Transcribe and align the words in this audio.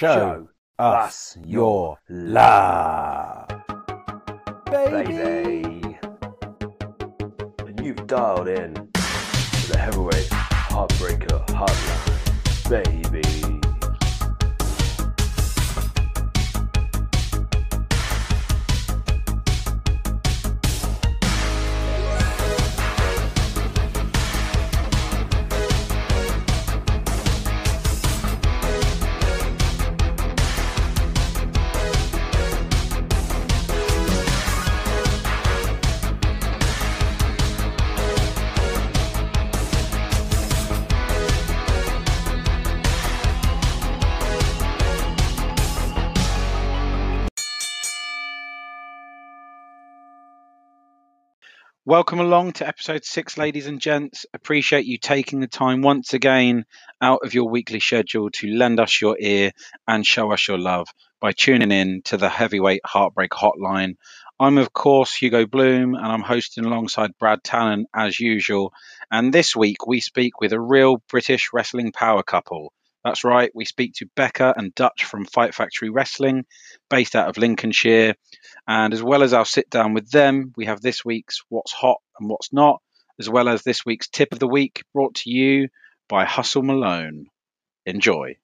Show 0.00 0.48
us 0.78 1.36
your 1.44 1.98
love. 2.08 3.50
baby. 4.64 5.98
And 7.58 7.84
you've 7.84 8.06
dialed 8.06 8.48
in 8.48 8.72
to 8.72 9.68
the 9.68 9.76
heavyweight 9.78 10.30
heartbreaker 10.30 11.46
hotline, 11.48 12.70
baby. 12.70 13.69
Welcome 51.90 52.20
along 52.20 52.52
to 52.52 52.68
episode 52.68 53.04
six, 53.04 53.36
ladies 53.36 53.66
and 53.66 53.80
gents. 53.80 54.24
Appreciate 54.32 54.86
you 54.86 54.96
taking 54.96 55.40
the 55.40 55.48
time 55.48 55.82
once 55.82 56.14
again 56.14 56.64
out 57.00 57.22
of 57.24 57.34
your 57.34 57.48
weekly 57.48 57.80
schedule 57.80 58.30
to 58.30 58.46
lend 58.46 58.78
us 58.78 59.00
your 59.00 59.16
ear 59.18 59.50
and 59.88 60.06
show 60.06 60.30
us 60.30 60.46
your 60.46 60.56
love 60.56 60.86
by 61.18 61.32
tuning 61.32 61.72
in 61.72 62.02
to 62.02 62.16
the 62.16 62.28
Heavyweight 62.28 62.82
Heartbreak 62.84 63.32
Hotline. 63.32 63.96
I'm, 64.38 64.58
of 64.58 64.72
course, 64.72 65.12
Hugo 65.12 65.46
Bloom, 65.46 65.96
and 65.96 66.06
I'm 66.06 66.22
hosting 66.22 66.64
alongside 66.64 67.18
Brad 67.18 67.42
Tannen 67.42 67.86
as 67.92 68.20
usual. 68.20 68.72
And 69.10 69.34
this 69.34 69.56
week 69.56 69.84
we 69.84 69.98
speak 69.98 70.40
with 70.40 70.52
a 70.52 70.60
real 70.60 71.02
British 71.08 71.50
wrestling 71.52 71.90
power 71.90 72.22
couple. 72.22 72.72
That's 73.04 73.24
right, 73.24 73.50
we 73.54 73.64
speak 73.64 73.94
to 73.94 74.10
Becca 74.14 74.52
and 74.56 74.74
Dutch 74.74 75.04
from 75.04 75.24
Fight 75.24 75.54
Factory 75.54 75.88
Wrestling, 75.88 76.44
based 76.90 77.16
out 77.16 77.28
of 77.28 77.38
Lincolnshire. 77.38 78.14
And 78.68 78.92
as 78.92 79.02
well 79.02 79.22
as 79.22 79.32
our 79.32 79.46
sit 79.46 79.70
down 79.70 79.94
with 79.94 80.10
them, 80.10 80.52
we 80.56 80.66
have 80.66 80.82
this 80.82 81.02
week's 81.02 81.42
What's 81.48 81.72
Hot 81.72 81.96
and 82.18 82.28
What's 82.28 82.52
Not, 82.52 82.82
as 83.18 83.30
well 83.30 83.48
as 83.48 83.62
this 83.62 83.86
week's 83.86 84.08
Tip 84.08 84.32
of 84.32 84.38
the 84.38 84.46
Week 84.46 84.82
brought 84.92 85.14
to 85.16 85.30
you 85.30 85.68
by 86.08 86.26
Hustle 86.26 86.62
Malone. 86.62 87.26
Enjoy. 87.86 88.36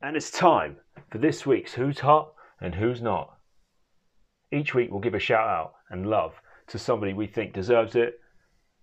And 0.00 0.16
it's 0.16 0.30
time 0.30 0.76
for 1.10 1.18
this 1.18 1.44
week's 1.44 1.74
Who's 1.74 1.98
Hot 1.98 2.32
and 2.60 2.76
Who's 2.76 3.02
Not. 3.02 3.36
Each 4.52 4.72
week 4.72 4.92
we'll 4.92 5.00
give 5.00 5.14
a 5.14 5.18
shout 5.18 5.48
out 5.48 5.72
and 5.90 6.06
love 6.06 6.34
to 6.68 6.78
somebody 6.78 7.12
we 7.12 7.26
think 7.26 7.52
deserves 7.52 7.96
it, 7.96 8.20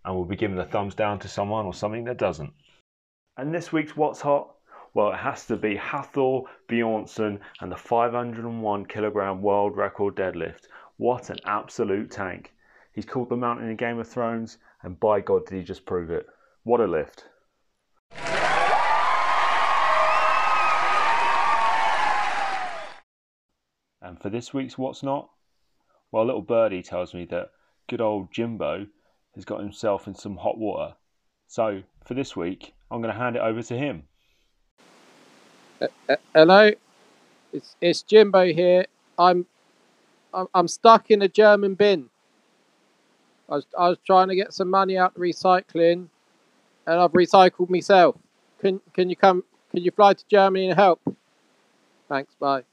and 0.06 0.16
we'll 0.16 0.26
be 0.26 0.36
giving 0.36 0.58
a 0.59 0.66
thumbs 0.66 0.96
down 0.96 1.20
to 1.20 1.28
someone 1.28 1.66
or 1.66 1.73
something 1.73 2.04
that 2.06 2.18
doesn't. 2.18 2.54
And 3.38 3.54
this 3.54 3.72
week's 3.72 3.96
What's 3.96 4.22
Hot? 4.22 4.54
Well, 4.94 5.12
it 5.12 5.18
has 5.18 5.48
to 5.48 5.56
be 5.58 5.76
Hafthor 5.76 6.44
Bjornsson 6.70 7.40
and 7.62 7.72
the 7.72 7.78
501 7.78 8.86
kilogram 8.86 9.42
world 9.42 9.76
record 9.76 10.16
deadlift. 10.16 10.68
What 10.98 11.30
an 11.30 11.38
absolute 11.46 12.12
tank! 12.12 12.54
He's 12.94 13.06
called 13.06 13.30
the 13.30 13.36
mountain 13.36 13.70
in 13.70 13.76
Game 13.76 13.98
of 13.98 14.08
Thrones, 14.08 14.59
and 14.84 15.00
by 15.00 15.20
God, 15.20 15.48
did 15.48 15.58
he 15.58 15.64
just 15.64 15.86
prove 15.86 16.12
it! 16.12 16.28
What 16.64 16.80
a 16.80 16.86
lift! 16.86 17.26
And 24.00 24.22
for 24.22 24.30
this 24.30 24.53
week's 24.53 24.78
What's 24.78 25.02
Not? 25.02 25.30
Well, 26.12 26.25
little 26.25 26.42
birdie 26.44 26.84
tells 26.84 27.16
me 27.16 27.25
that 27.31 27.50
good 27.88 28.02
old 28.02 28.31
Jimbo 28.31 28.86
has 29.35 29.45
got 29.45 29.59
himself 29.59 30.07
in 30.07 30.16
some 30.16 30.38
hot 30.38 30.57
water. 30.57 30.95
So, 31.47 31.83
for 32.05 32.13
this 32.13 32.35
week, 32.35 32.73
I'm 32.89 33.01
going 33.01 33.13
to 33.13 33.19
hand 33.19 33.35
it 33.35 33.41
over 33.41 33.61
to 33.63 33.77
him. 33.77 34.03
Uh, 35.81 36.16
hello, 36.33 36.71
it's 37.51 37.75
it's 37.81 38.01
Jimbo 38.01 38.53
here. 38.53 38.85
I'm 39.17 39.45
I'm, 40.33 40.47
I'm 40.53 40.67
stuck 40.67 41.11
in 41.11 41.21
a 41.21 41.27
German 41.27 41.75
bin. 41.75 42.09
I 43.49 43.55
was 43.55 43.66
I 43.77 43.89
was 43.89 43.97
trying 44.05 44.29
to 44.29 44.35
get 44.35 44.53
some 44.53 44.69
money 44.69 44.97
out 44.97 45.13
recycling, 45.16 46.07
and 46.88 47.00
I've 47.00 47.11
recycled 47.11 47.69
myself. 47.69 48.15
Can 48.59 48.81
can 48.94 49.09
you 49.09 49.15
come? 49.15 49.44
Can 49.71 49.83
you 49.83 49.91
fly 49.91 50.13
to 50.13 50.23
Germany 50.29 50.69
and 50.69 50.79
help? 50.79 51.01
Thanks. 52.07 52.33
Bye. 52.35 52.63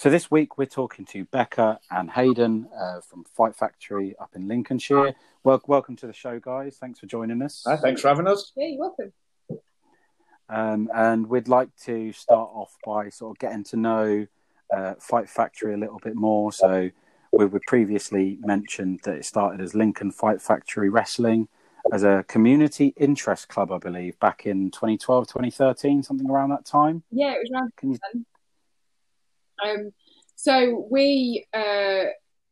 So 0.00 0.08
this 0.08 0.30
week 0.30 0.56
we're 0.56 0.64
talking 0.64 1.04
to 1.04 1.26
Becca 1.26 1.78
and 1.90 2.10
Hayden 2.10 2.70
uh, 2.74 3.02
from 3.02 3.22
Fight 3.24 3.54
Factory 3.54 4.14
up 4.18 4.30
in 4.34 4.48
Lincolnshire. 4.48 5.12
Wel- 5.44 5.60
welcome 5.66 5.94
to 5.96 6.06
the 6.06 6.14
show, 6.14 6.40
guys. 6.40 6.78
Thanks 6.78 7.00
for 7.00 7.04
joining 7.04 7.42
us. 7.42 7.64
Hi, 7.66 7.76
thanks 7.76 8.00
for 8.00 8.08
having 8.08 8.26
us. 8.26 8.50
Yeah, 8.56 8.68
you're 8.68 8.80
welcome. 8.80 9.12
Um, 10.48 10.88
and 10.94 11.26
we'd 11.26 11.48
like 11.48 11.68
to 11.84 12.12
start 12.12 12.48
off 12.54 12.78
by 12.82 13.10
sort 13.10 13.36
of 13.36 13.40
getting 13.40 13.62
to 13.64 13.76
know 13.76 14.26
uh, 14.74 14.94
Fight 14.98 15.28
Factory 15.28 15.74
a 15.74 15.76
little 15.76 16.00
bit 16.02 16.14
more. 16.14 16.50
So 16.50 16.88
we 17.32 17.44
we 17.44 17.58
previously 17.66 18.38
mentioned 18.40 19.00
that 19.04 19.16
it 19.16 19.26
started 19.26 19.60
as 19.60 19.74
Lincoln 19.74 20.12
Fight 20.12 20.40
Factory 20.40 20.88
Wrestling 20.88 21.48
as 21.92 22.04
a 22.04 22.24
community 22.26 22.94
interest 22.96 23.50
club, 23.50 23.70
I 23.70 23.76
believe, 23.76 24.18
back 24.18 24.46
in 24.46 24.70
2012, 24.70 25.26
2013, 25.26 26.02
something 26.02 26.30
around 26.30 26.48
that 26.48 26.64
time. 26.64 27.02
Yeah, 27.10 27.32
it 27.32 27.40
was 27.42 27.50
around 27.52 27.76
Can 27.76 27.90
you? 27.90 27.98
Um, 29.64 29.92
so 30.36 30.86
we 30.90 31.46
uh, 31.52 32.04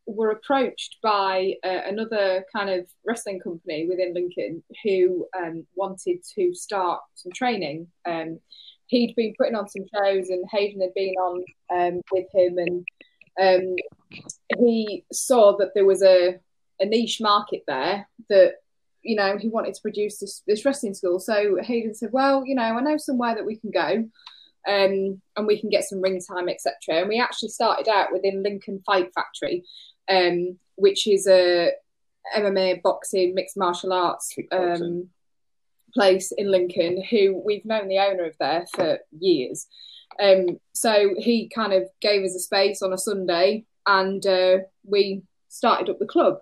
were 0.08 0.30
approached 0.30 0.96
by 1.02 1.54
uh, 1.64 1.80
another 1.86 2.44
kind 2.54 2.70
of 2.70 2.86
wrestling 3.06 3.40
company 3.40 3.86
within 3.88 4.14
Lincoln 4.14 4.62
who 4.84 5.26
um, 5.36 5.66
wanted 5.74 6.18
to 6.34 6.54
start 6.54 7.00
some 7.14 7.32
training. 7.32 7.88
Um, 8.06 8.40
he'd 8.86 9.14
been 9.16 9.34
putting 9.38 9.54
on 9.54 9.68
some 9.68 9.84
shows, 9.94 10.30
and 10.30 10.44
Hayden 10.50 10.80
had 10.80 10.94
been 10.94 11.14
on 11.14 11.44
um, 11.70 12.00
with 12.10 12.26
him, 12.34 12.58
and 12.58 12.86
um, 13.40 13.76
he 14.58 15.04
saw 15.12 15.56
that 15.58 15.72
there 15.74 15.86
was 15.86 16.02
a, 16.02 16.38
a 16.80 16.86
niche 16.86 17.20
market 17.20 17.62
there 17.66 18.08
that 18.28 18.54
you 19.02 19.14
know 19.14 19.36
he 19.36 19.48
wanted 19.48 19.74
to 19.74 19.82
produce 19.82 20.18
this, 20.18 20.42
this 20.46 20.64
wrestling 20.64 20.94
school. 20.94 21.20
So 21.20 21.58
Hayden 21.62 21.94
said, 21.94 22.10
"Well, 22.12 22.44
you 22.46 22.54
know, 22.54 22.62
I 22.62 22.80
know 22.80 22.96
somewhere 22.96 23.34
that 23.34 23.46
we 23.46 23.56
can 23.56 23.70
go." 23.70 24.08
Um, 24.68 25.22
and 25.36 25.46
we 25.46 25.58
can 25.58 25.70
get 25.70 25.84
some 25.84 26.02
ring 26.02 26.20
time, 26.20 26.48
etc. 26.48 27.00
And 27.00 27.08
we 27.08 27.18
actually 27.18 27.48
started 27.48 27.88
out 27.88 28.12
within 28.12 28.42
Lincoln 28.42 28.82
Fight 28.84 29.10
Factory, 29.14 29.64
um, 30.10 30.58
which 30.76 31.06
is 31.06 31.26
a 31.26 31.72
MMA, 32.36 32.82
boxing, 32.82 33.34
mixed 33.34 33.56
martial 33.56 33.92
arts 33.92 34.34
um, 34.52 35.08
place 35.94 36.32
in 36.36 36.50
Lincoln. 36.50 37.02
Who 37.10 37.42
we've 37.44 37.64
known 37.64 37.88
the 37.88 37.98
owner 37.98 38.24
of 38.24 38.34
there 38.38 38.66
for 38.74 38.98
years. 39.18 39.66
Um, 40.20 40.60
so 40.74 41.14
he 41.16 41.48
kind 41.48 41.72
of 41.72 41.84
gave 42.00 42.24
us 42.24 42.34
a 42.34 42.40
space 42.40 42.82
on 42.82 42.92
a 42.92 42.98
Sunday, 42.98 43.64
and 43.86 44.24
uh, 44.26 44.58
we 44.84 45.22
started 45.48 45.88
up 45.88 45.98
the 45.98 46.06
club. 46.06 46.40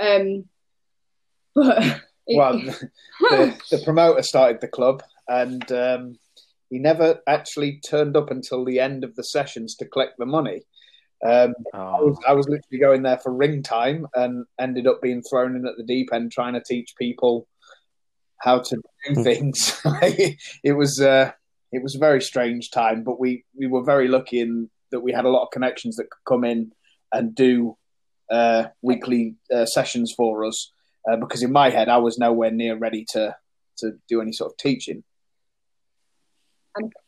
Um, 0.00 0.46
but 1.54 2.02
Well, 2.36 2.54
the, 3.20 3.56
the 3.70 3.82
promoter 3.84 4.22
started 4.22 4.60
the 4.60 4.68
club, 4.68 5.02
and 5.28 5.70
um, 5.72 6.18
he 6.70 6.78
never 6.78 7.20
actually 7.26 7.80
turned 7.80 8.16
up 8.16 8.30
until 8.30 8.64
the 8.64 8.80
end 8.80 9.04
of 9.04 9.14
the 9.16 9.24
sessions 9.24 9.74
to 9.76 9.86
collect 9.86 10.14
the 10.18 10.26
money. 10.26 10.62
Um, 11.26 11.54
I, 11.74 11.78
Oh, 11.78 12.06
was, 12.06 12.18
I 12.28 12.32
was 12.32 12.48
literally 12.48 12.78
going 12.78 13.02
there 13.02 13.18
for 13.18 13.32
ring 13.34 13.62
time 13.62 14.06
and 14.14 14.44
ended 14.60 14.86
up 14.86 15.02
being 15.02 15.22
thrown 15.22 15.56
in 15.56 15.66
at 15.66 15.76
the 15.76 15.84
deep 15.84 16.10
end 16.12 16.30
trying 16.30 16.54
to 16.54 16.62
teach 16.62 16.94
people 16.96 17.48
how 18.40 18.60
to 18.60 18.76
do 19.06 19.22
things. 19.24 19.80
it 19.84 20.76
was 20.76 21.00
uh, 21.00 21.32
it 21.72 21.82
was 21.82 21.94
a 21.94 21.98
very 21.98 22.22
strange 22.22 22.70
time, 22.70 23.02
but 23.02 23.20
we, 23.20 23.44
we 23.58 23.66
were 23.66 23.82
very 23.82 24.08
lucky 24.08 24.40
in 24.40 24.70
that 24.90 25.00
we 25.00 25.12
had 25.12 25.24
a 25.24 25.28
lot 25.28 25.42
of 25.42 25.50
connections 25.50 25.96
that 25.96 26.08
could 26.10 26.24
come 26.26 26.44
in 26.44 26.72
and 27.12 27.34
do 27.34 27.76
uh, 28.30 28.64
weekly 28.82 29.36
uh, 29.54 29.66
sessions 29.66 30.12
for 30.16 30.44
us. 30.44 30.72
Uh, 31.10 31.16
because 31.16 31.42
in 31.42 31.52
my 31.52 31.70
head, 31.70 31.88
I 31.88 31.98
was 31.98 32.18
nowhere 32.18 32.50
near 32.50 32.76
ready 32.76 33.04
to 33.10 33.36
to 33.78 33.92
do 34.08 34.20
any 34.20 34.32
sort 34.32 34.52
of 34.52 34.56
teaching. 34.56 35.04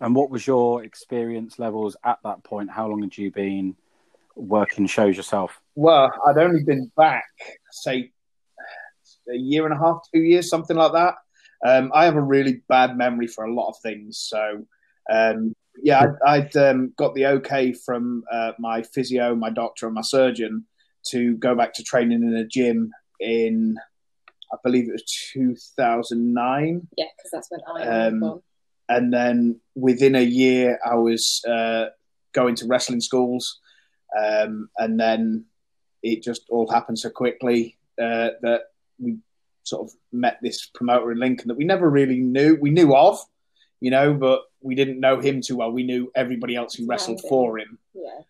And 0.01 0.15
what 0.15 0.31
was 0.31 0.47
your 0.47 0.85
experience 0.85 1.59
levels 1.59 1.97
at 2.05 2.19
that 2.25 2.43
point? 2.45 2.71
How 2.71 2.89
long 2.89 3.03
had 3.03 3.17
you 3.17 3.31
been 3.31 3.77
working 4.37 4.87
shows 4.87 5.17
yourself? 5.17 5.61
Well, 5.75 6.13
I'd 6.27 6.39
only 6.39 6.65
been 6.65 6.91
back, 6.97 7.29
say, 7.71 8.13
a 9.31 9.37
year 9.37 9.65
and 9.65 9.75
a 9.75 9.79
half, 9.79 10.01
two 10.13 10.21
years, 10.21 10.49
something 10.49 10.77
like 10.77 10.93
that. 10.93 11.15
Um, 11.65 11.91
I 11.95 12.05
have 12.05 12.17
a 12.17 12.23
really 12.23 12.63
bad 12.69 12.97
memory 12.97 13.27
for 13.27 13.45
a 13.45 13.53
lot 13.53 13.69
of 13.69 13.77
things. 13.83 14.19
So, 14.19 14.67
um, 15.11 15.55
yeah, 15.83 16.01
I'd, 16.27 16.55
I'd 16.55 16.57
um, 16.57 16.93
got 16.97 17.15
the 17.15 17.27
okay 17.27 17.73
from 17.73 18.25
uh, 18.33 18.53
my 18.59 18.83
physio, 18.83 19.35
my 19.35 19.51
doctor, 19.51 19.87
and 19.87 19.95
my 19.95 20.03
surgeon 20.03 20.65
to 21.09 21.37
go 21.37 21.55
back 21.55 21.75
to 21.75 21.83
training 21.83 22.23
in 22.23 22.35
a 22.35 22.47
gym 22.47 22.93
in, 23.21 23.77
I 24.53 24.57
believe 24.65 24.89
it 24.89 24.93
was 24.93 25.31
2009. 25.33 26.89
Yeah, 26.97 27.05
because 27.17 27.31
that's 27.31 27.51
when 27.51 27.61
I 27.89 28.07
Um, 28.07 28.21
born. 28.21 28.43
And 28.91 29.13
then 29.13 29.61
within 29.75 30.15
a 30.15 30.21
year 30.23 30.79
I 30.85 30.97
was 30.97 31.43
uh, 31.49 31.87
going 32.33 32.55
to 32.57 32.67
wrestling 32.67 33.01
schools, 33.01 33.61
um, 34.19 34.69
and 34.77 34.99
then 35.01 35.47
it 36.03 36.23
just 36.23 36.43
all 36.51 36.69
happened 36.71 36.99
so 36.99 37.11
quickly 37.11 37.79
uh, 38.01 38.31
that 38.43 38.63
we 38.99 39.17
sort 39.65 39.87
of 39.87 39.93
met 40.13 40.39
this 40.43 40.67
promoter 40.75 41.13
in 41.13 41.19
Lincoln 41.19 41.49
that 41.49 41.57
we 41.57 41.65
never 41.65 41.89
really 41.89 42.21
knew. 42.21 42.59
We 42.61 42.71
knew 42.71 42.95
of, 42.97 43.19
you 43.81 43.91
know, 43.91 44.15
but 44.15 44.41
we 44.61 44.75
didn't 44.75 45.01
know 45.01 45.21
him 45.21 45.41
too 45.41 45.57
well. 45.59 45.71
We 45.71 45.85
knew 45.85 46.11
everybody 46.15 46.57
else 46.57 46.75
who 46.75 46.87
wrestled 46.87 47.21
for 47.29 47.59
him. 47.59 47.79
Yeah, 47.95 48.21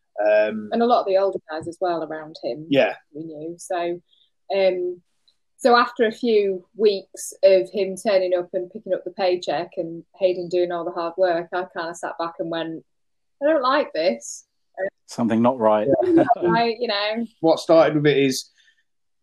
Um, 0.49 0.69
and 0.73 0.83
a 0.83 0.87
lot 0.87 1.01
of 1.01 1.07
the 1.07 1.17
older 1.17 1.39
guys 1.51 1.67
as 1.69 1.79
well 1.81 2.03
around 2.05 2.37
him. 2.43 2.67
yeah, 2.69 2.95
we 3.15 3.23
knew. 3.25 3.55
So, 3.59 4.01
um, 4.55 5.01
so 5.61 5.77
after 5.77 6.07
a 6.07 6.13
few 6.13 6.67
weeks 6.75 7.35
of 7.43 7.69
him 7.71 7.95
turning 7.95 8.33
up 8.35 8.49
and 8.55 8.71
picking 8.71 8.95
up 8.95 9.05
the 9.05 9.11
paycheck 9.11 9.73
and 9.77 10.03
Hayden 10.19 10.49
doing 10.49 10.73
all 10.73 10.87
the 10.87 10.91
hard 10.91 11.13
work, 11.19 11.49
I 11.53 11.65
kind 11.65 11.91
of 11.91 11.97
sat 11.97 12.17
back 12.19 12.35
and 12.39 12.51
went, 12.51 12.83
I 13.43 13.47
don't 13.47 13.63
like 13.63 13.93
this. 13.93 14.47
Something 15.07 15.43
not 15.43 15.59
right. 15.59 15.87
I, 16.03 16.77
you 16.81 16.89
know, 16.89 17.27
what 17.41 17.59
started 17.59 17.95
with 17.95 18.07
it 18.07 18.17
is 18.17 18.49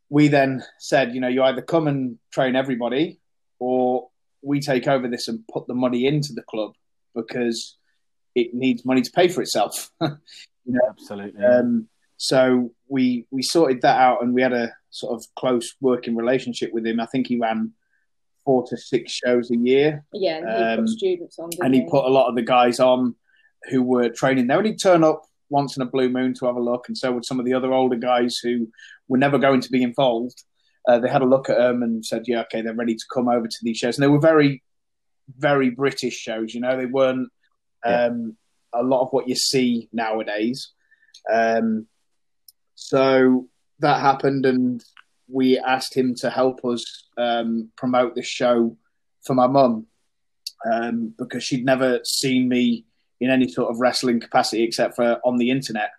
we 0.09 0.27
then 0.27 0.63
said, 0.77 1.15
you 1.15 1.21
know, 1.21 1.27
you 1.27 1.41
either 1.41 1.63
come 1.63 1.87
and 1.87 2.19
train 2.31 2.55
everybody 2.55 3.19
or 3.57 4.09
we 4.43 4.59
take 4.59 4.87
over 4.87 5.07
this 5.07 5.27
and 5.27 5.43
put 5.51 5.65
the 5.65 5.73
money 5.73 6.05
into 6.05 6.33
the 6.33 6.43
club 6.43 6.73
because 7.15 7.77
it 8.35 8.53
needs 8.53 8.85
money 8.85 9.01
to 9.01 9.11
pay 9.11 9.27
for 9.27 9.41
itself. 9.41 9.91
Absolutely. 10.89 11.43
um, 11.43 11.87
so 12.17 12.71
we 12.87 13.25
we 13.31 13.41
sorted 13.41 13.81
that 13.81 13.99
out 13.99 14.21
and 14.21 14.33
we 14.33 14.41
had 14.41 14.53
a 14.53 14.71
sort 14.97 15.13
of 15.13 15.25
close 15.35 15.75
working 15.81 16.15
relationship 16.15 16.71
with 16.73 16.85
him. 16.85 16.99
I 16.99 17.05
think 17.05 17.27
he 17.27 17.37
ran 17.37 17.73
four 18.45 18.65
to 18.69 18.77
six 18.77 19.11
shows 19.11 19.51
a 19.51 19.57
year 19.57 20.05
yeah, 20.13 20.37
and 20.37 20.47
he 20.47 20.63
Um, 20.63 20.79
put 20.79 20.89
students 20.89 21.39
on, 21.39 21.49
didn't 21.49 21.65
and 21.65 21.75
he 21.75 21.81
put 21.83 22.05
a 22.05 22.15
lot 22.17 22.29
of 22.29 22.35
the 22.35 22.41
guys 22.41 22.79
on 22.79 23.15
who 23.69 23.83
were 23.83 24.09
training 24.09 24.47
there. 24.47 24.57
And 24.57 24.67
he'd 24.67 24.81
turn 24.81 25.03
up 25.03 25.23
once 25.49 25.77
in 25.77 25.83
a 25.83 25.85
blue 25.85 26.09
moon 26.09 26.33
to 26.35 26.45
have 26.45 26.55
a 26.55 26.61
look, 26.61 26.87
and 26.87 26.97
so 26.97 27.11
would 27.11 27.25
some 27.25 27.39
of 27.39 27.45
the 27.45 27.53
other 27.53 27.73
older 27.73 27.95
guys 27.97 28.37
who 28.43 28.67
were 29.07 29.17
never 29.17 29.37
going 29.37 29.61
to 29.61 29.69
be 29.69 29.83
involved. 29.83 30.43
Uh, 30.87 30.99
they 30.99 31.09
had 31.09 31.21
a 31.21 31.25
look 31.33 31.49
at 31.49 31.57
them 31.57 31.83
and 31.83 32.05
said, 32.05 32.23
"Yeah, 32.27 32.41
okay, 32.41 32.61
they're 32.61 32.73
ready 32.73 32.95
to 32.95 33.05
come 33.13 33.27
over 33.27 33.47
to 33.47 33.57
these 33.63 33.77
shows." 33.77 33.97
And 33.97 34.03
they 34.03 34.07
were 34.15 34.19
very, 34.19 34.63
very 35.37 35.69
British 35.69 36.17
shows. 36.17 36.53
You 36.53 36.61
know, 36.61 36.77
they 36.77 36.85
weren't 36.85 37.29
um, 37.85 38.37
a 38.73 38.83
lot 38.83 39.01
of 39.01 39.09
what 39.11 39.27
you 39.27 39.35
see 39.35 39.89
nowadays. 39.91 40.71
Um, 41.31 41.87
so 42.75 43.47
that 43.79 44.01
happened, 44.01 44.45
and 44.45 44.83
we 45.27 45.57
asked 45.59 45.95
him 45.95 46.15
to 46.15 46.29
help 46.29 46.63
us 46.65 47.09
um, 47.17 47.69
promote 47.75 48.15
the 48.15 48.23
show 48.23 48.77
for 49.25 49.33
my 49.33 49.47
mum 49.47 49.85
um, 50.71 51.13
because 51.17 51.43
she'd 51.43 51.65
never 51.65 51.99
seen 52.03 52.47
me 52.47 52.85
in 53.19 53.29
any 53.29 53.47
sort 53.47 53.69
of 53.69 53.79
wrestling 53.79 54.19
capacity 54.19 54.63
except 54.63 54.95
for 54.95 55.19
on 55.25 55.37
the 55.37 55.49
internet. 55.49 55.91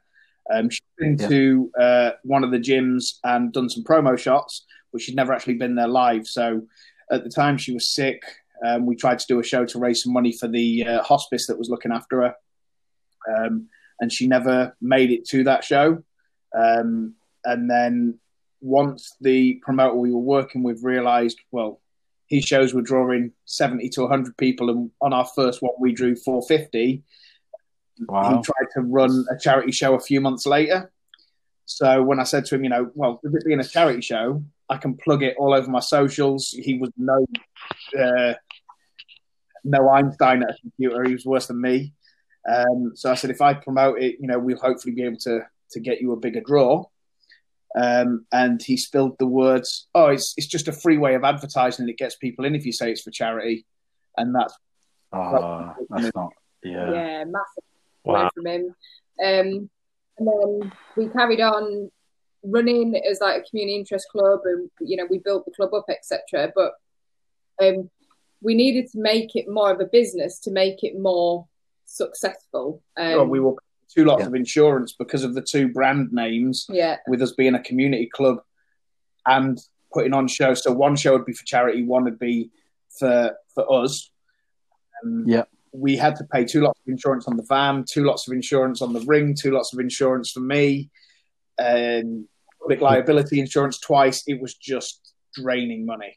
Um, 0.53 0.71
she'd 0.71 0.83
been 0.99 1.19
Yeah. 1.19 1.29
to 1.29 1.71
uh, 1.79 2.11
one 2.23 2.45
of 2.45 2.51
the 2.51 2.59
gyms 2.59 3.19
and 3.25 3.53
done 3.53 3.69
some 3.69 3.85
promo 3.85 4.19
shots, 4.19 4.65
but 4.93 5.03
she'd 5.03 5.17
never 5.17 5.33
actually 5.33 5.55
been 5.55 5.75
there 5.75 5.89
live. 5.89 6.27
So 6.27 6.63
at 7.13 7.25
the 7.25 7.31
time 7.31 7.59
she 7.59 7.73
was 7.73 7.93
sick, 7.93 8.23
um, 8.65 8.87
we 8.87 8.97
tried 8.97 9.19
to 9.19 9.27
do 9.29 9.39
a 9.41 9.45
show 9.45 9.65
to 9.67 9.79
raise 9.79 10.03
some 10.03 10.13
money 10.13 10.33
for 10.33 10.49
the 10.49 10.87
uh, 10.87 11.03
hospice 11.03 11.47
that 11.49 11.59
was 11.59 11.69
looking 11.69 11.93
after 11.93 12.23
her. 12.23 12.35
Um, 13.37 13.69
and 14.01 14.13
she 14.13 14.27
never 14.27 14.77
made 14.81 15.11
it 15.11 15.27
to 15.29 15.45
that 15.45 15.65
show. 15.65 16.03
Um, 16.57 17.15
and 17.45 17.71
then 17.71 18.19
once 18.61 19.17
the 19.21 19.55
promoter 19.63 19.95
we 19.95 20.13
were 20.13 20.19
working 20.19 20.63
with 20.63 20.83
realized, 20.83 21.39
well, 21.51 21.81
his 22.27 22.45
shows 22.45 22.75
were 22.75 22.83
drawing 22.83 23.33
70 23.47 23.89
to 23.91 24.03
100 24.03 24.37
people, 24.37 24.71
and 24.71 24.91
on 25.01 25.13
our 25.13 25.25
first 25.25 25.63
one, 25.63 25.73
we 25.81 25.93
drew 25.93 26.15
450. 26.15 27.03
Wow. 28.07 28.37
He 28.37 28.43
tried 28.43 28.71
to 28.75 28.81
run 28.83 29.25
a 29.31 29.39
charity 29.39 29.73
show 29.73 29.95
a 29.95 30.01
few 30.01 30.21
months 30.21 30.47
later. 30.47 30.93
So 31.65 32.03
when 32.03 32.21
I 32.21 32.25
said 32.25 32.45
to 32.47 32.55
him, 32.55 32.65
you 32.65 32.71
know, 32.71 32.91
well, 32.95 33.21
with 33.23 33.35
it 33.35 33.45
being 33.45 33.61
a 33.61 33.65
charity 33.65 34.01
show, 34.01 34.43
I 34.69 34.77
can 34.77 34.97
plug 34.97 35.23
it 35.23 35.37
all 35.39 35.55
over 35.55 35.71
my 35.71 35.81
socials. 35.81 36.51
He 36.51 36.79
was 36.79 36.91
no, 36.97 37.27
uh, 37.99 38.35
no 39.65 39.89
Einstein 39.89 40.43
at 40.43 40.51
a 40.51 40.61
computer. 40.61 41.05
He 41.05 41.15
was 41.15 41.25
worse 41.25 41.47
than 41.47 41.61
me. 41.61 41.95
Um, 42.49 42.93
so 42.95 43.11
I 43.11 43.15
said, 43.15 43.31
if 43.31 43.41
I 43.41 43.55
promote 43.55 44.01
it, 44.01 44.17
you 44.21 44.27
know, 44.27 44.39
we'll 44.39 44.59
hopefully 44.59 44.95
be 44.95 45.03
able 45.03 45.19
to 45.19 45.41
to 45.73 45.81
get 45.81 46.01
you 46.01 46.13
a 46.13 46.17
bigger 46.17 46.41
draw. 46.41 46.85
Um, 47.77 48.27
and 48.33 48.63
he 48.63 48.77
spilled 48.77 49.17
the 49.19 49.27
words, 49.27 49.89
"Oh, 49.95 50.07
it's 50.07 50.35
it's 50.37 50.47
just 50.47 50.69
a 50.69 50.73
free 50.73 50.97
way 50.99 51.15
of 51.15 51.25
advertising. 51.25 51.85
and 51.85 51.91
It 51.91 51.99
gets 51.99 52.17
people 52.17 52.45
in 52.45 52.55
if 52.55 52.65
you 52.65 52.73
say 52.73 52.91
it's 52.91 53.03
for 53.03 53.11
charity." 53.11 53.67
And 54.17 54.35
that's 54.35 54.55
Ah, 55.13 55.75
that's 55.91 56.15
not. 56.15 56.33
Yeah. 56.63 56.93
yeah, 56.93 57.25
massive 57.25 57.65
Wow. 58.05 58.31
from 58.35 58.47
him. 58.47 58.75
Um, 59.23 59.71
and 60.19 60.27
then 60.27 60.73
we 60.97 61.09
carried 61.09 61.41
on 61.41 61.91
running 62.43 62.97
as 62.97 63.21
like 63.21 63.41
a 63.43 63.45
community 63.49 63.77
interest 63.77 64.09
club, 64.11 64.41
and 64.45 64.71
you 64.81 64.97
know 64.97 65.07
we 65.09 65.19
built 65.19 65.45
the 65.45 65.53
club 65.53 65.73
up, 65.75 65.87
etc. 65.89 66.53
But 66.55 66.73
um, 67.63 67.91
we 68.43 68.55
needed 68.55 68.91
to 68.93 68.99
make 69.01 69.37
it 69.37 69.49
more 69.49 69.71
of 69.73 69.81
a 69.81 69.85
business 69.87 70.39
to 70.41 70.51
make 70.51 70.83
it 70.83 70.99
more 70.99 71.47
successful. 71.85 72.83
Um, 72.97 73.13
well, 73.13 73.27
we 73.27 73.41
were 73.41 73.55
two 73.95 74.05
lots 74.05 74.21
Yeah. 74.23 74.27
of 74.29 74.35
insurance 74.35 74.93
because 74.93 75.25
of 75.25 75.35
the 75.35 75.43
two 75.43 75.69
brand 75.69 76.13
names. 76.13 76.67
yeah, 76.69 76.97
with 77.09 77.23
us 77.23 77.33
being 77.33 77.55
a 77.55 77.63
community 77.63 78.07
club 78.07 78.39
and 79.27 79.59
putting 79.93 80.13
on 80.15 80.29
shows. 80.29 80.63
So 80.63 80.73
one 80.73 80.97
show 80.97 81.13
would 81.13 81.25
be 81.25 81.33
for 81.33 81.45
charity, 81.45 81.83
one 81.85 82.05
would 82.05 82.19
be 82.19 82.51
for 82.99 83.37
for 83.55 83.71
us. 83.85 84.11
Um, 85.05 85.25
Yeah. 85.27 85.45
We 85.73 85.97
had 85.97 86.17
to 86.17 86.25
pay 86.25 86.45
two 86.45 86.63
lots 86.63 86.81
of 86.81 86.89
insurance 86.91 87.29
on 87.29 87.37
the 87.37 87.43
van, 87.43 87.85
two 87.89 88.03
lots 88.05 88.27
of 88.27 88.33
insurance 88.33 88.81
on 88.81 88.95
the 88.95 89.01
ring, 89.01 89.35
two 89.35 89.51
lots 89.51 89.73
of 89.75 89.79
insurance 89.81 90.31
for 90.31 90.41
me, 90.41 90.91
and 91.59 92.27
public 92.61 92.81
liability 92.81 93.39
insurance 93.39 93.79
twice. 93.79 94.23
It 94.27 94.41
was 94.41 94.55
just 94.55 95.13
draining 95.35 95.85
money. 95.85 96.17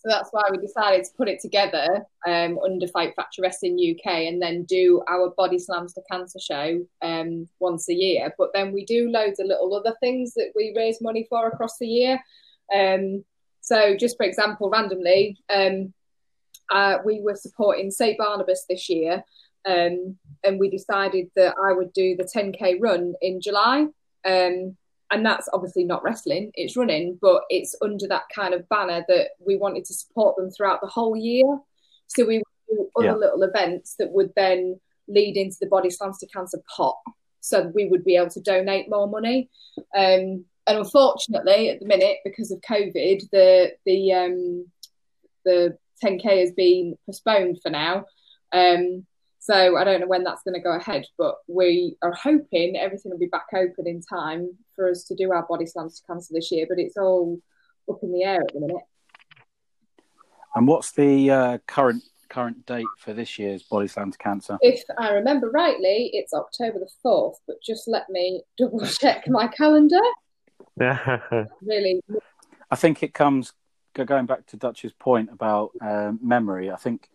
So 0.00 0.08
that's 0.08 0.30
why 0.32 0.44
we 0.50 0.56
decided 0.56 1.04
to 1.04 1.10
put 1.14 1.28
it 1.28 1.40
together 1.40 2.06
um, 2.26 2.58
under 2.64 2.88
Fight 2.88 3.12
Factory 3.14 3.42
Wrestling 3.42 3.76
UK 3.76 4.06
and 4.28 4.40
then 4.40 4.64
do 4.64 5.02
our 5.06 5.30
Body 5.36 5.58
Slams 5.58 5.92
to 5.92 6.00
Cancer 6.10 6.38
show 6.40 6.80
um, 7.02 7.46
once 7.58 7.86
a 7.90 7.94
year. 7.94 8.34
But 8.38 8.50
then 8.54 8.72
we 8.72 8.86
do 8.86 9.10
loads 9.10 9.40
of 9.40 9.46
little 9.46 9.74
other 9.74 9.94
things 10.00 10.32
that 10.34 10.52
we 10.56 10.72
raise 10.74 11.02
money 11.02 11.26
for 11.28 11.48
across 11.48 11.76
the 11.78 11.86
year. 11.86 12.18
Um, 12.74 13.24
so, 13.60 13.94
just 13.94 14.16
for 14.16 14.24
example, 14.24 14.70
randomly, 14.70 15.36
um, 15.54 15.92
uh, 16.70 16.98
we 17.04 17.20
were 17.20 17.36
supporting 17.36 17.90
St. 17.90 18.16
Barnabas 18.16 18.64
this 18.68 18.88
year 18.88 19.22
um, 19.66 20.16
and 20.44 20.58
we 20.58 20.70
decided 20.70 21.30
that 21.36 21.56
I 21.62 21.72
would 21.72 21.92
do 21.92 22.16
the 22.16 22.24
10k 22.24 22.78
run 22.80 23.14
in 23.20 23.40
July. 23.40 23.86
Um, 24.24 24.76
and 25.10 25.24
that's 25.24 25.48
obviously 25.52 25.84
not 25.84 26.02
wrestling, 26.02 26.52
it's 26.54 26.76
running, 26.76 27.18
but 27.20 27.42
it's 27.50 27.74
under 27.82 28.06
that 28.08 28.24
kind 28.34 28.54
of 28.54 28.68
banner 28.68 29.04
that 29.08 29.30
we 29.44 29.56
wanted 29.56 29.84
to 29.86 29.94
support 29.94 30.36
them 30.36 30.50
throughout 30.50 30.80
the 30.80 30.86
whole 30.86 31.16
year. 31.16 31.58
So 32.06 32.24
we 32.24 32.38
would 32.38 32.76
do 32.76 32.90
other 32.96 33.06
Yeah. 33.06 33.14
little 33.16 33.42
events 33.42 33.96
that 33.98 34.12
would 34.12 34.32
then 34.36 34.80
lead 35.08 35.36
into 35.36 35.56
the 35.60 35.66
Body 35.66 35.90
Slams 35.90 36.18
to 36.18 36.26
Cancer 36.28 36.62
pot. 36.74 36.96
So 37.40 37.72
we 37.74 37.88
would 37.88 38.04
be 38.04 38.16
able 38.16 38.30
to 38.30 38.40
donate 38.40 38.88
more 38.88 39.08
money. 39.08 39.48
Um, 39.94 40.44
and 40.66 40.78
unfortunately, 40.78 41.70
at 41.70 41.80
the 41.80 41.86
minute, 41.86 42.18
because 42.24 42.50
of 42.52 42.60
COVID, 42.60 43.28
the 43.30 43.72
the 43.86 44.12
um, 44.12 44.66
the 45.44 45.76
10k 46.04 46.40
has 46.40 46.52
been 46.52 46.96
postponed 47.06 47.60
for 47.62 47.70
now. 47.70 48.04
Um, 48.52 49.06
so 49.40 49.78
I 49.78 49.84
don't 49.84 50.00
know 50.00 50.06
when 50.06 50.22
that's 50.22 50.42
going 50.42 50.54
to 50.54 50.60
go 50.60 50.76
ahead, 50.76 51.06
but 51.16 51.36
we 51.48 51.96
are 52.02 52.12
hoping 52.12 52.76
everything 52.76 53.10
will 53.10 53.18
be 53.18 53.26
back 53.26 53.46
open 53.54 53.86
in 53.86 54.02
time 54.02 54.50
for 54.76 54.90
us 54.90 55.04
to 55.04 55.14
do 55.14 55.32
our 55.32 55.46
body 55.46 55.64
slams 55.64 55.98
to 55.98 56.06
cancer 56.06 56.34
this 56.34 56.52
year. 56.52 56.66
But 56.68 56.78
it's 56.78 56.98
all 56.98 57.40
up 57.90 58.00
in 58.02 58.12
the 58.12 58.22
air 58.22 58.42
at 58.42 58.52
the 58.52 58.60
minute. 58.60 58.82
And 60.54 60.68
what's 60.68 60.92
the 60.92 61.30
uh, 61.30 61.58
current 61.66 62.02
current 62.28 62.66
date 62.66 62.86
for 62.98 63.14
this 63.14 63.38
year's 63.38 63.62
Body 63.62 63.88
Slam 63.88 64.12
to 64.12 64.18
Cancer? 64.18 64.58
If 64.60 64.84
I 64.98 65.12
remember 65.12 65.50
rightly, 65.50 66.10
it's 66.12 66.34
October 66.34 66.78
the 66.78 66.90
fourth. 67.02 67.38
But 67.46 67.56
just 67.62 67.88
let 67.88 68.10
me 68.10 68.42
double 68.58 68.86
check 68.86 69.24
my 69.26 69.48
calendar. 69.48 70.00
Yeah, 70.78 71.20
really, 71.62 72.02
I 72.70 72.76
think 72.76 73.02
it 73.02 73.14
comes 73.14 73.54
going 73.94 74.26
back 74.26 74.46
to 74.48 74.56
Dutch's 74.58 74.92
point 74.92 75.30
about 75.32 75.70
um, 75.80 76.18
memory. 76.22 76.70
I 76.70 76.76
think 76.76 77.08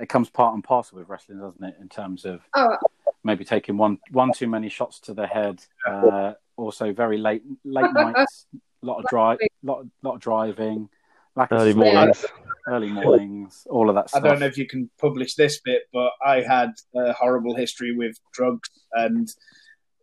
it 0.00 0.08
comes 0.08 0.30
part 0.30 0.54
and 0.54 0.64
parcel 0.64 0.98
with 0.98 1.08
wrestling, 1.08 1.38
doesn't 1.38 1.62
it? 1.62 1.76
In 1.80 1.88
terms 1.88 2.24
of 2.24 2.40
oh, 2.54 2.76
maybe 3.22 3.44
taking 3.44 3.76
one 3.76 3.98
one 4.10 4.32
too 4.32 4.48
many 4.48 4.68
shots 4.68 4.98
to 5.00 5.14
the 5.14 5.26
head. 5.26 5.60
Uh, 5.86 6.32
also, 6.56 6.92
very 6.92 7.18
late 7.18 7.42
late 7.64 7.90
nights, 7.94 8.46
a 8.82 8.86
lot 8.86 8.98
of 8.98 9.04
drive, 9.06 9.38
lot 9.62 9.84
lot 10.02 10.14
of 10.14 10.20
driving, 10.20 10.88
lack 11.36 11.50
of 11.52 11.60
Early 11.60 11.72
sleep, 11.72 11.94
mornings. 11.94 12.24
early 12.68 12.90
mornings, 12.90 13.66
all 13.70 13.88
of 13.88 13.94
that 13.94 14.10
Stuff. 14.10 14.24
I 14.24 14.28
don't 14.28 14.40
know 14.40 14.46
if 14.46 14.58
you 14.58 14.66
can 14.66 14.90
publish 14.98 15.34
this 15.34 15.60
bit, 15.60 15.82
but 15.92 16.12
I 16.24 16.42
had 16.42 16.70
a 16.94 17.12
horrible 17.12 17.54
history 17.54 17.94
with 17.94 18.16
drugs 18.32 18.70
and 18.92 19.28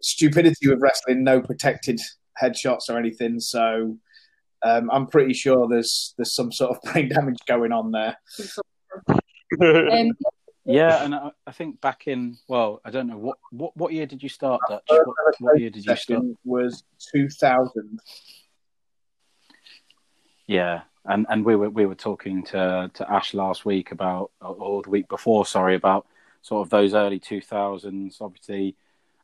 stupidity 0.01 0.67
with 0.67 0.79
wrestling. 0.81 1.23
No 1.23 1.41
protected 1.41 1.99
headshots 2.41 2.89
or 2.89 2.97
anything. 2.97 3.39
So 3.39 3.97
um, 4.63 4.89
I'm 4.91 5.07
pretty 5.07 5.33
sure 5.33 5.67
there's 5.67 6.13
there's 6.17 6.35
some 6.35 6.51
sort 6.51 6.75
of 6.75 6.81
brain 6.93 7.09
damage 7.09 7.39
going 7.47 7.71
on 7.71 7.91
there. 7.91 8.17
Um, 9.61 10.11
Yeah, 10.67 11.03
and 11.05 11.15
I, 11.15 11.31
I 11.47 11.51
think 11.53 11.79
back 11.79 12.07
in 12.07 12.37
well, 12.49 12.81
I 12.83 12.91
don't 12.91 13.07
know 13.07 13.17
what 13.17 13.37
what, 13.51 13.75
what 13.77 13.93
year 13.93 14.05
did 14.05 14.21
you 14.21 14.27
start, 14.27 14.59
Dutch? 14.67 14.83
What, 14.89 15.07
what 15.39 15.59
year 15.59 15.69
did 15.69 15.85
you 15.85 15.95
start? 15.95 16.23
Was 16.43 16.83
2000. 17.13 18.01
Yeah, 20.45 20.81
and 21.05 21.25
and 21.29 21.45
we 21.45 21.55
were 21.55 21.69
we 21.69 21.85
were 21.85 21.95
talking 21.95 22.43
to 22.47 22.91
to 22.93 23.11
Ash 23.11 23.33
last 23.33 23.65
week 23.65 23.91
about 23.93 24.31
or 24.41 24.83
the 24.83 24.89
week 24.89 25.07
before, 25.07 25.45
sorry, 25.45 25.75
about 25.75 26.05
sort 26.41 26.65
of 26.65 26.69
those 26.69 26.93
early 26.93 27.19
two 27.19 27.41
thousands, 27.41 28.17
obviously. 28.19 28.75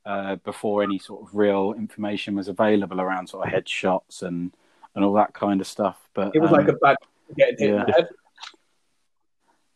Uh, 0.06 0.36
before 0.38 0.84
any 0.84 1.00
sort 1.00 1.22
of 1.22 1.34
real 1.34 1.74
information 1.78 2.36
was 2.36 2.50
available 2.50 3.00
around 3.00 3.28
sort 3.28 3.48
of 3.48 3.54
headshots 3.54 4.22
and 4.22 4.54
and 4.96 5.06
all 5.06 5.14
that 5.14 5.34
kind 5.34 5.62
of 5.62 5.68
stuff, 5.68 5.98
but 6.14 6.36
It 6.36 6.40
was 6.40 6.52
um, 6.52 6.58
like 6.58 6.68
a 6.68 6.74
bad 6.74 6.98
getting 7.38 7.58
hit 7.58 7.70
in 7.70 8.06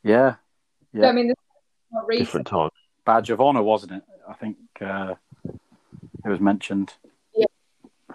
yeah. 0.08 0.36
yeah, 0.94 1.02
so, 1.02 1.10
I 1.10 1.12
mean, 1.12 1.28
there's 1.28 1.36
more 1.92 2.06
research 2.06 2.26
Different 2.26 2.48
time. 2.48 2.70
badge 3.06 3.30
of 3.30 3.42
honor, 3.42 3.62
wasn't 3.64 3.92
it? 3.94 4.04
I 4.28 4.34
think 4.34 4.58
uh, 4.82 5.16
it 5.46 6.30
was 6.30 6.40
mentioned. 6.40 6.94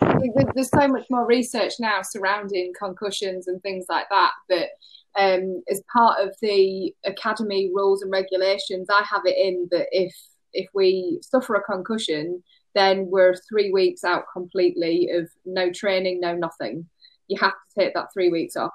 There- 0.01 0.53
there's 0.55 0.71
so 0.71 0.89
much 0.89 1.07
more 1.11 1.27
research 1.27 1.75
now 1.79 2.01
surrounding 2.03 2.73
concussions 2.79 3.47
and 3.47 3.63
things 3.63 3.87
like 3.89 4.07
that 4.11 4.33
that 4.49 4.69
um, 5.17 5.63
as 5.71 5.83
part 5.93 6.19
of 6.21 6.35
the 6.41 6.93
academy 7.05 7.71
rules 7.75 8.03
and 8.03 8.11
regulations 8.11 8.89
i 8.91 9.03
have 9.09 9.23
it 9.27 9.37
in 9.37 9.69
that 9.71 9.87
if 9.93 10.15
if 10.55 10.69
we 10.75 11.19
suffer 11.23 11.55
a 11.55 11.63
concussion 11.63 12.43
then 12.75 13.07
we're 13.11 13.35
three 13.49 13.71
weeks 13.71 14.03
out 14.03 14.25
completely 14.33 15.11
of 15.11 15.29
no 15.45 15.71
training 15.71 16.19
no 16.21 16.35
nothing 16.35 16.89
you 17.29 17.39
have 17.39 17.53
to 17.53 17.81
take 17.81 17.95
that 17.95 18.09
three 18.13 18.31
weeks 18.31 18.57
off 18.57 18.73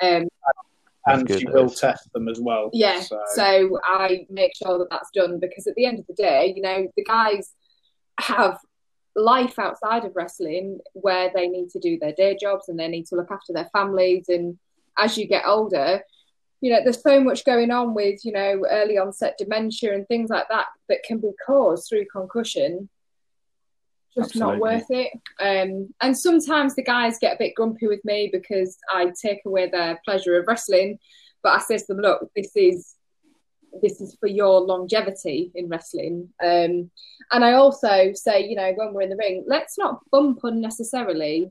um, 0.00 0.22
That's 0.22 0.58
and 1.06 1.26
good, 1.26 1.40
she 1.40 1.46
will 1.46 1.66
is. 1.66 1.78
test 1.80 2.12
them 2.12 2.28
as 2.28 2.40
well. 2.40 2.70
yeah 2.72 3.00
So, 3.00 3.20
so 3.34 3.78
i 3.84 4.26
make 4.30 4.52
sure 4.54 4.78
that 4.78 4.88
that's 4.90 5.10
done 5.12 5.38
because 5.40 5.66
at 5.66 5.74
the 5.74 5.86
end 5.86 5.98
of 5.98 6.06
the 6.06 6.14
day 6.14 6.52
you 6.54 6.62
know 6.62 6.86
the 6.96 7.04
guys 7.04 7.52
have 8.20 8.58
life 9.14 9.58
outside 9.58 10.04
of 10.04 10.12
wrestling 10.14 10.78
where 10.94 11.30
they 11.34 11.48
need 11.48 11.68
to 11.70 11.78
do 11.78 11.98
their 11.98 12.12
day 12.12 12.36
jobs 12.40 12.68
and 12.68 12.78
they 12.78 12.88
need 12.88 13.06
to 13.06 13.16
look 13.16 13.30
after 13.30 13.52
their 13.52 13.68
families 13.72 14.26
and 14.28 14.58
as 14.98 15.18
you 15.18 15.26
get 15.26 15.44
older 15.46 16.00
you 16.60 16.72
know 16.72 16.80
there's 16.82 17.02
so 17.02 17.20
much 17.20 17.44
going 17.44 17.70
on 17.70 17.92
with 17.92 18.24
you 18.24 18.32
know 18.32 18.64
early 18.70 18.96
onset 18.96 19.34
dementia 19.38 19.92
and 19.94 20.06
things 20.08 20.30
like 20.30 20.48
that 20.48 20.66
that 20.88 21.02
can 21.02 21.18
be 21.18 21.30
caused 21.46 21.88
through 21.88 22.06
concussion 22.10 22.88
just 24.16 24.36
not 24.36 24.58
worth 24.58 24.86
it. 24.90 25.12
Um 25.40 25.92
and 26.00 26.16
sometimes 26.16 26.74
the 26.74 26.82
guys 26.82 27.18
get 27.18 27.34
a 27.34 27.38
bit 27.38 27.54
grumpy 27.54 27.86
with 27.86 28.04
me 28.04 28.28
because 28.32 28.76
i 28.92 29.10
take 29.20 29.40
away 29.46 29.68
their 29.70 30.00
pleasure 30.04 30.38
of 30.38 30.46
wrestling 30.46 30.98
but 31.42 31.52
i 31.52 31.58
say 31.58 31.78
to 31.78 31.84
them 31.88 31.98
look 31.98 32.30
this 32.36 32.52
is 32.56 32.94
this 33.80 34.02
is 34.02 34.14
for 34.20 34.26
your 34.28 34.60
longevity 34.60 35.50
in 35.54 35.68
wrestling. 35.68 36.28
Um 36.44 36.90
and 37.30 37.44
i 37.44 37.52
also 37.54 38.12
say 38.12 38.46
you 38.46 38.56
know 38.56 38.72
when 38.76 38.92
we're 38.92 39.02
in 39.02 39.10
the 39.10 39.16
ring 39.16 39.44
let's 39.46 39.78
not 39.78 40.00
bump 40.10 40.40
unnecessarily. 40.44 41.50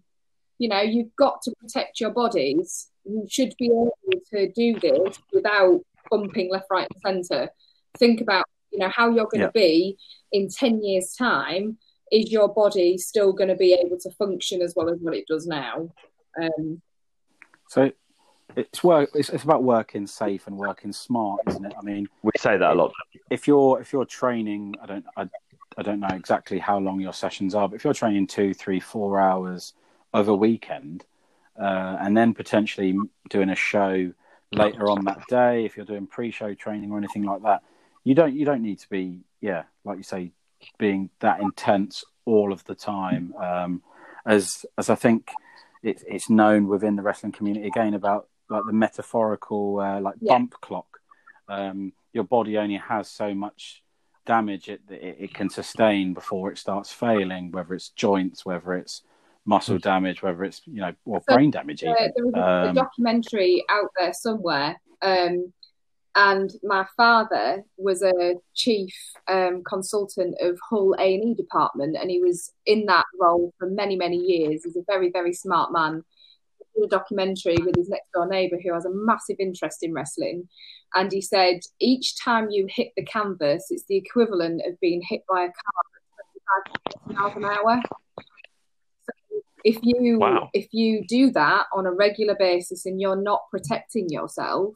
You 0.60 0.70
know 0.70 0.82
you've 0.82 1.16
got 1.16 1.42
to 1.44 1.54
protect 1.60 2.00
your 2.00 2.12
bodies. 2.12 2.90
You 3.06 3.26
should 3.28 3.56
be 3.58 3.66
able 3.66 3.98
to 4.32 4.52
do 4.52 4.80
this 4.80 5.18
without 5.34 5.82
bumping 6.12 6.52
left 6.52 6.68
right 6.70 6.88
and 7.04 7.26
center 7.26 7.50
think 7.98 8.22
about 8.22 8.46
you 8.72 8.78
know 8.80 8.90
how 8.90 9.08
you're 9.10 9.26
going 9.26 9.42
to 9.42 9.52
Yeah. 9.56 9.68
be 9.70 9.98
in 10.32 10.50
10 10.50 10.84
years 10.84 11.14
time 11.16 11.78
is 12.12 12.32
your 12.32 12.50
body 12.54 12.98
still 12.98 13.34
going 13.34 13.48
to 13.50 13.56
be 13.56 13.74
able 13.74 13.98
to 14.00 14.12
function 14.12 14.62
as 14.62 14.74
well 14.76 14.90
as 14.90 15.00
what 15.00 15.16
it 15.16 15.26
does 15.28 15.48
now 15.48 15.90
um 16.42 16.82
So 17.68 17.92
it's 18.56 18.84
work. 18.84 19.12
It's, 19.14 19.30
it's 19.30 19.44
about 19.46 19.64
working 19.64 20.06
safe 20.06 20.48
and 20.48 20.58
working 20.58 20.92
smart, 20.92 21.40
isn't 21.48 21.66
it? 21.66 21.74
I 21.78 21.82
mean, 21.84 22.08
We 22.22 22.32
say 22.38 22.58
that 22.58 22.72
a 22.72 22.74
lot. 22.74 22.92
if 23.30 23.48
you're 23.48 23.80
if 23.80 23.94
you're 23.94 24.06
training, 24.06 24.76
I 24.82 24.86
don't 24.86 25.06
I, 25.16 25.30
I 25.78 25.84
don't 25.84 26.02
know 26.02 26.14
exactly 26.14 26.60
how 26.60 26.78
long 26.80 27.00
your 27.00 27.14
sessions 27.14 27.56
are, 27.56 27.70
but 27.70 27.76
if 27.76 27.84
you're 27.86 27.94
training 27.94 28.28
two, 28.28 28.54
three, 28.54 28.80
four 28.82 29.20
hours 29.22 29.74
over 30.14 30.32
a 30.32 30.36
weekend, 30.36 31.06
uh, 31.58 31.98
and 32.02 32.16
then 32.18 32.34
potentially 32.34 32.98
doing 33.30 33.50
a 33.50 33.56
show 33.56 34.12
later 34.52 34.90
on 34.90 35.06
that 35.06 35.22
day, 35.30 35.64
if 35.64 35.78
you're 35.78 35.86
doing 35.86 36.06
pre-show 36.06 36.54
training 36.54 36.92
or 36.92 36.98
anything 36.98 37.24
like 37.24 37.42
that, 37.44 37.64
you 38.04 38.14
don't 38.14 38.34
you 38.36 38.44
don't 38.44 38.62
need 38.62 38.80
to 38.80 38.90
be 38.90 39.22
yeah, 39.40 39.64
like 39.86 39.98
you 39.98 40.04
say, 40.04 40.34
being 40.78 41.10
that 41.20 41.42
intense 41.42 42.04
all 42.26 42.52
of 42.52 42.64
the 42.66 42.76
time. 42.76 43.34
Um, 43.36 43.82
as 44.26 44.66
as 44.78 44.90
I 44.90 44.96
think 44.96 45.32
it's 45.84 46.04
it's 46.08 46.30
known 46.30 46.68
within 46.68 46.96
the 46.96 47.02
wrestling 47.02 47.32
community 47.32 47.68
again 47.68 47.94
about 47.94 48.28
like 48.50 48.64
the 48.66 48.74
metaphorical 48.74 49.80
uh, 49.80 50.00
like 50.02 50.16
Yeah. 50.20 50.34
bump 50.34 50.54
clock. 50.62 51.00
Um, 51.48 51.94
your 52.14 52.24
body 52.24 52.58
only 52.58 52.78
has 52.78 53.10
so 53.10 53.34
much 53.34 53.84
damage 54.26 54.70
it, 54.70 54.82
it 54.90 55.18
it 55.20 55.34
can 55.34 55.50
sustain 55.50 56.14
before 56.14 56.52
it 56.52 56.58
starts 56.58 56.92
failing, 56.92 57.52
whether 57.52 57.74
it's 57.74 57.90
joints, 57.90 58.46
whether 58.46 58.74
it's 58.74 59.02
muscle 59.46 59.80
damage, 59.80 60.22
whether 60.22 60.44
it's 60.44 60.62
you 60.66 60.82
know 60.82 60.94
or 61.06 61.22
So, 61.28 61.34
brain 61.36 61.52
damage 61.52 61.84
even. 61.84 61.96
Uh, 61.96 62.08
there 62.16 62.26
was 62.26 62.36
a, 62.36 62.40
a 62.40 62.70
Um, 62.70 62.76
documentary 62.76 63.66
out 63.70 63.90
there 63.98 64.14
somewhere, 64.14 64.80
um, 65.02 65.52
and 66.16 66.52
my 66.64 66.86
father 66.98 67.64
was 67.78 68.02
a 68.02 68.36
chief 68.54 68.94
um, 69.30 69.64
consultant 69.68 70.36
of 70.42 70.60
Hull 70.70 70.94
A 71.00 71.16
and 71.16 71.24
E 71.24 71.34
department, 71.34 71.96
and 72.00 72.10
he 72.10 72.20
was 72.20 72.52
in 72.66 72.86
that 72.88 73.06
role 73.20 73.54
for 73.58 73.70
many, 73.70 73.96
many 73.96 74.18
years. 74.18 74.64
He's 74.66 74.76
a 74.76 74.84
very, 74.88 75.10
very 75.10 75.34
smart 75.34 75.72
man. 75.72 76.04
He 76.60 76.82
did 76.82 76.88
a 76.88 76.90
documentary 76.90 77.58
with 77.64 77.76
his 77.76 77.88
next 77.88 78.12
door 78.14 78.28
neighbour 78.28 78.58
who 78.62 78.74
has 78.74 78.86
a 78.86 78.92
massive 78.92 79.38
interest 79.40 79.84
in 79.84 79.94
wrestling, 79.94 80.50
and 80.96 81.12
he 81.12 81.22
said 81.22 81.62
each 81.80 82.22
time 82.22 82.50
you 82.50 82.68
hit 82.70 82.90
the 82.98 83.06
canvas, 83.06 83.68
it's 83.70 83.86
the 83.88 83.98
equivalent 83.98 84.62
of 84.68 84.80
being 84.82 85.02
hit 85.08 85.22
by 85.30 85.44
a 85.44 85.48
car 85.48 86.66
at 86.66 87.04
25 87.06 87.16
miles 87.16 87.38
an 87.38 87.46
hour. 87.46 87.82
So 89.04 89.42
if 89.64 89.80
you 89.82 90.20
Wow. 90.20 90.50
if 90.54 90.74
you 90.74 91.06
do 91.08 91.32
that 91.32 91.68
on 91.74 91.86
a 91.86 91.92
regular 91.92 92.36
basis 92.36 92.86
and 92.86 93.00
you're 93.00 93.16
not 93.16 93.44
protecting 93.50 94.10
yourself, 94.10 94.76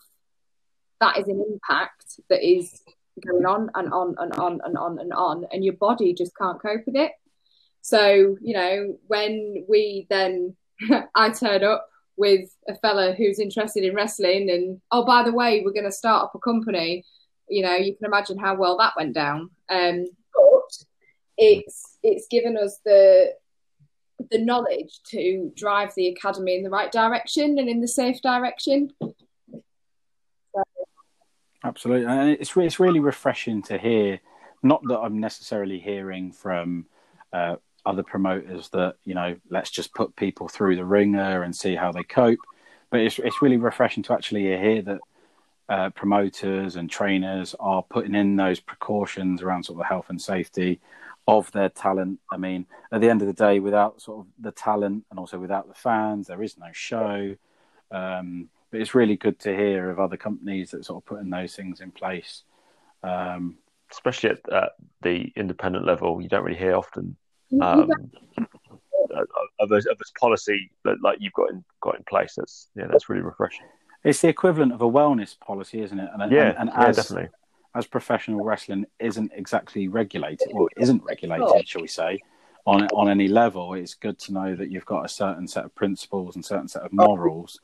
that 1.01 1.17
is 1.17 1.27
an 1.27 1.43
impact 1.49 2.19
that 2.29 2.43
is 2.45 2.81
going 3.25 3.45
on 3.45 3.69
and 3.75 3.93
on 3.93 4.15
and 4.17 4.33
on 4.33 4.61
and 4.63 4.77
on 4.77 4.99
and 4.99 5.13
on, 5.13 5.45
and 5.51 5.63
your 5.63 5.73
body 5.73 6.13
just 6.13 6.35
can't 6.37 6.61
cope 6.61 6.81
with 6.85 6.95
it. 6.95 7.11
So, 7.81 8.37
you 8.41 8.53
know, 8.53 8.97
when 9.07 9.65
we 9.69 10.07
then, 10.09 10.55
I 11.15 11.29
turn 11.29 11.63
up 11.63 11.87
with 12.17 12.49
a 12.67 12.75
fella 12.75 13.13
who's 13.13 13.39
interested 13.39 13.83
in 13.83 13.95
wrestling, 13.95 14.49
and 14.49 14.81
oh, 14.91 15.05
by 15.05 15.23
the 15.23 15.33
way, 15.33 15.61
we're 15.63 15.71
going 15.71 15.85
to 15.85 15.91
start 15.91 16.23
up 16.23 16.35
a 16.35 16.39
company. 16.39 17.03
You 17.47 17.63
know, 17.63 17.75
you 17.75 17.95
can 17.95 18.05
imagine 18.05 18.39
how 18.39 18.55
well 18.55 18.77
that 18.77 18.93
went 18.97 19.13
down. 19.13 19.51
Um, 19.69 20.05
but 20.33 20.85
it's 21.37 21.97
it's 22.03 22.27
given 22.27 22.57
us 22.57 22.79
the 22.85 23.33
the 24.31 24.39
knowledge 24.39 25.01
to 25.09 25.51
drive 25.55 25.91
the 25.95 26.07
academy 26.07 26.55
in 26.55 26.63
the 26.63 26.69
right 26.69 26.91
direction 26.91 27.59
and 27.59 27.69
in 27.69 27.81
the 27.81 27.87
safe 27.87 28.21
direction. 28.21 28.91
Absolutely, 31.65 32.05
and 32.05 32.29
it's 32.29 32.55
it's 32.55 32.79
really 32.79 32.99
refreshing 32.99 33.63
to 33.63 33.77
hear. 33.77 34.19
Not 34.61 34.81
that 34.87 34.99
I'm 34.99 35.19
necessarily 35.19 35.79
hearing 35.79 36.31
from 36.31 36.85
uh, 37.33 37.55
other 37.85 38.03
promoters 38.03 38.69
that 38.69 38.97
you 39.03 39.15
know, 39.15 39.35
let's 39.49 39.71
just 39.71 39.93
put 39.95 40.15
people 40.15 40.47
through 40.47 40.75
the 40.75 40.85
ringer 40.85 41.41
and 41.41 41.55
see 41.55 41.75
how 41.75 41.91
they 41.91 42.03
cope. 42.03 42.39
But 42.91 42.99
it's 42.99 43.17
it's 43.17 43.41
really 43.41 43.57
refreshing 43.57 44.03
to 44.03 44.13
actually 44.13 44.43
hear 44.43 44.83
that 44.83 44.99
uh, 45.67 45.89
promoters 45.89 46.75
and 46.75 46.87
trainers 46.87 47.55
are 47.59 47.81
putting 47.81 48.13
in 48.13 48.35
those 48.35 48.59
precautions 48.59 49.41
around 49.41 49.63
sort 49.63 49.77
of 49.77 49.79
the 49.79 49.85
health 49.85 50.09
and 50.09 50.21
safety 50.21 50.79
of 51.27 51.51
their 51.51 51.69
talent. 51.69 52.19
I 52.31 52.37
mean, 52.37 52.67
at 52.91 53.01
the 53.01 53.09
end 53.09 53.23
of 53.23 53.27
the 53.27 53.33
day, 53.33 53.59
without 53.59 53.99
sort 54.03 54.19
of 54.19 54.27
the 54.39 54.51
talent 54.51 55.05
and 55.09 55.17
also 55.19 55.39
without 55.39 55.67
the 55.67 55.73
fans, 55.73 56.27
there 56.27 56.43
is 56.43 56.59
no 56.59 56.67
show. 56.73 57.35
Um, 57.89 58.49
but 58.75 58.81
it's 58.81 58.93
really 58.93 59.15
good 59.15 59.39
to 59.39 59.55
hear 59.55 59.89
of 59.89 60.01
other 60.01 60.17
companies 60.17 60.71
that 60.71 60.83
sort 60.83 61.01
of 61.01 61.05
putting 61.05 61.29
those 61.29 61.55
things 61.55 61.79
in 61.79 61.91
place. 61.91 62.43
Um, 63.03 63.57
especially 63.89 64.31
at 64.31 64.39
uh, 64.51 64.67
the 65.01 65.31
independent 65.37 65.85
level, 65.85 66.21
you 66.21 66.27
don't 66.27 66.43
really 66.43 66.59
hear 66.59 66.75
often 66.75 67.15
You- 67.51 67.59
you 67.59 67.63
um, 67.63 67.89
of 69.59 69.69
this, 69.69 69.85
of 69.85 69.97
this 69.97 70.11
policy 70.19 70.69
that 70.83 70.97
like 71.01 71.19
you've 71.21 71.31
got 71.31 71.51
in 71.51 71.63
got 71.79 71.95
in 71.95 72.03
place. 72.03 72.35
That's 72.35 72.67
yeah, 72.75 72.87
that's 72.87 73.07
really 73.07 73.21
refreshing. 73.21 73.65
it's 74.03 74.19
the 74.19 74.27
equivalent 74.27 74.73
of 74.73 74.81
a 74.81 74.91
wellness 74.91 75.39
policy, 75.39 75.81
isn't 75.81 75.97
it? 75.97 76.09
And, 76.13 76.29
Yeah, 76.29 76.49
and, 76.59 76.69
and 76.69 76.69
yeah, 76.77 76.87
as, 76.87 76.97
definitely. 76.97 77.29
as 77.75 77.87
professional 77.87 78.43
wrestling 78.43 78.87
isn't 78.99 79.31
exactly 79.33 79.87
regulated, 79.87 80.49
or 80.51 80.67
isn't 80.75 81.01
regulated, 81.01 81.65
shall 81.65 81.81
we 81.81 81.87
say, 81.87 82.19
on 82.65 82.87
on 82.87 83.07
any 83.07 83.29
level, 83.29 83.73
it's 83.73 83.93
good 83.93 84.19
to 84.19 84.33
know 84.33 84.53
that 84.53 84.69
you've 84.69 84.85
got 84.85 85.05
a 85.05 85.07
certain 85.07 85.47
set 85.47 85.63
of 85.63 85.73
principles 85.75 86.35
and 86.35 86.43
certain 86.43 86.67
set 86.67 86.81
of 86.81 86.91
morals 86.91 87.61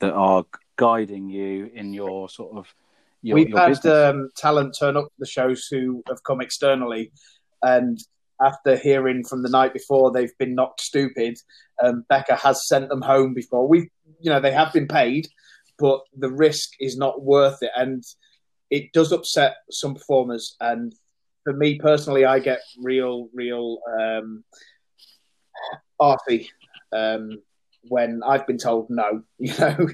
that 0.00 0.12
are 0.12 0.44
guiding 0.76 1.28
you 1.28 1.70
in 1.74 1.92
your 1.92 2.28
sort 2.28 2.56
of 2.56 2.74
your, 3.22 3.36
We've 3.36 3.48
your 3.48 3.58
had 3.58 3.86
um, 3.86 4.28
talent 4.36 4.76
turn 4.78 4.96
up 4.96 5.06
to 5.06 5.14
the 5.18 5.26
shows 5.26 5.66
who 5.70 6.02
have 6.08 6.22
come 6.22 6.40
externally, 6.40 7.12
and 7.62 7.98
after 8.40 8.76
hearing 8.76 9.24
from 9.24 9.42
the 9.42 9.48
night 9.48 9.72
before 9.72 10.12
they've 10.12 10.36
been 10.38 10.54
knocked 10.54 10.80
stupid, 10.80 11.38
um, 11.82 12.04
Becca 12.08 12.36
has 12.36 12.68
sent 12.68 12.88
them 12.88 13.02
home 13.02 13.34
before. 13.34 13.66
We, 13.66 13.90
you 14.20 14.30
know, 14.30 14.40
they 14.40 14.52
have 14.52 14.72
been 14.72 14.86
paid, 14.86 15.28
but 15.78 16.00
the 16.16 16.30
risk 16.30 16.70
is 16.78 16.96
not 16.96 17.22
worth 17.22 17.58
it, 17.62 17.70
and 17.74 18.04
it 18.70 18.92
does 18.92 19.12
upset 19.12 19.56
some 19.70 19.94
performers. 19.94 20.56
And 20.60 20.94
for 21.44 21.52
me 21.52 21.78
personally, 21.78 22.24
I 22.24 22.38
get 22.38 22.60
real, 22.78 23.28
real 23.32 23.78
um, 23.98 24.44
arty 25.98 26.50
um, 26.92 27.42
when 27.88 28.22
I've 28.26 28.46
been 28.46 28.58
told 28.58 28.88
no. 28.90 29.22
You 29.38 29.52
know, 29.58 29.88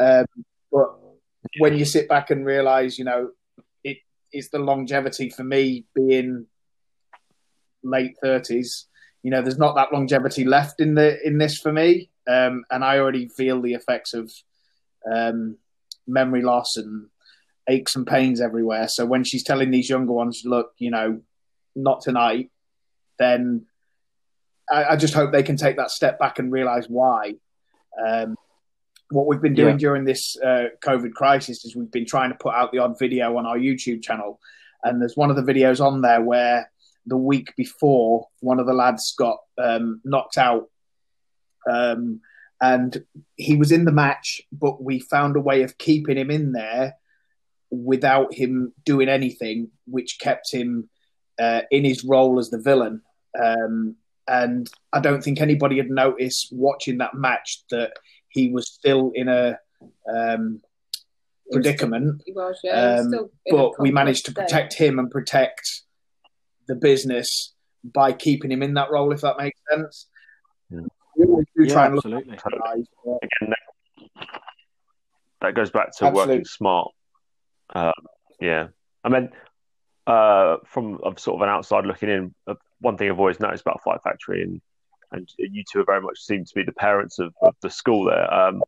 um, 0.00 0.26
but 0.70 0.88
when 1.58 1.76
you 1.76 1.84
sit 1.84 2.08
back 2.08 2.30
and 2.30 2.44
realise, 2.44 2.98
you 2.98 3.04
know, 3.04 3.30
it 3.84 3.98
is 4.32 4.50
the 4.50 4.58
longevity 4.58 5.30
for 5.30 5.44
me 5.44 5.86
being 5.94 6.46
late 7.82 8.16
thirties. 8.22 8.86
You 9.22 9.30
know, 9.30 9.42
there's 9.42 9.58
not 9.58 9.74
that 9.76 9.92
longevity 9.92 10.44
left 10.44 10.80
in 10.80 10.94
the 10.94 11.18
in 11.26 11.38
this 11.38 11.58
for 11.58 11.72
me, 11.72 12.10
um, 12.28 12.64
and 12.70 12.84
I 12.84 12.98
already 12.98 13.28
feel 13.28 13.60
the 13.60 13.74
effects 13.74 14.14
of 14.14 14.30
um, 15.10 15.56
memory 16.06 16.42
loss 16.42 16.76
and 16.76 17.08
aches 17.68 17.96
and 17.96 18.06
pains 18.06 18.40
everywhere. 18.40 18.88
So 18.88 19.04
when 19.06 19.24
she's 19.24 19.44
telling 19.44 19.70
these 19.70 19.90
younger 19.90 20.12
ones, 20.12 20.42
"Look, 20.44 20.72
you 20.78 20.90
know, 20.90 21.20
not 21.74 22.02
tonight," 22.02 22.50
then 23.18 23.66
I, 24.70 24.84
I 24.84 24.96
just 24.96 25.14
hope 25.14 25.32
they 25.32 25.42
can 25.42 25.56
take 25.56 25.76
that 25.76 25.90
step 25.90 26.18
back 26.18 26.38
and 26.38 26.52
realise 26.52 26.86
why. 26.86 27.34
Um, 28.06 28.36
what 29.10 29.26
we've 29.26 29.40
been 29.40 29.54
doing 29.54 29.74
yeah. 29.74 29.78
during 29.78 30.04
this 30.04 30.36
uh, 30.44 30.66
COVID 30.84 31.12
crisis 31.12 31.64
is 31.64 31.74
we've 31.74 31.90
been 31.90 32.06
trying 32.06 32.30
to 32.30 32.36
put 32.36 32.54
out 32.54 32.72
the 32.72 32.78
odd 32.78 32.98
video 32.98 33.36
on 33.36 33.46
our 33.46 33.56
YouTube 33.56 34.02
channel, 34.02 34.40
and 34.84 35.00
there's 35.00 35.16
one 35.16 35.30
of 35.30 35.36
the 35.36 35.52
videos 35.52 35.84
on 35.84 36.02
there 36.02 36.20
where 36.20 36.70
the 37.06 37.16
week 37.16 37.54
before 37.56 38.26
one 38.40 38.60
of 38.60 38.66
the 38.66 38.74
lads 38.74 39.14
got 39.18 39.38
um, 39.56 40.00
knocked 40.04 40.36
out, 40.36 40.68
um, 41.70 42.20
and 42.60 43.02
he 43.36 43.56
was 43.56 43.72
in 43.72 43.84
the 43.84 43.92
match, 43.92 44.42
but 44.52 44.82
we 44.82 44.98
found 45.00 45.36
a 45.36 45.40
way 45.40 45.62
of 45.62 45.78
keeping 45.78 46.18
him 46.18 46.30
in 46.30 46.52
there 46.52 46.94
without 47.70 48.34
him 48.34 48.72
doing 48.84 49.08
anything, 49.08 49.70
which 49.86 50.18
kept 50.20 50.52
him 50.52 50.88
uh, 51.38 51.62
in 51.70 51.84
his 51.84 52.04
role 52.04 52.38
as 52.38 52.50
the 52.50 52.60
villain. 52.60 53.02
Um, 53.40 53.96
and 54.28 54.70
I 54.92 55.00
don't 55.00 55.22
think 55.22 55.40
anybody 55.40 55.78
had 55.78 55.90
noticed 55.90 56.48
watching 56.52 56.98
that 56.98 57.14
match 57.14 57.64
that 57.70 57.92
he 58.28 58.50
was 58.50 58.70
still 58.70 59.10
in 59.14 59.28
a 59.28 59.58
um, 60.12 60.60
predicament. 61.50 62.22
He 62.26 62.32
was, 62.32 62.58
yeah. 62.62 63.00
Um, 63.00 63.30
but 63.50 63.80
we 63.80 63.90
managed 63.90 64.26
to 64.26 64.32
protect 64.32 64.74
him 64.74 64.98
and 64.98 65.10
protect 65.10 65.82
the 66.66 66.74
business 66.74 67.54
by 67.82 68.12
keeping 68.12 68.52
him 68.52 68.62
in 68.62 68.74
that 68.74 68.90
role, 68.90 69.12
if 69.12 69.22
that 69.22 69.38
makes 69.38 69.58
sense. 69.70 70.06
Yeah. 70.70 70.80
We 71.16 71.24
always 71.24 71.46
do 71.56 71.64
yeah, 71.64 71.72
try 71.72 71.86
and 71.86 71.96
absolutely. 71.96 72.30
look 72.32 72.46
at 72.46 72.52
guys, 72.64 72.84
but... 73.04 73.18
Again, 73.22 73.54
that, 73.54 74.28
that 75.40 75.54
goes 75.54 75.70
back 75.70 75.96
to 75.96 76.04
Absolutely. 76.06 76.34
working 76.34 76.44
smart. 76.44 76.90
Uh, 77.74 77.92
yeah, 78.40 78.68
I 79.02 79.08
mean, 79.08 79.30
uh, 80.06 80.56
from 80.66 81.00
of 81.02 81.18
sort 81.18 81.36
of 81.36 81.42
an 81.42 81.48
outside 81.48 81.86
looking 81.86 82.08
in, 82.08 82.34
uh, 82.46 82.54
one 82.80 82.96
thing 82.96 83.10
I've 83.10 83.18
always 83.18 83.40
noticed 83.40 83.62
about 83.62 83.82
Fight 83.82 84.00
Factory 84.02 84.42
and 84.42 84.60
and 85.10 85.28
you 85.38 85.64
two 85.70 85.80
are 85.80 85.84
very 85.84 86.02
much 86.02 86.18
seem 86.18 86.44
to 86.44 86.54
be 86.54 86.62
the 86.62 86.72
parents 86.72 87.18
of, 87.18 87.32
of 87.40 87.54
the 87.62 87.70
school 87.70 88.04
there. 88.04 88.32
Um, 88.32 88.62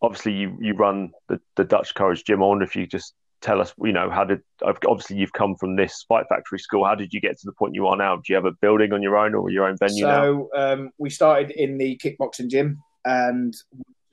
obviously, 0.00 0.32
you 0.32 0.56
you 0.60 0.74
run 0.74 1.12
the, 1.28 1.40
the 1.56 1.64
Dutch 1.64 1.94
Courage 1.94 2.24
Gym. 2.24 2.42
I 2.42 2.46
wonder 2.46 2.64
if 2.64 2.74
you 2.74 2.86
just 2.86 3.14
tell 3.40 3.60
us, 3.60 3.74
you 3.82 3.92
know, 3.92 4.08
how 4.08 4.24
did 4.24 4.40
obviously 4.64 5.16
you've 5.16 5.32
come 5.32 5.54
from 5.56 5.76
this 5.76 6.04
Fight 6.08 6.24
Factory 6.28 6.58
school. 6.58 6.84
How 6.84 6.94
did 6.94 7.12
you 7.12 7.20
get 7.20 7.38
to 7.38 7.46
the 7.46 7.52
point 7.52 7.74
you 7.74 7.86
are 7.86 7.96
now? 7.96 8.16
Do 8.16 8.22
you 8.28 8.36
have 8.36 8.46
a 8.46 8.52
building 8.52 8.92
on 8.92 9.02
your 9.02 9.18
own 9.18 9.34
or 9.34 9.50
your 9.50 9.68
own 9.68 9.76
venue 9.76 10.04
so, 10.04 10.48
now? 10.54 10.72
um, 10.72 10.90
we 10.98 11.10
started 11.10 11.50
in 11.50 11.76
the 11.76 12.00
kickboxing 12.02 12.48
gym 12.48 12.82
and 13.04 13.54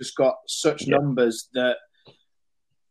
just 0.02 0.18
got 0.18 0.36
such 0.48 0.86
yeah. 0.86 0.98
numbers 0.98 1.48
that 1.54 1.78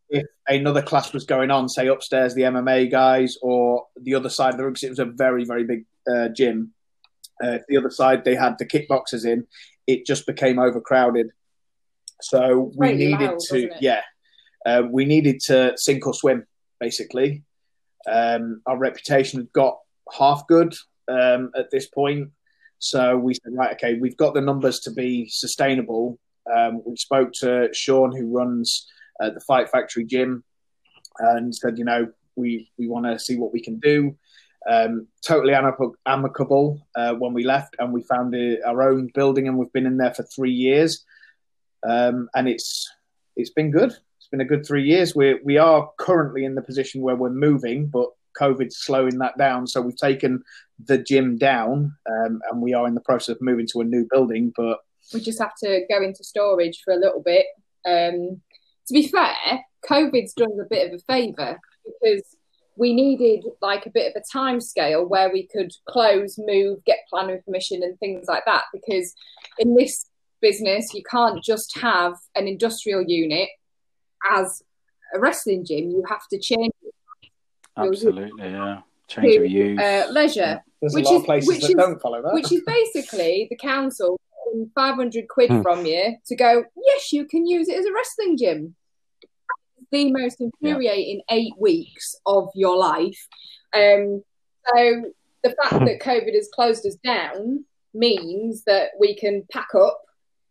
if 0.08 0.26
another 0.48 0.82
class 0.82 1.12
was 1.12 1.24
going 1.24 1.50
on, 1.50 1.68
say 1.68 1.87
upstairs, 1.88 2.34
the 2.34 2.42
MMA 2.42 2.90
guys 2.90 3.37
or 3.42 3.84
the 4.00 4.14
other 4.14 4.30
side 4.30 4.54
of 4.54 4.56
the 4.56 4.64
room, 4.64 4.72
because 4.72 4.84
it 4.84 4.90
was 4.90 4.98
a 4.98 5.04
very, 5.04 5.44
very 5.44 5.64
big 5.64 5.84
uh, 6.10 6.28
gym. 6.28 6.72
Uh, 7.42 7.58
the 7.68 7.76
other 7.76 7.90
side, 7.90 8.24
they 8.24 8.34
had 8.34 8.56
the 8.58 8.66
kickboxers 8.66 9.24
in. 9.24 9.46
It 9.86 10.06
just 10.06 10.26
became 10.26 10.58
overcrowded. 10.58 11.30
So 12.20 12.70
we 12.76 12.92
needed 12.92 13.30
loud, 13.30 13.38
to, 13.48 13.70
yeah, 13.80 14.02
uh, 14.66 14.82
we 14.90 15.04
needed 15.06 15.40
to 15.46 15.72
sink 15.76 16.06
or 16.06 16.12
swim, 16.12 16.46
basically. 16.78 17.42
Um, 18.06 18.60
our 18.66 18.76
reputation 18.76 19.40
had 19.40 19.52
got 19.52 19.78
half 20.18 20.46
good 20.46 20.74
um, 21.08 21.50
at 21.56 21.70
this 21.70 21.86
point. 21.86 22.30
So 22.78 23.16
we 23.16 23.34
said, 23.34 23.52
right, 23.52 23.72
okay, 23.74 23.98
we've 23.98 24.16
got 24.16 24.34
the 24.34 24.40
numbers 24.40 24.80
to 24.80 24.90
be 24.90 25.28
sustainable. 25.28 26.18
Um, 26.54 26.82
we 26.84 26.96
spoke 26.96 27.32
to 27.40 27.68
Sean, 27.72 28.14
who 28.14 28.26
runs 28.26 28.86
uh, 29.20 29.30
the 29.30 29.40
Fight 29.40 29.70
Factory 29.70 30.04
gym, 30.04 30.44
and 31.18 31.54
said, 31.54 31.78
you 31.78 31.84
know, 31.84 32.08
we 32.36 32.70
we 32.78 32.88
want 32.88 33.06
to 33.06 33.18
see 33.18 33.36
what 33.36 33.52
we 33.52 33.60
can 33.60 33.78
do. 33.80 34.16
Um, 34.68 35.06
totally 35.26 35.54
amicable 36.06 36.86
uh, 36.94 37.14
when 37.14 37.32
we 37.32 37.44
left, 37.44 37.76
and 37.78 37.92
we 37.92 38.02
found 38.02 38.34
a, 38.34 38.62
our 38.66 38.82
own 38.82 39.10
building, 39.14 39.48
and 39.48 39.56
we've 39.58 39.72
been 39.72 39.86
in 39.86 39.96
there 39.96 40.12
for 40.12 40.22
three 40.22 40.52
years, 40.52 41.04
um, 41.88 42.28
and 42.34 42.48
it's 42.48 42.90
it's 43.36 43.50
been 43.50 43.70
good. 43.70 43.90
It's 44.18 44.28
been 44.30 44.42
a 44.42 44.44
good 44.44 44.66
three 44.66 44.84
years. 44.84 45.14
We 45.14 45.40
we 45.42 45.56
are 45.56 45.90
currently 45.98 46.44
in 46.44 46.56
the 46.56 46.62
position 46.62 47.00
where 47.00 47.16
we're 47.16 47.30
moving, 47.30 47.86
but 47.86 48.10
COVID's 48.38 48.76
slowing 48.76 49.18
that 49.18 49.38
down. 49.38 49.66
So 49.66 49.80
we've 49.80 49.96
taken 49.96 50.42
the 50.84 50.98
gym 50.98 51.38
down, 51.38 51.96
um, 52.10 52.40
and 52.50 52.60
we 52.60 52.74
are 52.74 52.86
in 52.86 52.94
the 52.94 53.00
process 53.00 53.36
of 53.36 53.42
moving 53.42 53.66
to 53.72 53.80
a 53.80 53.84
new 53.84 54.06
building. 54.10 54.52
But 54.54 54.80
we 55.14 55.20
just 55.20 55.38
have 55.38 55.54
to 55.62 55.84
go 55.90 56.02
into 56.02 56.22
storage 56.22 56.82
for 56.84 56.92
a 56.92 56.98
little 56.98 57.22
bit. 57.22 57.46
Um, 57.86 58.42
to 58.86 58.94
be 58.94 59.08
fair, 59.08 59.64
COVID's 59.88 60.34
done 60.34 60.52
us 60.52 60.66
a 60.66 60.68
bit 60.68 60.92
of 60.92 61.00
a 61.00 61.12
favour 61.12 61.58
because 61.84 62.36
we 62.76 62.92
needed 62.94 63.44
like 63.61 63.87
a 63.87 63.90
bit 63.90 64.14
of 64.14 64.20
a 64.20 64.24
time 64.33 64.61
scale 64.61 65.04
where 65.06 65.30
we 65.33 65.46
could 65.46 65.70
close, 65.88 66.38
move, 66.38 66.85
get 66.85 66.98
planning 67.11 67.40
permission, 67.44 67.83
and 67.83 67.98
things 67.98 68.26
like 68.28 68.44
that. 68.46 68.64
Because 68.72 69.14
in 69.59 69.74
this 69.74 70.06
business, 70.40 70.94
you 70.94 71.02
can't 71.11 71.42
just 71.44 71.78
have 71.80 72.14
an 72.35 72.48
industrial 72.48 73.02
unit 73.06 73.48
as 74.30 74.62
a 75.14 75.20
wrestling 75.20 75.64
gym. 75.66 75.90
You 75.90 76.04
have 76.09 76.22
to 76.33 76.38
change. 76.38 76.72
Absolutely, 77.76 78.48
yeah. 78.50 78.80
Change 79.09 79.35
to, 79.35 79.44
of 79.44 79.50
use. 79.50 79.78
Uh, 79.80 80.06
leisure. 80.11 80.40
yeah, 80.40 80.59
there's 80.80 80.94
Which 80.94 81.04
a 81.06 81.09
lot 81.09 81.14
is- 81.16 81.20
of 81.20 81.26
places 81.26 81.48
which 81.48 81.61
that 81.62 81.68
is- 81.70 81.74
don't 81.76 82.00
follow 82.00 82.22
that. 82.22 82.33
which 82.35 82.52
is 82.52 82.62
basically 82.66 83.46
the 83.50 83.56
council 83.56 84.18
taking 84.46 84.70
500 84.74 85.28
quid 85.28 85.50
Hmm. 85.50 85.62
from 85.62 85.85
you 85.87 86.16
to 86.26 86.37
go, 86.37 86.64
yes, 86.87 87.12
you 87.12 87.26
can 87.26 87.46
use 87.46 87.68
it 87.68 87.76
as 87.78 87.85
a 87.87 87.92
wrestling 87.92 88.37
gym. 88.38 88.76
The 89.92 90.12
most 90.12 90.40
infuriating 90.40 91.22
eight 91.31 91.55
weeks 91.59 92.14
of 92.26 92.48
your 92.55 92.76
life. 92.76 93.26
Um, 93.74 94.22
so 94.66 95.05
the 95.42 95.57
fact 95.62 95.85
that 95.85 96.00
COVID 96.00 96.35
has 96.35 96.48
closed 96.55 96.87
us 96.87 96.96
down 97.05 97.64
means 97.92 98.62
that 98.64 98.90
we 98.98 99.14
can 99.16 99.44
pack 99.50 99.68
up, 99.74 100.00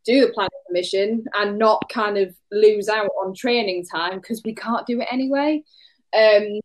do 0.05 0.21
the 0.21 0.33
planning 0.33 0.49
mission, 0.71 1.25
and 1.35 1.57
not 1.57 1.89
kind 1.89 2.17
of 2.17 2.35
lose 2.51 2.89
out 2.89 3.11
on 3.23 3.33
training 3.33 3.85
time 3.85 4.19
because 4.19 4.41
we 4.43 4.53
can't 4.53 4.85
do 4.85 4.99
it 4.99 5.07
anyway. 5.11 5.63
Um, 6.13 6.59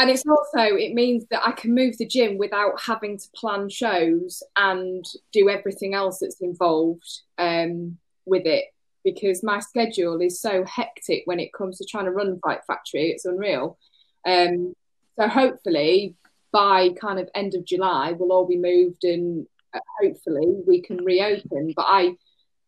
and 0.00 0.10
it's 0.10 0.24
also 0.26 0.76
it 0.76 0.94
means 0.94 1.26
that 1.30 1.46
I 1.46 1.52
can 1.52 1.74
move 1.74 1.98
the 1.98 2.06
gym 2.06 2.38
without 2.38 2.80
having 2.80 3.18
to 3.18 3.28
plan 3.34 3.68
shows 3.68 4.42
and 4.56 5.04
do 5.32 5.48
everything 5.48 5.94
else 5.94 6.20
that's 6.20 6.40
involved 6.40 7.20
um, 7.36 7.98
with 8.24 8.46
it 8.46 8.64
because 9.12 9.42
my 9.42 9.60
schedule 9.60 10.20
is 10.20 10.40
so 10.40 10.64
hectic 10.64 11.22
when 11.24 11.40
it 11.40 11.52
comes 11.52 11.78
to 11.78 11.84
trying 11.84 12.04
to 12.04 12.10
run 12.10 12.38
Fight 12.44 12.60
Factory. 12.66 13.10
It's 13.10 13.24
unreal. 13.24 13.78
Um, 14.26 14.74
so 15.18 15.28
hopefully 15.28 16.14
by 16.52 16.90
kind 17.00 17.18
of 17.18 17.28
end 17.34 17.54
of 17.54 17.64
July 17.64 18.12
we'll 18.12 18.32
all 18.32 18.46
be 18.46 18.56
moved 18.56 19.04
and 19.04 19.46
uh, 19.74 19.80
hopefully 20.00 20.46
we 20.66 20.80
can 20.80 21.04
reopen. 21.04 21.72
But 21.74 21.86
I 21.88 22.16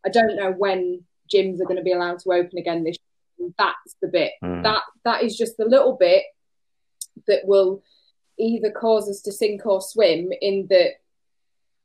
I 0.04 0.08
don't 0.10 0.36
know 0.36 0.52
when 0.52 1.04
gyms 1.32 1.60
are 1.60 1.64
going 1.64 1.76
to 1.76 1.82
be 1.82 1.92
allowed 1.92 2.18
to 2.20 2.32
open 2.32 2.58
again 2.58 2.84
this 2.84 2.96
year. 3.38 3.50
That's 3.58 3.96
the 4.00 4.08
bit. 4.08 4.32
Mm. 4.42 4.62
That 4.62 4.82
that 5.04 5.22
is 5.22 5.36
just 5.36 5.56
the 5.56 5.66
little 5.66 5.96
bit 5.96 6.24
that 7.26 7.42
will 7.44 7.82
either 8.38 8.70
cause 8.70 9.08
us 9.08 9.20
to 9.22 9.32
sink 9.32 9.66
or 9.66 9.82
swim 9.82 10.30
in 10.40 10.66
that 10.70 10.92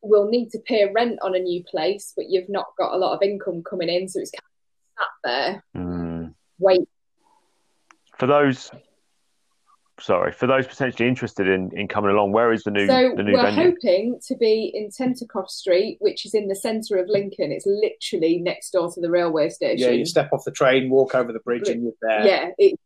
we'll 0.08 0.30
need 0.30 0.50
to 0.52 0.60
pay 0.60 0.90
rent 0.94 1.20
on 1.22 1.36
a 1.36 1.40
new 1.40 1.64
place, 1.64 2.14
but 2.16 2.26
you've 2.30 2.50
not 2.50 2.68
got 2.78 2.94
a 2.94 2.98
lot 2.98 3.16
of 3.16 3.22
income 3.22 3.64
coming 3.70 3.90
in, 3.90 4.08
so 4.08 4.20
it's 4.20 4.32
kind 4.32 4.42
of 4.44 5.04
sat 5.04 5.64
there, 5.76 5.82
Mm. 5.84 6.34
wait. 6.60 6.88
For 8.18 8.28
those, 8.28 8.72
sorry, 10.00 10.32
for 10.32 10.48
those 10.48 10.68
potentially 10.68 11.08
interested 11.10 11.48
in, 11.48 11.70
in 11.78 11.88
coming 11.88 12.12
along, 12.12 12.32
where 12.32 12.54
is 12.54 12.64
the 12.64 12.72
new 12.72 12.88
So 12.88 13.14
the 13.16 13.24
new 13.24 13.34
we're 13.34 13.42
venue? 13.42 13.72
hoping 13.72 14.20
to 14.28 14.36
be 14.38 14.72
in 14.74 14.90
Tentercroft 14.90 15.50
Street, 15.50 15.98
which 16.00 16.26
is 16.26 16.34
in 16.34 16.48
the 16.48 16.56
centre 16.56 16.98
of 16.98 17.08
Lincoln. 17.10 17.52
It's 17.52 17.66
literally 17.66 18.40
next 18.40 18.72
door 18.72 18.90
to 18.94 19.02
the 19.02 19.10
railway 19.10 19.50
station. 19.50 19.80
yeah, 19.90 19.94
you 19.96 20.06
step 20.06 20.30
off 20.32 20.44
the 20.46 20.52
train, 20.52 20.90
walk 20.90 21.14
over 21.16 21.34
the 21.34 21.40
bridge, 21.40 21.68
and 21.68 21.84
you're 21.84 21.92
there. 22.02 22.26
Yeah, 22.26 22.50
it, 22.58 22.80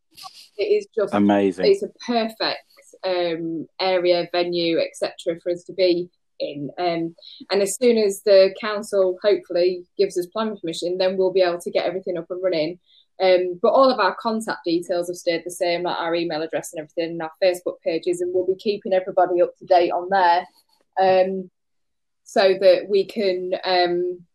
it 0.57 0.63
is 0.63 0.87
just 0.95 1.13
Amazing. 1.13 1.65
it's 1.67 1.83
a 1.83 1.89
perfect 2.07 2.63
um, 3.05 3.67
area, 3.79 4.27
venue, 4.31 4.79
etc., 4.79 5.39
for 5.43 5.51
us 5.51 5.63
to 5.65 5.73
be 5.73 6.09
in. 6.39 6.71
Um, 6.77 7.15
and 7.51 7.61
as 7.61 7.77
soon 7.77 7.97
as 7.97 8.21
the 8.23 8.53
council 8.59 9.17
hopefully 9.21 9.83
gives 9.97 10.17
us 10.17 10.27
planning 10.27 10.57
permission, 10.57 10.97
then 10.97 11.17
we'll 11.17 11.33
be 11.33 11.41
able 11.41 11.59
to 11.61 11.71
get 11.71 11.85
everything 11.85 12.17
up 12.17 12.27
and 12.29 12.43
running. 12.43 12.79
Um, 13.21 13.59
but 13.61 13.69
all 13.69 13.91
of 13.91 13.99
our 13.99 14.15
contact 14.15 14.63
details 14.63 15.09
have 15.09 15.17
stayed 15.17 15.43
the 15.45 15.51
same, 15.51 15.83
like 15.83 15.97
our 15.97 16.15
email 16.15 16.41
address 16.41 16.71
and 16.71 16.79
everything, 16.79 17.11
and 17.11 17.21
our 17.21 17.31
Facebook 17.43 17.81
pages, 17.83 18.21
and 18.21 18.33
we'll 18.33 18.47
be 18.47 18.55
keeping 18.55 18.93
everybody 18.93 19.41
up 19.41 19.57
to 19.57 19.65
date 19.65 19.91
on 19.91 20.07
there, 20.09 20.47
um, 21.01 21.51
so 22.23 22.55
that 22.61 22.87
we 22.87 23.05
can 23.05 23.51
um, 23.65 24.25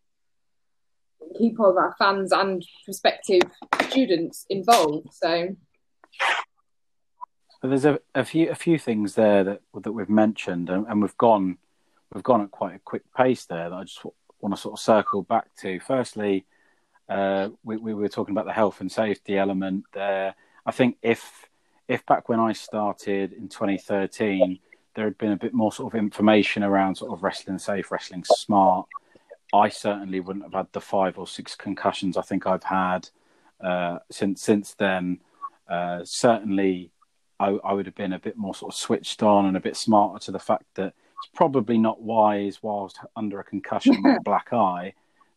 keep 1.39 1.59
all 1.59 1.71
of 1.71 1.77
our 1.79 1.95
fans 1.99 2.31
and 2.31 2.63
prospective 2.85 3.43
students 3.89 4.45
involved. 4.51 5.09
So. 5.13 5.57
there's 7.63 7.87
a, 7.87 7.99
a 8.15 8.25
few 8.25 8.51
a 8.51 8.55
few 8.55 8.79
things 8.79 9.15
there 9.15 9.45
that 9.45 9.63
that 9.83 9.93
we've 9.93 10.11
mentioned, 10.11 10.69
and, 10.69 10.87
and 10.87 11.01
we've 11.01 11.17
gone 11.17 11.57
we've 12.15 12.23
gone 12.23 12.43
at 12.43 12.51
quite 12.51 12.77
a 12.77 12.79
quick 12.79 13.03
pace 13.17 13.45
there 13.45 13.69
that 13.69 13.77
I 13.77 13.85
just 13.85 14.05
want 14.41 14.55
to 14.55 14.61
sort 14.61 14.75
of 14.75 14.81
circle 14.81 15.23
back 15.23 15.55
to. 15.61 15.81
Firstly, 15.81 16.47
uh, 17.09 17.51
we, 17.63 17.77
we 17.77 17.93
were 17.93 18.09
talking 18.09 18.33
about 18.35 18.47
the 18.47 18.53
health 18.53 18.81
and 18.81 18.91
safety 18.91 19.37
element 19.37 19.85
there. 19.93 20.35
I 20.65 20.71
think 20.71 20.97
if 21.03 21.49
if 21.87 22.07
back 22.07 22.31
when 22.31 22.41
I 22.41 22.55
started 22.55 23.35
in 23.35 23.49
2013, 23.49 24.59
there 24.95 25.05
had 25.05 25.19
been 25.19 25.33
a 25.33 25.37
bit 25.37 25.53
more 25.53 25.73
sort 25.73 25.93
of 25.93 25.99
information 25.99 26.63
around 26.63 26.95
sort 26.95 27.13
of 27.13 27.23
wrestling 27.23 27.59
safe, 27.59 27.91
wrestling 27.91 28.25
smart, 28.25 28.87
I 29.55 29.69
certainly 29.69 30.21
wouldn't 30.21 30.45
have 30.45 30.55
had 30.55 30.73
the 30.73 30.81
five 30.81 31.17
or 31.17 31.27
six 31.27 31.55
concussions 31.55 32.17
I 32.17 32.23
think 32.23 32.47
I've 32.47 32.65
had 32.65 33.09
uh, 33.61 33.99
since 34.11 34.43
since 34.43 34.75
then. 34.75 35.21
Uh, 35.69 36.01
certainly, 36.05 36.91
I, 37.39 37.59
I, 37.65 37.73
would 37.73 37.87
have 37.87 37.95
been 37.95 38.13
a 38.13 38.19
bit 38.19 38.37
more 38.37 38.55
sort 38.55 38.75
of 38.75 38.79
switched 38.79 39.23
on 39.23 39.47
and 39.47 39.57
a 39.57 39.61
bit 39.61 39.77
smarter 39.77 40.23
to 40.27 40.33
the 40.33 40.39
fact 40.39 40.65
that 40.75 40.93
it's 41.25 41.35
probably 41.35 41.79
not 41.79 42.03
wise 42.03 42.63
whilst 42.63 42.99
under 43.17 43.41
a 43.41 43.45
concussion 43.45 44.03
with 44.03 44.19
a 44.19 44.21
black 44.25 44.53
eye 44.53 44.95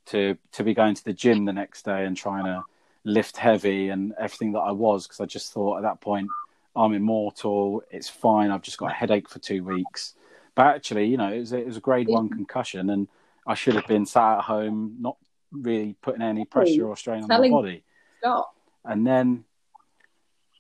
to 0.07 0.37
to 0.53 0.63
be 0.63 0.73
going 0.73 0.95
to 0.95 1.03
the 1.03 1.13
gym 1.13 1.45
the 1.45 1.53
next 1.53 1.85
day 1.85 2.05
and 2.05 2.15
trying 2.17 2.45
to 2.45 2.63
lift 3.03 3.37
heavy 3.37 3.89
and 3.89 4.13
everything 4.19 4.51
that 4.51 4.59
I 4.59 4.71
was 4.71 5.07
because 5.07 5.21
I 5.21 5.25
just 5.25 5.53
thought 5.53 5.77
at 5.77 5.83
that 5.83 6.01
point 6.01 6.29
I'm 6.75 6.93
immortal. 6.93 7.83
It's 7.89 8.09
fine. 8.09 8.51
I've 8.51 8.61
just 8.61 8.77
got 8.77 8.91
a 8.91 8.93
headache 8.93 9.27
for 9.29 9.39
two 9.39 9.63
weeks. 9.63 10.13
But 10.53 10.67
actually, 10.67 11.05
you 11.05 11.17
know, 11.17 11.31
it 11.31 11.39
was, 11.39 11.51
it 11.53 11.65
was 11.65 11.77
a 11.77 11.81
grade 11.81 12.07
one 12.07 12.29
concussion, 12.29 12.89
and 12.89 13.07
I 13.45 13.55
should 13.55 13.75
have 13.75 13.87
been 13.87 14.05
sat 14.05 14.39
at 14.39 14.43
home, 14.43 14.97
not 14.99 15.17
really 15.51 15.95
putting 16.01 16.21
any 16.21 16.45
pressure 16.45 16.87
or 16.87 16.95
strain 16.95 17.23
on 17.23 17.27
my 17.27 17.49
body. 17.49 17.83
Stop. 18.19 18.55
And 18.83 19.05
then, 19.05 19.43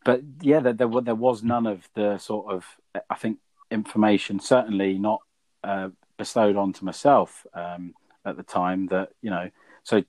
but 0.05 0.21
yeah, 0.41 0.59
there, 0.59 0.73
there, 0.73 1.01
there 1.01 1.15
was 1.15 1.43
none 1.43 1.65
of 1.67 1.87
the 1.93 2.17
sort 2.17 2.51
of, 2.51 2.65
I 3.09 3.15
think, 3.15 3.39
information, 3.71 4.39
certainly 4.39 4.97
not 4.97 5.21
uh, 5.63 5.89
bestowed 6.17 6.55
onto 6.55 6.85
myself 6.85 7.45
um, 7.53 7.93
at 8.25 8.37
the 8.37 8.43
time 8.43 8.87
that, 8.87 9.09
you 9.21 9.29
know, 9.29 9.49
so 9.83 10.03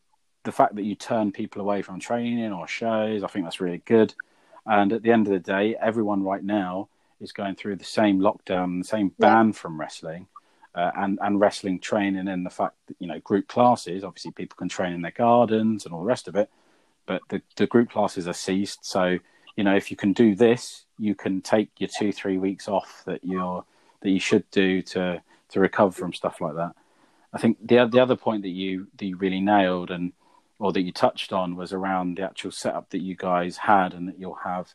the 0.45 0.53
fact 0.53 0.77
that 0.77 0.85
you 0.85 0.95
turn 0.95 1.33
people 1.33 1.61
away 1.61 1.83
from 1.83 2.01
training 2.01 2.53
or 2.53 2.67
shows, 2.67 3.23
I 3.23 3.27
think 3.27 3.45
that's 3.45 3.61
really 3.61 3.83
good. 3.85 4.15
And 4.67 4.93
at 4.93 5.03
the 5.03 5.13
end 5.13 5.27
of 5.27 5.33
the 5.33 5.39
day, 5.39 5.77
everyone 5.81 6.23
right 6.23 6.43
now 6.43 6.89
is 7.21 7.33
going 7.33 7.57
through 7.57 7.77
the 7.77 7.85
same 7.85 8.21
lockdown, 8.21 8.83
the 8.83 8.89
same 8.89 9.13
ban 9.19 9.47
yeah. 9.47 9.53
from 9.53 9.81
wrestling 9.81 10.29
uh, 10.79 10.93
and 10.97 11.19
and 11.23 11.41
wrestling 11.41 11.81
training 11.81 12.29
and 12.29 12.47
the 12.47 12.51
fact 12.51 12.77
that 12.87 12.97
you 13.01 13.09
know 13.09 13.19
group 13.21 13.49
classes 13.49 14.05
obviously 14.05 14.31
people 14.31 14.57
can 14.57 14.69
train 14.69 14.93
in 14.93 15.03
their 15.03 15.11
gardens 15.11 15.85
and 15.85 15.93
all 15.93 16.01
the 16.01 16.07
rest 16.07 16.29
of 16.29 16.37
it 16.37 16.49
but 17.05 17.21
the, 17.31 17.43
the 17.57 17.67
group 17.67 17.91
classes 17.91 18.29
are 18.29 18.33
ceased 18.35 18.85
so 18.85 19.19
you 19.59 19.65
know 19.65 19.75
if 19.75 19.91
you 19.91 19.97
can 19.97 20.13
do 20.13 20.37
this 20.37 20.85
you 20.99 21.17
can 21.17 21.43
take 21.43 21.69
your 21.79 21.89
two 21.89 22.13
three 22.13 22.39
weeks 22.39 22.69
off 22.69 23.03
that 23.07 23.25
you're 23.25 23.65
that 24.01 24.11
you 24.11 24.21
should 24.21 24.49
do 24.53 24.81
to 24.81 25.21
to 25.49 25.61
recover 25.61 25.91
from 25.91 26.13
stuff 26.13 26.41
like 26.41 26.55
that 26.55 26.73
i 27.33 27.39
think 27.39 27.59
the 27.61 27.85
the 27.87 28.01
other 28.01 28.17
point 28.17 28.43
that 28.43 28.51
you 28.51 28.87
that 28.97 29.07
you 29.07 29.17
really 29.17 29.41
nailed 29.41 29.91
and 29.91 30.13
or 30.61 30.73
that 30.73 30.83
you 30.83 30.93
touched 30.93 31.33
on 31.33 31.57
was 31.57 31.73
around 31.73 32.17
the 32.17 32.23
actual 32.23 32.53
setup 32.53 32.89
that 32.91 33.01
you 33.01 33.17
guys 33.17 33.57
had 33.57 33.95
and 33.95 34.09
that 34.09 34.19
you'll 34.19 34.35
have 34.45 34.73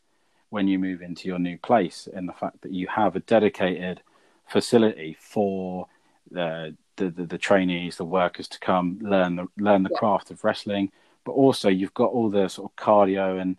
when 0.50 0.68
you 0.68 0.78
move 0.78 1.02
into 1.02 1.28
your 1.28 1.38
new 1.38 1.58
place 1.58 2.06
and 2.14 2.28
the 2.28 2.32
fact 2.32 2.60
that 2.60 2.72
you 2.72 2.86
have 2.86 3.16
a 3.16 3.20
dedicated 3.20 4.00
facility 4.46 5.16
for 5.18 5.88
the, 6.30 6.76
the, 6.96 7.10
the, 7.10 7.26
the 7.26 7.38
trainees, 7.38 7.96
the 7.96 8.04
workers 8.04 8.48
to 8.48 8.60
come 8.60 8.98
learn 9.02 9.36
the 9.36 9.46
learn 9.58 9.82
the 9.82 9.90
craft 9.90 10.30
of 10.30 10.44
wrestling. 10.44 10.92
But 11.24 11.32
also, 11.32 11.68
you've 11.68 11.94
got 11.94 12.12
all 12.12 12.30
the 12.30 12.48
sort 12.48 12.70
of 12.70 12.76
cardio 12.76 13.40
and 13.40 13.56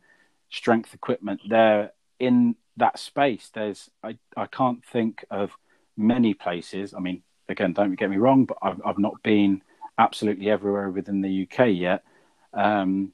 strength 0.50 0.94
equipment 0.94 1.42
there 1.48 1.92
in 2.20 2.56
that 2.78 3.00
space. 3.00 3.50
There's 3.54 3.90
I 4.04 4.18
I 4.36 4.48
can't 4.48 4.84
think 4.86 5.26
of 5.30 5.52
many 5.98 6.34
places. 6.34 6.94
I 6.94 7.00
mean, 7.00 7.24
again, 7.50 7.74
don't 7.74 7.96
get 7.96 8.10
me 8.10 8.18
wrong, 8.18 8.46
but 8.46 8.58
I've 8.62 8.82
I've 8.86 9.00
not 9.00 9.22
been 9.24 9.62
absolutely 9.98 10.50
everywhere 10.50 10.90
within 10.90 11.22
the 11.22 11.44
UK 11.44 11.70
yet. 11.70 12.04
Um, 12.54 13.12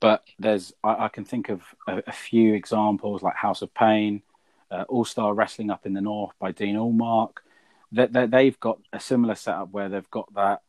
but 0.00 0.24
there's 0.38 0.72
I, 0.84 1.04
I, 1.04 1.08
can 1.08 1.24
think 1.24 1.48
of 1.48 1.62
a, 1.88 2.02
a, 2.06 2.12
few 2.12 2.54
examples 2.54 3.22
like 3.22 3.34
House 3.34 3.62
of 3.62 3.72
Pain, 3.72 4.22
uh, 4.70 4.84
All 4.88 5.04
Star 5.04 5.32
Wrestling 5.32 5.70
up 5.70 5.86
in 5.86 5.94
the 5.94 6.00
north 6.00 6.32
by 6.38 6.52
Dean 6.52 6.76
Allmark. 6.76 7.38
That 7.92 8.12
they, 8.12 8.26
they, 8.26 8.44
have 8.46 8.60
got 8.60 8.78
a 8.92 9.00
similar 9.00 9.34
setup 9.34 9.70
where 9.70 9.88
they've 9.88 10.10
got 10.10 10.32
that 10.34 10.62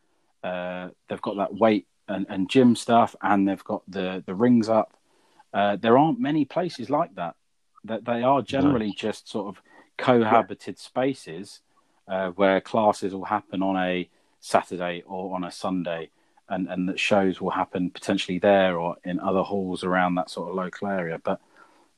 uh, 0.44 0.90
they've 1.10 1.22
got 1.22 1.38
that 1.38 1.54
weight 1.54 1.88
and, 2.08 2.26
and, 2.30 2.50
gym 2.50 2.76
stuff, 2.76 3.16
and 3.22 3.48
they've 3.48 3.64
got 3.64 3.84
the 3.88 4.24
the 4.26 4.36
rings 4.36 4.70
up. 4.70 4.94
Uh, 5.54 5.76
there 5.76 5.98
aren't 5.98 6.20
many 6.20 6.46
places 6.46 6.90
like 6.90 7.16
that. 7.16 7.36
That 7.84 8.06
they 8.06 8.22
are 8.22 8.42
generally 8.42 8.92
just 8.92 9.30
sort 9.30 9.48
of 9.48 9.62
cohabited 9.98 10.78
spaces 10.78 11.62
uh, 12.08 12.30
where 12.32 12.60
classes 12.60 13.14
will 13.14 13.26
happen 13.26 13.62
on 13.62 13.78
a 13.78 14.10
Saturday 14.40 15.04
or 15.06 15.36
on 15.36 15.44
a 15.44 15.52
Sunday, 15.52 16.10
and 16.50 16.68
and 16.68 16.90
that 16.90 17.00
shows 17.00 17.40
will 17.40 17.52
happen 17.52 17.90
potentially 17.90 18.40
there 18.40 18.78
or 18.78 18.98
in 19.04 19.20
other 19.20 19.42
halls 19.42 19.84
around 19.84 20.16
that 20.16 20.30
sort 20.30 20.50
of 20.50 20.56
local 20.56 20.88
area. 20.88 21.20
But 21.24 21.40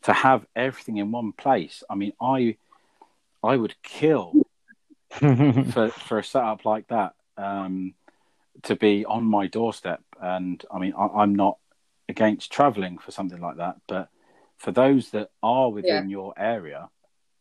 to 0.03 0.13
have 0.13 0.45
everything 0.55 0.97
in 0.97 1.12
one 1.12 1.31
place. 1.33 1.83
I 1.89 1.95
mean, 1.95 2.13
I 2.21 2.57
I 3.43 3.55
would 3.55 3.81
kill 3.83 4.33
for 5.09 5.89
for 5.89 6.19
a 6.19 6.23
setup 6.23 6.65
like 6.65 6.88
that 6.88 7.13
um, 7.38 7.93
to 8.63 8.75
be 8.75 9.05
on 9.05 9.23
my 9.23 9.47
doorstep. 9.47 10.01
And 10.21 10.63
I 10.71 10.79
mean, 10.79 10.93
I, 10.97 11.23
am 11.23 11.35
not 11.35 11.57
against 12.10 12.52
traveling 12.52 12.98
for 12.98 13.12
something 13.12 13.39
like 13.39 13.58
that, 13.58 13.78
but 13.88 14.10
for 14.58 14.72
those 14.72 15.12
that 15.12 15.30
are 15.41 15.69
within 15.69 16.10
yeah. 16.10 16.17
your 16.17 16.34
area 16.38 16.89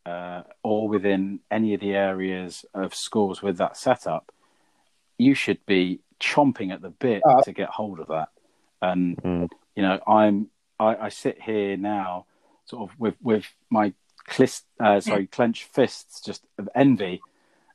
uh, 0.07 0.43
or 0.63 0.89
within 0.89 1.41
any 1.51 1.75
of 1.75 1.81
the 1.81 1.95
areas 1.95 2.65
of 2.75 2.95
schools 2.95 3.43
with 3.43 3.59
that 3.59 3.77
setup, 3.77 4.31
you 5.19 5.35
should 5.35 5.65
be 5.67 6.01
chomping 6.21 6.73
at 6.73 6.81
the 6.81 6.91
bit 6.91 7.23
uh, 7.29 7.43
to 7.43 7.53
get 7.53 7.69
hold 7.71 7.99
of 7.99 8.09
that. 8.09 8.29
And 8.81 9.17
mm. 9.17 9.49
you 9.75 9.83
know, 9.83 10.01
I'm 10.07 10.49
I, 10.79 10.97
I 10.97 11.09
sit 11.09 11.43
here 11.43 11.77
now 11.77 12.27
sort 12.67 12.89
of 12.89 13.01
with 13.01 13.17
with 13.21 13.45
my 13.71 13.93
clist, 14.27 14.65
uh, 14.79 15.01
sorry 15.01 15.27
clenched 15.27 15.65
fists 15.65 16.21
just 16.21 16.45
of 16.59 16.69
envy 16.75 17.21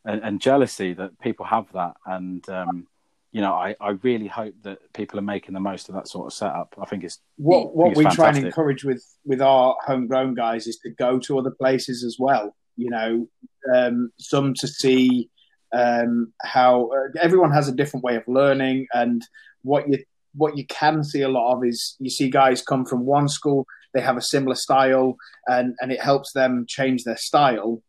and, 0.06 0.21
and, 0.23 0.39
jealousy 0.39 0.93
that 0.93 1.19
people 1.19 1.45
have 1.45 1.65
that 1.73 1.95
and 2.06 2.47
um, 2.49 2.88
you 3.33 3.41
know 3.41 3.53
I, 3.53 3.75
I 3.81 3.91
really 4.01 4.27
hope 4.27 4.55
that 4.61 4.79
people 4.93 5.19
are 5.19 5.23
making 5.23 5.53
the 5.53 5.59
most 5.59 5.89
of 5.89 5.95
that 5.95 6.07
sort 6.07 6.27
of 6.27 6.33
setup 6.33 6.73
i 6.81 6.85
think 6.85 7.03
it's 7.03 7.19
what 7.37 7.75
what 7.75 7.97
we 7.97 8.05
try 8.05 8.29
and 8.29 8.37
encourage 8.37 8.85
with 8.85 9.03
with 9.25 9.41
our 9.41 9.75
homegrown 9.85 10.35
guys 10.35 10.67
is 10.67 10.77
to 10.77 10.91
go 10.91 11.19
to 11.19 11.39
other 11.39 11.51
places 11.51 12.03
as 12.03 12.15
well 12.17 12.55
you 12.77 12.89
know 12.89 13.27
um, 13.75 14.11
some 14.17 14.53
to 14.55 14.67
see 14.67 15.29
um, 15.73 16.31
how 16.43 16.89
uh, 16.91 17.19
everyone 17.21 17.51
has 17.51 17.67
a 17.67 17.75
different 17.75 18.03
way 18.03 18.15
of 18.15 18.23
learning 18.27 18.87
and 18.93 19.25
what 19.63 19.89
you 19.89 20.03
what 20.35 20.57
you 20.57 20.65
can 20.67 21.03
see 21.03 21.21
a 21.21 21.29
lot 21.29 21.53
of 21.53 21.65
is 21.65 21.95
you 21.99 22.09
see 22.09 22.29
guys 22.29 22.61
come 22.61 22.85
from 22.85 23.05
one 23.05 23.27
school 23.27 23.67
they 23.93 24.01
have 24.01 24.17
a 24.17 24.21
similar 24.21 24.55
style 24.55 25.15
and, 25.47 25.75
and 25.79 25.91
it 25.91 26.01
helps 26.01 26.33
them 26.33 26.65
change 26.67 27.03
their 27.03 27.17
style. 27.17 27.81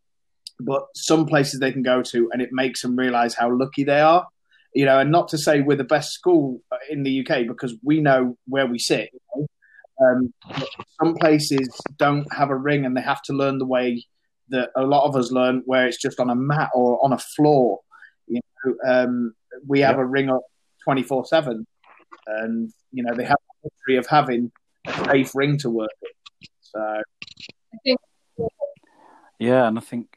But 0.60 0.84
some 0.94 1.26
places 1.26 1.58
they 1.58 1.72
can 1.72 1.82
go 1.82 2.02
to 2.02 2.30
and 2.32 2.40
it 2.40 2.50
makes 2.52 2.82
them 2.82 2.96
realize 2.96 3.34
how 3.34 3.50
lucky 3.50 3.84
they 3.84 4.00
are. 4.00 4.26
You 4.74 4.84
know, 4.86 4.98
and 4.98 5.10
not 5.12 5.28
to 5.28 5.38
say 5.38 5.60
we're 5.60 5.76
the 5.76 5.84
best 5.84 6.12
school 6.12 6.60
in 6.90 7.04
the 7.04 7.20
UK 7.20 7.46
because 7.46 7.76
we 7.82 8.00
know 8.00 8.36
where 8.46 8.66
we 8.66 8.78
sit. 8.78 9.10
You 9.12 9.20
know? 9.36 9.46
um, 10.02 10.34
some 11.00 11.14
places 11.14 11.68
don't 11.96 12.26
have 12.32 12.50
a 12.50 12.56
ring 12.56 12.84
and 12.84 12.96
they 12.96 13.02
have 13.02 13.22
to 13.22 13.32
learn 13.32 13.58
the 13.58 13.66
way 13.66 14.04
that 14.48 14.70
a 14.76 14.82
lot 14.82 15.06
of 15.06 15.16
us 15.16 15.30
learn, 15.30 15.62
where 15.64 15.86
it's 15.86 16.00
just 16.00 16.20
on 16.20 16.30
a 16.30 16.34
mat 16.34 16.70
or 16.74 17.02
on 17.04 17.12
a 17.12 17.18
floor. 17.18 17.80
You 18.26 18.40
know, 18.64 18.74
um, 18.86 19.34
we 19.66 19.80
have 19.80 19.98
a 19.98 20.04
ring 20.04 20.28
up 20.30 20.42
twenty 20.82 21.02
four 21.02 21.24
seven, 21.24 21.66
and 22.26 22.70
you 22.92 23.02
know 23.02 23.14
they 23.14 23.24
have 23.24 23.38
a 23.38 23.68
history 23.68 23.96
of 23.96 24.06
having 24.06 24.52
a 24.86 25.04
safe 25.04 25.34
ring 25.34 25.56
to 25.58 25.70
work 25.70 25.90
with. 26.02 26.12
So, 26.60 27.02
yeah, 29.38 29.68
and 29.68 29.78
I 29.78 29.80
think 29.80 30.13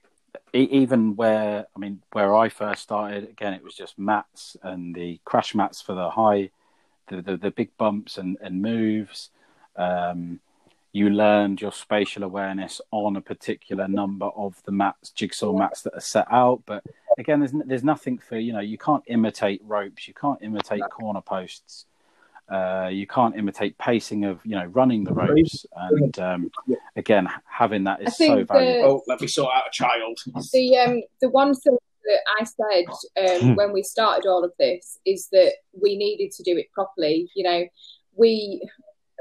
even 0.54 1.16
where 1.16 1.68
I 1.76 1.80
mean, 1.80 2.02
where 2.12 2.36
I 2.36 2.50
first 2.50 2.84
started, 2.84 3.30
again, 3.30 3.54
it 3.54 3.64
was 3.64 3.76
just 3.76 4.00
mats 4.00 4.58
and 4.64 4.96
the 4.96 5.20
crash 5.26 5.54
mats 5.56 5.82
for 5.82 5.94
the 5.94 6.10
high, 6.10 6.52
the 7.08 7.22
the, 7.22 7.38
the 7.38 7.52
big 7.52 7.76
bumps 7.78 8.18
and 8.18 8.38
and 8.42 8.62
moves. 8.62 9.30
Um, 9.76 10.40
you 10.94 11.10
learned 11.10 11.62
your 11.62 11.72
spatial 11.72 12.24
awareness 12.24 12.82
on 12.92 13.16
a 13.16 13.22
particular 13.22 13.88
number 13.88 14.26
of 14.28 14.62
the 14.66 14.72
mats, 14.72 15.12
jigsaw 15.12 15.54
mats 15.54 15.84
that 15.84 15.94
are 15.94 16.00
set 16.00 16.26
out. 16.32 16.64
But 16.66 16.84
again, 17.20 17.40
there's 17.40 17.54
there's 17.66 17.84
nothing 17.84 18.18
for 18.18 18.38
you 18.38 18.54
know 18.54 18.62
you 18.62 18.78
can't 18.78 19.04
imitate 19.08 19.62
ropes, 19.64 20.08
you 20.08 20.14
can't 20.14 20.42
imitate 20.42 20.82
corner 20.90 21.22
posts, 21.22 21.86
uh, 22.50 22.90
you 22.92 23.06
can't 23.06 23.36
imitate 23.36 23.78
pacing 23.78 24.26
of 24.26 24.40
you 24.46 24.56
know 24.56 24.66
running 24.66 25.04
the 25.04 25.14
ropes. 25.14 25.66
And 25.76 26.18
um, 26.20 26.52
again, 26.96 27.28
having 27.46 27.84
that 27.86 28.02
is 28.02 28.18
so 28.18 28.44
valuable. 28.44 28.90
Oh, 28.90 29.04
let 29.08 29.22
me 29.22 29.28
sort 29.28 29.54
out 29.54 29.68
a 29.68 29.72
child. 29.72 30.20
The 30.54 30.78
um, 30.78 31.02
the 31.22 31.30
one 31.30 31.54
thing 31.54 31.78
that 32.06 32.22
I 32.40 32.44
said 32.46 33.42
um, 33.42 33.56
when 33.56 33.74
we 33.74 33.84
started 33.84 34.28
all 34.28 34.44
of 34.44 34.54
this 34.60 35.00
is 35.06 35.28
that 35.32 35.54
we 35.74 35.98
needed 35.98 36.32
to 36.32 36.44
do 36.44 36.58
it 36.58 36.72
properly. 36.72 37.30
You 37.36 37.44
know, 37.44 37.66
we 38.16 38.68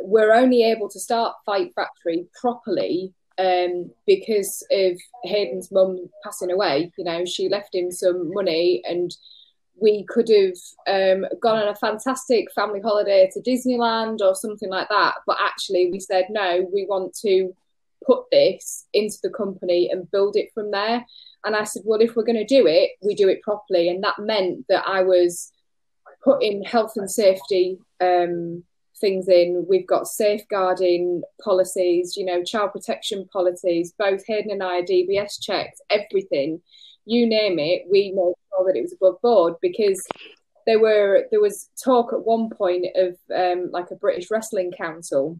were 0.02 0.32
only 0.32 0.62
able 0.62 0.88
to 0.90 1.00
start 1.00 1.34
Fight 1.44 1.72
Factory 1.74 2.26
properly 2.40 3.12
um, 3.38 3.90
because 4.06 4.64
of 4.70 4.92
Hayden's 5.24 5.70
mum 5.72 6.08
passing 6.22 6.50
away. 6.50 6.92
You 6.96 7.04
know, 7.04 7.24
she 7.24 7.48
left 7.48 7.74
him 7.74 7.90
some 7.90 8.32
money 8.32 8.82
and 8.84 9.10
we 9.80 10.04
could 10.04 10.28
have 10.28 10.56
um, 10.88 11.26
gone 11.40 11.58
on 11.58 11.68
a 11.68 11.74
fantastic 11.74 12.50
family 12.52 12.80
holiday 12.80 13.30
to 13.32 13.40
Disneyland 13.40 14.20
or 14.20 14.34
something 14.34 14.70
like 14.70 14.88
that. 14.88 15.14
But 15.26 15.38
actually, 15.40 15.90
we 15.90 16.00
said, 16.00 16.26
no, 16.30 16.66
we 16.72 16.86
want 16.86 17.14
to 17.22 17.54
put 18.04 18.24
this 18.30 18.86
into 18.92 19.18
the 19.22 19.30
company 19.30 19.90
and 19.90 20.10
build 20.10 20.36
it 20.36 20.50
from 20.54 20.70
there. 20.70 21.04
And 21.44 21.54
I 21.54 21.64
said, 21.64 21.82
well, 21.84 22.00
if 22.00 22.16
we're 22.16 22.24
going 22.24 22.36
to 22.36 22.44
do 22.44 22.66
it, 22.66 22.92
we 23.02 23.14
do 23.14 23.28
it 23.28 23.42
properly. 23.42 23.88
And 23.88 24.02
that 24.02 24.18
meant 24.18 24.64
that 24.68 24.86
I 24.86 25.02
was 25.02 25.52
putting 26.24 26.64
health 26.64 26.92
and 26.96 27.10
safety 27.10 27.78
um, 28.00 28.64
things 29.00 29.28
in. 29.28 29.66
We've 29.68 29.86
got 29.86 30.06
safeguarding 30.06 31.22
policies, 31.42 32.16
you 32.16 32.24
know, 32.24 32.42
child 32.42 32.72
protection 32.72 33.28
policies. 33.32 33.92
Both 33.98 34.26
Hayden 34.26 34.50
and 34.50 34.62
I 34.62 34.78
are 34.78 34.82
DBS 34.82 35.40
checked, 35.40 35.80
everything. 35.90 36.62
You 37.06 37.26
name 37.26 37.58
it, 37.58 37.84
we 37.90 38.12
made 38.12 38.34
sure 38.50 38.66
that 38.66 38.76
it 38.76 38.82
was 38.82 38.92
above 38.92 39.20
board 39.22 39.54
because 39.62 40.06
there 40.66 40.80
were 40.80 41.26
there 41.30 41.40
was 41.40 41.70
talk 41.82 42.12
at 42.12 42.24
one 42.24 42.50
point 42.50 42.86
of 42.96 43.16
um, 43.34 43.70
like 43.70 43.90
a 43.90 43.96
British 43.96 44.30
Wrestling 44.30 44.72
Council, 44.72 45.38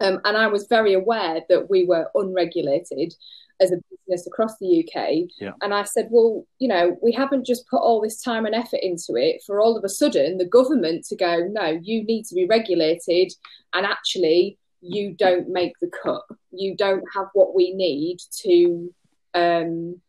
um, 0.00 0.20
and 0.24 0.36
I 0.36 0.48
was 0.48 0.66
very 0.68 0.94
aware 0.94 1.40
that 1.48 1.70
we 1.70 1.86
were 1.86 2.10
unregulated 2.14 3.14
as 3.60 3.72
a 3.72 3.80
business 3.90 4.26
across 4.26 4.56
the 4.58 4.84
UK. 4.84 5.28
Yeah. 5.40 5.52
And 5.62 5.74
I 5.74 5.82
said, 5.82 6.08
well, 6.10 6.46
you 6.58 6.68
know, 6.68 6.96
we 7.02 7.10
haven't 7.12 7.44
just 7.44 7.68
put 7.68 7.78
all 7.80 8.00
this 8.00 8.22
time 8.22 8.46
and 8.46 8.54
effort 8.54 8.80
into 8.82 9.16
it 9.16 9.42
for 9.44 9.60
all 9.60 9.76
of 9.76 9.82
a 9.82 9.88
sudden 9.88 10.38
the 10.38 10.44
government 10.44 11.04
to 11.06 11.16
go, 11.16 11.48
no, 11.50 11.78
you 11.82 12.04
need 12.04 12.24
to 12.26 12.34
be 12.34 12.46
regulated, 12.46 13.32
and 13.74 13.86
actually 13.86 14.58
you 14.80 15.12
don't 15.12 15.48
make 15.48 15.72
the 15.80 15.90
cut. 16.02 16.22
You 16.50 16.76
don't 16.76 17.04
have 17.14 17.26
what 17.32 17.54
we 17.54 17.72
need 17.74 18.18
to 18.42 18.94
um, 19.34 20.00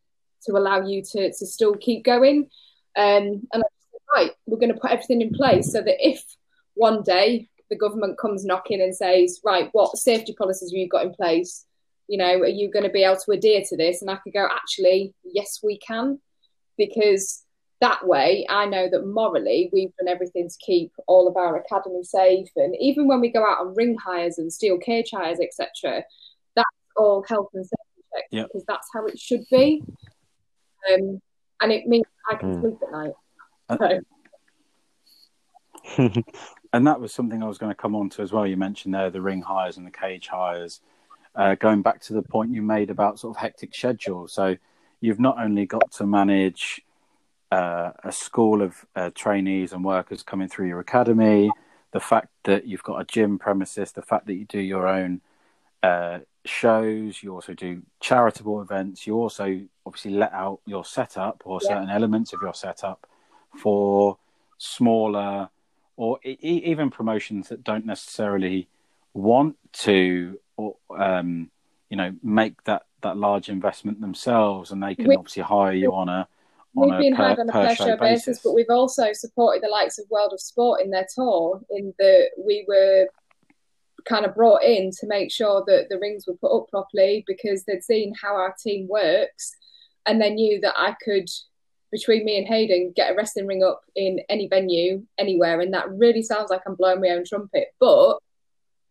to 0.46 0.54
allow 0.54 0.86
you 0.86 1.02
to 1.12 1.30
to 1.32 1.46
still 1.46 1.76
keep 1.76 2.04
going. 2.04 2.50
Um, 2.96 3.48
and 3.54 3.64
I 3.64 3.68
said, 3.92 4.00
right, 4.16 4.32
we're 4.46 4.58
going 4.58 4.74
to 4.74 4.80
put 4.80 4.92
everything 4.92 5.22
in 5.22 5.32
place 5.32 5.72
so 5.72 5.82
that 5.82 6.08
if 6.08 6.24
one 6.74 7.04
day 7.04 7.50
the 7.70 7.78
government 7.78 8.18
comes 8.18 8.46
knocking 8.46 8.82
and 8.82 8.96
says, 8.96 9.42
right, 9.44 9.70
what 9.74 9.96
safety 9.98 10.34
policies 10.34 10.72
have 10.72 10.78
you 10.78 10.90
got 10.90 11.06
in 11.06 11.14
place? 11.14 11.66
You 12.08 12.18
know, 12.18 12.40
are 12.40 12.48
you 12.48 12.72
going 12.72 12.86
to 12.86 12.92
be 12.92 13.04
able 13.04 13.20
to 13.24 13.32
adhere 13.32 13.62
to 13.70 13.78
this? 13.78 14.02
And 14.02 14.10
I 14.10 14.16
could 14.16 14.34
go, 14.34 14.48
actually, 14.52 15.14
yes, 15.24 15.60
we 15.64 15.78
can, 15.78 16.20
because 16.78 17.44
that 17.82 18.06
way 18.08 18.46
I 18.50 18.66
know 18.66 18.90
that 18.90 19.06
morally 19.06 19.70
we've 19.72 19.96
done 19.98 20.08
everything 20.08 20.50
to 20.50 20.56
keep 20.66 20.92
all 21.08 21.28
of 21.28 21.38
our 21.38 21.58
academy 21.58 22.04
safe. 22.04 22.50
And 22.56 22.76
even 22.80 23.08
when 23.08 23.22
we 23.22 23.30
go 23.32 23.42
out 23.42 23.60
on 23.60 23.76
ring 23.76 23.96
hires 24.04 24.38
and 24.38 24.52
steel 24.52 24.78
cage 24.78 25.12
hires, 25.14 25.40
etc., 25.40 26.04
that's 26.56 26.68
all 26.98 27.24
health 27.28 27.50
and 27.54 27.64
safety 27.66 28.04
checks 28.14 28.28
Yep. 28.32 28.48
because 28.48 28.66
that's 28.68 28.88
how 28.94 29.06
it 29.06 29.18
should 29.20 29.44
be. 29.52 29.84
Um, 30.94 31.22
and 31.62 31.72
it 31.72 31.88
means 31.88 32.06
I 32.30 32.36
can 32.36 32.50
Mm. 32.50 32.62
sleep 32.62 32.80
at 32.84 32.92
night. 32.92 33.14
Uh, 33.70 33.78
So, 33.78 34.00
and 36.74 36.88
that 36.88 37.00
was 37.02 37.14
something 37.14 37.42
I 37.44 37.48
was 37.48 37.58
going 37.58 37.72
to 37.72 37.76
come 37.76 37.96
on 37.96 38.10
to 38.12 38.22
as 38.22 38.32
well. 38.32 38.46
You 38.48 38.58
mentioned 38.58 38.94
there 38.94 39.10
the 39.10 39.22
ring 39.22 39.42
hires 39.42 39.78
and 39.78 39.86
the 39.86 39.92
cage 39.92 40.28
hires. 40.28 40.82
Uh, 41.36 41.56
going 41.56 41.82
back 41.82 42.02
to 42.02 42.14
the 42.14 42.22
point 42.22 42.52
you 42.52 42.62
made 42.62 42.90
about 42.90 43.20
sort 43.20 43.36
of 43.36 43.42
hectic 43.42 43.74
schedule, 43.74 44.28
so 44.28 44.58
you've 45.00 45.20
not 45.20 45.40
only 45.40 45.66
got 45.66 45.92
to 45.92 46.06
manage 46.06 46.82
uh, 47.52 47.92
a 48.04 48.12
school 48.12 48.62
of 48.62 48.86
uh, 48.96 49.10
trainees 49.16 49.72
and 49.74 49.84
workers 49.84 50.24
coming 50.24 50.48
through 50.48 50.68
your 50.68 50.80
academy, 50.80 51.50
the 51.92 52.00
fact 52.00 52.28
that 52.44 52.66
you've 52.66 52.84
got 52.84 53.00
a 53.00 53.06
gym 53.06 53.40
premises, 53.40 53.92
the 53.92 54.02
fact 54.02 54.26
that 54.28 54.34
you 54.36 54.46
do 54.46 54.60
your 54.60 54.88
own 54.88 55.22
uh, 55.84 56.20
shows, 56.50 57.22
you 57.24 57.34
also 57.34 57.54
do 57.54 57.82
charitable 58.00 58.62
events, 58.62 59.08
you 59.08 59.16
also 59.16 59.62
obviously 59.86 60.12
let 60.12 60.34
out 60.34 60.60
your 60.66 60.84
setup 60.84 61.42
or 61.46 61.60
Yeah. 61.62 61.70
certain 61.70 61.90
elements 61.90 62.34
of 62.34 62.42
your 62.42 62.54
setup 62.54 63.08
for 63.58 64.18
smaller 64.58 65.50
or 65.96 66.20
e- 66.24 66.38
even 66.42 66.90
promotions 66.90 67.50
that 67.50 67.64
don't 67.64 67.86
necessarily 67.86 68.68
want 69.14 69.56
to 69.74 70.40
or 70.58 70.76
um, 70.98 71.50
you 71.90 71.98
know 71.98 72.14
make 72.22 72.64
that 72.66 72.84
that 73.02 73.18
large 73.18 73.50
investment 73.50 74.00
themselves 74.02 74.72
and 74.72 74.84
they 74.84 74.94
can 74.96 75.08
We- 75.08 75.16
obviously 75.16 75.44
hire 75.44 75.74
you 75.74 75.94
on 75.94 76.10
a 76.10 76.28
on 76.78 76.90
We've 76.90 76.94
a 76.94 77.00
been 77.00 77.16
per, 77.16 77.24
hired 77.24 77.40
on 77.40 77.50
a 77.50 77.52
per 77.52 77.68
per 77.70 77.76
show 77.76 77.86
show 77.86 77.98
basis, 77.98 78.40
but 78.44 78.54
we've 78.54 78.70
also 78.70 79.12
supported 79.12 79.64
the 79.64 79.70
likes 79.70 79.98
of 79.98 80.06
World 80.12 80.34
of 80.34 80.40
Sport 80.40 80.82
in 80.82 80.92
their 80.92 81.08
tour. 81.16 81.60
In 81.72 81.94
that 81.98 82.30
we 82.38 82.64
were 82.68 83.08
kind 84.08 84.26
of 84.26 84.36
brought 84.36 84.64
in 84.64 84.92
to 85.00 85.08
make 85.08 85.32
sure 85.32 85.64
that 85.68 85.88
the 85.90 86.00
rings 86.00 86.26
were 86.28 86.36
put 86.36 86.56
up 86.56 86.68
properly 86.70 87.24
because 87.28 87.64
they'd 87.64 87.84
seen 87.84 88.14
how 88.22 88.36
our 88.36 88.56
team 88.62 88.88
works, 88.88 89.56
and 90.06 90.22
they 90.22 90.30
knew 90.32 90.60
that 90.62 90.74
I 90.78 90.96
could, 91.04 91.30
between 91.92 92.26
me 92.26 92.38
and 92.38 92.48
Hayden, 92.48 92.94
get 92.96 93.12
a 93.12 93.16
wrestling 93.16 93.48
ring 93.48 93.64
up 93.64 93.82
in 93.96 94.20
any 94.30 94.48
venue, 94.48 95.04
anywhere. 95.18 95.62
And 95.62 95.74
that 95.74 95.90
really 95.92 96.22
sounds 96.22 96.50
like 96.50 96.62
I'm 96.66 96.76
blowing 96.76 97.02
my 97.02 97.10
own 97.10 97.24
trumpet, 97.26 97.68
but 97.80 98.18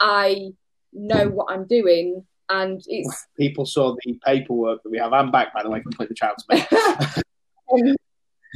I 0.01 0.53
know 0.92 1.29
what 1.29 1.51
I'm 1.51 1.66
doing, 1.66 2.25
and 2.49 2.83
it's 2.87 3.27
People 3.37 3.66
saw 3.66 3.94
the 4.05 4.18
paperwork 4.25 4.83
that 4.83 4.90
we 4.90 4.99
have. 4.99 5.12
I'm 5.12 5.31
back, 5.31 5.53
by 5.53 5.62
the 5.62 5.71
way, 5.71 5.81
completely 5.81 6.14
child's 6.14 6.44
me. 6.49 6.64
Um, 7.71 7.94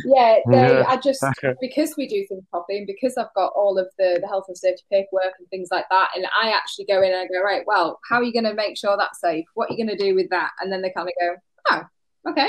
yeah, 0.05 0.38
they, 0.48 0.57
Yeah. 0.57 0.85
I 0.88 0.96
just 0.96 1.24
because 1.61 1.94
we 1.96 2.07
do 2.09 2.24
things 2.26 2.44
properly 2.50 2.78
and 2.78 2.87
because 2.87 3.16
I've 3.16 3.35
got 3.35 3.52
all 3.55 3.78
of 3.78 3.88
the, 3.98 4.18
the 4.20 4.26
health 4.26 4.44
and 4.48 4.57
safety 4.57 4.83
paperwork 4.90 5.35
and 5.38 5.48
things 5.48 5.68
like 5.70 5.87
that, 5.90 6.11
and 6.14 6.26
I 6.42 6.50
actually 6.50 6.87
go 6.87 7.02
in 7.02 7.12
and 7.12 7.16
I 7.16 7.26
go, 7.26 7.42
right, 7.42 7.62
well, 7.66 8.00
how 8.09 8.16
are 8.16 8.24
you 8.24 8.33
going 8.33 8.44
to 8.44 8.55
make 8.55 8.76
sure 8.76 8.96
that's 8.96 9.20
safe? 9.20 9.46
What 9.55 9.70
are 9.70 9.74
you 9.74 9.85
going 9.85 9.96
to 9.96 10.05
do 10.05 10.14
with 10.14 10.31
that? 10.31 10.50
And 10.61 10.72
then 10.72 10.83
they 10.83 10.90
kind 10.90 11.09
of 11.09 11.14
go, 11.20 11.37
oh, 11.70 12.31
okay. 12.31 12.48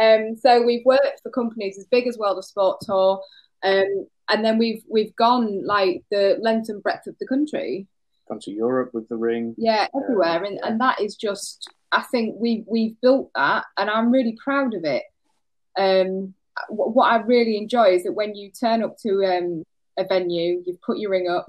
Um, 0.00 0.36
so 0.36 0.62
we've 0.62 0.84
worked 0.84 1.20
for 1.22 1.30
companies 1.30 1.78
as 1.78 1.86
big 1.86 2.06
as 2.06 2.18
World 2.18 2.38
of 2.38 2.44
Sport 2.44 2.80
Tour, 2.82 3.20
um, 3.62 4.06
and 4.28 4.44
then 4.44 4.58
we've 4.58 4.82
we've 4.90 5.14
gone 5.16 5.64
like 5.64 6.04
the 6.10 6.36
length 6.40 6.68
and 6.68 6.82
breadth 6.82 7.06
of 7.06 7.16
the 7.18 7.26
country. 7.26 7.86
Gone 8.28 8.40
to 8.40 8.50
Europe 8.50 8.90
with 8.92 9.08
the 9.08 9.16
ring. 9.16 9.54
Yeah, 9.56 9.86
everywhere, 9.94 10.44
and 10.44 10.58
and 10.62 10.80
that 10.80 11.00
is 11.00 11.16
just 11.16 11.68
I 11.92 12.02
think 12.02 12.36
we 12.38 12.64
we've 12.68 13.00
built 13.00 13.30
that, 13.34 13.64
and 13.78 13.88
I'm 13.88 14.10
really 14.10 14.36
proud 14.42 14.74
of 14.74 14.84
it. 14.84 15.04
Um, 15.78 16.34
wh- 16.34 16.45
what 16.68 17.12
I 17.12 17.16
really 17.18 17.56
enjoy 17.56 17.94
is 17.94 18.04
that 18.04 18.12
when 18.12 18.34
you 18.34 18.50
turn 18.50 18.82
up 18.82 18.96
to 19.02 19.24
um, 19.24 19.64
a 19.98 20.04
venue, 20.04 20.62
you've 20.66 20.80
put 20.82 20.98
your 20.98 21.10
ring 21.10 21.28
up, 21.28 21.46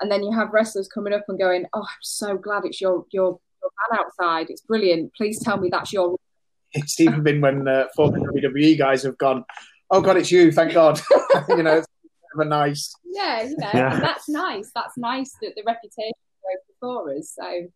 and 0.00 0.10
then 0.10 0.22
you 0.22 0.32
have 0.32 0.52
wrestlers 0.52 0.88
coming 0.88 1.12
up 1.12 1.24
and 1.28 1.38
going, 1.38 1.66
"Oh, 1.72 1.80
I'm 1.80 2.02
so 2.02 2.36
glad 2.36 2.64
it's 2.64 2.80
your 2.80 3.06
your, 3.12 3.38
your 3.62 3.70
man 3.90 4.00
outside. 4.00 4.50
It's 4.50 4.62
brilliant. 4.62 5.12
Please 5.14 5.40
tell 5.42 5.58
me 5.58 5.68
that's 5.70 5.92
your." 5.92 6.16
It's 6.74 6.98
even 7.00 7.22
been 7.22 7.42
when 7.42 7.68
uh, 7.68 7.84
former 7.94 8.18
WWE 8.18 8.78
guys 8.78 9.02
have 9.02 9.18
gone, 9.18 9.44
oh, 9.90 10.00
God, 10.00 10.16
it's 10.16 10.32
you, 10.32 10.50
thank 10.50 10.72
God. 10.72 10.98
you 11.50 11.62
know, 11.62 11.76
it's 11.76 11.86
kind 11.86 12.32
of 12.34 12.40
a 12.40 12.44
nice. 12.46 12.94
Yeah, 13.04 13.42
you 13.42 13.56
know, 13.58 13.70
Yeah. 13.74 14.00
that's 14.00 14.26
nice. 14.28 14.70
That's 14.74 14.96
nice 14.96 15.36
that 15.42 15.52
the 15.54 15.62
reputation 15.66 16.12
goes 16.42 16.62
before 16.80 17.14
us. 17.14 17.36
So, 17.38 17.68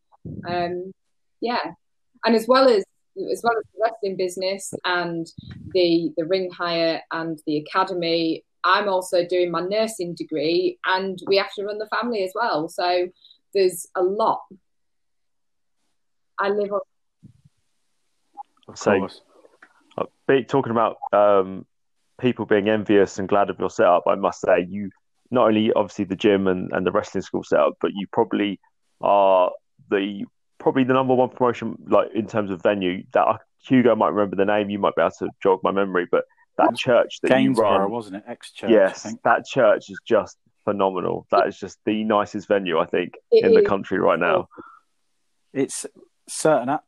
um, 0.49 0.93
yeah, 1.43 1.73
and 2.25 2.35
as 2.35 2.49
well 2.49 2.69
as 2.69 2.85
as 3.33 3.41
well 3.43 3.55
as 3.59 3.65
the 3.75 3.81
wrestling 3.83 4.17
business 4.17 4.73
and 4.85 5.27
the 5.73 6.13
the 6.17 6.25
ring 6.27 6.51
hire 6.51 7.01
and 7.13 7.39
the 7.47 7.59
academy, 7.59 8.45
I'm 8.65 8.89
also 8.89 9.25
doing 9.27 9.51
my 9.51 9.61
nursing 9.61 10.15
degree, 10.15 10.79
and 10.85 11.19
we 11.27 11.37
have 11.37 11.53
to 11.55 11.65
run 11.65 11.79
the 11.79 11.89
family 12.01 12.23
as 12.25 12.33
well. 12.35 12.69
So 12.69 13.09
there's 13.55 13.87
a 13.95 14.03
lot. 14.03 14.41
I 16.39 16.51
live 16.51 16.73
on. 16.73 16.81
Of 18.69 18.79
So- 18.79 18.99
course. 18.99 19.21
Uh, 19.99 20.05
be, 20.29 20.45
talking 20.45 20.73
about 20.73 20.99
um, 21.15 21.65
people 22.21 22.45
being 22.45 22.69
envious 22.69 23.19
and 23.19 23.27
glad 23.29 23.49
of 23.49 23.59
your 23.59 23.71
setup, 23.71 24.03
I 24.07 24.15
must 24.15 24.43
say 24.43 24.67
you 24.69 24.91
not 25.31 25.49
only 25.49 25.73
obviously 25.73 26.05
the 26.05 26.17
gym 26.17 26.47
and, 26.47 26.71
and 26.73 26.87
the 26.87 26.93
wrestling 26.93 27.23
school 27.23 27.43
setup, 27.43 27.75
but 27.81 27.93
you 27.95 28.07
probably 28.13 28.61
are 29.01 29.51
the 29.91 30.25
probably 30.59 30.85
the 30.85 30.93
number 30.95 31.15
one 31.15 31.29
promotion 31.31 31.77
like 31.89 32.09
in 32.15 32.27
terms 32.27 32.51
of 32.51 32.63
venue 32.63 33.05
that 33.13 33.21
I, 33.27 33.37
Hugo 33.67 33.95
might 33.97 34.09
remember 34.09 34.37
the 34.37 34.45
name. 34.45 34.71
You 34.71 34.79
might 34.79 34.95
be 34.95 35.03
able 35.03 35.11
to 35.19 35.29
jog 35.43 35.61
my 35.63 35.71
memory, 35.73 36.07
but 36.11 36.25
that 36.59 36.75
church 36.77 37.21
that 37.23 37.29
you 37.29 37.49
Gainsborough, 37.49 37.79
run, 37.81 37.91
wasn't 37.91 38.17
it? 38.17 38.25
Ex 38.27 38.53
church. 38.53 38.71
yes, 38.71 39.05
I 39.05 39.09
think. 39.11 39.23
that 39.25 39.45
church 39.47 39.91
is 39.91 39.99
just 40.07 40.39
phenomenal. 40.65 41.27
That 41.31 41.47
is 41.49 41.59
just 41.59 41.79
the 41.85 42.03
nicest 42.05 42.49
venue 42.49 42.79
I 42.79 42.87
think 42.87 43.15
It 43.31 43.45
in 43.45 43.53
the 43.55 43.63
country 43.63 43.99
right 43.99 44.19
now. 44.19 44.49
it's 45.53 45.87
certain 46.29 46.79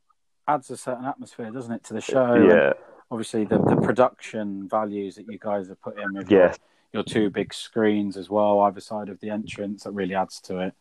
adds 0.47 0.69
a 0.71 0.77
certain 0.77 1.05
atmosphere, 1.05 1.51
doesn't 1.51 1.71
it, 1.71 1.83
to 1.85 1.93
the 1.93 2.01
show? 2.01 2.33
Yeah. 2.35 2.73
obviously, 3.11 3.45
the, 3.45 3.59
the 3.59 3.75
production 3.83 4.67
values 4.67 5.15
that 5.15 5.27
you 5.29 5.37
guys 5.37 5.67
have 5.69 5.79
put 5.81 5.99
in 5.99 6.13
with 6.13 6.31
Yes. 6.31 6.57
your, 6.91 6.99
your 6.99 7.03
two 7.03 7.29
big 7.29 7.53
screens 7.53 8.17
as 8.17 8.29
well, 8.29 8.59
either 8.61 8.79
side 8.81 9.09
of 9.09 9.19
the 9.19 9.29
entrance, 9.29 9.83
that 9.83 9.91
really 9.91 10.15
adds 10.15 10.39
to 10.41 10.57
it. 10.59 10.73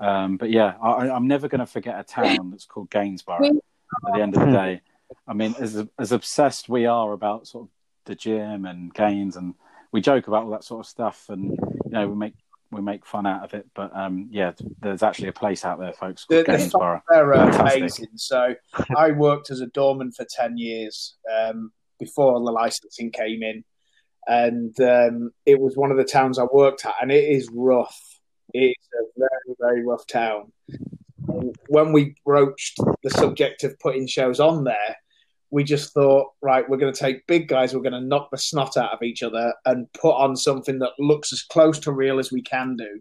Um, 0.00 0.36
but 0.36 0.50
yeah, 0.50 0.74
I, 0.80 1.10
I'm 1.10 1.26
never 1.26 1.48
going 1.48 1.60
to 1.60 1.66
forget 1.66 1.98
a 1.98 2.04
town 2.04 2.50
that's 2.50 2.66
called 2.66 2.90
Gainsborough. 2.90 3.60
At 4.06 4.14
the 4.14 4.20
end 4.20 4.36
of 4.36 4.46
the 4.46 4.52
day, 4.52 4.80
I 5.26 5.32
mean, 5.32 5.54
as 5.58 5.82
as 5.98 6.12
obsessed 6.12 6.68
we 6.68 6.86
are 6.86 7.12
about 7.12 7.48
sort 7.48 7.64
of 7.64 7.70
the 8.04 8.14
gym 8.14 8.64
and 8.64 8.92
gains, 8.92 9.36
and 9.36 9.54
we 9.92 10.00
joke 10.00 10.28
about 10.28 10.44
all 10.44 10.50
that 10.50 10.64
sort 10.64 10.80
of 10.80 10.86
stuff, 10.86 11.26
and 11.28 11.52
you 11.52 11.90
know, 11.90 12.08
we 12.08 12.14
make 12.14 12.34
we 12.70 12.82
make 12.82 13.06
fun 13.06 13.26
out 13.26 13.44
of 13.44 13.54
it. 13.54 13.66
But 13.74 13.94
um, 13.96 14.28
yeah, 14.30 14.52
there's 14.80 15.02
actually 15.02 15.28
a 15.28 15.32
place 15.32 15.64
out 15.64 15.78
there, 15.78 15.92
folks, 15.92 16.24
called 16.24 16.46
the 16.46 16.52
Gainsborough. 16.52 17.02
They're 17.08 17.34
uh, 17.34 17.52
Fantastic. 17.52 17.78
amazing. 17.78 18.08
So 18.16 18.54
I 18.96 19.12
worked 19.12 19.50
as 19.50 19.60
a 19.60 19.66
doorman 19.66 20.12
for 20.12 20.26
10 20.28 20.58
years 20.58 21.16
um, 21.34 21.72
before 21.98 22.34
the 22.34 22.52
licensing 22.52 23.10
came 23.10 23.42
in. 23.42 23.64
And 24.26 24.78
um, 24.80 25.30
it 25.46 25.58
was 25.58 25.76
one 25.76 25.90
of 25.90 25.96
the 25.96 26.04
towns 26.04 26.38
I 26.38 26.44
worked 26.52 26.84
at, 26.84 26.94
and 27.00 27.10
it 27.10 27.24
is 27.24 27.48
rough. 27.52 27.98
It's 28.54 28.88
a 28.94 29.04
very, 29.16 29.56
very 29.60 29.84
rough 29.84 30.06
town. 30.06 30.52
And 31.28 31.54
when 31.68 31.92
we 31.92 32.14
broached 32.24 32.78
the 33.02 33.10
subject 33.10 33.64
of 33.64 33.78
putting 33.78 34.06
shows 34.06 34.40
on 34.40 34.64
there, 34.64 34.96
we 35.50 35.64
just 35.64 35.94
thought, 35.94 36.28
right, 36.42 36.68
we're 36.68 36.76
going 36.76 36.92
to 36.92 36.98
take 36.98 37.26
big 37.26 37.48
guys, 37.48 37.74
we're 37.74 37.80
going 37.80 37.92
to 37.92 38.00
knock 38.00 38.30
the 38.30 38.38
snot 38.38 38.76
out 38.76 38.92
of 38.92 39.02
each 39.02 39.22
other 39.22 39.54
and 39.64 39.90
put 39.94 40.14
on 40.14 40.36
something 40.36 40.78
that 40.80 40.92
looks 40.98 41.32
as 41.32 41.42
close 41.42 41.78
to 41.80 41.92
real 41.92 42.18
as 42.18 42.30
we 42.30 42.42
can 42.42 42.76
do. 42.76 43.00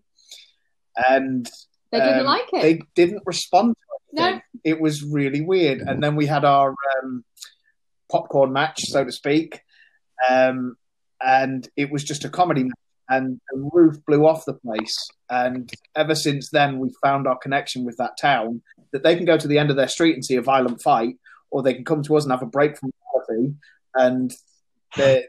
And 1.10 1.50
They 1.92 2.00
didn't 2.00 2.22
um, 2.22 2.26
like 2.26 2.54
it. 2.54 2.62
They 2.62 2.82
didn't 2.96 3.24
respond 3.26 3.76
to 3.76 3.88
No. 4.14 4.42
It 4.64 4.80
was 4.80 5.04
really 5.04 5.42
weird. 5.42 5.80
And 5.82 6.02
then 6.02 6.16
we 6.16 6.26
had 6.26 6.46
our 6.46 6.74
um, 7.04 7.24
popcorn 8.10 8.54
match, 8.54 8.82
so 8.86 9.04
to 9.04 9.12
speak, 9.12 9.62
um, 10.30 10.78
and 11.22 11.68
it 11.76 11.92
was 11.92 12.04
just 12.04 12.26
a 12.26 12.30
comedy 12.30 12.64
match. 12.64 12.74
And 13.10 13.40
the 13.52 13.70
roof 13.74 13.96
blew 14.06 14.26
off 14.28 14.46
the 14.46 14.54
place. 14.54 15.08
And 15.30 15.72
ever 15.96 16.14
since 16.16 16.50
then, 16.50 16.80
we've 16.80 16.96
found 17.02 17.28
our 17.28 17.38
connection 17.38 17.86
with 17.86 17.98
that 17.98 18.18
town 18.20 18.62
that 18.92 19.04
they 19.04 19.16
can 19.16 19.26
go 19.26 19.38
to 19.38 19.48
the 19.48 19.58
end 19.58 19.70
of 19.70 19.76
their 19.78 19.88
street 19.88 20.14
and 20.16 20.26
see 20.26 20.36
a 20.36 20.42
violent 20.42 20.82
fight, 20.82 21.16
or 21.52 21.64
they 21.64 21.74
can 21.74 21.86
come 21.86 22.04
to 22.04 22.16
us 22.18 22.24
and 22.24 22.32
have 22.32 22.42
a 22.42 22.46
break 22.48 22.78
from 22.78 22.92
reality. 23.30 23.54
And 23.96 24.34
the 24.96 25.24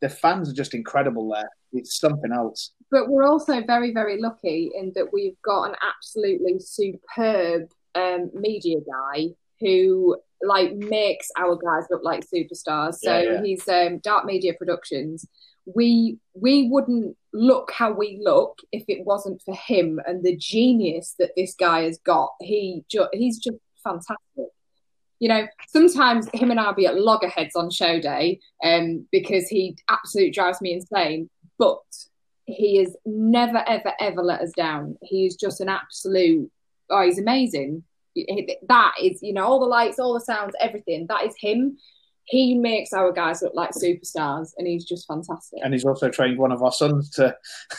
the 0.00 0.08
fans 0.08 0.50
are 0.50 0.54
just 0.54 0.74
incredible 0.74 1.28
there. 1.30 1.48
It's 1.72 1.98
something 1.98 2.32
else. 2.32 2.72
but 2.90 3.08
we're 3.08 3.26
also 3.26 3.62
very 3.64 3.92
very 3.92 4.20
lucky 4.20 4.70
in 4.74 4.92
that 4.94 5.12
we've 5.12 5.40
got 5.42 5.70
an 5.70 5.76
absolutely 5.82 6.58
superb 6.58 7.68
um, 7.94 8.30
media 8.34 8.78
guy 8.80 9.28
who 9.60 10.16
like 10.42 10.72
makes 10.74 11.28
our 11.38 11.56
guys 11.56 11.84
look 11.90 12.02
like 12.02 12.24
superstars 12.28 12.94
so 12.96 13.16
Yeah, 13.18 13.32
yeah. 13.32 13.42
he's 13.42 13.66
um, 13.68 13.98
dark 13.98 14.24
media 14.26 14.52
productions 14.54 15.26
we 15.66 16.18
we 16.34 16.68
wouldn't 16.68 17.16
look 17.32 17.72
how 17.72 17.92
we 17.92 18.20
look 18.22 18.58
if 18.72 18.84
it 18.88 19.04
wasn't 19.06 19.40
for 19.42 19.54
him 19.54 20.00
and 20.06 20.22
the 20.22 20.36
genius 20.36 21.14
that 21.18 21.30
this 21.36 21.54
guy 21.54 21.82
has 21.82 21.98
got 22.04 22.30
he 22.40 22.84
ju- 22.90 23.08
he's 23.12 23.38
just 23.38 23.56
fantastic 23.82 24.48
you 25.22 25.28
know, 25.28 25.46
sometimes 25.68 26.28
him 26.34 26.50
and 26.50 26.58
I'll 26.58 26.74
be 26.74 26.88
at 26.88 26.98
loggerheads 26.98 27.54
on 27.54 27.70
show 27.70 28.00
day 28.00 28.40
um, 28.64 29.06
because 29.12 29.46
he 29.46 29.76
absolutely 29.88 30.32
drives 30.32 30.60
me 30.60 30.72
insane. 30.72 31.30
But 31.60 31.78
he 32.44 32.78
has 32.78 32.96
never, 33.06 33.62
ever, 33.68 33.92
ever 34.00 34.20
let 34.20 34.40
us 34.40 34.50
down. 34.56 34.96
He 35.00 35.24
is 35.26 35.36
just 35.36 35.60
an 35.60 35.68
absolute, 35.68 36.50
oh, 36.90 37.02
he's 37.02 37.20
amazing. 37.20 37.84
That 38.66 38.94
is, 39.00 39.22
you 39.22 39.32
know, 39.32 39.44
all 39.44 39.60
the 39.60 39.66
lights, 39.66 40.00
all 40.00 40.14
the 40.14 40.20
sounds, 40.20 40.54
everything. 40.60 41.06
That 41.08 41.24
is 41.24 41.36
him. 41.38 41.78
He 42.24 42.54
makes 42.54 42.92
our 42.92 43.12
guys 43.12 43.42
look 43.42 43.54
like 43.54 43.70
superstars 43.72 44.50
and 44.56 44.66
he's 44.66 44.84
just 44.84 45.06
fantastic. 45.06 45.58
and 45.62 45.72
he's 45.74 45.84
also 45.84 46.08
trained 46.08 46.38
one 46.38 46.52
of 46.52 46.62
our 46.62 46.72
sons 46.72 47.10
to 47.10 47.36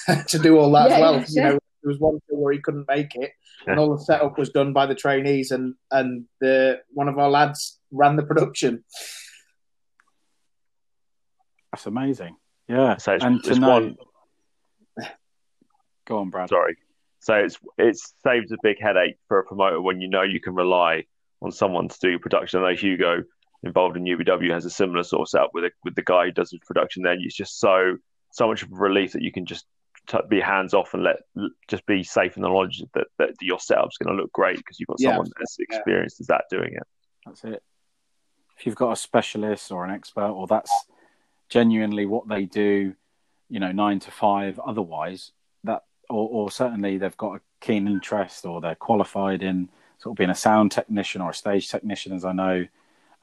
to 0.27 0.37
do 0.39 0.57
all 0.59 0.71
that 0.73 0.89
Yeah, 0.89 0.95
as 0.95 1.01
well. 1.01 1.13
yeah, 1.13 1.19
you 1.19 1.25
yeah. 1.35 1.43
know, 1.49 1.59
there 1.81 1.89
was 1.89 1.99
one 1.99 2.19
where 2.29 2.53
he 2.53 2.59
couldn't 2.59 2.87
make 2.87 3.15
it, 3.15 3.31
and 3.67 3.79
all 3.79 3.95
the 3.95 4.03
setup 4.03 4.37
was 4.37 4.49
done 4.49 4.71
by 4.73 4.85
the 4.85 4.95
trainees, 4.95 5.51
and 5.51 5.75
and 5.91 6.25
the 6.41 6.81
one 6.93 7.07
of 7.07 7.17
our 7.17 7.29
lads 7.29 7.79
ran 7.91 8.15
the 8.15 8.23
production. 8.23 8.83
That's 11.71 11.85
amazing. 11.87 12.35
Yeah, 12.67 12.97
So 12.97 13.13
it's, 13.13 13.23
and 13.23 13.43
to 13.45 13.55
know. 13.59 13.69
one. 13.69 13.95
Go 16.05 16.17
on, 16.19 16.29
Brad. 16.29 16.49
Sorry. 16.49 16.77
So 17.19 17.33
it's 17.35 17.57
it 17.77 17.97
saves 18.25 18.51
a 18.51 18.57
big 18.61 18.77
headache 18.81 19.15
for 19.27 19.39
a 19.39 19.43
promoter 19.45 19.81
when 19.81 20.01
you 20.01 20.09
know 20.09 20.21
you 20.21 20.39
can 20.41 20.53
rely 20.53 21.05
on 21.41 21.51
someone 21.51 21.87
to 21.87 21.97
do 22.01 22.19
production. 22.19 22.61
I 22.61 22.71
know 22.71 22.75
Hugo 22.77 23.23
involved 23.63 23.97
in 23.97 24.03
UBW 24.03 24.51
has 24.51 24.65
a 24.65 24.69
similar 24.69 25.03
sort 25.03 25.21
of 25.21 25.29
setup 25.29 25.51
with 25.53 25.65
a, 25.65 25.71
with 25.83 25.95
the 25.95 26.01
guy 26.03 26.25
who 26.25 26.31
does 26.31 26.51
his 26.51 26.59
production. 26.65 27.03
There, 27.03 27.13
it's 27.13 27.35
just 27.35 27.59
so 27.59 27.97
so 28.31 28.47
much 28.47 28.63
of 28.63 28.71
a 28.71 28.75
relief 28.75 29.13
that 29.13 29.21
you 29.21 29.31
can 29.31 29.45
just 29.45 29.65
t- 30.07 30.17
be 30.27 30.39
hands 30.39 30.73
off 30.73 30.93
and 30.93 31.03
let 31.03 31.17
just 31.67 31.85
be 31.85 32.03
safe 32.03 32.35
in 32.35 32.41
the 32.41 32.49
knowledge 32.49 32.83
that, 32.93 33.07
that 33.19 33.29
your 33.41 33.59
setup's 33.59 33.97
going 33.97 34.15
to 34.15 34.21
look 34.21 34.31
great 34.31 34.57
because 34.57 34.79
you've 34.79 34.87
got 34.87 34.99
Yeah, 34.99 35.09
someone 35.11 35.27
as 35.41 35.55
yeah. 35.59 35.65
experienced 35.69 36.19
as 36.19 36.27
that 36.27 36.45
doing 36.49 36.73
it. 36.73 36.83
That's 37.25 37.43
it. 37.43 37.63
If 38.57 38.65
you've 38.65 38.75
got 38.75 38.91
a 38.91 38.95
specialist 38.95 39.71
or 39.71 39.85
an 39.85 39.91
expert, 39.91 40.29
or 40.29 40.47
that's 40.47 40.71
genuinely 41.49 42.05
what 42.05 42.27
they 42.27 42.45
do, 42.45 42.95
you 43.49 43.59
know, 43.59 43.71
nine 43.71 43.99
to 43.99 44.11
five. 44.11 44.59
Otherwise, 44.59 45.31
that 45.63 45.83
or, 46.09 46.27
or 46.29 46.51
certainly 46.51 46.97
they've 46.97 47.17
got 47.17 47.35
a 47.37 47.41
keen 47.61 47.87
interest, 47.87 48.45
or 48.45 48.61
they're 48.61 48.75
qualified 48.75 49.41
in 49.43 49.69
sort 49.99 50.13
of 50.13 50.17
being 50.17 50.29
a 50.29 50.35
sound 50.35 50.71
technician 50.71 51.21
or 51.21 51.29
a 51.29 51.33
stage 51.33 51.69
technician, 51.69 52.13
as 52.13 52.25
I 52.25 52.33
know 52.33 52.67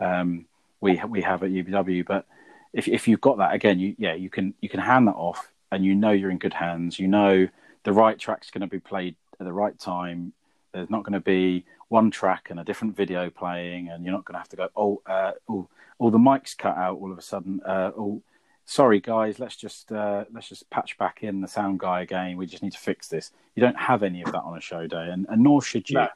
um, 0.01 0.47
we 0.81 1.01
we 1.09 1.23
have 1.23 1.43
at 1.43 1.51
UBW. 1.51 2.07
But 2.07 2.27
if 2.73 2.89
if 2.89 3.09
you've 3.09 3.21
got 3.21 3.39
that 3.39 3.55
again, 3.55 3.79
you 3.79 3.95
yeah, 3.99 4.15
you 4.15 4.31
can 4.31 4.55
you 4.61 4.69
can 4.69 4.81
hand 4.81 5.09
that 5.09 5.17
off, 5.17 5.51
and 5.71 5.85
you 5.85 5.95
know 5.95 6.11
you're 6.11 6.31
in 6.31 6.39
good 6.39 6.55
hands. 6.55 6.99
You 6.99 7.09
know 7.09 7.49
the 7.85 7.93
right 7.93 8.19
track's 8.19 8.51
going 8.51 8.61
to 8.61 8.67
be 8.67 8.81
played 8.81 9.17
at 9.39 9.47
the 9.47 9.53
right 9.53 9.79
time. 9.79 10.33
There's 10.73 10.91
not 10.91 11.03
going 11.03 11.15
to 11.15 11.21
be 11.21 11.65
one 11.89 12.11
track 12.11 12.49
and 12.51 12.61
a 12.61 12.65
different 12.65 12.97
video 12.97 13.31
playing, 13.31 13.89
and 13.89 14.05
you're 14.05 14.13
not 14.13 14.25
going 14.25 14.35
to 14.35 14.39
have 14.39 14.49
to 14.51 14.57
go, 14.57 14.69
oh, 14.77 15.03
uh, 15.07 15.33
oh, 15.49 15.69
all 15.99 16.11
the 16.11 16.19
mics 16.19 16.57
cut 16.57 16.77
out 16.77 16.99
all 16.99 17.11
of 17.11 17.19
a 17.19 17.23
sudden. 17.23 17.61
Uh, 17.67 17.91
oh, 17.97 18.23
sorry 18.65 19.01
guys, 19.01 19.41
let's 19.41 19.57
just 19.57 19.91
uh, 19.91 20.25
let's 20.33 20.49
just 20.49 20.71
patch 20.71 20.97
back 20.97 21.23
in 21.23 21.41
the 21.41 21.49
sound 21.49 21.81
guy 21.81 22.03
again. 22.03 22.37
We 22.37 22.47
just 22.47 22.63
need 22.63 22.73
to 22.73 22.79
fix 22.79 23.09
this. 23.09 23.33
You 23.57 23.63
don't 23.63 23.79
have 23.79 24.03
any 24.03 24.23
of 24.23 24.31
that 24.33 24.43
on 24.43 24.57
a 24.57 24.61
show 24.61 24.87
day, 24.87 25.09
and, 25.11 25.27
and 25.29 25.43
nor 25.43 25.61
should 25.61 25.91
you. 25.91 25.99
No. 25.99 26.09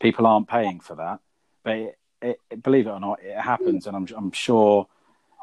People 0.00 0.26
aren't 0.26 0.48
paying 0.48 0.80
for 0.80 0.96
that, 0.96 1.20
but 1.62 1.76
it, 1.76 1.98
it, 2.22 2.62
believe 2.62 2.86
it 2.86 2.90
or 2.90 3.00
not, 3.00 3.22
it 3.22 3.36
happens, 3.36 3.86
and 3.86 3.96
I'm 3.96 4.06
I'm 4.16 4.32
sure. 4.32 4.86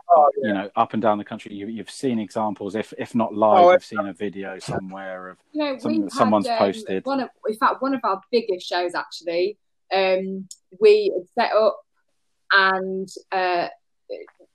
Oh, 0.10 0.32
You 0.42 0.54
know, 0.54 0.70
up 0.78 0.94
and 0.94 1.02
down 1.02 1.18
the 1.18 1.26
country, 1.26 1.54
you, 1.54 1.68
you've 1.68 1.90
seen 1.90 2.18
examples. 2.18 2.76
If 2.76 2.94
if 2.98 3.14
not 3.14 3.34
live, 3.34 3.66
Oh, 3.66 3.72
you've 3.74 3.84
seen 3.84 4.08
a 4.08 4.14
video 4.14 4.58
somewhere 4.58 5.30
of 5.32 5.38
You 5.52 5.64
know, 5.64 5.78
Something 5.78 6.02
we've 6.04 6.10
that 6.10 6.16
someone's 6.16 6.48
had, 6.48 6.62
um, 6.62 6.66
posted. 6.66 7.06
One 7.06 7.20
of, 7.20 7.30
in 7.46 7.56
fact, 7.56 7.82
one 7.82 7.94
of 7.94 8.00
our 8.06 8.22
biggest 8.32 8.66
shows 8.66 8.96
actually, 8.96 9.58
um, 9.94 10.48
we 10.80 11.12
had 11.14 11.28
set 11.50 11.56
up, 11.58 11.78
and 12.54 13.10
uh, 13.34 13.68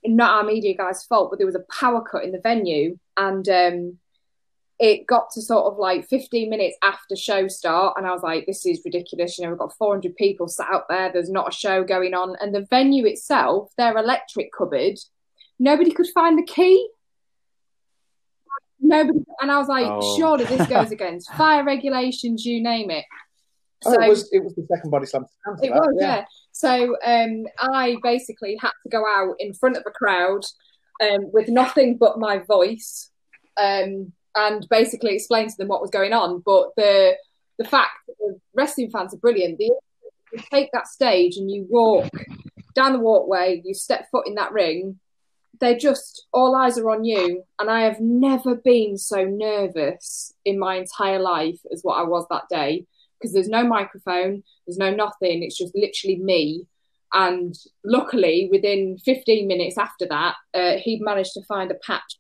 not 0.06 0.30
our 0.30 0.44
media 0.44 0.74
guy's 0.74 1.04
fault, 1.04 1.28
but 1.30 1.38
there 1.38 1.46
was 1.46 1.54
a 1.54 1.64
power 1.70 2.00
cut 2.00 2.24
in 2.24 2.32
the 2.32 2.40
venue, 2.40 2.98
and 3.18 3.46
um, 3.50 3.98
it 4.78 5.06
got 5.06 5.30
to 5.32 5.42
sort 5.42 5.72
of 5.72 5.78
like 5.78 6.08
15 6.08 6.50
minutes 6.50 6.76
after 6.82 7.14
show 7.14 7.48
start, 7.48 7.94
and 7.96 8.06
I 8.06 8.12
was 8.12 8.22
like, 8.22 8.46
"This 8.46 8.66
is 8.66 8.82
ridiculous." 8.85 9.38
You 9.38 9.44
know, 9.44 9.50
we've 9.50 9.58
got 9.58 9.76
400 9.76 10.16
people 10.16 10.48
sat 10.48 10.68
out 10.72 10.88
there. 10.88 11.11
There's 11.12 11.30
not 11.30 11.48
a 11.48 11.56
show 11.56 11.85
going 11.85 12.14
on, 12.14 12.37
and 12.40 12.54
the 12.54 12.66
venue 12.68 13.06
itself, 13.06 13.72
their 13.76 13.96
electric 13.96 14.50
cupboard, 14.52 14.98
nobody 15.58 15.92
could 15.92 16.08
find 16.14 16.38
the 16.38 16.44
key. 16.44 16.88
Nobody, 18.80 19.20
and 19.40 19.50
I 19.50 19.58
was 19.58 19.68
like, 19.68 19.87
Oh. 19.87 20.16
surely 20.18 20.44
this 20.44 20.66
goes 20.66 20.90
against 20.98 21.32
fire 21.35 21.64
regulations, 21.64 22.44
you 22.44 22.62
name 22.62 22.90
it. 22.90 23.04
Oh, 23.85 23.92
it 23.92 24.08
was 24.08 24.28
it 24.32 24.42
was 24.44 24.54
the 24.54 24.66
second 24.66 24.90
body 24.90 25.06
slam. 25.06 25.26
It 25.62 25.70
that, 25.70 25.74
was, 25.74 25.96
yeah. 25.98 26.24
So 26.52 26.96
um, 27.04 27.46
I 27.58 27.96
basically 28.02 28.56
had 28.60 28.70
to 28.83 28.88
go 28.88 29.04
out 29.06 29.37
in 29.38 29.54
front 29.54 29.77
of 29.77 29.83
a 29.87 29.90
crowd 29.90 30.44
um, 31.02 31.31
with 31.33 31.48
nothing 31.48 31.96
but 31.96 32.18
my 32.18 32.38
voice 32.38 33.10
um, 33.56 34.12
and 34.35 34.66
basically 34.68 35.14
explain 35.14 35.48
to 35.48 35.56
them 35.56 35.68
what 35.68 35.80
was 35.80 35.90
going 35.90 36.12
on. 36.12 36.42
But 36.44 36.70
the 36.76 37.16
the 37.58 37.64
fact 37.64 37.92
that 38.06 38.14
the 38.18 38.40
wrestling 38.54 38.90
fans 38.90 39.14
are 39.14 39.18
brilliant. 39.18 39.58
The, 39.58 39.72
you 40.33 40.42
take 40.50 40.70
that 40.72 40.88
stage 40.88 41.37
and 41.37 41.50
you 41.50 41.66
walk 41.68 42.10
down 42.74 42.94
the 42.94 42.98
walkway, 42.98 43.60
you 43.64 43.74
step 43.74 44.08
foot 44.10 44.26
in 44.26 44.35
that 44.37 44.52
ring. 44.52 44.98
They're 45.60 45.78
just 45.78 46.26
all 46.33 46.56
eyes 46.56 46.78
are 46.78 46.90
on 46.90 47.04
you, 47.04 47.44
and 47.58 47.70
I 47.70 47.83
have 47.83 48.00
never 48.00 48.54
been 48.54 48.98
so 48.98 49.24
nervous 49.24 50.33
in 50.44 50.58
my 50.58 50.76
entire 50.76 51.20
life 51.20 51.60
as 51.72 51.83
what 51.83 51.98
I 51.98 52.02
was 52.02 52.26
that 52.30 52.48
day 52.50 52.87
because 53.22 53.33
there's 53.33 53.48
no 53.48 53.64
microphone, 53.64 54.42
there's 54.66 54.78
no 54.78 54.90
nothing. 54.90 55.42
It's 55.42 55.56
just 55.56 55.76
literally 55.76 56.16
me. 56.16 56.66
And 57.12 57.54
luckily, 57.85 58.48
within 58.50 58.98
15 58.98 59.46
minutes 59.46 59.78
after 59.78 60.06
that, 60.08 60.35
uh, 60.54 60.78
he'd 60.78 61.02
managed 61.02 61.35
to 61.35 61.44
find 61.44 61.70
a 61.70 61.74
patch 61.74 62.18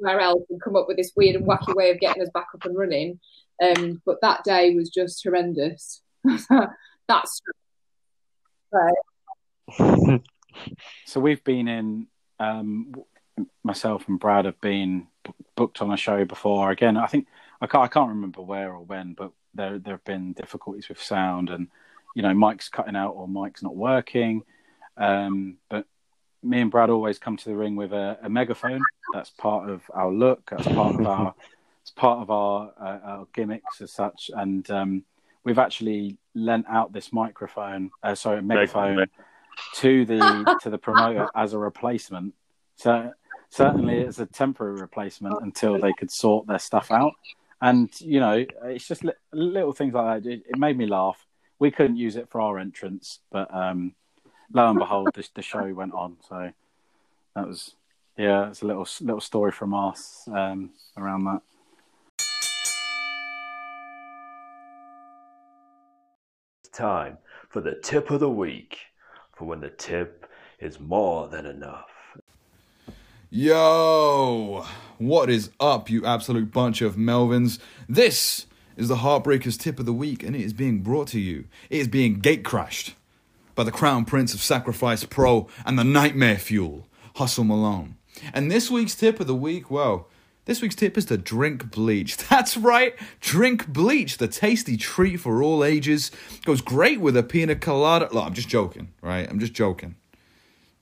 somewhere 0.00 0.20
else 0.20 0.44
and 0.50 0.60
come 0.60 0.76
up 0.76 0.86
with 0.88 0.96
this 0.96 1.12
weird 1.16 1.36
and 1.36 1.46
wacky 1.46 1.74
way 1.74 1.90
of 1.90 2.00
getting 2.00 2.22
us 2.22 2.30
back 2.32 2.48
up 2.54 2.64
and 2.64 2.76
running. 2.76 3.20
Um, 3.62 4.00
but 4.06 4.20
that 4.22 4.44
day 4.44 4.74
was 4.74 4.88
just 4.88 5.22
horrendous. 5.22 6.02
That's 7.08 7.40
Right. 8.72 10.20
So 11.06 11.20
we've 11.20 11.42
been 11.44 11.68
in. 11.68 12.06
Um, 12.38 12.94
myself 13.62 14.08
and 14.08 14.18
Brad 14.18 14.44
have 14.44 14.60
been 14.60 15.06
b- 15.24 15.32
booked 15.56 15.82
on 15.82 15.92
a 15.92 15.96
show 15.96 16.24
before. 16.24 16.70
Again, 16.70 16.96
I 16.96 17.06
think 17.06 17.26
I 17.60 17.66
can't, 17.66 17.84
I 17.84 17.88
can't 17.88 18.08
remember 18.08 18.42
where 18.42 18.72
or 18.72 18.84
when, 18.84 19.14
but 19.14 19.32
there 19.54 19.78
there 19.78 19.94
have 19.94 20.04
been 20.04 20.32
difficulties 20.32 20.88
with 20.88 21.02
sound, 21.02 21.50
and 21.50 21.68
you 22.14 22.22
know, 22.22 22.30
mics 22.30 22.70
cutting 22.70 22.96
out 22.96 23.12
or 23.12 23.28
mics 23.28 23.62
not 23.62 23.76
working. 23.76 24.42
Um, 24.96 25.56
but 25.68 25.86
me 26.42 26.60
and 26.60 26.70
Brad 26.70 26.90
always 26.90 27.18
come 27.18 27.36
to 27.36 27.48
the 27.48 27.56
ring 27.56 27.76
with 27.76 27.92
a, 27.92 28.18
a 28.22 28.28
megaphone. 28.28 28.80
That's 29.12 29.30
part 29.30 29.68
of 29.68 29.82
our 29.92 30.10
look. 30.10 30.50
That's 30.50 30.66
part 30.68 30.94
of 31.00 31.06
our. 31.06 31.34
It's 31.82 31.90
part 31.92 32.20
of 32.20 32.30
our, 32.30 32.74
uh, 32.78 32.98
our 33.02 33.26
gimmicks 33.32 33.80
as 33.80 33.90
such, 33.90 34.30
and 34.34 34.70
um, 34.70 35.02
we've 35.44 35.58
actually 35.58 36.18
lent 36.34 36.66
out 36.68 36.92
this 36.92 37.10
microphone, 37.10 37.90
uh, 38.02 38.14
sorry, 38.14 38.42
megaphone, 38.42 39.06
to 39.76 40.04
the 40.04 40.58
to 40.62 40.68
the 40.68 40.76
promoter 40.76 41.28
as 41.34 41.54
a 41.54 41.58
replacement. 41.58 42.34
So 42.76 43.12
certainly 43.48 43.98
it's 43.98 44.18
a 44.18 44.26
temporary 44.26 44.80
replacement 44.80 45.42
until 45.42 45.78
they 45.78 45.92
could 45.92 46.10
sort 46.10 46.46
their 46.46 46.58
stuff 46.58 46.90
out. 46.90 47.14
And 47.60 47.88
you 48.00 48.20
know, 48.20 48.44
it's 48.64 48.86
just 48.86 49.04
li- 49.04 49.12
little 49.32 49.72
things 49.72 49.94
like 49.94 50.22
that. 50.22 50.30
It, 50.30 50.42
it 50.48 50.58
made 50.58 50.78
me 50.78 50.86
laugh. 50.86 51.26
We 51.58 51.70
couldn't 51.70 51.96
use 51.96 52.16
it 52.16 52.28
for 52.30 52.40
our 52.40 52.58
entrance, 52.58 53.20
but 53.30 53.52
um, 53.54 53.94
lo 54.52 54.70
and 54.70 54.78
behold, 54.78 55.10
the, 55.14 55.28
the 55.34 55.42
show 55.42 55.72
went 55.72 55.92
on. 55.92 56.16
So 56.28 56.52
that 57.34 57.46
was 57.46 57.74
yeah, 58.16 58.48
it's 58.48 58.62
a 58.62 58.66
little 58.66 58.86
little 59.00 59.20
story 59.20 59.52
from 59.52 59.74
us 59.74 60.28
um, 60.32 60.70
around 60.96 61.24
that. 61.24 61.42
It's 66.64 66.76
time 66.76 67.18
for 67.48 67.60
the 67.60 67.74
tip 67.82 68.10
of 68.10 68.20
the 68.20 68.30
week. 68.30 68.78
For 69.32 69.46
when 69.46 69.60
the 69.60 69.70
tip 69.70 70.26
is 70.58 70.78
more 70.78 71.26
than 71.28 71.46
enough. 71.46 71.86
Yo, 73.30 74.66
what 74.98 75.30
is 75.30 75.48
up, 75.58 75.88
you 75.88 76.04
absolute 76.04 76.52
bunch 76.52 76.82
of 76.82 76.96
Melvins? 76.96 77.58
This 77.88 78.44
is 78.76 78.88
the 78.88 78.96
Heartbreakers 78.96 79.58
tip 79.58 79.78
of 79.78 79.86
the 79.86 79.94
week, 79.94 80.22
and 80.22 80.36
it 80.36 80.42
is 80.42 80.52
being 80.52 80.80
brought 80.80 81.08
to 81.08 81.20
you. 81.20 81.46
It 81.70 81.78
is 81.78 81.88
being 81.88 82.18
gate 82.18 82.44
crashed 82.44 82.96
by 83.60 83.64
the 83.64 83.70
Crown 83.70 84.06
Prince 84.06 84.32
of 84.32 84.40
Sacrifice 84.40 85.04
Pro 85.04 85.46
and 85.66 85.78
the 85.78 85.84
Nightmare 85.84 86.38
Fuel, 86.38 86.86
Hustle 87.16 87.44
Malone. 87.44 87.96
And 88.32 88.50
this 88.50 88.70
week's 88.70 88.94
tip 88.94 89.20
of 89.20 89.26
the 89.26 89.34
week, 89.34 89.70
well, 89.70 90.08
this 90.46 90.62
week's 90.62 90.74
tip 90.74 90.96
is 90.96 91.04
to 91.04 91.18
drink 91.18 91.70
bleach. 91.70 92.16
That's 92.30 92.56
right, 92.56 92.94
drink 93.20 93.68
bleach, 93.68 94.16
the 94.16 94.28
tasty 94.28 94.78
treat 94.78 95.18
for 95.18 95.42
all 95.42 95.62
ages. 95.62 96.10
Goes 96.46 96.62
great 96.62 97.02
with 97.02 97.18
a 97.18 97.22
pina 97.22 97.54
colada. 97.54 98.08
Look, 98.10 98.24
I'm 98.24 98.32
just 98.32 98.48
joking, 98.48 98.94
right? 99.02 99.28
I'm 99.28 99.38
just 99.38 99.52
joking. 99.52 99.96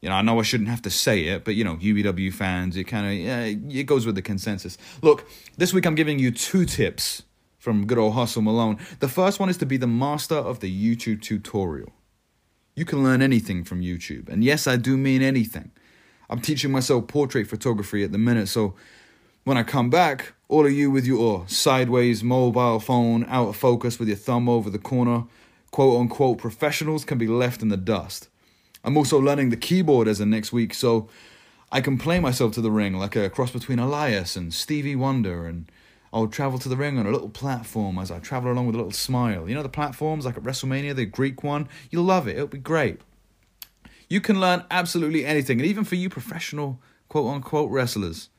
You 0.01 0.11
know, 0.11 0.15
I 0.15 0.23
know 0.23 0.39
I 0.39 0.43
shouldn't 0.43 0.69
have 0.69 0.83
to 0.83 0.91
say 0.91 1.25
it, 1.25 1.45
but 1.45 1.57
you 1.57 1.65
know, 1.65 1.75
UBW 1.79 2.33
fans, 2.33 2.77
it 2.77 2.85
kind 2.85 3.09
of 3.09 3.13
yeah, 3.13 3.41
it 3.81 3.87
goes 3.87 4.07
with 4.07 4.15
the 4.15 4.23
consensus. 4.23 4.79
Look, 5.03 5.29
this 5.57 5.75
week 5.75 5.85
I'm 5.85 5.97
giving 5.97 6.21
you 6.21 6.31
two 6.31 6.65
tips 6.65 7.25
from 7.59 7.89
good 7.89 7.99
old 7.99 8.15
Hustle 8.15 8.43
Malone. 8.43 8.79
The 9.01 9.09
first 9.09 9.41
one 9.41 9.49
is 9.49 9.57
to 9.57 9.67
be 9.67 9.79
the 9.79 9.89
master 9.89 10.37
of 10.37 10.61
the 10.61 10.71
YouTube 10.71 11.23
tutorial. 11.23 11.93
You 12.79 12.85
can 12.85 13.03
learn 13.03 13.23
anything 13.23 13.65
from 13.65 13.81
YouTube, 13.81 14.29
and 14.29 14.45
yes, 14.45 14.69
I 14.69 14.77
do 14.77 14.97
mean 14.97 15.21
anything. 15.21 15.73
I'm 16.31 16.41
teaching 16.41 16.71
myself 16.71 17.09
portrait 17.09 17.49
photography 17.49 18.05
at 18.05 18.13
the 18.13 18.19
minute, 18.19 18.47
so 18.47 18.77
when 19.43 19.57
I 19.57 19.65
come 19.65 19.91
back, 19.91 20.35
all 20.47 20.65
of 20.65 20.71
you 20.71 20.89
with 20.89 21.05
your 21.05 21.43
sideways 21.49 22.23
mobile 22.23 22.79
phone 22.79 23.27
out 23.29 23.49
of 23.49 23.57
focus 23.57 23.99
with 23.99 24.07
your 24.07 24.17
thumb 24.17 24.49
over 24.49 24.71
the 24.71 24.79
corner, 24.79 25.25
quote 25.73 26.01
unquote 26.01 26.39
professionals 26.39 27.05
can 27.05 27.19
be 27.19 27.27
left 27.27 27.63
in 27.63 27.69
the 27.69 27.77
dust. 27.77 28.29
I'm 28.85 28.97
also 28.97 29.19
learning 29.19 29.51
the 29.51 29.57
keyboard 29.57 30.07
as 30.07 30.21
of 30.21 30.29
next 30.29 30.53
week, 30.53 30.73
so 30.73 31.09
I 31.73 31.81
can 31.81 31.99
play 31.99 32.21
myself 32.21 32.53
to 32.53 32.61
the 32.61 32.71
ring 32.71 32.95
like 32.95 33.17
a 33.17 33.29
cross 33.29 33.51
between 33.51 33.81
Elias 33.81 34.37
and 34.37 34.55
Stevie 34.55 34.95
Wonder, 34.95 35.49
and 35.49 35.69
I'll 36.13 36.27
travel 36.27 36.59
to 36.59 36.69
the 36.69 36.77
ring 36.77 36.99
on 36.99 37.07
a 37.07 37.11
little 37.11 37.29
platform 37.29 37.99
as 37.99 38.11
I 38.11 38.19
travel 38.19 38.51
along 38.51 38.67
with 38.67 38.75
a 38.75 38.79
little 38.79 38.93
smile. 38.93 39.49
You 39.49 39.55
know 39.55 39.63
the 39.63 39.69
platforms 39.69 40.25
like 40.25 40.37
at 40.37 40.43
WrestleMania, 40.43 40.95
the 40.95 41.07
Greek 41.07 41.43
one? 41.43 41.69
You'll 41.91 42.05
love 42.05 42.27
it, 42.27 42.37
it'll 42.37 42.49
be 42.49 42.59
great. 42.59 43.01
You 44.09 44.21
can 44.21 44.41
learn 44.41 44.65
absolutely 44.71 45.27
anything, 45.27 45.61
and 45.61 45.69
even 45.69 45.85
for 45.85 45.97
you 45.97 46.09
professional 46.09 46.81
quote 47.09 47.33
unquote 47.33 47.71
wrestlers, 47.71 48.31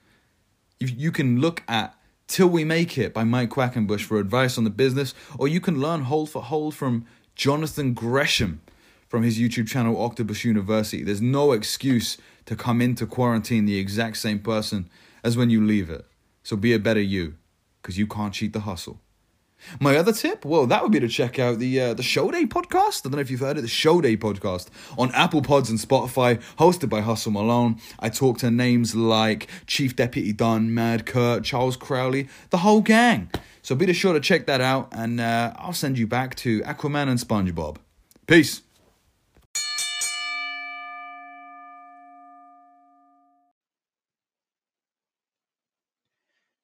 you, 0.80 0.88
you 0.88 1.11
can 1.11 1.39
look 1.39 1.63
at 1.67 1.95
Till 2.28 2.47
We 2.47 2.63
Make 2.63 2.97
It 2.97 3.13
by 3.13 3.24
Mike 3.24 3.49
Quackenbush 3.49 4.03
for 4.03 4.20
advice 4.20 4.57
on 4.57 4.63
the 4.63 4.70
business, 4.70 5.13
or 5.38 5.47
you 5.47 5.59
can 5.59 5.80
learn 5.80 6.03
hold 6.03 6.30
for 6.30 6.41
hold 6.41 6.76
from 6.76 7.05
Jonathan 7.36 7.93
Gresham 7.93 8.61
from 9.07 9.24
his 9.24 9.39
YouTube 9.39 9.67
channel 9.67 10.01
Octopus 10.01 10.45
University. 10.45 11.03
There's 11.03 11.22
no 11.22 11.51
excuse 11.51 12.17
to 12.45 12.55
come 12.55 12.82
into 12.82 13.07
quarantine 13.07 13.65
the 13.65 13.80
exact 13.80 14.17
same 14.17 14.39
person 14.39 14.89
as 15.24 15.36
when 15.36 15.49
you 15.49 15.65
leave 15.65 15.89
it. 15.89 16.05
So 16.43 16.55
be 16.55 16.74
a 16.74 16.80
better 16.80 17.01
you, 17.01 17.36
because 17.89 17.97
you 17.97 18.05
can't 18.05 18.35
cheat 18.35 18.53
the 18.53 18.59
hustle. 18.59 19.01
My 19.79 19.97
other 19.97 20.13
tip, 20.13 20.45
well, 20.45 20.67
that 20.67 20.83
would 20.83 20.91
be 20.91 20.99
to 20.99 21.07
check 21.07 21.39
out 21.39 21.57
the 21.57 21.81
uh, 21.81 21.93
the 21.95 22.03
Show 22.03 22.29
Day 22.29 22.45
podcast. 22.45 22.99
I 22.99 23.09
don't 23.09 23.13
know 23.13 23.19
if 23.21 23.31
you've 23.31 23.39
heard 23.39 23.57
it, 23.57 23.61
the 23.61 23.67
Show 23.67 23.99
Day 23.99 24.15
podcast 24.15 24.67
on 24.95 25.11
Apple 25.15 25.41
Pods 25.41 25.71
and 25.71 25.79
Spotify, 25.79 26.39
hosted 26.59 26.87
by 26.87 27.01
Hustle 27.01 27.31
Malone. 27.31 27.81
I 27.99 28.09
talk 28.09 28.37
to 28.37 28.51
names 28.51 28.95
like 28.95 29.47
Chief 29.65 29.95
Deputy 29.95 30.33
Don, 30.33 30.71
Mad 30.71 31.07
Kurt, 31.07 31.43
Charles 31.43 31.75
Crowley, 31.75 32.29
the 32.51 32.59
whole 32.59 32.81
gang. 32.81 33.31
So 33.63 33.73
be 33.73 33.91
sure 33.91 34.13
to 34.13 34.19
check 34.19 34.45
that 34.45 34.61
out, 34.61 34.89
and 34.91 35.19
uh, 35.19 35.53
I'll 35.57 35.73
send 35.73 35.97
you 35.97 36.05
back 36.05 36.35
to 36.35 36.61
Aquaman 36.61 37.09
and 37.09 37.19
SpongeBob. 37.19 37.77
Peace. 38.27 38.61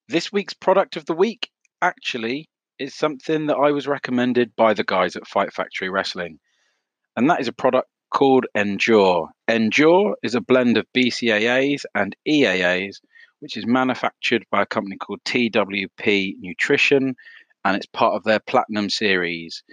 This 0.08 0.32
week's 0.32 0.54
product 0.54 0.98
of 0.98 1.06
the 1.08 1.16
week 1.16 1.50
actually 1.82 2.48
is 2.78 2.94
something 2.94 3.48
that 3.48 3.56
I 3.56 3.72
was 3.72 3.88
recommended 3.88 4.56
by 4.56 4.76
the 4.76 4.84
guys 4.84 5.16
at 5.16 5.26
Fight 5.26 5.52
Factory 5.52 5.90
Wrestling. 5.90 6.38
And 7.18 7.28
that 7.32 7.42
is 7.42 7.48
a 7.48 7.54
product 7.54 7.90
called 8.12 8.46
Endure. 8.54 9.30
Endure 9.48 10.16
is 10.22 10.36
a 10.36 10.42
blend 10.42 10.78
of 10.78 10.86
BCAAs 10.96 11.86
and 11.96 12.16
EAAs, 12.28 12.98
which 13.40 13.58
is 13.58 13.66
manufactured 13.66 14.46
by 14.52 14.62
a 14.62 14.68
company 14.68 14.96
called 14.96 15.24
TWP 15.24 16.36
Nutrition, 16.40 17.16
and 17.64 17.76
it's 17.76 17.88
part 17.88 18.14
of 18.14 18.24
their 18.24 18.40
Platinum 18.40 18.92
series. 18.92 19.64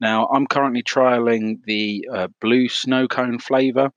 Now, 0.00 0.28
I'm 0.28 0.46
currently 0.46 0.84
trialing 0.84 1.64
the 1.64 2.08
uh, 2.14 2.28
blue 2.40 2.68
snow 2.68 3.08
cone 3.08 3.40
flavor, 3.40 3.90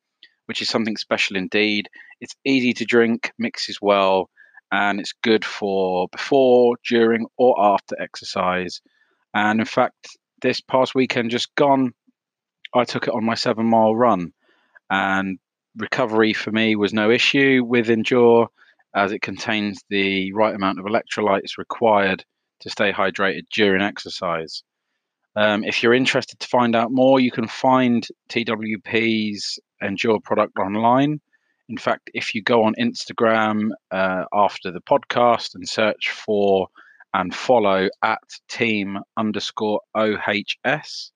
which 0.48 0.60
is 0.60 0.70
something 0.70 0.98
special 0.98 1.38
indeed. 1.38 1.88
It's 2.20 2.36
easy 2.44 2.74
to 2.74 2.84
drink, 2.84 3.32
mixes 3.38 3.78
well, 3.80 4.32
and 4.74 5.00
it's 5.00 5.14
good 5.22 5.46
for 5.46 6.08
before, 6.12 6.76
during, 6.90 7.28
or 7.38 7.56
after 7.64 7.96
exercise. 8.02 8.82
And 9.36 9.60
in 9.60 9.68
fact, 9.68 10.18
this 10.42 10.62
past 10.62 10.96
weekend 10.96 11.30
just 11.30 11.54
gone, 11.54 11.94
I 12.74 12.84
took 12.84 13.08
it 13.08 13.14
on 13.14 13.24
my 13.24 13.36
seven 13.36 13.68
mile 13.68 13.96
run, 13.96 14.34
and 14.90 15.38
recovery 15.78 16.34
for 16.34 16.52
me 16.52 16.76
was 16.76 16.92
no 16.92 17.12
issue 17.12 17.64
with 17.64 17.92
Endure 17.92 18.48
as 18.96 19.12
it 19.12 19.22
contains 19.22 19.80
the 19.90 20.34
right 20.34 20.56
amount 20.56 20.80
of 20.80 20.86
electrolytes 20.86 21.60
required 21.60 22.26
to 22.62 22.72
stay 22.72 22.92
hydrated 22.92 23.44
during 23.54 23.84
exercise. 23.84 24.64
Um, 25.36 25.64
if 25.64 25.84
you're 25.84 25.94
interested 25.94 26.40
to 26.40 26.48
find 26.48 26.76
out 26.76 26.92
more, 26.92 27.20
you 27.20 27.32
can 27.32 27.48
find 27.48 28.08
TWP's 28.30 29.60
Endure 29.84 30.20
product 30.20 30.58
online. 30.58 31.22
In 31.70 31.78
fact, 31.78 32.10
if 32.14 32.36
you 32.36 32.42
go 32.42 32.64
on 32.64 32.76
Instagram 32.80 33.70
uh, 33.92 34.26
after 34.34 34.72
the 34.72 34.82
podcast 34.82 35.56
and 35.56 35.68
search 35.68 36.12
for 36.12 36.68
and 37.14 37.34
follow 37.34 37.90
at 38.04 38.20
team 38.50 39.00
underscore 39.18 39.82
OHS, 39.96 41.12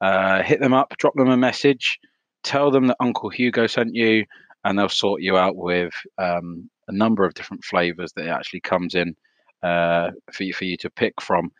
uh, 0.00 0.42
hit 0.42 0.60
them 0.60 0.72
up, 0.72 0.94
drop 0.98 1.14
them 1.14 1.30
a 1.30 1.36
message, 1.36 1.98
tell 2.42 2.70
them 2.70 2.86
that 2.86 2.96
Uncle 3.00 3.28
Hugo 3.28 3.66
sent 3.66 3.94
you, 3.94 4.24
and 4.64 4.78
they'll 4.78 4.88
sort 4.88 5.22
you 5.22 5.36
out 5.36 5.56
with 5.56 5.94
um, 6.18 6.70
a 6.88 6.92
number 6.92 7.24
of 7.24 7.34
different 7.34 7.64
flavors 7.64 8.12
that 8.14 8.26
it 8.26 8.30
actually 8.30 8.60
comes 8.60 8.94
in 8.94 9.14
uh, 9.62 10.10
for 10.32 10.44
you 10.44 10.52
for 10.52 10.64
you 10.64 10.76
to 10.78 10.90
pick 10.90 11.20
from. 11.20 11.50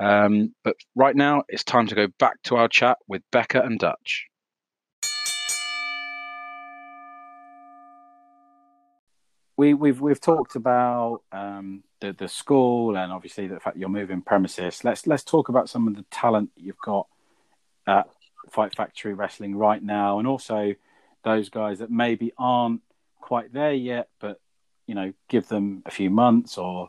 Um, 0.00 0.54
but 0.64 0.76
right 0.94 1.16
now, 1.16 1.42
it's 1.48 1.64
time 1.64 1.86
to 1.88 1.94
go 1.94 2.06
back 2.18 2.40
to 2.44 2.56
our 2.56 2.68
chat 2.68 2.98
with 3.08 3.22
Becca 3.32 3.62
and 3.62 3.78
Dutch. 3.78 4.26
We, 9.58 9.74
we've 9.74 10.00
we've 10.00 10.20
talked 10.20 10.54
about 10.54 11.22
um, 11.32 11.82
the 12.00 12.12
the 12.12 12.28
school 12.28 12.96
and 12.96 13.12
obviously 13.12 13.48
the 13.48 13.60
fact 13.60 13.76
you're 13.76 13.88
moving 13.88 14.22
premises. 14.22 14.84
Let's 14.84 15.06
let's 15.06 15.24
talk 15.24 15.50
about 15.50 15.68
some 15.68 15.88
of 15.88 15.96
the 15.96 16.04
talent 16.10 16.50
you've 16.56 16.78
got 16.78 17.08
at 17.86 18.08
Fight 18.50 18.74
Factory 18.76 19.14
Wrestling 19.14 19.56
right 19.56 19.82
now, 19.82 20.20
and 20.20 20.28
also 20.28 20.74
those 21.24 21.50
guys 21.50 21.80
that 21.80 21.90
maybe 21.90 22.32
aren't 22.38 22.82
quite 23.20 23.52
there 23.52 23.74
yet, 23.74 24.08
but 24.20 24.40
you 24.86 24.94
know, 24.94 25.12
give 25.28 25.48
them 25.48 25.82
a 25.84 25.90
few 25.90 26.08
months 26.08 26.56
or 26.56 26.88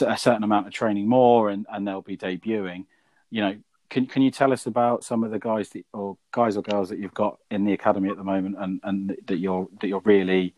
a 0.00 0.16
certain 0.16 0.42
amount 0.42 0.66
of 0.66 0.72
training 0.72 1.06
more, 1.06 1.50
and 1.50 1.66
and 1.70 1.86
they'll 1.86 2.00
be 2.00 2.16
debuting. 2.16 2.86
You 3.30 3.42
know, 3.42 3.56
can 3.90 4.06
can 4.06 4.22
you 4.22 4.30
tell 4.30 4.50
us 4.50 4.64
about 4.64 5.04
some 5.04 5.24
of 5.24 5.30
the 5.30 5.38
guys 5.38 5.68
that, 5.70 5.84
or 5.92 6.16
guys 6.32 6.56
or 6.56 6.62
girls 6.62 6.88
that 6.88 6.98
you've 6.98 7.12
got 7.12 7.38
in 7.50 7.66
the 7.66 7.74
academy 7.74 8.08
at 8.08 8.16
the 8.16 8.24
moment, 8.24 8.56
and 8.58 8.80
and 8.82 9.14
that 9.26 9.36
you're 9.36 9.68
that 9.82 9.88
you're 9.88 10.00
really, 10.06 10.54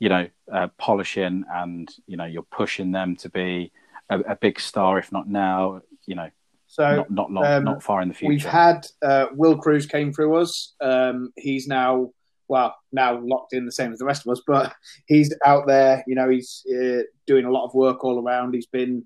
you 0.00 0.08
know, 0.08 0.28
uh, 0.52 0.66
polishing 0.78 1.44
and 1.52 1.88
you 2.06 2.16
know 2.16 2.24
you're 2.24 2.42
pushing 2.42 2.90
them 2.90 3.14
to 3.16 3.28
be 3.28 3.70
a, 4.10 4.18
a 4.20 4.36
big 4.36 4.58
star, 4.58 4.98
if 4.98 5.12
not 5.12 5.28
now, 5.28 5.82
you 6.06 6.16
know, 6.16 6.30
So 6.66 6.96
not 6.96 7.10
not 7.10 7.30
long, 7.30 7.44
um, 7.44 7.64
not 7.64 7.82
far 7.82 8.02
in 8.02 8.08
the 8.08 8.14
future. 8.14 8.28
We've 8.28 8.44
had 8.44 8.86
uh, 9.02 9.26
Will 9.34 9.56
Cruz 9.58 9.86
came 9.86 10.12
through 10.12 10.36
us. 10.36 10.74
Um, 10.80 11.32
he's 11.36 11.68
now 11.68 12.10
well 12.48 12.74
now 12.90 13.20
locked 13.20 13.52
in 13.52 13.66
the 13.66 13.72
same 13.72 13.92
as 13.92 13.98
the 14.00 14.04
rest 14.04 14.26
of 14.26 14.32
us, 14.32 14.42
but 14.46 14.74
he's 15.06 15.32
out 15.44 15.66
there. 15.66 16.02
You 16.06 16.16
know, 16.16 16.28
he's 16.28 16.64
uh, 16.68 17.02
doing 17.26 17.44
a 17.44 17.50
lot 17.50 17.66
of 17.66 17.74
work 17.74 18.02
all 18.02 18.20
around. 18.24 18.54
He's 18.54 18.66
been 18.66 19.04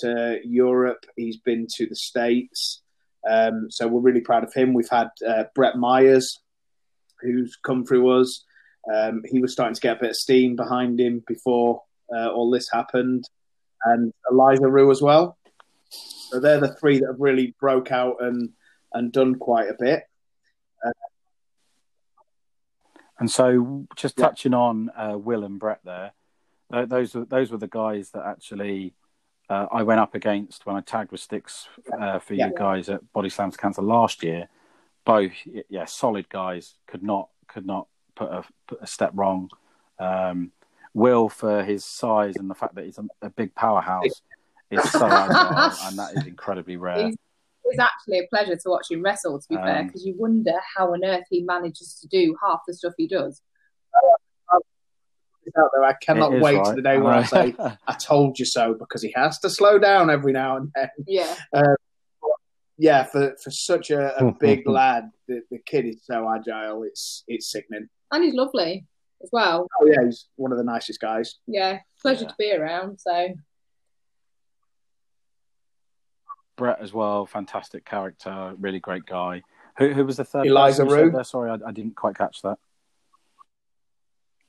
to 0.00 0.38
Europe. 0.44 1.04
He's 1.16 1.38
been 1.38 1.66
to 1.76 1.86
the 1.86 1.96
States. 1.96 2.82
Um, 3.28 3.66
so 3.70 3.88
we're 3.88 4.00
really 4.00 4.20
proud 4.20 4.44
of 4.44 4.54
him. 4.54 4.72
We've 4.72 4.88
had 4.88 5.08
uh, 5.26 5.44
Brett 5.54 5.76
Myers, 5.76 6.38
who's 7.20 7.58
come 7.64 7.84
through 7.84 8.20
us. 8.20 8.44
Um, 8.92 9.22
he 9.24 9.40
was 9.40 9.52
starting 9.52 9.74
to 9.74 9.80
get 9.80 9.96
a 9.96 10.00
bit 10.00 10.10
of 10.10 10.16
steam 10.16 10.56
behind 10.56 11.00
him 11.00 11.22
before 11.26 11.82
uh, 12.14 12.28
all 12.28 12.50
this 12.50 12.68
happened, 12.72 13.28
and 13.84 14.12
Eliza 14.30 14.68
Rue 14.68 14.90
as 14.90 15.02
well. 15.02 15.36
So 15.88 16.40
they're 16.40 16.60
the 16.60 16.74
three 16.74 16.98
that 17.00 17.06
have 17.06 17.20
really 17.20 17.54
broke 17.60 17.90
out 17.92 18.16
and 18.20 18.50
and 18.92 19.12
done 19.12 19.34
quite 19.36 19.68
a 19.68 19.76
bit. 19.78 20.04
And 23.18 23.30
so, 23.30 23.86
just 23.96 24.18
Yeah. 24.18 24.26
touching 24.26 24.52
on 24.54 24.90
uh, 24.90 25.16
Will 25.16 25.44
and 25.44 25.58
Brett 25.58 25.80
there, 25.84 26.12
th- 26.70 26.88
those 26.88 27.14
were 27.14 27.24
those 27.24 27.50
were 27.50 27.56
the 27.58 27.66
guys 27.68 28.10
that 28.10 28.26
actually 28.26 28.94
uh, 29.48 29.66
I 29.72 29.84
went 29.84 30.00
up 30.00 30.14
against 30.14 30.66
when 30.66 30.76
I 30.76 30.80
tagged 30.80 31.12
with 31.12 31.20
sticks 31.20 31.68
uh, 31.98 32.18
for 32.18 32.34
Yeah. 32.34 32.48
you 32.48 32.54
guys 32.54 32.88
at 32.88 33.12
Body 33.12 33.30
Slams 33.30 33.56
Cancer 33.56 33.80
last 33.82 34.22
year. 34.22 34.48
Both, 35.04 35.32
yeah, 35.70 35.84
solid 35.86 36.28
guys. 36.28 36.74
Could 36.86 37.02
not 37.02 37.30
could 37.48 37.64
not 37.64 37.88
put 38.16 38.30
a 38.30 38.44
put 38.66 38.82
a 38.82 38.86
step 38.86 39.12
wrong. 39.14 39.50
Um, 39.98 40.52
Will, 40.94 41.28
for 41.28 41.62
his 41.62 41.84
size 41.84 42.36
and 42.36 42.48
the 42.48 42.54
fact 42.54 42.74
that 42.74 42.86
he's 42.86 42.98
a, 42.98 43.04
a 43.20 43.30
big 43.30 43.54
powerhouse, 43.54 44.22
is 44.70 44.90
so 44.92 45.06
agile, 45.10 45.76
and 45.84 45.98
that 45.98 46.16
is 46.16 46.26
incredibly 46.26 46.76
rare. 46.76 47.06
He's, 47.06 47.16
it's 47.64 47.78
actually 47.78 48.20
a 48.20 48.26
pleasure 48.28 48.56
to 48.56 48.68
watch 48.68 48.90
him 48.90 49.02
wrestle, 49.02 49.40
to 49.40 49.48
be 49.48 49.56
fair, 49.56 49.80
Um, 49.80 49.86
because 49.86 50.06
you 50.06 50.14
wonder 50.16 50.54
how 50.76 50.94
on 50.94 51.04
earth 51.04 51.26
he 51.28 51.42
manages 51.42 51.98
to 52.00 52.08
do 52.08 52.36
half 52.42 52.60
the 52.66 52.74
stuff 52.74 52.94
he 52.96 53.06
does. 53.06 53.42
He's 55.44 55.52
out 55.58 55.70
there. 55.74 55.84
I 55.84 55.94
cannot 55.94 56.32
It 56.32 56.36
is, 56.36 56.42
wait 56.42 56.64
to 56.64 56.72
the 56.74 56.82
day 56.82 56.98
when 56.98 57.12
I 57.12 57.22
say. 57.24 57.54
I 57.86 57.92
told 57.92 58.38
you 58.38 58.44
so 58.44 58.74
because 58.74 59.02
he 59.02 59.12
has 59.14 59.38
to 59.40 59.50
slow 59.50 59.78
down 59.78 60.10
every 60.10 60.32
now 60.32 60.56
and 60.56 60.72
then. 60.74 60.88
Yeah. 61.06 61.34
Yeah, 62.78 63.04
for 63.04 63.34
for 63.42 63.50
such 63.50 63.90
a, 63.90 64.16
a 64.18 64.32
big 64.40 64.68
lad, 64.68 65.10
the, 65.28 65.42
the 65.50 65.58
kid 65.58 65.86
is 65.86 66.04
so 66.04 66.30
agile. 66.30 66.82
It's 66.82 67.24
it's 67.26 67.50
sickening. 67.50 67.88
And 68.12 68.24
he's 68.24 68.34
lovely 68.34 68.86
as 69.22 69.30
well. 69.32 69.66
Oh 69.80 69.86
yeah, 69.86 70.04
he's 70.04 70.26
one 70.36 70.52
of 70.52 70.58
the 70.58 70.64
nicest 70.64 71.00
guys. 71.00 71.36
Yeah. 71.46 71.80
Pleasure 72.02 72.24
Yeah. 72.24 72.28
to 72.28 72.34
be 72.38 72.52
around. 72.52 72.98
So, 73.00 73.34
Brett 76.56 76.78
as 76.80 76.92
well, 76.92 77.26
fantastic 77.26 77.84
character, 77.84 78.54
really 78.58 78.80
great 78.80 79.04
guy. 79.06 79.42
Who 79.78 79.92
who 79.92 80.06
was 80.06 80.16
the 80.16 80.24
third? 80.24 80.46
Eliza 80.46 80.84
person 80.84 80.98
you 80.98 81.10
said 81.10 81.16
Rue. 81.16 81.24
Sorry, 81.24 81.50
I, 81.50 81.68
I 81.68 81.72
didn't 81.72 81.96
quite 81.96 82.16
catch 82.16 82.40
that. 82.42 82.58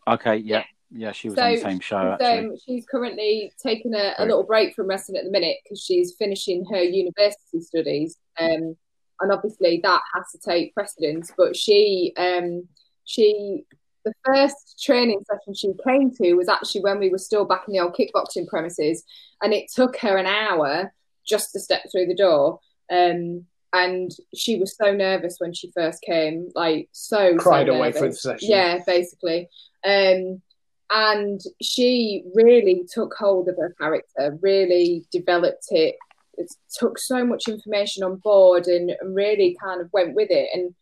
Okay, 0.08 0.38
yeah, 0.38 0.64
yeah, 0.89 1.12
she 1.12 1.28
was 1.28 1.38
so 1.38 1.43
on 1.43 1.51
the 1.51 1.58
same 1.58 1.80
show 1.82 2.16
she's, 2.18 2.28
actually. 2.28 2.49
um, 2.49 2.55
she's 2.66 2.86
currently 2.86 3.51
taking 3.62 3.93
a, 3.93 4.14
a 4.20 4.26
little 4.26 4.43
break 4.43 4.74
from 4.74 4.88
wrestling 4.88 5.18
at 5.18 5.26
the 5.26 5.32
minute 5.32 5.58
because 5.64 5.82
she's 5.82 6.16
finishing 6.18 6.64
her 6.72 6.82
university 6.82 7.60
studies. 7.60 8.18
Um, 8.39 8.78
and 9.20 9.32
obviously 9.32 9.82
that 9.84 10.01
has 10.14 10.32
to 10.32 10.38
take 10.38 10.74
precedence. 10.74 11.34
But 11.38 11.58
she, 11.58 12.14
um, 12.16 12.70
she, 13.08 13.64
the 14.05 14.14
first 14.24 14.84
training 14.84 15.24
session 15.30 15.55
she 15.55 15.74
came 15.88 16.14
to 16.16 16.34
was 16.34 16.49
actually 16.49 16.82
when 16.82 16.99
we 16.99 17.10
were 17.10 17.18
still 17.18 17.45
back 17.45 17.64
in 17.68 17.74
the 17.74 17.80
old 17.80 17.95
kickboxing 17.95 18.47
premises, 18.47 19.03
and 19.41 19.53
it 19.53 19.72
took 19.74 19.97
her 19.97 20.18
an 20.18 20.28
hour 20.28 20.93
just 21.28 21.53
to 21.53 21.60
step 21.60 21.82
through 21.91 22.05
the 22.05 22.16
door. 22.16 22.60
Um, 22.91 23.45
and 23.74 24.12
she 24.36 24.58
was 24.58 24.76
so 24.76 24.93
nervous 24.93 25.38
when 25.39 25.53
she 25.53 25.72
first 25.72 26.01
came, 26.01 26.49
like 26.53 26.89
so 26.91 27.38
Cried 27.38 27.68
so 27.68 27.76
away 27.76 27.91
through 27.91 28.10
the 28.10 28.16
session. 28.16 28.49
Yeah, 28.49 28.80
basically. 28.86 29.49
Um, 29.84 30.41
and 30.89 31.41
she 31.62 32.24
really 32.34 32.86
took 32.93 33.14
hold 33.14 33.49
of 33.49 33.58
her 33.58 33.74
character, 33.80 34.38
really 34.41 35.05
developed 35.12 35.68
it. 35.70 35.95
It 36.38 36.53
took 36.78 36.97
so 36.97 37.26
much 37.26 37.47
information 37.47 38.03
on 38.03 38.18
board 38.18 38.68
and, 38.68 38.91
and 38.91 39.16
really 39.16 39.58
kind 39.62 39.82
of 39.82 39.89
went 39.91 40.14
with 40.14 40.30
it. 40.30 40.49
And 40.53 40.74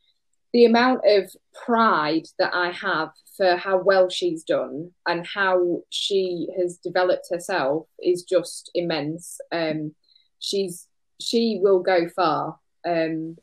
the 0.55 0.63
amount 0.63 1.01
of 1.05 1.29
pride 1.65 2.25
that 2.39 2.55
I 2.55 2.71
have 2.71 3.09
for 3.35 3.57
how 3.57 3.77
well 3.77 4.07
she's 4.07 4.45
done 4.45 4.91
and 5.05 5.27
how 5.27 5.81
she 5.89 6.47
has 6.57 6.77
developed 6.77 7.27
herself 7.29 7.87
is 8.01 8.23
just 8.23 8.71
immense. 8.73 9.37
Um, 9.51 9.93
she's 10.39 10.87
she 11.19 11.59
will 11.61 11.79
go 11.79 12.07
far 12.07 12.57
um, 12.87 13.35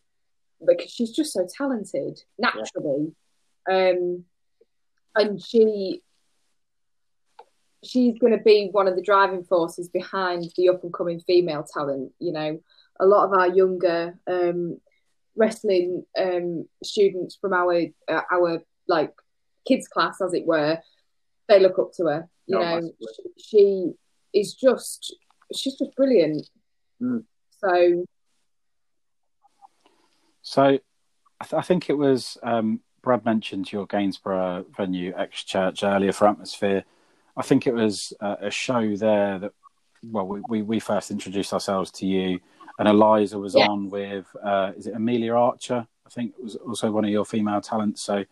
because 0.66 0.90
she's 0.90 1.10
just 1.10 1.34
so 1.34 1.46
talented 1.54 2.18
naturally, 2.38 3.12
um, 3.70 4.24
and 5.14 5.38
she 5.44 6.00
she's 7.84 8.18
going 8.18 8.32
to 8.32 8.42
be 8.42 8.70
one 8.72 8.88
of 8.88 8.96
the 8.96 9.02
driving 9.02 9.44
forces 9.44 9.90
behind 9.90 10.50
the 10.56 10.70
up 10.70 10.82
and 10.82 10.94
coming 10.94 11.20
female 11.20 11.66
talent. 11.74 12.12
You 12.18 12.32
know, 12.32 12.60
a 12.98 13.04
lot 13.04 13.26
of 13.26 13.38
our 13.38 13.48
younger 13.48 14.18
um, 14.26 14.80
wrestling 15.36 16.04
um, 16.18 16.68
students 16.82 17.36
from 17.40 17.52
our 17.52 17.86
uh, 18.08 18.20
our 18.30 18.62
like 18.88 19.12
kids 19.66 19.88
class, 19.88 20.20
as 20.20 20.34
it 20.34 20.46
were, 20.46 20.78
they 21.48 21.60
look 21.60 21.78
up 21.78 21.92
to 21.94 22.04
her. 22.06 22.28
You 22.46 22.58
Oh, 22.58 22.80
know, 22.80 22.92
she, 23.16 23.42
she 23.42 23.92
is 24.34 24.54
just 24.54 25.16
she's 25.54 25.76
just 25.76 25.94
brilliant. 25.96 26.48
Mm. 27.00 27.24
So 27.50 28.04
So, 30.44 30.62
I, 30.62 31.44
th- 31.44 31.54
I 31.54 31.62
think 31.62 31.88
it 31.88 31.96
was 31.96 32.36
um, 32.42 32.80
Brad 33.02 33.24
mentioned 33.24 33.72
your 33.72 33.86
Gainsborough 33.86 34.66
venue, 34.76 35.14
X 35.16 35.44
Church, 35.44 35.84
earlier 35.84 36.12
for 36.12 36.26
Atmosphere. 36.28 36.84
I 37.36 37.42
think 37.42 37.66
it 37.66 37.74
was 37.74 38.12
uh, 38.20 38.36
a 38.40 38.50
show 38.50 38.96
there 38.96 39.38
that, 39.38 39.52
well, 40.02 40.26
we, 40.26 40.40
we, 40.48 40.62
we 40.62 40.80
first 40.80 41.10
introduced 41.10 41.52
ourselves 41.52 41.90
to 41.92 42.06
you, 42.06 42.40
and 42.78 42.88
Eliza 42.88 43.38
was 43.38 43.54
Yeah. 43.54 43.66
on 43.68 43.90
with, 43.90 44.26
uh, 44.42 44.72
is 44.76 44.86
it 44.86 44.94
Amelia 44.94 45.34
Archer? 45.34 45.86
I 46.06 46.10
think 46.10 46.34
it 46.38 46.42
was 46.44 46.56
also 46.56 46.90
one 46.90 47.04
of 47.04 47.10
your 47.10 47.24
female 47.24 47.60
talents. 47.60 48.02
So, 48.02 48.24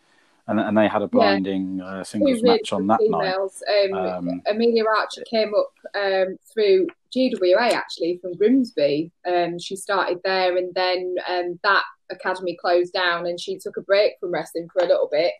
and, 0.47 0.59
and 0.59 0.77
they 0.77 0.87
had 0.87 1.01
a 1.01 1.07
blinding 1.07 1.79
uh, 1.81 1.99
two 1.99 2.03
singles 2.03 2.41
really 2.41 2.57
match 2.57 2.73
on 2.73 2.87
that 2.87 2.99
night. 3.01 3.35
Um, 3.35 3.93
Um, 3.93 4.41
Amelia 4.47 4.83
Archer 4.85 5.23
came 5.29 5.53
up 5.55 5.73
um, 5.95 6.37
through 6.51 6.87
GWA 7.13 7.71
actually 7.71 8.17
from 8.21 8.33
Grimsby. 8.35 9.11
Um, 9.25 9.59
she 9.59 9.75
started 9.75 10.19
there, 10.23 10.57
and 10.57 10.73
then 10.73 11.15
um, 11.27 11.59
that 11.63 11.83
academy 12.09 12.57
closed 12.59 12.93
down, 12.93 13.27
and 13.27 13.39
she 13.39 13.57
took 13.57 13.77
a 13.77 13.81
break 13.81 14.13
from 14.19 14.31
wrestling 14.31 14.67
for 14.73 14.83
a 14.83 14.87
little 14.87 15.09
bit. 15.11 15.33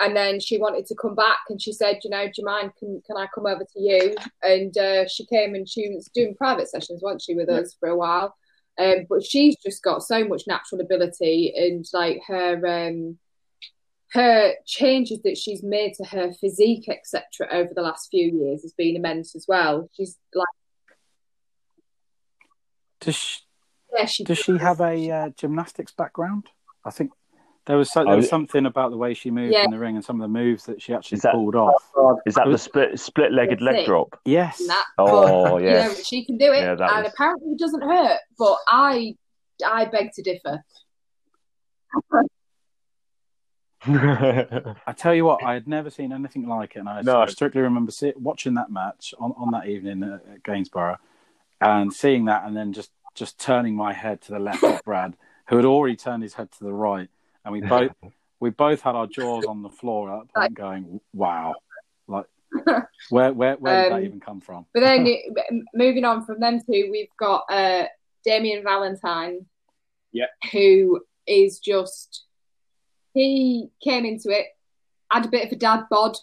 And 0.00 0.16
then 0.16 0.40
she 0.40 0.58
wanted 0.58 0.86
to 0.86 0.94
come 0.94 1.14
back, 1.14 1.40
and 1.48 1.60
she 1.60 1.72
said, 1.72 2.00
"You 2.02 2.10
know, 2.10 2.24
do 2.24 2.32
you 2.38 2.44
mind? 2.44 2.72
Can 2.78 3.02
can 3.06 3.16
I 3.16 3.26
come 3.34 3.46
over 3.46 3.64
to 3.64 3.80
you?" 3.80 4.14
And 4.42 4.76
uh, 4.76 5.06
she 5.06 5.26
came, 5.26 5.54
and 5.54 5.68
she 5.68 5.90
was 5.90 6.08
doing 6.14 6.34
private 6.34 6.68
sessions, 6.68 7.02
wasn't 7.02 7.22
she, 7.22 7.34
with 7.34 7.50
us 7.50 7.76
for 7.78 7.88
a 7.88 7.96
while. 7.96 8.34
Um, 8.78 9.06
but 9.08 9.22
she's 9.22 9.56
just 9.56 9.82
got 9.82 10.02
so 10.02 10.26
much 10.26 10.44
natural 10.46 10.80
ability, 10.80 11.52
and 11.54 11.84
like 11.92 12.22
her 12.28 12.66
um, 12.66 13.18
her 14.12 14.54
changes 14.66 15.20
that 15.22 15.36
she's 15.36 15.62
made 15.62 15.94
to 15.94 16.04
her 16.04 16.32
physique, 16.32 16.88
etc., 16.88 17.22
over 17.52 17.72
the 17.74 17.82
last 17.82 18.08
few 18.10 18.26
years 18.26 18.62
has 18.62 18.72
been 18.72 18.96
immense 18.96 19.36
as 19.36 19.46
well. 19.46 19.88
She's 19.96 20.16
like, 20.34 20.46
does 23.00 23.16
she, 23.16 23.40
yeah, 23.96 24.06
she 24.06 24.24
does 24.24 24.38
she 24.38 24.58
have 24.58 24.80
a 24.80 25.10
uh, 25.10 25.28
gymnastics 25.36 25.92
background? 25.92 26.46
I 26.84 26.90
think 26.90 27.12
there 27.70 27.78
was 27.78 27.92
so, 27.92 28.02
there 28.04 28.12
oh, 28.12 28.16
was 28.16 28.26
Oh, 28.26 28.28
something 28.28 28.66
about 28.66 28.90
the 28.90 28.96
way 28.96 29.14
she 29.14 29.30
moved 29.30 29.52
Yeah. 29.54 29.64
in 29.64 29.70
the 29.70 29.78
ring 29.78 29.94
and 29.94 30.04
some 30.04 30.20
of 30.20 30.22
the 30.22 30.28
moves 30.38 30.64
that 30.66 30.82
she 30.82 30.92
actually 30.92 31.18
that- 31.20 31.32
pulled 31.32 31.54
off. 31.54 31.88
Oh, 31.96 32.20
is 32.26 32.34
that 32.34 32.48
the 32.48 32.58
split 32.58 32.98
split 32.98 33.32
legged 33.32 33.60
leg 33.60 33.86
drop? 33.86 34.18
Yes. 34.24 34.58
that. 34.66 34.84
Oh, 34.98 35.52
but, 35.52 35.62
you 35.62 35.70
know, 35.70 35.94
she 35.94 36.24
can 36.24 36.36
do 36.36 36.52
it, 36.52 36.60
Yeah, 36.62 36.72
and 36.72 36.80
was- 36.80 37.12
apparently 37.14 37.52
it 37.52 37.58
doesn't 37.58 37.82
hurt. 37.82 38.18
But 38.38 38.56
I, 38.66 39.14
I 39.64 39.84
beg 39.84 40.12
to 40.14 40.22
differ. 40.22 40.64
I 43.82 44.92
tell 44.96 45.14
you 45.14 45.24
what, 45.24 45.42
I 45.42 45.54
had 45.54 45.66
never 45.66 45.88
seen 45.90 46.12
anything 46.12 46.46
like 46.46 46.76
it, 46.76 46.80
and 46.80 46.88
I, 46.88 47.00
No. 47.02 47.20
I 47.22 47.26
strictly 47.26 47.62
remember 47.62 47.90
sit, 47.92 48.20
watching 48.20 48.54
that 48.54 48.70
match 48.70 49.14
on, 49.18 49.32
on 49.38 49.52
that 49.52 49.66
evening 49.68 50.02
at, 50.02 50.34
at 50.34 50.42
Gainsborough, 50.42 50.98
and 51.60 51.92
seeing 51.92 52.26
that, 52.26 52.44
and 52.44 52.56
then 52.56 52.72
just 52.72 52.90
just 53.14 53.40
turning 53.40 53.74
my 53.74 53.92
head 53.92 54.20
to 54.22 54.32
the 54.32 54.38
left 54.38 54.62
at 54.62 54.84
Brad, 54.84 55.16
who 55.48 55.56
had 55.56 55.64
already 55.64 55.96
turned 55.96 56.22
his 56.22 56.34
head 56.34 56.50
to 56.52 56.64
the 56.64 56.72
right, 56.72 57.08
and 57.44 57.52
we 57.52 57.60
both 57.60 57.92
we 58.40 58.50
both 58.50 58.80
had 58.80 58.94
our 58.94 59.06
jaws 59.06 59.44
on 59.44 59.62
the 59.62 59.68
floor 59.68 60.10
at 60.10 60.26
that 60.34 60.40
point, 60.40 60.54
going, 60.54 61.00
"Wow!" 61.12 61.54
Like, 62.08 62.26
where 63.10 63.32
where 63.32 63.56
where 63.56 63.82
did 63.84 63.92
that 63.92 63.96
Um, 63.98 64.04
even 64.04 64.20
come 64.20 64.40
from? 64.40 64.66
But 64.72 64.80
then 64.80 65.06
moving 65.74 66.04
on 66.04 66.24
from 66.24 66.40
them 66.40 66.60
two, 66.60 66.88
we've 66.90 67.14
got 67.18 67.44
uh, 67.50 67.84
Damien 68.24 68.62
Valentine. 68.64 69.46
Yeah. 70.12 70.26
Who 70.52 71.02
is 71.26 71.60
just 71.60 72.24
he 73.14 73.70
came 73.82 74.04
into 74.04 74.30
it, 74.30 74.46
had 75.10 75.26
a 75.26 75.28
bit 75.28 75.46
of 75.46 75.52
a 75.52 75.56
dad 75.56 75.84
bod, 75.90 76.16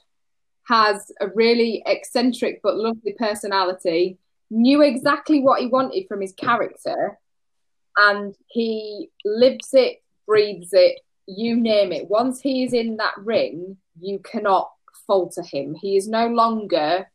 has 0.68 1.12
a 1.22 1.28
really 1.30 1.84
eccentric 1.86 2.62
but 2.62 2.78
lovely 2.78 3.14
personality, 3.18 4.18
knew 4.50 4.82
exactly 4.82 5.42
what 5.42 5.62
he 5.62 5.68
wanted 5.68 6.08
from 6.08 6.22
his 6.22 6.34
character, 6.34 7.18
and 7.98 8.36
he 8.48 9.10
lives 9.26 9.74
it, 9.74 10.04
breathes 10.26 10.70
it, 10.74 11.00
you 11.28 11.56
name 11.58 11.92
it. 11.92 12.10
Once 12.10 12.42
he 12.42 12.64
is 12.64 12.74
in 12.74 12.98
that 12.98 13.14
ring, 13.18 13.78
you 14.00 14.20
cannot 14.20 14.72
falter 15.06 15.44
him. 15.44 15.76
He 15.76 15.98
is 15.98 16.08
no 16.08 16.28
longer 16.28 17.10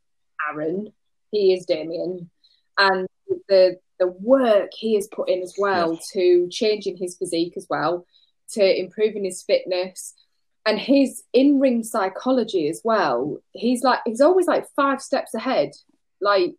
Aaron, 0.51 0.93
he 1.31 1.55
is 1.55 1.67
Damien. 1.67 2.31
And 2.79 3.09
the 3.49 3.79
the 3.99 4.09
work 4.09 4.71
he 4.73 4.95
has 4.97 5.07
put 5.09 5.29
in 5.29 5.43
as 5.43 5.55
well 5.57 5.95
Yes. 5.95 6.11
to 6.13 6.49
changing 6.51 6.97
his 6.97 7.17
physique 7.17 7.55
as 7.57 7.67
well, 7.71 8.07
to 8.51 8.81
improving 8.81 9.25
his 9.25 9.43
fitness 9.43 10.15
and 10.67 10.79
his 10.79 11.23
in-ring 11.33 11.85
psychology 11.85 12.69
as 12.69 12.81
well. 12.85 13.39
He's 13.53 13.83
like 13.83 14.01
he's 14.05 14.21
always 14.21 14.47
like 14.47 14.67
five 14.75 15.01
steps 15.01 15.35
ahead. 15.35 15.71
Like 16.21 16.55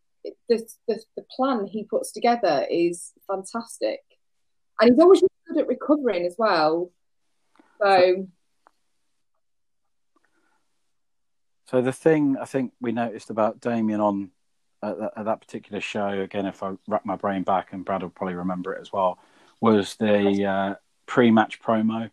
the 0.50 0.66
the, 0.88 1.02
the 1.18 1.26
plan 1.36 1.68
he 1.68 1.84
puts 1.84 2.12
together 2.12 2.66
is 2.70 3.12
fantastic, 3.28 4.00
and 4.80 4.92
he's 4.92 5.00
always 5.00 5.22
really 5.22 5.30
good 5.48 5.62
at 5.64 5.68
recovering 5.68 6.26
as 6.26 6.36
well. 6.38 6.92
So 7.82 8.28
So 11.66 11.82
the 11.82 11.94
thing 11.94 12.38
I 12.40 12.46
think 12.46 12.74
we 12.82 12.92
noticed 12.92 13.30
about 13.32 13.60
Damien 13.60 14.00
on 14.00 14.30
at, 14.84 15.00
that- 15.00 15.14
at 15.18 15.26
that 15.26 15.42
particular 15.42 15.82
show, 15.82 16.08
again, 16.10 16.46
if 16.46 16.62
I 16.62 16.74
wrap 16.88 17.06
my 17.06 17.16
brain 17.16 17.42
back, 17.44 17.74
and 17.74 17.84
Brad 17.84 18.04
will 18.04 18.10
probably 18.10 18.36
remember 18.36 18.74
it 18.74 18.82
as 18.82 18.92
well, 18.94 19.18
was 19.60 19.96
the 19.96 20.46
uh, 20.46 20.76
pre-match 21.06 21.62
promo 21.62 22.12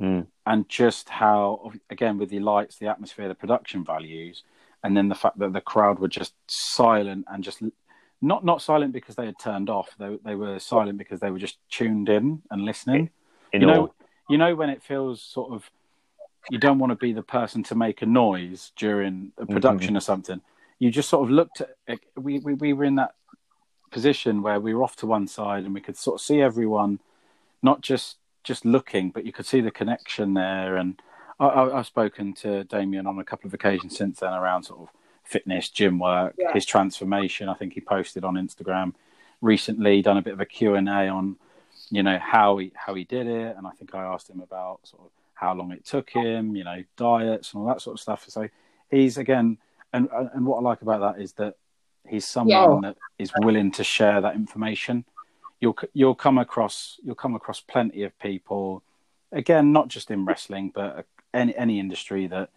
Mm. 0.00 0.26
and 0.44 0.68
just 0.68 1.08
how, 1.08 1.70
again, 1.88 2.18
with 2.18 2.28
the 2.28 2.40
lights, 2.40 2.78
the 2.78 2.88
atmosphere, 2.88 3.28
the 3.28 3.34
production 3.34 3.84
values, 3.84 4.42
and 4.82 4.96
then 4.96 5.08
the 5.08 5.14
fact 5.14 5.38
that 5.38 5.52
the 5.52 5.60
crowd 5.60 6.00
were 6.00 6.08
just 6.08 6.34
silent 6.48 7.24
and 7.28 7.44
just 7.44 7.62
not 8.20 8.44
not 8.44 8.60
silent 8.60 8.92
because 8.92 9.14
they 9.14 9.26
had 9.26 9.38
turned 9.38 9.70
off. 9.70 9.94
They 9.98 10.18
they 10.24 10.34
were 10.34 10.58
silent 10.58 10.98
because 10.98 11.20
they 11.20 11.30
were 11.30 11.38
just 11.38 11.58
tuned 11.70 12.08
in 12.08 12.42
and 12.50 12.64
listening 12.64 13.10
In 13.52 13.62
you 13.62 13.68
all, 13.68 13.74
know, 13.74 13.94
you 14.28 14.38
know 14.38 14.54
when 14.54 14.70
it 14.70 14.82
feels 14.82 15.20
sort 15.20 15.52
of 15.52 15.70
you 16.50 16.58
don't 16.58 16.78
want 16.78 16.90
to 16.90 16.96
be 16.96 17.12
the 17.12 17.22
person 17.22 17.62
to 17.64 17.74
make 17.74 18.02
a 18.02 18.06
noise 18.06 18.72
during 18.76 19.32
a 19.38 19.42
mm-hmm. 19.42 19.52
production 19.52 19.96
or 19.96 20.00
something. 20.00 20.40
You 20.78 20.90
just 20.90 21.08
sort 21.08 21.24
of 21.24 21.30
looked 21.30 21.62
at 21.62 22.00
we, 22.16 22.38
we 22.40 22.54
we 22.54 22.72
were 22.72 22.84
in 22.84 22.96
that 22.96 23.14
position 23.90 24.42
where 24.42 24.58
we 24.60 24.74
were 24.74 24.82
off 24.82 24.96
to 24.96 25.06
one 25.06 25.26
side 25.26 25.64
and 25.64 25.72
we 25.72 25.80
could 25.80 25.96
sort 25.96 26.20
of 26.20 26.24
see 26.24 26.42
everyone, 26.42 26.98
not 27.62 27.80
just 27.80 28.16
just 28.42 28.64
looking, 28.64 29.10
but 29.10 29.24
you 29.24 29.32
could 29.32 29.46
see 29.46 29.60
the 29.60 29.70
connection 29.70 30.34
there. 30.34 30.76
And 30.76 31.00
I, 31.40 31.46
I, 31.46 31.78
I've 31.78 31.86
spoken 31.86 32.34
to 32.34 32.64
Damien 32.64 33.06
on 33.06 33.18
a 33.18 33.24
couple 33.24 33.48
of 33.48 33.54
occasions 33.54 33.96
since 33.96 34.20
then 34.20 34.34
around 34.34 34.64
sort 34.64 34.80
of 34.80 34.88
fitness, 35.22 35.70
gym 35.70 35.98
work, 35.98 36.34
Yeah. 36.36 36.52
his 36.52 36.66
transformation. 36.66 37.48
I 37.48 37.54
think 37.54 37.72
he 37.72 37.80
posted 37.80 38.24
on 38.24 38.34
Instagram 38.34 38.92
recently, 39.40 40.02
done 40.02 40.18
a 40.18 40.22
bit 40.22 40.34
of 40.34 40.40
a 40.40 40.46
Q 40.46 40.74
and 40.74 40.88
A 40.88 41.08
on 41.08 41.36
you 41.90 42.02
know 42.02 42.18
how 42.18 42.56
he 42.58 42.72
how 42.74 42.94
he 42.94 43.04
did 43.04 43.26
it, 43.26 43.56
and 43.56 43.66
I 43.66 43.70
think 43.70 43.94
I 43.94 44.04
asked 44.04 44.30
him 44.30 44.40
about 44.40 44.80
sort 44.84 45.02
of 45.04 45.10
how 45.34 45.54
long 45.54 45.72
it 45.72 45.84
took 45.84 46.10
him, 46.10 46.54
you 46.56 46.64
know, 46.64 46.82
diets 46.96 47.52
and 47.52 47.60
all 47.62 47.68
that 47.68 47.80
sort 47.80 47.94
of 47.94 48.00
stuff. 48.00 48.24
So 48.28 48.48
he's 48.90 49.18
again, 49.18 49.58
and 49.92 50.08
and 50.12 50.46
what 50.46 50.58
I 50.58 50.62
like 50.62 50.82
about 50.82 51.00
that 51.00 51.22
is 51.22 51.32
that 51.34 51.54
he's 52.08 52.26
someone 52.26 52.82
that 52.82 52.96
is 53.18 53.32
willing 53.40 53.70
to 53.72 53.84
share 53.84 54.20
that 54.20 54.34
information. 54.34 55.04
You'll 55.60 55.76
you'll 55.92 56.14
come 56.14 56.38
across 56.38 56.98
you'll 57.04 57.14
come 57.14 57.34
across 57.34 57.60
plenty 57.60 58.02
of 58.02 58.18
people, 58.18 58.82
again, 59.32 59.72
not 59.72 59.88
just 59.88 60.10
in 60.10 60.24
wrestling, 60.24 60.72
but 60.74 60.98
uh, 60.98 61.02
any 61.32 61.56
any 61.56 61.80
industry 61.80 62.26
that 62.28 62.50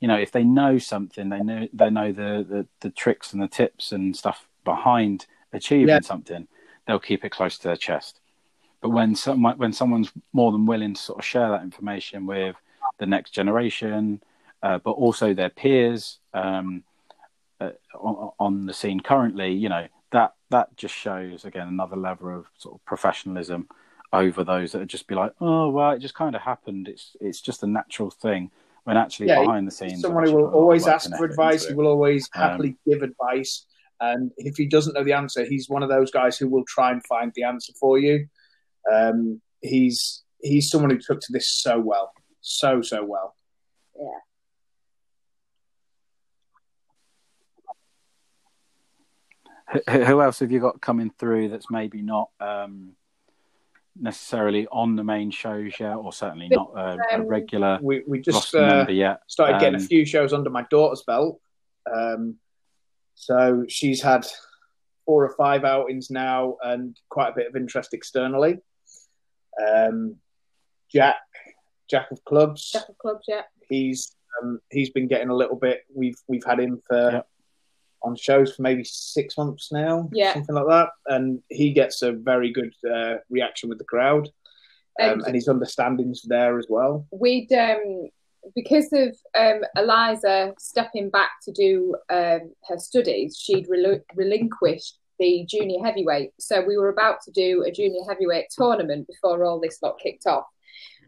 you 0.00 0.08
know 0.08 0.16
if 0.16 0.32
they 0.32 0.44
know 0.44 0.78
something, 0.78 1.28
they 1.28 1.40
know 1.40 1.68
they 1.72 1.90
know 1.90 2.12
the 2.12 2.44
the, 2.48 2.66
the 2.80 2.90
tricks 2.90 3.32
and 3.32 3.42
the 3.42 3.48
tips 3.48 3.92
and 3.92 4.16
stuff 4.16 4.48
behind 4.64 5.26
achieving 5.52 5.88
Yeah. 5.88 6.00
something. 6.00 6.48
They'll 6.86 6.98
keep 6.98 7.24
it 7.24 7.30
close 7.30 7.58
to 7.58 7.68
their 7.68 7.76
chest. 7.76 8.20
But 8.84 8.90
when 8.90 9.16
someone 9.16 9.56
when 9.56 9.72
someone's 9.72 10.12
more 10.34 10.52
than 10.52 10.66
willing 10.66 10.92
to 10.92 11.00
sort 11.00 11.18
of 11.18 11.24
share 11.24 11.48
that 11.48 11.62
information 11.62 12.26
with 12.26 12.54
the 12.98 13.06
next 13.06 13.30
generation, 13.30 14.22
uh, 14.62 14.76
but 14.76 14.90
also 14.90 15.32
their 15.32 15.48
peers 15.48 16.18
um, 16.34 16.84
uh, 17.62 17.70
on, 17.98 18.32
on 18.38 18.66
the 18.66 18.74
scene 18.74 19.00
currently, 19.00 19.54
you 19.54 19.70
know 19.70 19.86
that 20.10 20.34
that 20.50 20.76
just 20.76 20.94
shows 20.94 21.46
again 21.46 21.66
another 21.66 21.96
level 21.96 22.28
of 22.36 22.44
sort 22.58 22.74
of 22.74 22.84
professionalism 22.84 23.70
over 24.12 24.44
those 24.44 24.72
that 24.72 24.80
would 24.80 24.88
just 24.90 25.06
be 25.06 25.14
like, 25.14 25.32
oh 25.40 25.70
well, 25.70 25.92
it 25.92 26.00
just 26.00 26.14
kind 26.14 26.36
of 26.36 26.42
happened. 26.42 26.86
It's 26.86 27.16
it's 27.22 27.40
just 27.40 27.62
a 27.62 27.66
natural 27.66 28.10
thing. 28.10 28.50
When 28.82 28.98
actually 28.98 29.28
Yeah, 29.28 29.40
behind 29.40 29.66
the 29.66 29.70
scenes, 29.70 30.02
someone 30.02 30.24
who 30.24 30.32
will 30.32 30.44
actually 30.44 30.50
put 30.50 30.52
a 30.52 30.56
lot 30.56 30.58
of 30.58 30.62
always 30.62 30.86
ask 30.88 31.16
for 31.16 31.24
advice. 31.24 31.66
He 31.66 31.72
will 31.72 31.86
always 31.86 32.28
Um, 32.34 32.42
happily 32.42 32.76
give 32.86 33.00
advice. 33.00 33.64
And 34.00 34.30
if 34.36 34.58
he 34.58 34.66
doesn't 34.66 34.92
know 34.92 35.04
the 35.04 35.14
answer, 35.14 35.46
he's 35.46 35.70
one 35.70 35.82
of 35.82 35.88
those 35.88 36.10
guys 36.10 36.36
who 36.36 36.48
will 36.50 36.64
try 36.66 36.90
and 36.90 37.02
find 37.06 37.32
the 37.34 37.44
answer 37.44 37.72
for 37.80 37.98
you. 37.98 38.28
Um, 38.92 39.40
he's 39.60 40.22
he's 40.42 40.70
someone 40.70 40.90
who 40.90 40.98
took 40.98 41.20
to 41.20 41.32
this 41.32 41.50
so 41.50 41.78
well, 41.80 42.12
so 42.40 42.82
so 42.82 43.04
well. 43.04 43.34
Who 49.72 49.80
who 50.04 50.22
else 50.22 50.40
have 50.40 50.52
you 50.52 50.60
got 50.60 50.80
coming 50.80 51.10
through 51.18 51.48
that's 51.48 51.70
maybe 51.70 52.02
not 52.02 52.28
um, 52.38 52.92
necessarily 53.98 54.66
on 54.70 54.94
the 54.94 55.04
main 55.04 55.30
shows 55.30 55.72
yet, 55.80 55.94
or 55.94 56.12
certainly 56.12 56.48
not 56.48 56.72
a, 56.76 56.98
a 57.12 57.14
Um, 57.20 57.26
regular 57.26 57.78
We 57.82 58.04
we 58.06 58.20
just 58.20 58.54
uh, 58.54 58.60
member 58.60 58.92
yet? 58.92 59.20
started 59.26 59.60
getting 59.60 59.76
Um, 59.80 59.84
a 59.84 59.86
few 59.86 60.04
shows 60.04 60.32
under 60.32 60.50
my 60.50 60.66
daughter's 60.70 61.02
belt. 61.06 61.40
Um, 61.92 62.36
so 63.14 63.64
she's 63.68 64.02
had 64.02 64.26
four 65.06 65.24
or 65.24 65.34
five 65.36 65.64
outings 65.64 66.10
now, 66.10 66.56
and 66.62 66.96
quite 67.08 67.30
a 67.30 67.34
bit 67.34 67.46
of 67.46 67.56
interest 67.56 67.94
externally. 67.94 68.58
Um, 69.66 70.16
Jack, 70.92 71.16
Jack 71.90 72.10
of 72.10 72.24
Clubs, 72.24 72.70
Jack 72.72 72.88
of 72.88 72.98
Clubs, 72.98 73.24
yeah. 73.28 73.42
he's 73.68 74.14
um, 74.42 74.60
he's 74.70 74.90
been 74.90 75.06
getting 75.08 75.28
a 75.28 75.34
little 75.34 75.56
bit. 75.56 75.82
We've 75.94 76.16
we've 76.28 76.44
had 76.44 76.60
him 76.60 76.80
for 76.86 77.10
Yeah. 77.12 77.22
on 78.02 78.16
shows 78.16 78.54
for 78.54 78.62
maybe 78.62 78.84
six 78.84 79.36
months 79.38 79.70
now, 79.72 80.08
Yeah. 80.12 80.34
something 80.34 80.54
like 80.54 80.66
that, 80.68 80.88
and 81.06 81.42
he 81.48 81.72
gets 81.72 82.02
a 82.02 82.12
very 82.12 82.52
good 82.52 82.72
uh, 82.88 83.16
reaction 83.30 83.68
with 83.68 83.78
the 83.78 83.84
crowd, 83.84 84.26
um, 85.00 85.10
And- 85.12 85.22
and 85.26 85.34
his 85.34 85.48
understanding's 85.48 86.22
there 86.22 86.58
as 86.58 86.66
well. 86.68 87.06
we'd 87.10 87.52
um 87.52 88.08
because 88.54 88.92
of 88.92 89.16
um 89.34 89.62
Eliza 89.74 90.52
stepping 90.58 91.08
back 91.10 91.30
to 91.44 91.50
do 91.52 91.96
um 92.10 92.52
her 92.68 92.78
studies, 92.78 93.36
she'd 93.38 93.66
rel- 93.68 94.00
relinquished 94.14 94.98
the 95.18 95.44
junior 95.48 95.84
heavyweight. 95.84 96.30
So 96.40 96.62
we 96.64 96.76
were 96.76 96.88
about 96.88 97.18
to 97.24 97.30
do 97.30 97.62
a 97.66 97.70
junior 97.70 98.02
heavyweight 98.08 98.46
tournament 98.50 99.06
before 99.06 99.44
all 99.44 99.60
this 99.60 99.78
lot 99.82 99.98
kicked 100.02 100.26
off. 100.26 100.44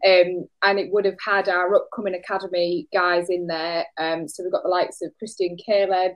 Um, 0.07 0.47
and 0.63 0.79
it 0.79 0.93
would 0.93 1.05
have 1.07 1.17
had 1.25 1.49
our 1.49 1.75
upcoming 1.75 2.15
academy 2.15 2.87
guys 2.93 3.31
in 3.31 3.47
there. 3.47 3.87
Um, 3.99 4.29
so 4.29 4.43
we've 4.43 4.53
got 4.53 4.63
the 4.63 4.69
likes 4.69 5.01
of 5.03 5.11
Christian 5.19 5.57
Caleb 5.57 6.13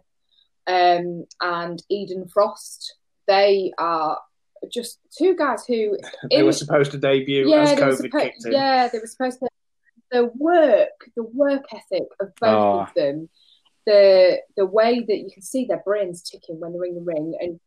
um, 0.67 1.25
and 1.41 1.83
Eden 1.89 2.29
Frost. 2.29 2.95
They 3.27 3.73
are 3.79 4.19
just 4.73 4.99
two 5.17 5.35
guys 5.35 5.65
who 5.67 5.97
They 6.31 6.37
in- 6.41 6.45
were 6.45 6.53
supposed 6.53 6.91
to 6.93 6.99
debut 6.99 7.53
as 7.55 7.79
COVID 7.79 8.11
suppo- 8.11 8.21
kicked 8.21 8.45
in. 8.47 8.53
Yeah, 8.53 8.89
they 8.89 8.99
were 8.99 9.07
supposed 9.07 9.39
to. 9.41 9.49
The 10.13 10.31
work, 10.37 10.91
the 11.17 11.23
work 11.23 11.65
ethic 11.73 12.09
of 12.21 12.35
both 12.41 12.51
Oh. 12.51 12.81
of 12.81 12.95
them, 12.95 13.29
the 13.87 14.41
the 14.57 14.67
way 14.67 15.05
that 15.07 15.17
you 15.19 15.31
can 15.33 15.43
see 15.43 15.65
their 15.67 15.83
brains 15.87 16.23
ticking 16.23 16.59
when 16.61 16.73
they're 16.73 16.85
in 16.85 16.97
the 16.97 17.01
ring, 17.01 17.35
and 17.41 17.61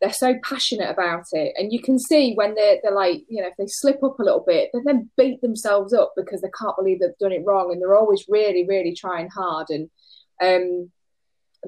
they're 0.00 0.12
so 0.12 0.34
passionate 0.42 0.90
about 0.90 1.24
it. 1.32 1.52
And 1.56 1.72
you 1.72 1.80
can 1.80 1.98
see 1.98 2.34
when 2.34 2.54
they're 2.54 2.78
they're 2.82 2.94
like, 2.94 3.22
you 3.28 3.42
know, 3.42 3.48
if 3.48 3.56
they 3.58 3.66
slip 3.66 4.02
up 4.02 4.18
a 4.18 4.22
little 4.22 4.44
bit, 4.46 4.70
they 4.72 4.80
then 4.84 5.10
beat 5.16 5.40
themselves 5.40 5.92
up 5.92 6.12
because 6.16 6.40
they 6.40 6.50
can't 6.58 6.76
believe 6.76 7.00
they've 7.00 7.10
done 7.20 7.32
it 7.32 7.44
wrong, 7.44 7.70
and 7.72 7.80
they're 7.80 7.96
always 7.96 8.24
really, 8.28 8.66
really 8.66 8.94
trying 8.94 9.28
hard. 9.28 9.66
And 9.70 9.90
um, 10.42 10.90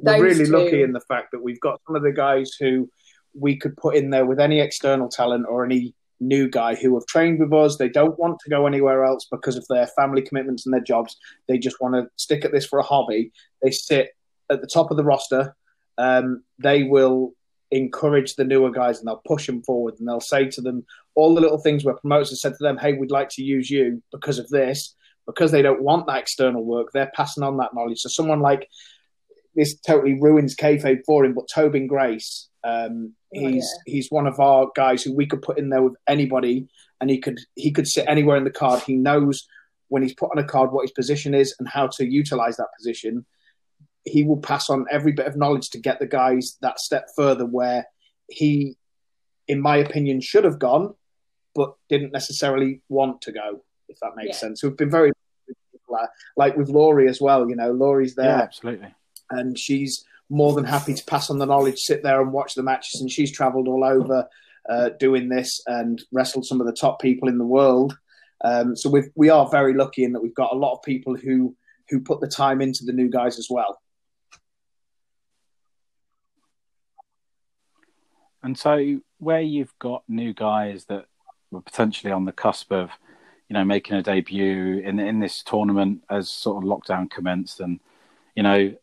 We're 0.03 0.23
really 0.23 0.47
two, 0.47 0.53
lucky 0.53 0.83
in 0.83 0.93
the 0.93 1.01
fact 1.01 1.33
that 1.33 1.43
we've 1.43 1.61
got 1.61 1.81
some 1.87 1.97
of 1.97 2.03
the 2.03 2.13
guys 2.13 2.53
who 2.59 2.89
we 3.35 3.57
could 3.57 3.77
put 3.77 3.97
in 3.97 4.11
there 4.11 4.27
with 4.27 4.41
any 4.41 4.61
external 4.61 5.09
talent 5.09 5.47
or 5.49 5.65
any 5.65 5.95
new 6.21 6.49
guy 6.49 6.75
who 6.75 6.95
have 6.95 7.07
trained 7.07 7.41
with 7.41 7.53
us. 7.53 7.77
They 7.77 7.89
don't 7.89 8.19
want 8.19 8.39
to 8.41 8.51
go 8.51 8.67
anywhere 8.67 9.05
else 9.05 9.27
because 9.31 9.57
of 9.57 9.67
their 9.69 9.89
family 9.89 10.23
commitments 10.23 10.65
and 10.65 10.73
their 10.73 10.81
jobs. 10.81 11.17
They 11.49 11.59
just 11.59 11.81
want 11.81 11.95
to 11.95 12.09
stick 12.17 12.45
at 12.45 12.53
this 12.53 12.65
for 12.65 12.79
a 12.79 12.85
hobby. 12.85 13.33
They 13.63 13.71
sit 13.71 14.11
at 14.49 14.61
the 14.61 14.67
top 14.67 14.91
of 14.91 14.97
the 14.97 15.05
roster. 15.05 15.55
Um, 15.99 16.45
they 16.59 16.85
will 16.85 17.35
encourage 17.73 18.35
the 18.35 18.45
newer 18.45 18.71
guys 18.71 18.99
and 18.99 19.09
they'll 19.09 19.23
push 19.27 19.47
them 19.47 19.63
forward 19.63 19.95
and 19.99 20.07
they'll 20.07 20.21
say 20.21 20.49
to 20.51 20.61
them 20.61 20.85
all 21.15 21.35
the 21.35 21.41
little 21.41 21.59
things 21.59 21.85
where 21.85 21.97
promoters 21.97 22.31
have 22.31 22.39
said 22.39 22.53
to 22.59 22.63
them, 22.63 22.79
"Hey, 22.79 22.93
we'd 22.95 23.11
like 23.11 23.29
to 23.31 23.43
use 23.43 23.71
you 23.71 24.03
because 24.13 24.39
of 24.39 24.49
this." 24.49 24.95
Because 25.25 25.53
they 25.53 25.63
don't 25.63 25.83
want 25.83 26.09
that 26.09 26.19
external 26.19 26.65
work, 26.65 26.89
they're 26.93 27.13
passing 27.15 27.45
on 27.45 27.57
that 27.59 27.75
knowledge. 27.75 28.01
So 28.01 28.09
someone 28.09 28.41
like 28.41 28.69
this 29.55 29.79
totally 29.79 30.21
ruins 30.21 30.57
kayfabe 30.57 31.05
for 31.07 31.25
him, 31.25 31.33
but 31.33 31.49
Tobin 31.49 31.87
Grace, 31.87 32.49
um, 32.65 33.15
He's 33.33 33.75
he's 33.87 34.11
one 34.11 34.27
of 34.27 34.39
our 34.41 34.69
guys 34.77 35.03
who 35.03 35.15
we 35.15 35.27
could 35.27 35.41
put 35.41 35.59
in 35.59 35.71
there 35.71 35.83
with 35.83 35.97
anybody, 36.07 36.69
and 37.01 37.09
he 37.09 37.19
could 37.19 37.41
he 37.55 37.71
could 37.71 37.89
sit 37.89 38.05
anywhere 38.07 38.37
in 38.37 38.45
the 38.45 38.51
card. 38.51 38.83
He 38.83 38.95
knows 38.95 39.47
when 39.89 40.03
he's 40.03 40.15
put 40.15 40.31
on 40.31 40.39
a 40.39 40.47
card 40.47 40.71
what 40.71 40.83
his 40.83 40.93
position 40.93 41.35
is 41.35 41.55
and 41.59 41.67
how 41.67 41.87
to 41.87 42.05
utilize 42.05 42.59
that 42.59 42.69
position. 42.77 43.25
He 44.05 44.25
will 44.25 44.39
pass 44.39 44.69
on 44.69 44.87
every 44.91 45.13
bit 45.13 45.27
of 45.27 45.37
knowledge 45.37 45.71
to 45.71 45.79
get 45.79 45.99
the 46.01 46.07
guys 46.07 46.59
that 46.61 46.79
step 46.81 47.09
further 47.17 47.47
where 47.47 47.87
he, 48.29 48.77
in 49.49 49.61
my 49.61 49.77
opinion, 49.77 50.21
should 50.21 50.45
have 50.45 50.59
gone, 50.59 50.95
but 51.55 51.75
didn't 51.89 52.13
necessarily 52.13 52.81
want 52.89 53.23
to 53.23 53.33
go. 53.33 53.63
If 53.89 53.99
that 54.01 54.17
makes 54.17 54.29
Yeah. 54.29 54.49
sense. 54.49 54.63
We've 54.63 54.77
been 54.77 54.91
very 54.91 55.13
like 56.37 56.57
with 56.57 56.71
Laurie 56.71 57.09
as 57.09 57.21
well. 57.21 57.49
You 57.49 57.57
know, 57.57 57.73
Laurie's 57.73 58.15
there 58.15 58.25
Yeah, 58.27 58.41
absolutely. 58.43 58.95
and 59.31 59.59
she's 59.59 60.05
more 60.31 60.55
than 60.55 60.65
happy 60.65 60.95
to 60.95 61.05
pass 61.05 61.29
on 61.29 61.39
the 61.39 61.45
knowledge, 61.45 61.79
sit 61.79 62.03
there 62.03 62.23
and 62.23 62.33
watch 62.33 62.55
the 62.55 62.63
matches. 62.63 63.01
And 63.03 63.11
she's 63.11 63.31
travelled 63.31 63.69
all 63.69 63.85
over 63.85 64.27
uh, 64.71 64.91
doing 64.99 65.29
this 65.29 65.61
and 65.67 66.03
wrestled 66.13 66.47
some 66.47 66.61
of 66.61 66.67
the 66.67 66.73
top 66.73 67.01
people 67.03 67.29
in 67.29 67.37
the 67.37 67.45
world. 67.45 67.99
Um, 68.45 68.75
so 68.77 68.89
we 68.89 69.03
we 69.15 69.29
are 69.29 69.49
very 69.51 69.75
lucky 69.75 70.05
in 70.05 70.13
that 70.13 70.23
we've 70.23 70.35
got 70.35 70.53
a 70.53 70.57
lot 70.57 70.73
of 70.75 70.83
people 70.83 71.15
who 71.15 71.55
who 71.91 72.01
put 72.01 72.21
the 72.21 72.29
time 72.29 72.63
into 72.63 72.85
the 72.85 72.93
new 72.93 73.11
guys 73.11 73.39
as 73.39 73.49
well. 73.51 73.79
And 78.43 78.59
so, 78.59 79.01
where 79.19 79.41
you've 79.41 79.79
got 79.79 80.03
new 80.09 80.33
guys 80.33 80.87
that 80.87 81.07
were 81.51 81.61
potentially 81.61 82.13
on 82.13 82.25
the 82.25 82.33
cusp 82.33 82.73
of, 82.73 82.91
you 83.49 83.55
know, 83.55 83.65
making 83.65 83.97
a 83.97 84.03
debut 84.03 84.79
in 84.79 84.99
in 84.99 85.21
this 85.21 85.43
tournament 85.43 86.03
as 86.11 86.31
sort 86.31 86.63
of 86.63 86.69
lockdown 86.69 87.11
commenced, 87.11 87.61
and 87.61 87.81
you 88.35 88.43
know, 88.43 88.75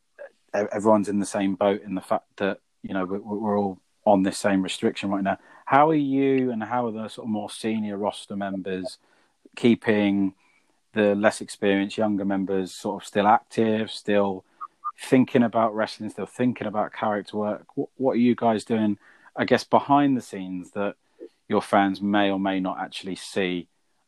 everyone's 0.54 1.10
in 1.10 1.20
the 1.20 1.26
same 1.26 1.56
boat 1.56 1.82
in 1.84 1.96
the 1.96 2.02
fact 2.02 2.28
that 2.38 2.60
you 2.84 2.94
know 2.94 3.06
we're, 3.06 3.20
we're 3.20 3.60
all 3.60 3.80
on 4.06 4.24
this 4.24 4.38
same 4.38 4.64
restriction 4.64 5.10
right 5.10 5.24
now. 5.24 5.38
How 5.66 5.90
are 5.90 5.96
you, 5.96 6.52
and 6.52 6.64
how 6.64 6.88
are 6.88 6.92
the 6.92 7.08
sort 7.10 7.26
of 7.26 7.32
more 7.32 7.50
senior 7.50 7.98
roster 7.98 8.36
members 8.36 8.98
keeping 9.56 10.34
the 10.94 11.16
less 11.16 11.42
experienced 11.42 11.98
younger 11.98 12.26
members 12.26 12.74
sort 12.74 13.02
of 13.04 13.08
still 13.08 13.28
active, 13.28 13.92
still 13.92 14.46
thinking 15.00 15.44
about 15.44 15.76
wrestling, 15.76 16.10
still 16.10 16.26
thinking 16.26 16.66
about 16.66 16.94
character 16.94 17.38
work? 17.38 17.66
What, 17.76 17.90
what 17.98 18.12
are 18.14 18.20
you 18.20 18.36
guys 18.36 18.64
doing? 18.64 18.98
I 19.38 19.46
guess 19.46 19.64
behind 19.64 20.18
the 20.18 20.22
scenes 20.22 20.72
that 20.72 20.96
your 21.48 21.62
fans 21.62 22.02
may 22.02 22.30
or 22.30 22.40
may 22.40 22.60
not 22.60 22.80
actually 22.80 23.16
see. 23.16 23.68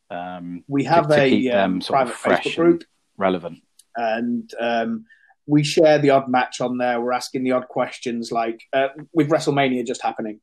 Um, 0.09 0.63
We 0.67 0.83
have 0.85 1.07
to 1.07 1.21
a 1.21 1.29
keep 1.29 1.51
them 1.51 1.73
um, 1.75 1.81
sort 1.81 2.01
of 2.01 2.07
private 2.07 2.19
fresh 2.19 2.43
Facebook 2.45 2.55
group. 2.55 2.83
relevant. 3.17 3.59
and 3.95 4.51
um, 4.59 5.05
we 5.47 5.63
share 5.63 5.97
the 5.99 6.11
odd 6.11 6.29
match 6.29 6.61
on 6.61 6.77
there. 6.77 7.01
We're 7.01 7.13
asking 7.13 7.43
the 7.43 7.51
odd 7.53 7.67
questions, 7.67 8.31
like 8.31 8.61
uh, 8.73 8.89
with 9.13 9.29
WrestleMania 9.29 9.85
just 9.85 10.01
happening. 10.03 10.39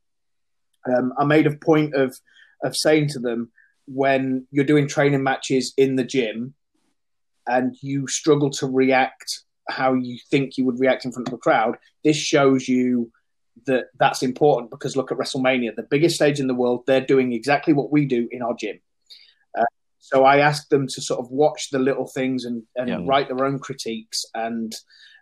Um, 0.89 1.12
I 1.18 1.24
made 1.24 1.47
a 1.47 1.57
point 1.57 1.95
of 1.95 2.16
of 2.64 2.74
saying 2.76 3.09
to 3.11 3.18
them 3.20 3.51
when 3.87 4.47
you're 4.51 4.64
doing 4.64 4.89
training 4.89 5.22
matches 5.22 5.72
in 5.76 5.97
the 5.97 6.05
gym 6.05 6.55
and 7.47 7.76
you 7.81 8.07
struggle 8.09 8.51
to 8.51 8.66
react 8.66 9.45
how 9.68 9.95
you 9.95 10.18
think 10.31 10.59
you 10.59 10.64
would 10.64 10.81
react 10.81 11.05
in 11.05 11.12
front 11.12 11.29
of 11.29 11.35
a 11.35 11.39
crowd. 11.39 11.76
This 12.05 12.16
shows 12.16 12.68
you 12.68 13.12
that 13.66 13.86
that's 13.98 14.22
important 14.22 14.70
because 14.70 14.96
look 14.96 15.12
at 15.12 15.18
WrestleMania, 15.18 15.74
the 15.74 15.82
biggest 15.82 16.16
stage 16.16 16.40
in 16.40 16.46
the 16.46 16.54
world. 16.54 16.84
They're 16.86 17.00
doing 17.04 17.32
exactly 17.32 17.72
what 17.72 17.92
we 17.92 18.06
do 18.06 18.28
in 18.30 18.42
our 18.42 18.54
gym. 18.54 18.80
Uh, 19.59 19.64
so 19.98 20.24
I 20.24 20.38
asked 20.38 20.70
them 20.70 20.86
to 20.88 21.00
sort 21.02 21.20
of 21.20 21.30
watch 21.30 21.70
the 21.70 21.78
little 21.78 22.06
things 22.06 22.44
and, 22.44 22.62
and 22.76 22.88
Yeah. 22.88 22.98
write 23.04 23.28
their 23.28 23.44
own 23.44 23.59
critiques 23.59 24.24
and 24.34 24.74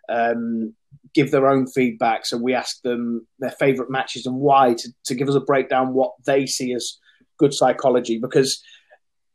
um, 0.09 0.73
give 1.13 1.31
their 1.31 1.49
own 1.49 1.67
feedback. 1.67 2.25
So 2.25 2.37
we 2.37 2.53
asked 2.53 2.83
them 2.83 3.27
their 3.39 3.51
favourite 3.51 3.91
matches 3.91 4.25
and 4.25 4.37
why 4.37 4.73
to, 4.75 4.89
to 5.05 5.15
give 5.15 5.29
us 5.29 5.35
a 5.35 5.41
breakdown 5.41 5.93
what 5.93 6.13
they 6.25 6.45
see 6.45 6.73
as 6.73 6.97
good 7.37 7.53
psychology. 7.53 8.19
Because 8.19 8.63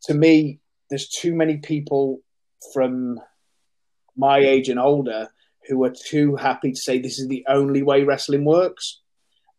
to 0.05 0.15
me, 0.15 0.61
there's 0.89 1.09
too 1.09 1.35
many 1.35 1.59
people 1.59 2.21
from 2.73 3.21
my 4.17 4.39
age 4.39 4.69
and 4.69 4.79
older 4.79 5.29
who 5.69 5.85
are 5.85 5.93
too 5.93 6.37
happy 6.37 6.73
to 6.73 6.81
say 6.81 6.99
this 6.99 7.19
is 7.19 7.29
the 7.29 7.45
only 7.49 7.83
way 7.83 8.05
wrestling 8.05 8.45
works. 8.45 9.01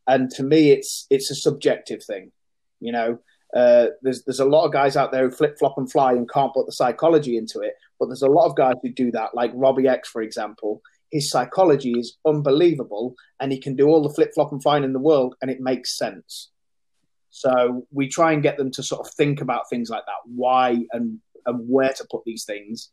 And 0.08 0.30
to 0.32 0.44
me, 0.44 0.72
it's 0.72 1.08
it's 1.10 1.32
a 1.32 1.36
subjective 1.36 2.04
thing. 2.04 2.32
You 2.80 2.92
know, 2.92 3.20
uh, 3.56 3.88
there's 4.02 4.24
there's 4.26 4.40
a 4.40 4.46
lot 4.46 4.66
of 4.66 4.74
guys 4.74 4.98
out 4.98 5.12
there 5.12 5.30
who 5.30 5.36
flip 5.36 5.58
flop 5.58 5.78
and 5.78 5.92
fly 5.92 6.12
and 6.14 6.30
can't 6.30 6.54
put 6.54 6.66
the 6.66 6.74
psychology 6.74 7.38
into 7.38 7.60
it, 7.60 7.76
but 8.00 8.08
there's 8.08 8.22
a 8.22 8.28
lot 8.28 8.48
of 8.48 8.56
guys 8.56 8.76
who 8.82 8.90
do 8.90 9.12
that. 9.12 9.34
Like 9.34 9.52
Robbie 9.54 9.88
X, 9.88 10.10
for 10.10 10.22
example, 10.22 10.82
his 11.12 11.30
psychology 11.30 11.92
is 11.92 12.18
unbelievable, 12.26 13.16
and 13.40 13.52
he 13.52 13.60
can 13.60 13.76
do 13.76 13.88
all 13.88 14.02
the 14.02 14.14
flip 14.14 14.32
flop 14.34 14.52
and 14.52 14.62
flying 14.62 14.84
in 14.84 14.94
the 14.94 15.00
world, 15.00 15.36
and 15.42 15.50
it 15.50 15.62
makes 15.62 15.98
sense. 15.98 16.50
So 17.30 17.88
we 17.92 18.10
try 18.10 18.34
and 18.34 18.44
get 18.44 18.58
them 18.58 18.72
to 18.72 18.84
sort 18.84 19.08
of 19.08 19.14
think 19.14 19.40
about 19.40 19.70
things 19.70 19.90
like 19.90 20.06
that, 20.06 20.30
why 20.30 20.86
and 20.92 21.20
and 21.46 21.70
where 21.70 21.94
to 21.94 22.08
put 22.10 22.24
these 22.26 22.46
things. 22.46 22.90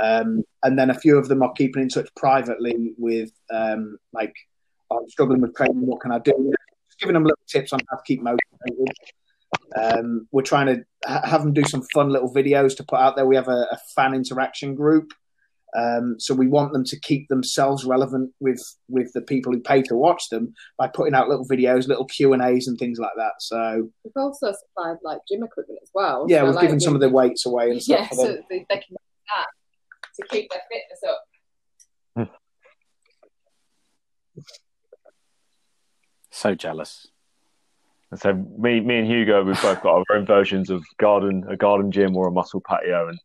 Um, 0.00 0.42
and 0.62 0.78
then 0.78 0.90
a 0.90 0.94
few 0.98 1.18
of 1.18 1.28
them 1.28 1.42
are 1.42 1.52
keeping 1.52 1.82
in 1.82 1.88
touch 1.88 2.08
privately 2.16 2.92
with 2.96 3.30
um, 3.52 3.98
like 4.12 4.34
I'm 4.92 5.08
struggling 5.08 5.40
with 5.40 5.54
training. 5.54 5.86
What 5.86 6.00
can 6.00 6.12
I 6.12 6.18
do? 6.18 6.32
Just 6.88 7.00
giving 7.00 7.14
them 7.14 7.24
little 7.24 7.38
tips 7.48 7.72
on 7.72 7.80
how 7.90 7.96
to 7.96 8.02
keep 8.06 8.22
motivated. 8.22 8.94
Um, 9.76 10.28
we're 10.32 10.42
trying 10.42 10.66
to 10.66 10.84
ha- 11.06 11.26
have 11.26 11.42
them 11.42 11.52
do 11.52 11.64
some 11.64 11.82
fun 11.94 12.10
little 12.10 12.32
videos 12.32 12.76
to 12.76 12.84
put 12.84 12.98
out 12.98 13.16
there. 13.16 13.26
We 13.26 13.36
have 13.36 13.48
a, 13.48 13.66
a 13.72 13.78
fan 13.94 14.14
interaction 14.14 14.74
group, 14.74 15.12
um, 15.76 16.16
so 16.18 16.34
we 16.34 16.46
want 16.48 16.72
them 16.72 16.84
to 16.84 17.00
keep 17.00 17.28
themselves 17.28 17.84
relevant 17.84 18.30
with 18.40 18.62
with 18.88 19.12
the 19.14 19.20
people 19.22 19.52
who 19.52 19.60
pay 19.60 19.82
to 19.82 19.94
watch 19.96 20.28
them 20.30 20.54
by 20.78 20.88
putting 20.88 21.14
out 21.14 21.28
little 21.28 21.46
videos, 21.46 21.88
little 21.88 22.04
Q 22.06 22.32
and 22.34 22.42
A's, 22.42 22.68
and 22.68 22.78
things 22.78 22.98
like 22.98 23.12
that. 23.16 23.32
So 23.40 23.90
We've 24.04 24.12
also 24.16 24.52
supplied 24.52 24.98
like 25.02 25.18
gym 25.30 25.42
equipment 25.42 25.80
as 25.82 25.90
well. 25.94 26.26
yeah, 26.28 26.40
So, 26.40 26.46
we've 26.46 26.54
like, 26.54 26.62
given 26.62 26.80
some 26.80 26.94
of 26.94 27.00
the 27.00 27.08
weights 27.08 27.46
away 27.46 27.70
and 27.70 27.82
stuff. 27.82 28.08
yeah, 28.12 28.16
so 28.16 28.38
they, 28.50 28.66
they 28.68 28.76
can 28.76 28.96
that 29.36 29.46
to 30.20 30.26
keep 30.28 30.50
their 30.50 30.62
fitness 30.70 31.00
up. 31.08 31.24
So 36.30 36.54
jealous. 36.54 37.08
And 38.10 38.20
so 38.20 38.32
me, 38.32 38.80
me 38.80 38.98
and 38.98 39.06
Hugo, 39.08 39.42
we've 39.44 39.60
both 39.60 39.82
got 39.82 39.94
our 39.94 40.04
own 40.16 40.24
versions 40.24 40.70
of 40.70 40.84
garden, 40.98 41.44
a 41.48 41.56
garden 41.56 41.90
gym 41.90 42.16
or 42.16 42.28
a 42.28 42.30
muscle 42.30 42.62
patio, 42.66 43.08
and 43.08 43.18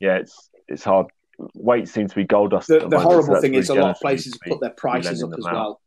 yeah, 0.00 0.16
it's 0.16 0.50
it's 0.68 0.84
hard. 0.84 1.06
Weights 1.54 1.90
seem 1.90 2.06
to 2.06 2.14
be 2.14 2.24
gold 2.24 2.52
dust. 2.52 2.68
The, 2.68 2.76
at 2.76 2.82
the 2.82 2.88
the 2.88 2.96
moment, 2.96 3.02
so 3.02 3.10
horrible 3.10 3.40
thing 3.40 3.50
really 3.52 3.62
is, 3.62 3.70
a 3.70 3.74
lot 3.74 3.80
of 3.80 3.84
jealous 3.84 3.98
for 3.98 4.06
me 4.06 4.10
places 4.10 4.38
put 4.46 4.60
their 4.60 4.70
prices 4.70 5.22
up 5.22 5.30
as 5.36 5.44
out. 5.46 5.52
well. 5.52 5.80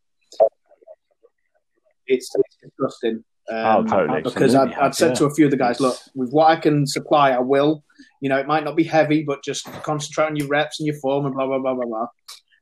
It's, 2.05 2.29
it's 2.35 2.57
disgusting. 2.61 3.23
Oh, 3.49 3.79
Um, 3.79 3.87
totally. 3.87 4.21
Because 4.21 4.55
I'd, 4.55 4.73
I'd 4.73 4.95
said 4.95 5.09
yeah. 5.09 5.15
to 5.15 5.25
a 5.25 5.33
few 5.33 5.45
of 5.45 5.51
the 5.51 5.57
guys, 5.57 5.79
look, 5.79 5.97
with 6.15 6.31
what 6.31 6.49
I 6.49 6.57
can 6.57 6.85
supply, 6.85 7.31
I 7.31 7.39
will. 7.39 7.83
You 8.21 8.29
know, 8.29 8.37
it 8.37 8.47
might 8.47 8.63
not 8.63 8.75
be 8.75 8.83
heavy, 8.83 9.23
but 9.23 9.43
just 9.43 9.65
concentrate 9.83 10.25
on 10.25 10.35
your 10.35 10.47
reps 10.47 10.79
and 10.79 10.87
your 10.87 10.97
form 10.97 11.25
and 11.25 11.35
blah, 11.35 11.45
blah, 11.45 11.59
blah, 11.59 11.75
blah, 11.75 11.85
blah. 11.85 12.07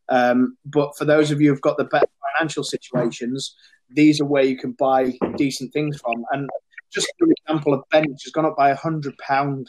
Um, 0.10 0.58
but 0.66 0.96
for 0.98 1.06
those 1.06 1.32
of 1.32 1.42
you 1.42 1.50
who've 1.50 1.62
got 1.62 1.78
the 1.78 1.86
better 1.86 2.08
financial 2.38 2.64
situations, 2.64 3.56
these 3.90 4.22
are 4.22 4.26
where 4.26 4.44
you 4.44 4.58
can 4.58 4.74
buy 4.74 5.18
decent 5.38 5.74
things 5.74 6.00
from. 6.00 6.24
And 6.32 6.50
just 6.94 7.12
for 7.18 7.28
example, 7.30 7.74
a 7.74 7.82
bench 7.92 8.24
has 8.24 8.32
gone 8.32 8.46
up 8.46 8.56
by 8.56 8.70
a 8.70 8.76
hundred 8.76 9.18
pound. 9.18 9.68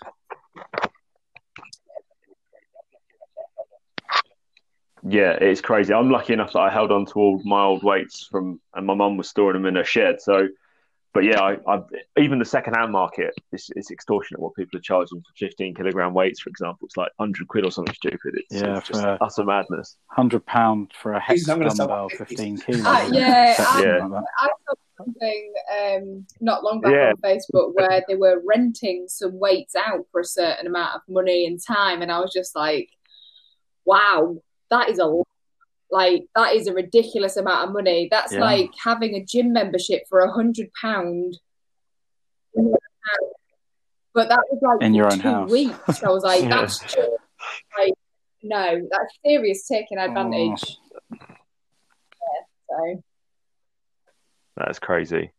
Yeah, 5.08 5.32
it's 5.32 5.60
crazy. 5.60 5.94
I'm 5.94 6.10
lucky 6.10 6.32
enough 6.32 6.52
that 6.52 6.58
I 6.58 6.70
held 6.70 6.90
on 6.90 7.06
to 7.06 7.12
all 7.14 7.40
my 7.44 7.62
old 7.62 7.84
weights 7.84 8.26
from, 8.26 8.60
and 8.74 8.86
my 8.86 8.94
mum 8.94 9.16
was 9.16 9.28
storing 9.28 9.54
them 9.54 9.66
in 9.66 9.76
her 9.76 9.84
shed. 9.84 10.20
So, 10.20 10.48
but 11.16 11.24
yeah, 11.24 11.40
I, 11.40 11.56
I 11.66 11.80
even 12.18 12.38
the 12.38 12.44
second-hand 12.44 12.92
market 12.92 13.34
is 13.52 13.70
it's 13.74 13.90
extortionate 13.90 14.40
what 14.40 14.54
people 14.54 14.78
are 14.78 14.82
charging 14.82 15.20
for 15.20 15.32
15 15.38 15.74
kilogram 15.74 16.12
weights, 16.14 16.40
for 16.40 16.50
example. 16.50 16.86
It's 16.86 16.96
like 16.96 17.10
100 17.16 17.48
quid 17.48 17.64
or 17.64 17.70
something 17.70 17.94
stupid. 17.94 18.34
It's, 18.34 18.60
Yeah, 18.62 18.78
it's 18.78 18.88
just 18.88 19.02
for- 19.02 19.18
utter 19.20 19.44
madness. 19.44 19.96
Hundred 20.10 20.44
pound 20.46 20.92
for 21.00 21.14
a 21.14 21.20
hex 21.20 21.40
Jesus, 21.40 21.48
I'm 21.54 21.60
dumbbell, 21.62 22.08
my 22.10 22.16
fifteen 22.16 22.56
fifties. 22.56 22.82
kilos. 22.82 22.86
Uh, 22.86 23.00
isn't 23.02 23.14
yeah, 23.14 23.54
I- 23.58 24.06
like. 24.06 24.24
I 24.38 24.48
saw 24.66 24.74
something 24.98 25.52
um, 25.80 26.26
not 26.40 26.62
long 26.64 26.80
back 26.80 26.92
Yeah. 26.92 27.10
on 27.10 27.16
Facebook 27.16 27.72
where 27.74 28.02
they 28.08 28.14
were 28.16 28.42
renting 28.46 29.06
some 29.08 29.38
weights 29.38 29.74
out 29.74 30.06
for 30.12 30.20
a 30.20 30.24
certain 30.24 30.66
amount 30.66 30.94
of 30.96 31.00
money 31.08 31.46
and 31.46 31.58
time, 31.62 32.02
and 32.02 32.10
I 32.12 32.18
was 32.20 32.32
just 32.32 32.54
like, 32.56 32.88
"Wow, 33.84 34.36
that 34.70 34.88
is 34.90 34.98
a 34.98 35.04
lot. 35.06 35.26
Like 35.90 36.24
that 36.34 36.54
is 36.54 36.66
a 36.66 36.72
ridiculous 36.74 37.36
amount 37.36 37.68
of 37.68 37.72
money. 37.72 38.08
That's 38.10 38.32
Yeah. 38.32 38.40
like 38.40 38.70
having 38.82 39.14
a 39.14 39.24
gym 39.24 39.52
membership 39.52 40.02
for 40.08 40.20
a 40.20 40.30
hundred 40.32 40.70
pound 40.80 41.38
But 44.14 44.30
that 44.30 44.40
was 44.50 44.60
like 44.62 44.82
In 44.82 44.92
for 44.92 44.96
your 44.96 45.12
own 45.12 45.18
two 45.18 45.28
house. 45.28 45.50
weeks. 45.50 46.02
I 46.02 46.08
was 46.08 46.22
like, 46.30 46.42
Yeah. 46.42 46.48
"That's 46.48 46.78
just 46.80 46.96
like 47.78 47.92
no, 48.42 48.80
that's 48.90 49.18
serious 49.24 49.66
taking 49.68 49.98
advantage." 49.98 50.78
Oh. 51.12 51.16
So. 52.70 53.02
That's 54.56 54.78
crazy. 54.78 55.32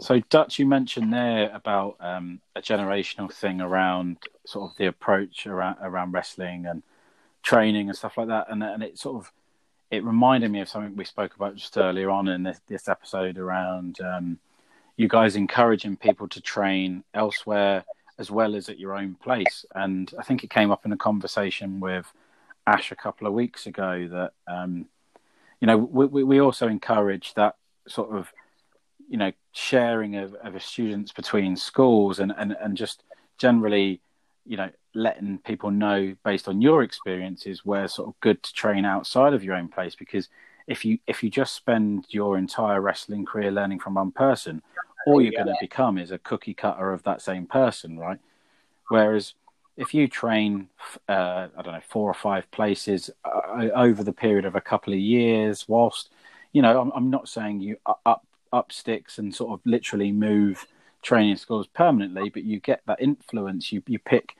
So, 0.00 0.20
Dutch, 0.30 0.58
you 0.58 0.66
mentioned 0.66 1.12
there 1.12 1.50
about 1.52 1.96
um, 1.98 2.40
a 2.54 2.60
generational 2.60 3.32
thing 3.32 3.60
around 3.60 4.18
sort 4.46 4.70
of 4.70 4.76
the 4.76 4.86
approach 4.86 5.46
around 5.46 5.78
around 5.82 6.12
wrestling 6.12 6.66
and 6.66 6.82
training 7.42 7.88
and 7.88 7.96
stuff 7.96 8.16
like 8.18 8.28
that, 8.28 8.46
and 8.50 8.62
and 8.62 8.82
it 8.82 8.98
sort 8.98 9.16
of 9.16 9.32
it 9.90 10.04
reminded 10.04 10.50
me 10.50 10.60
of 10.60 10.68
something 10.68 10.94
we 10.96 11.04
spoke 11.04 11.34
about 11.34 11.56
just 11.56 11.76
earlier 11.78 12.10
on 12.10 12.28
in 12.28 12.42
this, 12.42 12.60
this 12.68 12.88
episode 12.88 13.38
around 13.38 13.98
um, 14.00 14.38
you 14.96 15.08
guys 15.08 15.36
encouraging 15.36 15.96
people 15.96 16.28
to 16.28 16.40
train 16.40 17.04
elsewhere 17.14 17.84
as 18.18 18.30
well 18.30 18.54
as 18.54 18.68
at 18.68 18.78
your 18.78 18.94
own 18.94 19.14
place. 19.14 19.64
And 19.74 20.12
I 20.18 20.22
think 20.24 20.44
it 20.44 20.50
came 20.50 20.70
up 20.70 20.84
in 20.84 20.92
a 20.92 20.96
conversation 20.96 21.80
with 21.80 22.12
Ash 22.66 22.92
a 22.92 22.96
couple 22.96 23.26
of 23.26 23.32
weeks 23.32 23.66
ago 23.66 24.08
that, 24.08 24.32
um, 24.46 24.86
you 25.60 25.66
know, 25.66 25.78
we, 25.78 26.22
we 26.22 26.40
also 26.40 26.68
encourage 26.68 27.32
that 27.34 27.56
sort 27.86 28.10
of, 28.10 28.30
you 29.08 29.16
know, 29.16 29.32
sharing 29.52 30.16
of, 30.16 30.34
of 30.34 30.62
students 30.62 31.12
between 31.12 31.56
schools 31.56 32.18
and, 32.18 32.34
and, 32.36 32.54
and 32.60 32.76
just 32.76 33.04
generally, 33.38 34.00
you 34.44 34.56
know, 34.56 34.68
letting 34.98 35.38
people 35.38 35.70
know 35.70 36.14
based 36.24 36.48
on 36.48 36.60
your 36.60 36.82
experiences 36.82 37.64
where 37.64 37.88
sort 37.88 38.08
of 38.08 38.20
good 38.20 38.42
to 38.42 38.52
train 38.52 38.84
outside 38.84 39.32
of 39.32 39.44
your 39.44 39.54
own 39.54 39.68
place 39.68 39.94
because 39.94 40.28
if 40.66 40.84
you 40.84 40.98
if 41.06 41.22
you 41.22 41.30
just 41.30 41.54
spend 41.54 42.04
your 42.10 42.36
entire 42.36 42.80
wrestling 42.80 43.24
career 43.24 43.50
learning 43.50 43.78
from 43.78 43.94
one 43.94 44.10
person 44.10 44.62
all 45.08 45.20
you're 45.20 45.32
going 45.32 45.46
to 45.46 45.56
become 45.60 45.98
is 45.98 46.10
a 46.10 46.18
cookie 46.18 46.54
cutter 46.54 46.92
of 46.92 47.02
that 47.04 47.22
same 47.22 47.46
person, 47.46 47.98
right? 47.98 48.18
Whereas 48.88 49.34
if 49.76 49.94
you 49.94 50.08
train, 50.08 50.68
uh, 51.08 51.48
I 51.56 51.62
don't 51.62 51.74
know, 51.74 51.80
four 51.88 52.10
or 52.10 52.14
five 52.14 52.50
places 52.50 53.10
uh, 53.24 53.68
over 53.74 54.02
the 54.02 54.12
period 54.12 54.44
of 54.44 54.56
a 54.56 54.60
couple 54.60 54.92
of 54.92 54.98
years, 54.98 55.66
whilst, 55.68 56.10
you 56.52 56.62
know, 56.62 56.80
I'm, 56.80 56.92
I'm 56.94 57.10
not 57.10 57.28
saying 57.28 57.60
you 57.60 57.76
up 57.86 58.24
up 58.50 58.72
sticks 58.72 59.18
and 59.18 59.34
sort 59.34 59.52
of 59.52 59.60
literally 59.66 60.10
move 60.10 60.66
training 61.02 61.36
schools 61.36 61.66
permanently, 61.66 62.30
but 62.30 62.44
you 62.44 62.60
get 62.60 62.80
that 62.86 63.00
influence. 63.00 63.72
You 63.72 63.82
you 63.86 63.98
pick 63.98 64.36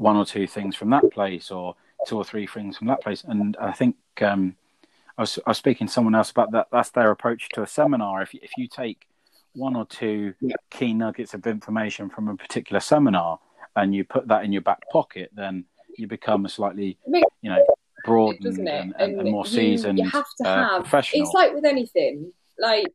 one 0.00 0.16
or 0.16 0.24
two 0.24 0.46
things 0.46 0.74
from 0.74 0.90
that 0.90 1.12
place, 1.12 1.50
or 1.50 1.76
two 2.06 2.16
or 2.16 2.24
three 2.24 2.46
things 2.46 2.78
from 2.78 2.88
that 2.88 3.02
place, 3.02 3.22
and 3.22 3.56
I 3.60 3.72
think 3.72 3.96
um, 4.22 4.56
I 5.18 5.22
was 5.22 5.38
I 5.46 5.50
was 5.50 5.58
speaking 5.58 5.86
to 5.86 5.92
someone 5.92 6.14
else 6.14 6.30
about 6.30 6.52
that. 6.52 6.68
That's 6.72 6.90
their 6.90 7.10
approach 7.10 7.50
to 7.50 7.62
a 7.62 7.66
seminar. 7.66 8.22
If 8.22 8.34
if 8.34 8.50
you 8.56 8.66
take 8.66 9.06
one 9.54 9.76
or 9.76 9.84
two 9.84 10.32
yeah. 10.40 10.56
key 10.70 10.94
nuggets 10.94 11.34
of 11.34 11.46
information 11.46 12.08
from 12.08 12.28
a 12.28 12.36
particular 12.36 12.80
seminar 12.80 13.40
and 13.76 13.94
you 13.94 14.04
put 14.04 14.28
that 14.28 14.44
in 14.44 14.52
your 14.52 14.62
back 14.62 14.80
pocket, 14.90 15.30
then 15.34 15.64
you 15.96 16.06
become 16.06 16.44
a 16.44 16.48
slightly, 16.48 16.96
you 17.06 17.50
know, 17.50 17.66
broadened 18.04 18.58
and, 18.58 18.68
and, 18.68 18.94
and, 18.98 19.20
and, 19.20 19.30
more 19.30 19.44
seasoned 19.44 19.98
you, 19.98 20.08
have 20.08 20.24
to 20.40 20.48
uh, 20.48 20.68
have, 20.68 20.82
professional. 20.82 21.22
It's 21.22 21.34
like 21.34 21.52
with 21.52 21.64
anything, 21.64 22.32
like 22.58 22.86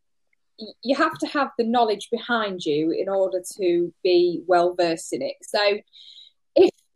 you 0.82 0.96
have 0.96 1.18
to 1.20 1.28
have 1.28 1.52
the 1.58 1.66
knowledge 1.66 2.10
behind 2.10 2.66
you 2.66 2.92
in 2.92 3.10
order 3.10 3.42
to 3.58 3.94
be 4.04 4.42
well 4.48 4.74
versed 4.74 5.14
in 5.14 5.22
it. 5.22 5.36
So, 5.42 5.78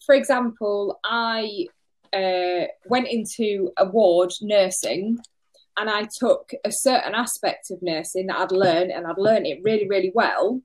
for 0.09 0.15
example, 0.15 0.99
I 1.03 1.67
uh, 2.11 2.65
went 2.87 3.09
into 3.09 3.71
a 3.77 3.85
ward 3.85 4.33
nursing 4.41 5.19
and 5.77 5.87
I 5.87 6.07
took 6.17 6.49
a 6.65 6.71
certain 6.71 7.13
aspect 7.13 7.69
of 7.69 7.83
nursing 7.83 8.25
that 8.25 8.39
I'd 8.39 8.51
learned 8.51 8.89
and 8.89 9.05
I'd 9.05 9.19
learned 9.19 9.45
it 9.45 9.59
really, 9.63 9.87
really 9.87 10.11
well. 10.15 10.63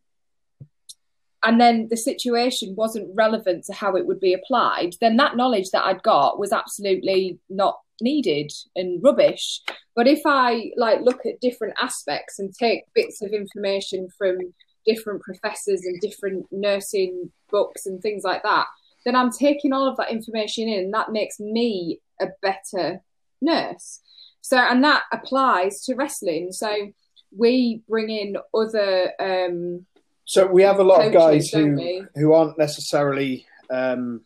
And 1.42 1.60
then 1.60 1.88
the 1.90 1.96
situation 1.98 2.74
wasn't 2.74 3.14
relevant 3.14 3.64
to 3.66 3.74
how 3.74 3.96
it 3.96 4.06
would 4.06 4.18
be 4.18 4.32
applied, 4.32 4.94
then 5.02 5.18
that 5.18 5.36
knowledge 5.36 5.68
that 5.74 5.84
I'd 5.84 6.02
got 6.02 6.38
was 6.38 6.50
absolutely 6.50 7.38
not 7.50 7.80
needed 8.00 8.50
and 8.74 9.04
rubbish. 9.04 9.60
But 9.94 10.08
if 10.08 10.22
I 10.24 10.70
like 10.78 11.02
look 11.02 11.26
at 11.26 11.42
different 11.42 11.74
aspects 11.78 12.38
and 12.38 12.50
take 12.54 12.84
bits 12.94 13.20
of 13.20 13.34
information 13.34 14.08
from 14.16 14.38
different 14.86 15.20
professors 15.20 15.82
and 15.84 16.00
different 16.00 16.46
nursing 16.50 17.30
books 17.50 17.84
and 17.84 18.00
things 18.00 18.22
like 18.24 18.42
that, 18.42 18.68
then 19.04 19.16
I'm 19.16 19.30
taking 19.30 19.72
all 19.72 19.88
of 19.88 19.96
that 19.98 20.10
information 20.10 20.68
in 20.68 20.84
and 20.84 20.94
that 20.94 21.12
makes 21.12 21.38
me 21.40 22.00
a 22.20 22.28
better 22.42 23.02
nurse. 23.40 24.00
So, 24.40 24.58
and 24.58 24.84
that 24.84 25.04
applies 25.12 25.82
to 25.84 25.94
wrestling. 25.94 26.52
So, 26.52 26.92
we 27.36 27.82
bring 27.88 28.10
in 28.10 28.36
other. 28.54 29.12
Um, 29.18 29.86
so 30.24 30.46
we 30.46 30.62
have 30.62 30.78
a 30.78 30.84
lot 30.84 31.00
coaches, 31.00 31.08
of 31.08 31.12
guys 31.12 31.50
who 31.50 32.06
who 32.14 32.32
aren't 32.32 32.58
necessarily 32.58 33.46
um, 33.70 34.22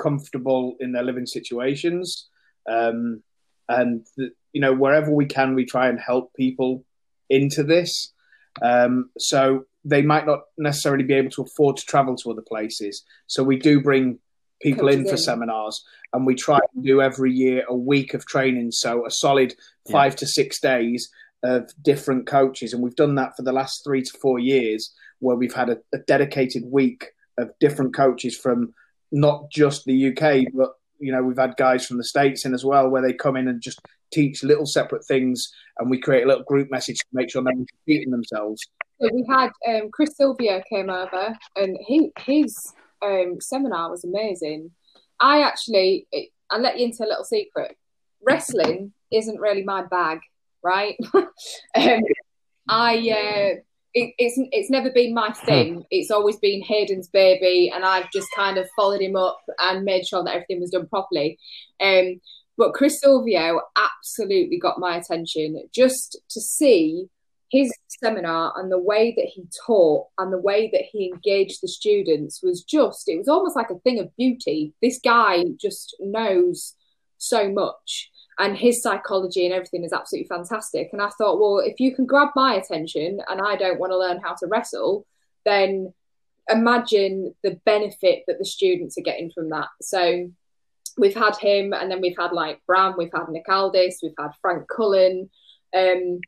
comfortable 0.00 0.76
in 0.80 0.92
their 0.92 1.02
living 1.02 1.26
situations, 1.26 2.28
um, 2.68 3.22
and 3.68 4.06
the, 4.16 4.30
you 4.52 4.60
know 4.60 4.74
wherever 4.74 5.10
we 5.10 5.26
can, 5.26 5.54
we 5.54 5.64
try 5.64 5.88
and 5.88 5.98
help 6.00 6.34
people 6.34 6.84
into 7.30 7.62
this. 7.62 8.12
Um, 8.60 9.10
so 9.18 9.64
they 9.84 10.02
might 10.02 10.26
not 10.26 10.40
necessarily 10.58 11.04
be 11.04 11.14
able 11.14 11.30
to 11.30 11.42
afford 11.42 11.76
to 11.76 11.86
travel 11.86 12.16
to 12.16 12.30
other 12.30 12.42
places. 12.42 13.04
So 13.26 13.42
we 13.42 13.58
do 13.58 13.80
bring 13.80 14.18
people 14.60 14.88
in 14.88 15.06
for 15.08 15.16
seminars, 15.16 15.84
and 16.12 16.24
we 16.24 16.34
try 16.34 16.58
to 16.58 16.82
do 16.82 17.02
every 17.02 17.32
year 17.32 17.64
a 17.68 17.74
week 17.74 18.14
of 18.14 18.24
training, 18.26 18.70
so 18.70 19.04
a 19.06 19.10
solid 19.10 19.54
five 19.90 20.12
yeah. 20.12 20.16
to 20.16 20.26
six 20.26 20.60
days 20.60 21.10
of 21.42 21.70
different 21.82 22.26
coaches, 22.26 22.72
and 22.72 22.82
we've 22.82 22.94
done 22.94 23.16
that 23.16 23.36
for 23.36 23.42
the 23.42 23.52
last 23.52 23.82
three 23.84 24.02
to 24.02 24.18
four 24.20 24.38
years, 24.38 24.94
where 25.18 25.36
we've 25.36 25.54
had 25.54 25.68
a, 25.68 25.78
a 25.92 25.98
dedicated 25.98 26.64
week 26.64 27.06
of 27.38 27.50
different 27.58 27.94
coaches 27.94 28.36
from 28.36 28.72
not 29.10 29.50
just 29.50 29.84
the 29.84 30.08
UK, 30.08 30.52
but 30.54 30.72
you 31.02 31.12
know 31.12 31.22
we've 31.22 31.38
had 31.38 31.56
guys 31.56 31.86
from 31.86 31.98
the 31.98 32.04
states 32.04 32.44
in 32.44 32.54
as 32.54 32.64
well, 32.64 32.88
where 32.88 33.02
they 33.02 33.12
come 33.12 33.36
in 33.36 33.48
and 33.48 33.60
just 33.60 33.80
teach 34.12 34.42
little 34.42 34.66
separate 34.66 35.04
things, 35.04 35.52
and 35.78 35.90
we 35.90 35.98
create 35.98 36.24
a 36.24 36.28
little 36.28 36.44
group 36.44 36.70
message 36.70 36.98
to 36.98 37.06
make 37.12 37.30
sure 37.30 37.42
they're 37.42 37.52
competing 37.52 38.10
themselves. 38.10 38.66
So 39.00 39.08
we 39.12 39.24
had 39.28 39.50
um, 39.68 39.90
Chris 39.92 40.16
Silvio 40.16 40.62
came 40.70 40.88
over, 40.88 41.36
and 41.56 41.76
he 41.86 42.12
his 42.20 42.56
um, 43.02 43.38
seminar 43.40 43.90
was 43.90 44.04
amazing. 44.04 44.70
I 45.18 45.42
actually, 45.42 46.06
I'll 46.50 46.60
let 46.60 46.78
you 46.78 46.86
into 46.86 47.04
a 47.04 47.06
little 47.06 47.24
secret. 47.24 47.76
Wrestling 48.22 48.92
isn't 49.10 49.40
really 49.40 49.62
my 49.62 49.84
bag, 49.84 50.20
right? 50.62 50.96
um, 51.14 52.00
I, 52.68 53.10
uh, 53.10 53.60
it, 53.94 54.14
it's 54.18 54.34
it's 54.52 54.70
never 54.70 54.90
been 54.90 55.14
my 55.14 55.32
thing. 55.32 55.84
It's 55.90 56.10
always 56.10 56.36
been 56.36 56.62
Hayden's 56.62 57.08
baby, 57.08 57.70
and 57.74 57.84
I've 57.84 58.10
just 58.10 58.28
kind 58.34 58.58
of 58.58 58.68
followed 58.76 59.00
him 59.00 59.16
up 59.16 59.40
and 59.58 59.84
made 59.84 60.06
sure 60.06 60.24
that 60.24 60.34
everything 60.34 60.60
was 60.60 60.70
done 60.70 60.88
properly. 60.88 61.38
Um, 61.80 62.20
but 62.56 62.74
Chris 62.74 63.00
Silvio 63.00 63.60
absolutely 63.76 64.58
got 64.58 64.78
my 64.78 64.96
attention 64.96 65.62
just 65.74 66.18
to 66.30 66.40
see 66.40 67.08
his 67.50 67.72
seminar 67.88 68.54
and 68.56 68.72
the 68.72 68.78
way 68.78 69.12
that 69.16 69.26
he 69.26 69.44
taught 69.66 70.06
and 70.18 70.32
the 70.32 70.38
way 70.38 70.70
that 70.72 70.84
he 70.90 71.12
engaged 71.12 71.58
the 71.62 71.68
students 71.68 72.42
was 72.42 72.62
just 72.62 73.08
it 73.08 73.18
was 73.18 73.28
almost 73.28 73.54
like 73.54 73.68
a 73.68 73.78
thing 73.80 74.00
of 74.00 74.14
beauty 74.16 74.72
this 74.80 74.98
guy 75.04 75.44
just 75.60 75.94
knows 76.00 76.74
so 77.18 77.50
much 77.50 78.10
and 78.38 78.56
his 78.56 78.82
psychology 78.82 79.44
and 79.44 79.54
everything 79.54 79.84
is 79.84 79.92
absolutely 79.92 80.28
fantastic. 80.28 80.90
And 80.92 81.02
i 81.02 81.08
thought 81.10 81.40
well 81.40 81.58
if 81.58 81.80
you 81.80 81.94
can 81.94 82.06
grab 82.06 82.28
my 82.34 82.54
attention 82.54 83.20
and 83.28 83.40
i 83.40 83.56
don't 83.56 83.78
want 83.78 83.92
to 83.92 83.98
learn 83.98 84.20
how 84.20 84.34
to 84.34 84.46
wrestle 84.46 85.06
then 85.44 85.92
imagine 86.48 87.34
the 87.42 87.60
benefit 87.64 88.24
that 88.26 88.38
the 88.38 88.44
students 88.44 88.98
are 88.98 89.02
getting 89.02 89.30
from 89.30 89.50
that. 89.50 89.68
So 89.80 90.30
we've 90.98 91.14
had 91.14 91.36
him 91.36 91.72
and 91.72 91.90
then 91.90 92.00
we've 92.00 92.16
had 92.18 92.32
like 92.32 92.60
bram 92.66 92.94
we've 92.98 93.12
had 93.14 93.28
nick 93.30 93.48
aldis 93.48 94.00
we've 94.02 94.12
had 94.18 94.30
frank 94.42 94.68
cullen 94.68 95.30
um, 95.74 96.20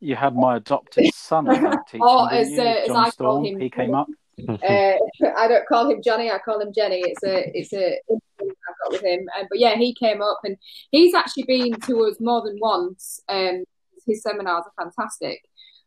you 0.00 0.16
had 0.16 0.34
my 0.34 0.56
adopted 0.56 1.12
son 1.14 1.44
teaching, 1.86 2.00
oh, 2.02 2.26
as, 2.26 2.58
uh, 2.58 2.62
as 2.62 2.90
I 2.90 3.10
call 3.10 3.44
him, 3.44 3.60
he 3.60 3.68
came 3.68 3.94
up. 3.94 4.08
Uh, 4.48 4.56
I 5.36 5.48
don't 5.48 5.66
call 5.68 5.90
him 5.90 6.02
Johnny. 6.02 6.30
I 6.30 6.38
call 6.38 6.60
him 6.60 6.72
Jenny. 6.74 7.02
It's 7.04 7.22
a 7.22 7.50
it's 7.56 7.72
a 7.72 7.98
I've 8.40 8.76
got 8.82 8.92
with 8.92 9.04
him. 9.04 9.28
Um, 9.38 9.46
but 9.48 9.58
yeah, 9.58 9.76
he 9.76 9.94
came 9.94 10.22
up 10.22 10.40
and 10.44 10.56
he's 10.90 11.14
actually 11.14 11.44
been 11.44 11.78
to 11.80 12.04
us 12.04 12.16
more 12.20 12.42
than 12.42 12.58
once. 12.60 13.20
Um, 13.28 13.64
his 14.06 14.22
seminars 14.22 14.64
are 14.66 14.84
fantastic. 14.84 15.40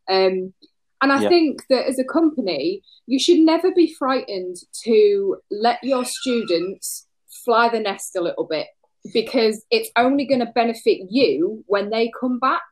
Um, 0.09 0.53
and 1.01 1.11
I 1.11 1.27
think 1.27 1.67
that 1.69 1.85
as 1.87 1.99
a 1.99 2.03
company, 2.03 2.81
you 3.05 3.19
should 3.19 3.39
never 3.39 3.71
be 3.71 3.93
frightened 3.93 4.55
to 4.85 5.37
let 5.51 5.83
your 5.83 6.05
students 6.05 7.07
fly 7.43 7.69
the 7.69 7.79
nest 7.79 8.15
a 8.15 8.21
little 8.21 8.45
bit 8.45 8.67
because 9.13 9.63
it's 9.69 9.89
only 9.95 10.25
going 10.25 10.39
to 10.39 10.51
benefit 10.55 11.01
you 11.09 11.63
when 11.67 11.89
they 11.89 12.11
come 12.19 12.39
back. 12.39 12.63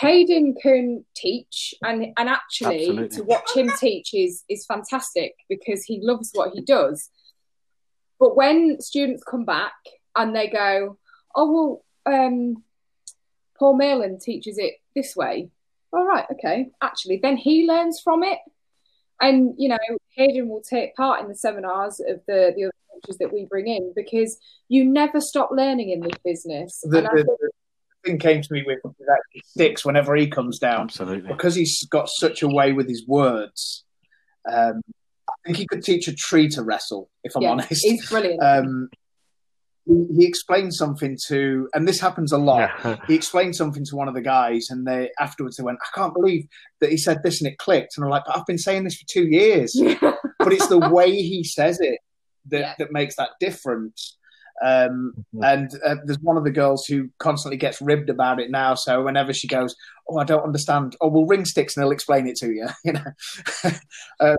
Hayden 0.00 0.54
can 0.60 1.04
teach, 1.14 1.74
and 1.82 2.06
and 2.16 2.28
actually 2.28 2.88
Absolutely. 2.88 3.16
to 3.16 3.24
watch 3.24 3.48
him 3.54 3.70
teach 3.78 4.12
is 4.12 4.44
is 4.48 4.66
fantastic 4.66 5.34
because 5.48 5.84
he 5.84 6.00
loves 6.02 6.30
what 6.34 6.52
he 6.52 6.60
does. 6.60 7.10
But 8.18 8.36
when 8.36 8.80
students 8.80 9.22
come 9.24 9.44
back 9.44 9.74
and 10.14 10.36
they 10.36 10.48
go, 10.48 10.98
"Oh 11.34 11.82
well, 12.04 12.14
um, 12.14 12.62
Paul 13.58 13.76
Malin 13.76 14.18
teaches 14.18 14.58
it 14.58 14.74
this 14.94 15.16
way," 15.16 15.50
all 15.92 16.04
right, 16.04 16.26
okay, 16.32 16.70
actually, 16.82 17.20
then 17.22 17.38
he 17.38 17.66
learns 17.66 18.00
from 18.04 18.22
it, 18.22 18.38
and 19.20 19.54
you 19.56 19.70
know, 19.70 19.78
Hayden 20.10 20.48
will 20.48 20.62
take 20.62 20.94
part 20.94 21.22
in 21.22 21.28
the 21.28 21.36
seminars 21.36 22.00
of 22.00 22.20
the 22.26 22.52
the 22.54 22.64
other 22.64 22.72
coaches 22.92 23.16
that 23.18 23.32
we 23.32 23.46
bring 23.46 23.66
in 23.66 23.94
because 23.96 24.38
you 24.68 24.84
never 24.84 25.22
stop 25.22 25.50
learning 25.52 25.90
in 25.90 26.00
this 26.00 26.18
business. 26.22 26.80
The, 26.82 27.00
the, 27.00 27.50
thing 28.06 28.18
came 28.18 28.40
to 28.42 28.48
me 28.52 28.64
with 28.66 28.78
six 29.44 29.84
whenever 29.84 30.14
he 30.16 30.28
comes 30.28 30.58
down. 30.58 30.82
Absolutely. 30.82 31.28
Because 31.28 31.54
he's 31.54 31.84
got 31.88 32.08
such 32.08 32.42
a 32.42 32.48
way 32.48 32.72
with 32.72 32.88
his 32.88 33.06
words. 33.06 33.84
Um, 34.50 34.80
I 35.28 35.32
think 35.44 35.56
he 35.58 35.66
could 35.66 35.82
teach 35.82 36.08
a 36.08 36.14
tree 36.14 36.48
to 36.50 36.62
wrestle. 36.62 37.10
If 37.24 37.36
I'm 37.36 37.42
yeah, 37.42 37.50
honest, 37.50 37.82
he's 37.84 38.08
brilliant. 38.08 38.42
um, 38.42 38.88
he, 39.84 40.06
he 40.18 40.26
explained 40.26 40.72
something 40.74 41.16
to, 41.28 41.68
and 41.74 41.86
this 41.86 42.00
happens 42.00 42.32
a 42.32 42.38
lot. 42.38 42.70
Yeah. 42.84 42.96
He 43.08 43.14
explained 43.14 43.56
something 43.56 43.84
to 43.84 43.96
one 43.96 44.08
of 44.08 44.14
the 44.14 44.20
guys, 44.20 44.66
and 44.70 44.86
they 44.86 45.10
afterwards 45.20 45.56
they 45.56 45.64
went, 45.64 45.78
"I 45.82 45.98
can't 45.98 46.14
believe 46.14 46.46
that 46.80 46.90
he 46.90 46.96
said 46.96 47.22
this 47.22 47.40
and 47.40 47.50
it 47.50 47.58
clicked." 47.58 47.96
And 47.96 48.04
I'm 48.04 48.10
like, 48.10 48.22
"But 48.26 48.36
"I've 48.38 48.46
been 48.46 48.58
saying 48.58 48.84
this 48.84 48.96
for 48.96 49.06
two 49.08 49.26
years." 49.26 49.74
but 50.00 50.52
it's 50.52 50.68
the 50.68 50.78
way 50.78 51.10
he 51.10 51.42
says 51.44 51.78
it 51.80 51.98
that, 52.50 52.60
Yeah. 52.60 52.74
that 52.78 52.92
makes 52.92 53.16
that 53.16 53.30
difference. 53.40 54.16
Um, 54.64 55.12
Mhm. 55.34 55.44
and 55.52 55.70
uh, 55.84 55.96
there's 56.04 56.18
one 56.20 56.36
of 56.36 56.44
the 56.44 56.50
girls 56.50 56.86
who 56.86 57.10
constantly 57.18 57.58
gets 57.58 57.80
ribbed 57.82 58.08
about 58.10 58.40
it 58.40 58.50
now. 58.50 58.74
So 58.74 59.02
whenever 59.04 59.32
she 59.34 59.46
goes, 59.48 59.74
"Oh, 60.08 60.18
I 60.18 60.24
don't 60.24 60.44
understand," 60.44 60.96
oh, 61.00 61.08
we'll 61.08 61.26
ring 61.26 61.44
sticks 61.44 61.76
and 61.76 61.82
they'll 61.84 61.90
explain 61.92 62.26
it 62.26 62.36
to 62.36 62.48
you. 62.52 62.66
You 62.84 62.92
know, 62.94 63.04
uh, 64.20 64.36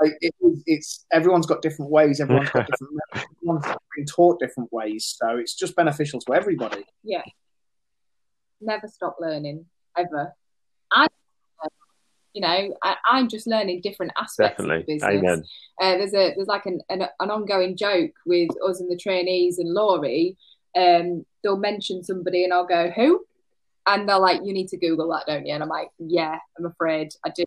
it, 0.00 0.34
it's 0.66 1.06
everyone's 1.12 1.46
got 1.46 1.62
different 1.62 1.90
ways. 1.92 2.20
Everyone's 2.20 2.50
got 2.50 2.66
different. 2.66 2.92
Everyone's 3.38 3.64
been 3.96 4.06
taught 4.06 4.40
different 4.40 4.72
ways, 4.72 5.14
so 5.18 5.36
it's 5.36 5.54
just 5.54 5.76
beneficial 5.76 6.20
to 6.20 6.34
everybody. 6.34 6.84
yeah. 7.04 7.22
Never 8.60 8.88
stop 8.88 9.16
learning 9.20 9.66
ever. 9.96 10.32
I, 10.90 11.06
you 12.34 12.40
know, 12.40 12.76
I, 12.82 12.96
I'm 13.08 13.28
just 13.28 13.46
learning 13.46 13.80
different 13.80 14.12
aspects 14.18 14.58
of 14.58 14.66
Definitely. 14.66 14.98
the 14.98 15.06
business. 15.06 15.22
Amen. 15.24 15.44
Uh, 15.80 15.96
there's 15.98 16.14
a 16.14 16.34
there's 16.34 16.48
like 16.48 16.66
an, 16.66 16.80
an 16.90 17.02
an 17.20 17.30
ongoing 17.30 17.76
joke 17.76 18.10
with 18.26 18.50
us 18.68 18.80
and 18.80 18.90
the 18.90 18.96
trainees 18.96 19.58
and 19.58 19.72
Laurie. 19.72 20.36
Um, 20.76 21.24
they'll 21.42 21.56
mention 21.56 22.02
somebody 22.02 22.42
and 22.42 22.52
I'll 22.52 22.66
go 22.66 22.90
who, 22.90 23.24
and 23.86 24.08
they're 24.08 24.18
like, 24.18 24.40
"You 24.44 24.52
need 24.52 24.68
to 24.68 24.76
Google 24.76 25.08
that, 25.10 25.26
don't 25.26 25.46
you?" 25.46 25.54
And 25.54 25.62
I'm 25.62 25.68
like, 25.68 25.88
"Yeah, 25.98 26.38
I'm 26.58 26.66
afraid 26.66 27.12
I 27.24 27.30
do." 27.30 27.44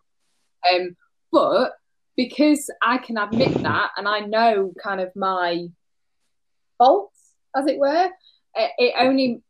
Um, 0.72 0.96
but 1.30 1.72
because 2.16 2.70
I 2.82 2.98
can 2.98 3.18
admit 3.18 3.62
that 3.62 3.90
and 3.96 4.08
I 4.08 4.20
know 4.20 4.72
kind 4.82 5.00
of 5.00 5.14
my 5.14 5.68
faults, 6.78 7.18
as 7.54 7.66
it 7.66 7.78
were, 7.78 8.08
it, 8.54 8.70
it 8.78 8.94
only 8.98 9.42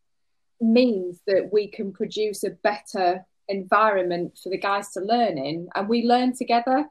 means 0.61 1.21
that 1.27 1.51
we 1.53 1.69
can 1.69 1.93
produce 1.93 2.43
a 2.43 2.51
better 2.51 3.25
environment 3.49 4.39
for 4.43 4.51
the 4.51 4.59
guys 4.59 4.91
to 4.93 5.01
learn 5.01 5.39
in, 5.39 5.69
and 5.75 5.89
we 5.89 6.03
learn 6.05 6.37
together. 6.37 6.87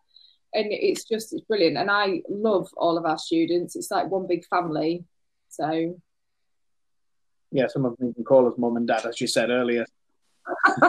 And 0.53 0.67
it's 0.71 1.03
just 1.03 1.33
it's 1.33 1.43
brilliant. 1.45 1.77
And 1.77 1.91
i 1.91 2.21
love 2.29 2.69
all 2.77 2.97
of 2.97 3.05
our 3.05 3.17
students. 3.17 3.75
It's 3.75 3.91
like 3.91 4.09
one 4.09 4.27
big 4.27 4.45
family. 4.45 5.03
So 5.49 5.99
Yeah, 7.51 7.67
some 7.67 7.85
of 7.85 7.97
them 7.97 8.13
can 8.13 8.23
call 8.23 8.47
us 8.47 8.53
mum 8.57 8.77
and 8.77 8.87
dad, 8.87 9.05
as 9.05 9.19
you 9.21 9.27
said 9.27 9.49
earlier. 9.49 9.85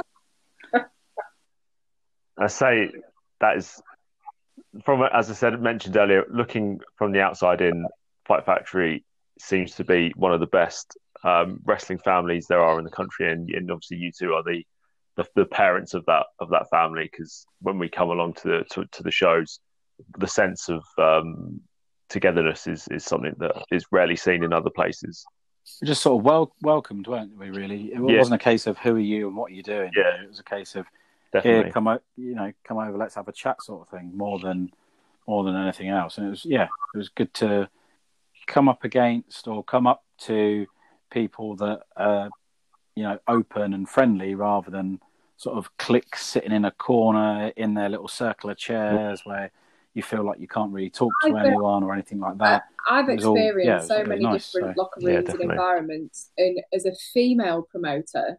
I 2.40 2.46
say 2.46 2.92
that 3.40 3.56
is 3.56 3.82
from 4.84 5.02
as 5.12 5.30
I 5.30 5.34
said 5.34 5.60
mentioned 5.60 5.96
earlier, 5.96 6.24
looking 6.30 6.80
from 6.96 7.12
the 7.12 7.20
outside 7.20 7.60
in, 7.60 7.86
Fight 8.26 8.44
Factory 8.44 9.04
seems 9.38 9.74
to 9.76 9.84
be 9.84 10.12
one 10.16 10.32
of 10.32 10.40
the 10.40 10.46
best 10.46 10.96
um, 11.24 11.60
wrestling 11.64 11.98
families 11.98 12.46
there 12.46 12.60
are 12.60 12.78
in 12.78 12.84
the 12.84 12.90
country, 12.90 13.32
and, 13.32 13.48
and 13.50 13.70
obviously 13.70 13.96
you 13.96 14.12
two 14.12 14.34
are 14.34 14.42
the, 14.42 14.64
the 15.18 15.26
the 15.34 15.44
parents 15.44 15.92
of 15.94 16.06
that 16.06 16.26
of 16.38 16.48
that 16.50 16.70
family 16.70 17.08
because 17.10 17.44
when 17.60 17.78
we 17.78 17.88
come 17.88 18.08
along 18.10 18.34
to 18.34 18.48
the 18.48 18.64
to, 18.70 18.86
to 18.92 19.02
the 19.02 19.10
shows, 19.10 19.60
the 20.16 20.26
sense 20.28 20.70
of 20.70 20.82
um, 20.96 21.60
togetherness 22.08 22.66
is 22.66 22.88
is 22.88 23.04
something 23.04 23.34
that 23.38 23.64
is 23.70 23.84
rarely 23.90 24.16
seen 24.16 24.42
in 24.44 24.52
other 24.52 24.70
places. 24.70 25.26
We 25.82 25.88
just 25.88 26.00
sort 26.02 26.20
of 26.20 26.24
wel- 26.24 26.54
welcomed, 26.62 27.08
weren't 27.08 27.36
we? 27.36 27.50
Really, 27.50 27.92
it 27.92 28.00
Yeah. 28.00 28.18
wasn't 28.18 28.40
a 28.40 28.44
case 28.44 28.66
of 28.66 28.78
who 28.78 28.94
are 28.96 29.00
you 29.00 29.26
and 29.28 29.36
what 29.36 29.50
are 29.50 29.54
you 29.54 29.62
doing. 29.62 29.90
you 29.94 30.02
Yeah. 30.02 30.16
know, 30.16 30.22
it 30.24 30.28
was 30.28 30.38
a 30.40 30.44
case 30.44 30.76
of 30.76 30.86
Definitely. 31.32 31.64
here, 31.64 31.72
come 31.72 31.88
o- 31.88 32.00
you 32.16 32.34
know, 32.34 32.52
come 32.64 32.78
over, 32.78 32.96
let's 32.96 33.16
have 33.16 33.28
a 33.28 33.32
chat, 33.32 33.62
sort 33.62 33.82
of 33.82 33.88
thing, 33.88 34.16
more 34.16 34.38
than 34.38 34.70
more 35.26 35.44
than 35.44 35.56
anything 35.56 35.88
else. 35.90 36.16
And 36.16 36.26
it 36.28 36.30
was, 36.30 36.44
yeah, 36.46 36.68
it 36.94 36.96
was 36.96 37.10
good 37.10 37.34
to 37.34 37.68
come 38.46 38.66
up 38.66 38.82
against 38.84 39.46
or 39.46 39.62
come 39.62 39.86
up 39.86 40.02
to 40.20 40.66
people 41.10 41.54
that 41.56 41.82
are, 41.96 42.30
you 42.94 43.02
know, 43.02 43.18
open 43.28 43.74
and 43.74 43.86
friendly 43.86 44.34
rather 44.34 44.70
than 44.70 45.00
sort 45.38 45.56
of 45.56 45.74
cliques 45.78 46.26
sitting 46.26 46.52
in 46.52 46.64
a 46.66 46.70
corner 46.72 47.52
in 47.56 47.72
their 47.72 47.88
little 47.88 48.08
circle 48.08 48.50
of 48.50 48.56
chairs 48.58 49.22
where 49.24 49.50
you 49.94 50.02
feel 50.02 50.24
like 50.24 50.38
you 50.40 50.48
can't 50.48 50.72
really 50.72 50.90
talk 50.90 51.10
to 51.22 51.28
I 51.28 51.32
bet- 51.32 51.46
anyone 51.46 51.82
or 51.84 51.92
anything 51.94 52.20
like 52.20 52.36
that. 52.38 52.64
i've 52.90 53.08
It 53.08 53.16
was 53.16 53.24
all- 53.24 53.36
experienced 53.36 53.88
yeah, 53.88 53.96
so 53.96 53.96
really 54.02 54.08
many 54.08 54.22
nice, 54.24 54.52
different 54.52 54.76
so- 54.76 54.82
locker 54.82 55.00
Yeah, 55.00 55.10
rooms 55.16 55.28
and 55.30 55.40
environments 55.40 56.30
and 56.36 56.60
as 56.74 56.84
a 56.86 56.92
female 57.14 57.62
promoter 57.70 58.38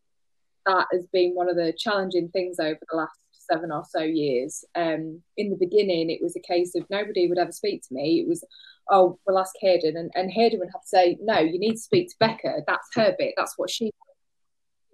that 0.65 0.87
has 0.91 1.07
been 1.07 1.31
one 1.35 1.49
of 1.49 1.55
the 1.55 1.73
challenging 1.77 2.29
things 2.29 2.59
over 2.59 2.77
the 2.91 2.97
last 2.97 3.13
seven 3.31 3.71
or 3.71 3.83
so 3.89 4.01
years. 4.01 4.63
Um 4.75 5.23
in 5.37 5.49
the 5.49 5.55
beginning 5.57 6.09
it 6.11 6.21
was 6.21 6.35
a 6.35 6.41
case 6.53 6.75
of 6.75 6.83
nobody 6.89 7.27
would 7.27 7.39
ever 7.39 7.51
speak 7.53 7.81
to 7.87 7.93
me. 7.93 8.19
It 8.19 8.27
was 8.27 8.43
oh 8.91 9.17
we'll 9.25 9.39
ask 9.39 9.53
hayden 9.61 9.95
and, 9.97 10.11
and 10.15 10.29
hayden 10.31 10.59
would 10.59 10.69
have 10.73 10.81
to 10.81 10.87
say 10.87 11.17
no 11.21 11.39
you 11.39 11.57
need 11.59 11.71
to 11.79 11.87
speak 11.89 12.09
to 12.09 12.15
becca. 12.19 12.57
That's 12.67 12.89
her 12.95 13.15
bit. 13.17 13.33
That's 13.37 13.57
what 13.57 13.69
she 13.69 13.85
you 13.85 13.91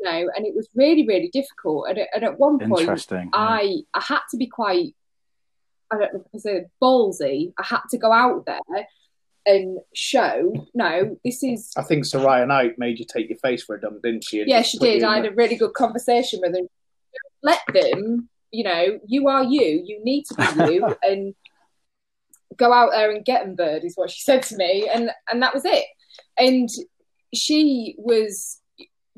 know 0.06 0.30
and 0.36 0.45
it 0.45 0.56
was 0.56 0.70
really 0.76 1.06
really 1.06 1.30
difficult 1.34 1.88
and, 1.89 1.97
at- 1.99 2.10
and 2.16 2.24
at 2.24 2.39
one 2.39 2.58
point 2.60 2.82
Interesting. 2.82 3.30
yeah. 3.34 3.39
I 3.39 3.78
I 3.93 4.01
had 4.01 4.22
to 4.32 4.38
be 4.38 4.47
quite 4.47 4.95
I 5.91 5.97
don't 5.99 6.14
know 6.14 6.20
if 6.22 6.36
I 6.36 6.38
say 6.39 6.66
ballsy. 6.82 7.53
I 7.60 7.64
had 7.64 7.82
to 7.91 7.97
go 7.97 8.12
out 8.12 8.45
there 8.47 8.88
and 9.45 9.78
show 9.93 10.68
no, 10.74 11.18
this 11.24 11.43
is 11.43 11.72
I 11.78 11.84
think 11.84 12.06
Saraya 12.06 12.47
Knight 12.47 12.80
made 12.80 12.97
you 12.97 13.06
take 13.06 13.30
your 13.30 13.38
face 13.38 13.64
for 13.64 13.76
a 13.76 13.82
dump, 13.82 14.01
didn't 14.01 14.24
she? 14.24 14.39
And 14.41 14.49
yeah, 14.49 14.64
she 14.64 14.80
did. 14.80 15.03
I 15.03 15.18
had 15.18 15.26
a 15.28 15.32
really 15.32 15.56
good 15.56 15.74
conversation 15.76 16.39
with 16.41 16.56
her. 16.56 16.66
Let 17.43 17.60
them, 17.72 18.30
you 18.51 18.64
know, 18.64 18.99
you 19.06 19.28
are 19.28 19.43
you. 19.43 19.84
You 19.86 20.03
need 20.03 20.26
to 20.26 20.36
be 20.36 20.74
you, 20.74 20.95
and 21.03 21.36
go 22.58 22.74
out 22.74 22.89
there 22.91 23.12
and 23.12 23.24
get 23.24 23.45
them, 23.45 23.56
bird. 23.56 23.84
Is 23.84 23.95
what 23.95 24.10
she 24.10 24.22
said 24.22 24.41
to 24.43 24.58
me, 24.58 24.89
and 24.91 25.12
and 25.32 25.43
that 25.43 25.53
was 25.53 25.64
it. 25.66 25.86
And 26.38 26.68
she 27.36 27.93
was 27.99 28.60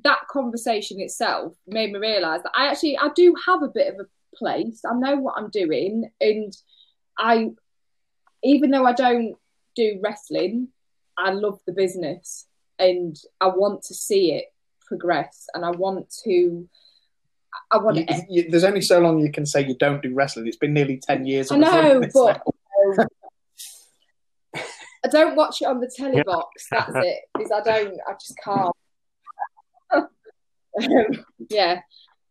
that 0.04 0.20
conversation 0.30 1.00
itself 1.00 1.54
made 1.66 1.92
me 1.92 2.00
realise 2.00 2.44
that 2.44 2.52
I 2.56 2.68
actually 2.68 2.98
I 2.98 3.10
do 3.16 3.36
have 3.46 3.64
a 3.64 3.68
bit 3.68 3.94
of 3.94 4.00
a 4.00 4.08
place. 4.36 4.82
I 4.86 4.94
know 4.94 5.16
what 5.18 5.36
I'm 5.38 5.50
doing, 5.50 6.10
and 6.22 6.56
I, 7.18 7.50
even 8.44 8.72
though 8.72 8.86
I 8.86 8.94
don't 8.94 9.36
do 9.76 10.00
wrestling, 10.04 10.70
I 11.18 11.32
love 11.32 11.60
the 11.66 11.74
business, 11.74 12.46
and 12.78 13.16
I 13.42 13.48
want 13.48 13.84
to 13.84 13.94
see 13.96 14.34
it 14.34 14.46
progress, 14.86 15.48
and 15.54 15.66
I 15.66 15.72
want 15.72 16.10
to. 16.24 16.70
I 17.72 17.78
want 17.78 17.98
You- 17.98 18.06
to. 18.06 18.26
you- 18.30 18.50
there's 18.52 18.64
only 18.64 18.82
so 18.82 19.00
long 19.00 19.20
you 19.20 19.32
can 19.32 19.46
say 19.46 19.66
you 19.66 19.76
don't 19.76 20.02
do 20.04 20.14
wrestling. 20.14 20.48
It's 20.48 20.58
been 20.58 20.74
nearly 20.74 20.98
ten 20.98 21.26
years. 21.26 21.52
I 21.52 21.58
know, 21.58 22.02
but. 22.14 22.42
I 25.06 25.10
don't 25.10 25.36
watch 25.36 25.62
it 25.62 25.66
on 25.66 25.80
the 25.80 25.92
telly 25.96 26.22
box. 26.24 26.68
That's 26.72 26.92
it. 26.96 27.20
Because 27.36 27.52
I 27.52 27.62
don't. 27.62 28.00
I 28.08 28.14
just 28.14 28.36
can't. 28.44 28.72
Um, 30.82 31.26
yeah, 31.50 31.82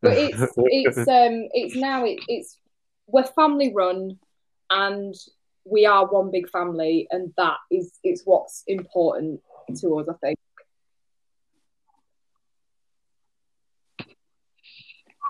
but 0.03 0.12
it's 0.16 0.53
it's 0.57 0.99
um 1.09 1.49
it's 1.53 1.76
now 1.76 2.05
it, 2.05 2.18
it's 2.28 2.59
we're 3.07 3.24
family 3.24 3.72
run, 3.74 4.18
and 4.70 5.14
we 5.64 5.86
are 5.86 6.07
one 6.07 6.30
big 6.30 6.49
family, 6.51 7.07
and 7.11 7.32
that 7.36 7.57
is 7.70 7.92
it's 8.03 8.22
what's 8.24 8.62
important 8.66 9.40
to 9.80 9.99
us. 9.99 10.07
I 10.09 10.14
think. 10.20 10.38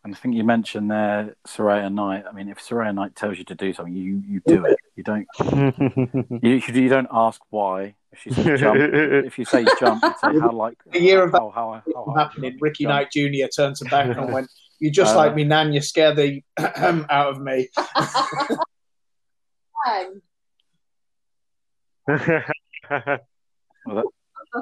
And 0.07 0.15
I 0.15 0.19
think 0.19 0.37
you 0.37 0.45
mentioned 0.45 0.89
there 0.89 1.35
Saraya 1.49 1.93
Knight. 1.93 2.27
I 2.31 2.33
mean, 2.33 2.49
if 2.49 2.59
Saraya 2.59 2.95
Knight 2.95 3.17
tells 3.17 3.39
you 3.39 3.45
to 3.45 3.57
do 3.57 3.73
something, 3.73 3.93
you, 3.93 4.23
you 4.25 4.41
do 4.47 4.65
it. 4.65 4.79
You 4.95 5.03
don't 5.03 5.27
you, 6.45 6.63
you 6.65 6.89
don't 6.89 7.09
ask 7.11 7.41
why. 7.51 7.97
If 8.17 8.23
she 8.23 8.31
says 8.31 8.61
jump, 8.61 8.79
if 8.81 9.39
you 9.39 9.45
say 9.45 9.67
jump, 9.79 10.03
you 10.03 10.15
say 10.23 10.39
how 10.41 10.53
like 10.53 10.79
a 10.95 10.99
year 10.99 11.23
of 11.23 11.33
how, 11.33 11.51
how, 11.55 11.83
how, 11.95 12.05
how 12.07 12.15
happening. 12.15 12.53
you 12.53 12.59
Ricky 12.61 12.85
jump. 12.85 12.95
Knight 12.95 13.11
Jr. 13.13 13.47
turned 13.55 13.77
to 13.77 13.85
back 13.87 14.17
and 14.17 14.33
went, 14.33 14.49
"You 14.81 14.91
just 14.91 15.15
Uh, 15.15 15.19
like 15.19 15.35
me, 15.35 15.45
Nan. 15.45 15.73
You 15.73 15.81
scare 15.83 16.15
the 16.15 16.43
out 16.59 17.31
of 17.31 17.41
me." 17.41 17.69
Um, 19.89 20.21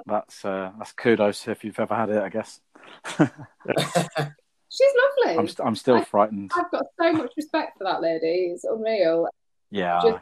That's 0.06 0.44
uh, 0.44 0.72
that's 0.76 0.92
kudos 0.92 1.48
if 1.48 1.64
you've 1.64 1.78
ever 1.78 1.94
had 1.94 2.10
it. 2.10 2.22
I 2.22 2.28
guess. 2.28 2.60
she's 3.18 3.22
lovely. 3.22 5.38
I'm 5.38 5.48
st- 5.48 5.66
I'm 5.66 5.76
still 5.76 6.02
frightened. 6.04 6.50
I've 6.54 6.70
got 6.70 6.84
so 7.00 7.12
much 7.12 7.32
respect 7.36 7.78
for 7.78 7.84
that 7.84 8.02
lady. 8.02 8.50
It's 8.52 8.64
unreal. 8.64 9.28
Yeah. 9.70 10.00
just- 10.02 10.18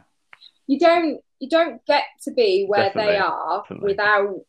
you 0.73 0.79
don't 0.79 1.21
you 1.39 1.49
don't 1.49 1.85
get 1.85 2.03
to 2.23 2.31
be 2.31 2.65
where 2.67 2.85
Definitely, 2.85 3.11
they 3.11 3.17
are 3.19 3.61
definitely. 3.61 3.91
without 3.91 4.41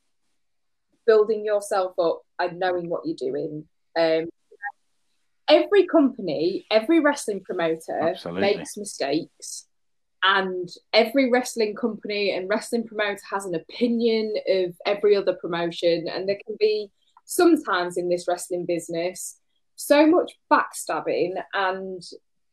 building 1.06 1.44
yourself 1.44 1.98
up 1.98 2.22
and 2.38 2.58
knowing 2.58 2.88
what 2.88 3.02
you're 3.04 3.16
doing. 3.16 3.64
Um, 3.98 4.28
every 5.48 5.86
company, 5.86 6.66
every 6.70 7.00
wrestling 7.00 7.40
promoter 7.40 7.98
Absolutely. 8.00 8.40
makes 8.40 8.76
mistakes, 8.76 9.66
and 10.22 10.68
every 10.94 11.30
wrestling 11.30 11.74
company 11.74 12.30
and 12.30 12.48
wrestling 12.48 12.86
promoter 12.86 13.20
has 13.30 13.44
an 13.44 13.54
opinion 13.54 14.34
of 14.48 14.74
every 14.86 15.14
other 15.14 15.34
promotion, 15.34 16.08
and 16.08 16.26
there 16.26 16.38
can 16.46 16.56
be 16.58 16.90
sometimes 17.26 17.98
in 17.98 18.08
this 18.08 18.26
wrestling 18.26 18.64
business 18.64 19.38
so 19.76 20.06
much 20.06 20.32
backstabbing 20.50 21.32
and 21.52 22.02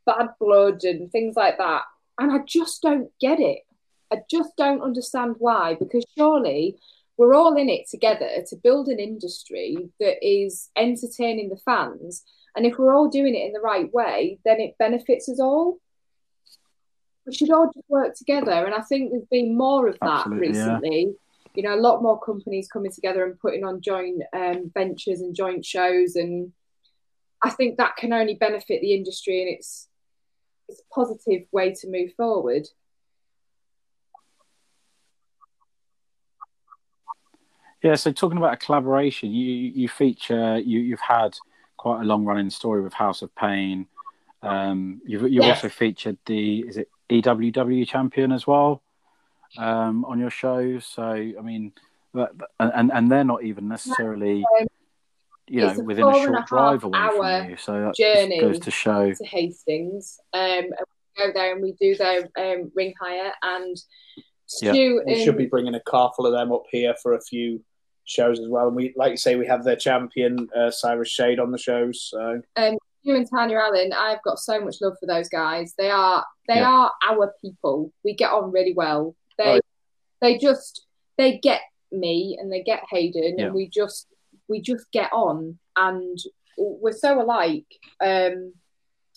bad 0.06 0.30
blood 0.40 0.84
and 0.84 1.10
things 1.12 1.36
like 1.38 1.58
that. 1.58 1.84
And 2.22 2.32
I 2.32 2.38
just 2.46 2.84
don't 2.84 3.10
get 3.20 3.40
it. 3.40 3.62
I 4.14 4.18
just 4.30 4.56
don't 4.56 4.84
understand 4.84 5.38
why, 5.40 5.76
because 5.80 6.06
surely 6.16 6.78
we're 7.18 7.34
all 7.34 7.58
in 7.58 7.68
it 7.68 7.90
together 7.90 8.30
to 8.48 8.56
build 8.58 8.90
an 8.90 9.00
industry 9.00 9.90
that 10.00 10.18
is 10.22 10.70
entertaining 10.76 11.50
the 11.50 11.58
fans. 11.58 12.24
And 12.56 12.68
if 12.68 12.78
we're 12.78 12.94
all 12.94 13.10
doing 13.10 13.34
it 13.34 13.48
in 13.48 13.54
the 13.54 13.60
right 13.60 13.92
way, 13.92 14.38
then 14.46 14.60
it 14.60 14.78
benefits 14.78 15.28
us 15.30 15.40
all. 15.40 15.80
We 17.26 17.34
should 17.34 17.52
all 17.52 17.72
just 17.74 17.90
work 17.90 18.16
together. 18.16 18.52
And 18.52 18.76
I 18.76 18.82
think 18.82 19.12
there's 19.12 19.26
been 19.32 19.58
more 19.58 19.88
of 19.88 19.98
that 20.02 20.26
Absolutely, 20.28 20.48
yeah. 20.48 20.76
recently. 20.76 21.16
You 21.56 21.64
know, 21.64 21.74
a 21.74 21.82
lot 21.82 22.04
more 22.04 22.20
companies 22.20 22.68
coming 22.72 22.92
together 22.92 23.26
and 23.26 23.40
putting 23.40 23.64
on 23.64 23.82
joint 23.82 24.22
um, 24.32 24.72
ventures 24.76 25.22
and 25.22 25.36
joint 25.36 25.66
shows. 25.66 26.16
And 26.16 26.52
I 27.42 27.50
think 27.50 27.78
that 27.78 27.96
can 27.98 28.14
only 28.14 28.36
benefit 28.36 28.82
the 28.82 28.94
industry 28.94 29.42
and 29.42 29.50
it's 29.50 29.88
it's 30.72 30.82
a 30.82 30.94
positive 30.94 31.44
way 31.52 31.74
to 31.74 31.90
move 31.90 32.14
forward. 32.16 32.68
Yeah, 37.84 37.96
so 37.96 38.12
talking 38.12 38.38
about 38.38 38.54
a 38.54 38.58
collaboration, 38.58 39.32
you 39.32 39.52
you 39.52 39.90
feature 39.90 40.60
you 40.60 40.80
you've 40.80 41.00
had 41.00 41.38
quite 41.78 42.02
a 42.02 42.06
long 42.06 42.26
running 42.26 42.50
story 42.52 42.82
with 42.82 42.94
House 42.94 43.22
of 43.24 43.34
Pain. 43.36 43.88
Um, 44.44 45.02
you've 45.06 45.24
you've 45.24 45.44
Yes. 45.44 45.58
also 45.58 45.70
featured 45.70 46.18
the 46.26 46.60
is 46.62 46.78
it 46.78 46.90
EWW 47.10 47.88
champion 47.88 48.32
as 48.32 48.46
well 48.46 48.84
um, 49.58 50.06
on 50.06 50.20
your 50.20 50.30
shows. 50.30 50.86
So 50.86 51.04
I 51.04 51.42
mean, 51.42 51.74
that, 52.14 52.30
and 52.60 52.92
and 52.94 53.12
they're 53.12 53.24
not 53.24 53.44
even 53.44 53.68
necessarily 53.68 54.46
Um, 54.60 54.68
you 55.52 55.66
it's 55.68 55.78
know 55.78 55.84
a 55.84 55.86
within 55.86 56.04
a 56.06 56.12
four 56.12 56.20
and 56.28 56.36
a 56.36 56.38
short 56.38 56.48
drive 56.48 56.84
away 56.84 56.98
hour 57.00 57.12
from 57.42 57.50
you. 57.50 57.58
So 57.58 57.72
that 57.74 57.96
journey. 57.96 58.40
goes 58.40 58.60
to 58.60 58.72
show. 58.72 59.12
to 59.14 59.26
Hastings. 59.26 60.20
Um, 60.34 60.42
and 60.42 60.74
we 61.18 61.24
go 61.26 61.32
there 61.34 61.54
and 61.54 61.62
we 61.62 61.74
do 61.80 61.96
their 61.96 62.30
um, 62.38 62.72
ring 62.76 62.94
hire. 63.00 63.32
And 63.44 63.78
Yeah. 64.62 64.72
Stu 64.74 65.02
We 65.06 65.14
and 65.14 65.22
should 65.24 65.38
be 65.38 65.46
bringing 65.48 65.76
a 65.76 65.80
car 65.82 66.12
full 66.16 66.26
of 66.26 66.34
them 66.34 66.52
up 66.52 66.64
here 66.72 66.96
for 67.02 67.14
a 67.14 67.22
few 67.22 67.62
shows 68.06 68.40
as 68.40 68.48
well. 68.50 68.68
And 68.68 68.76
we, 68.76 68.94
like 68.96 69.12
you 69.12 69.18
say, 69.18 69.36
we 69.36 69.48
have 69.48 69.64
their 69.64 69.76
champion 69.76 70.48
uh, 70.58 70.72
Cyrus 70.72 71.10
Shade 71.10 71.40
on 71.40 71.52
the 71.52 71.58
shows. 71.58 72.08
So 72.10 72.42
you 73.04 73.16
and 73.16 73.28
Tanya 73.30 73.58
Allen, 73.58 73.92
I've 73.94 74.22
got 74.24 74.38
so 74.40 74.60
much 74.64 74.76
love 74.82 74.94
for 75.00 75.08
those 75.08 75.28
guys. 75.30 75.74
They 75.78 75.90
are 75.90 76.26
they 76.48 76.56
Yeah. 76.56 76.70
are 76.70 76.92
our 77.10 77.34
people. 77.42 77.92
We 78.04 78.14
get 78.14 78.32
on 78.32 78.52
really 78.52 78.74
well. 78.74 79.16
They 79.38 79.58
Oh. 79.58 79.60
they 80.22 80.38
just 80.38 80.86
they 81.18 81.40
get 81.40 81.62
me 81.92 82.38
and 82.40 82.52
they 82.52 82.62
get 82.64 82.84
Hayden 82.90 83.38
Yeah. 83.38 83.46
and 83.46 83.54
we 83.56 83.68
just 83.68 84.08
we 84.52 84.62
just 84.62 84.92
get 84.92 85.12
on 85.12 85.58
and 85.76 86.20
we're 86.58 86.92
so 86.92 87.22
alike. 87.22 87.66
Um, 88.04 88.54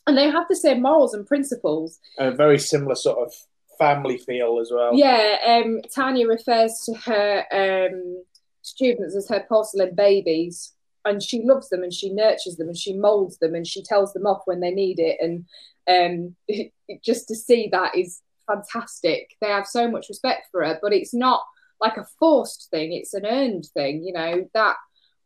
and 0.07 0.17
they 0.19 0.31
have 0.31 0.47
the 0.49 0.57
same 0.57 0.83
morals 0.83 1.15
and 1.15 1.27
principles. 1.27 1.99
a 2.19 2.31
very 2.31 2.59
similar 2.59 2.95
sort 2.95 3.19
of 3.19 3.33
family 3.79 4.19
feel 4.19 4.59
as 4.61 4.71
well. 4.73 4.95
Yeah, 4.95 5.37
um, 5.47 5.81
Tanya 5.95 6.27
refers 6.27 6.73
to 6.87 6.95
her 6.95 7.45
um, 7.53 8.25
students 8.63 9.17
as 9.17 9.29
her 9.29 9.45
porcelain 9.49 9.95
babies, 9.95 10.73
and 11.05 11.23
she 11.23 11.43
loves 11.43 11.69
them 11.69 11.83
and 11.83 11.93
she 11.93 12.11
nurtures 12.11 12.57
them 12.57 12.69
and 12.69 12.77
she 12.77 12.95
molds 12.95 13.39
them 13.39 13.55
and 13.55 13.67
she 13.67 13.83
tells 13.83 14.13
them 14.13 14.27
off 14.27 14.43
when 14.47 14.61
they 14.61 14.71
need 14.71 14.99
it. 14.99 15.19
And 15.21 15.45
um, 15.89 16.37
just 17.05 17.29
to 17.29 17.35
see 17.35 17.69
that 17.73 17.97
is 17.97 18.23
fantastic. 18.47 19.37
They 19.41 19.49
have 19.49 19.67
so 19.67 19.91
much 19.91 20.09
respect 20.09 20.49
for 20.51 20.65
her, 20.65 20.79
but 20.83 20.93
it's 20.93 21.15
not 21.15 21.43
like 21.81 21.97
a 21.97 22.07
forced 22.19 22.69
thing; 22.71 22.93
it's 22.93 23.15
an 23.15 23.27
earned 23.27 23.67
thing. 23.75 24.05
You 24.05 24.13
know, 24.13 24.49
that 24.55 24.77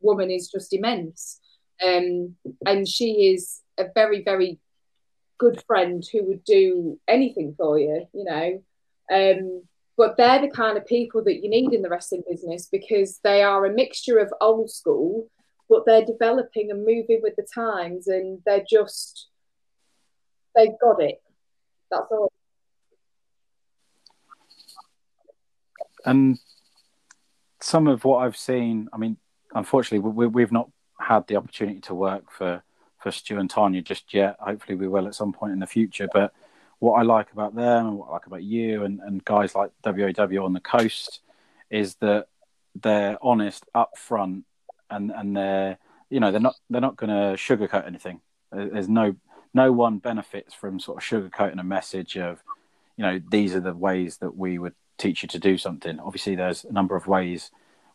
woman 0.01 0.31
is 0.31 0.51
just 0.51 0.73
immense, 0.73 1.41
um, 1.85 2.37
and 2.67 2.87
she 2.87 3.33
is 3.35 3.61
a 3.79 3.87
very, 3.95 4.23
very 4.23 4.59
good 5.39 5.63
friend 5.67 6.05
who 6.13 6.25
would 6.25 6.45
do 6.45 6.99
anything 7.07 7.55
for 7.57 7.79
you. 7.79 8.07
You 8.13 8.25
know. 8.25 8.63
Um, 9.11 9.63
but 9.97 10.17
they're 10.17 10.41
the 10.41 10.49
kind 10.49 10.79
of 10.79 10.87
people 10.87 11.25
that 11.25 11.43
you 11.43 11.51
need 11.51 11.73
in 11.73 11.83
the 11.83 11.89
wrestling 11.89 12.23
business 12.31 12.69
because 12.71 13.19
they 13.25 13.43
are 13.43 13.67
a 13.67 13.73
mixture 13.73 14.19
of 14.19 14.33
old 14.41 14.71
school, 14.71 15.29
but 15.69 15.85
they're 15.87 16.05
developing 16.05 16.71
and 16.71 16.87
moving 16.87 17.21
with 17.21 17.35
the 17.37 17.47
times, 17.53 18.07
and 18.07 18.41
they're 18.47 18.65
just 18.69 19.29
they've 20.55 20.79
got 20.81 21.03
it. 21.03 21.21
That's 21.91 22.07
all. 22.11 22.33
And 26.05 26.39
some 27.61 27.89
of 27.89 28.05
what 28.05 28.19
I've 28.19 28.37
seen, 28.37 28.89
I 28.93 28.99
mean, 28.99 29.17
unfortunately, 29.59 30.09
we, 30.11 30.27
we've 30.27 30.53
not 30.53 30.71
had 30.99 31.27
the 31.27 31.37
opportunity 31.37 31.81
to 31.81 31.95
work 31.95 32.31
for 32.31 32.63
for 32.99 33.13
Stu 33.13 33.39
and 33.39 33.49
Tanya 33.49 33.83
just 33.83 34.13
yet. 34.13 34.37
Hopefully, 34.41 34.77
we 34.77 34.89
will 34.89 35.07
at 35.07 35.15
some 35.15 35.33
point 35.33 35.53
in 35.53 35.61
the 35.61 35.67
future. 35.67 36.09
But 36.13 36.33
what 36.79 36.95
I 36.95 37.03
like 37.03 37.33
about 37.33 37.55
them 37.55 37.87
and 37.87 37.99
what 37.99 38.09
I 38.09 38.13
like 38.13 38.27
about 38.27 38.43
you 38.43 38.85
and, 38.85 39.01
and 39.01 39.25
guys 39.25 39.55
like 39.55 39.71
WAW 39.85 40.45
on 40.45 40.53
the 40.53 40.61
coast 40.61 41.21
is 41.71 41.97
that 41.97 42.27
they're 42.81 43.19
honest 43.21 43.65
up 43.75 43.99
front 43.99 44.45
and 44.91 45.11
and 45.11 45.37
they're 45.37 45.79
you 46.09 46.21
know 46.21 46.31
they're 46.31 46.41
not 46.41 46.57
they're 46.71 46.81
not 46.81 46.97
going 46.97 47.11
to 47.11 47.37
sugarcoat 47.37 47.87
anything. 47.87 48.21
There's 48.53 48.89
no 48.89 49.17
no 49.55 49.73
one 49.73 49.99
benefits 49.99 50.55
from 50.55 50.81
sort 50.81 50.99
of 50.99 51.05
sugarcoating 51.05 51.61
a 51.61 51.65
message 51.65 52.17
of 52.17 52.43
you 52.97 53.05
know 53.05 53.21
these 53.31 53.55
are 53.55 53.61
the 53.61 53.75
ways 53.75 54.19
that 54.19 54.37
we 54.37 54.59
would 54.59 54.75
teach 54.99 55.23
you 55.23 55.29
to 55.29 55.39
do 55.39 55.59
something. 55.59 55.99
Obviously, 56.01 56.35
there's 56.35 56.65
a 56.65 56.73
number 56.73 56.97
of 56.97 57.07
ways 57.07 57.51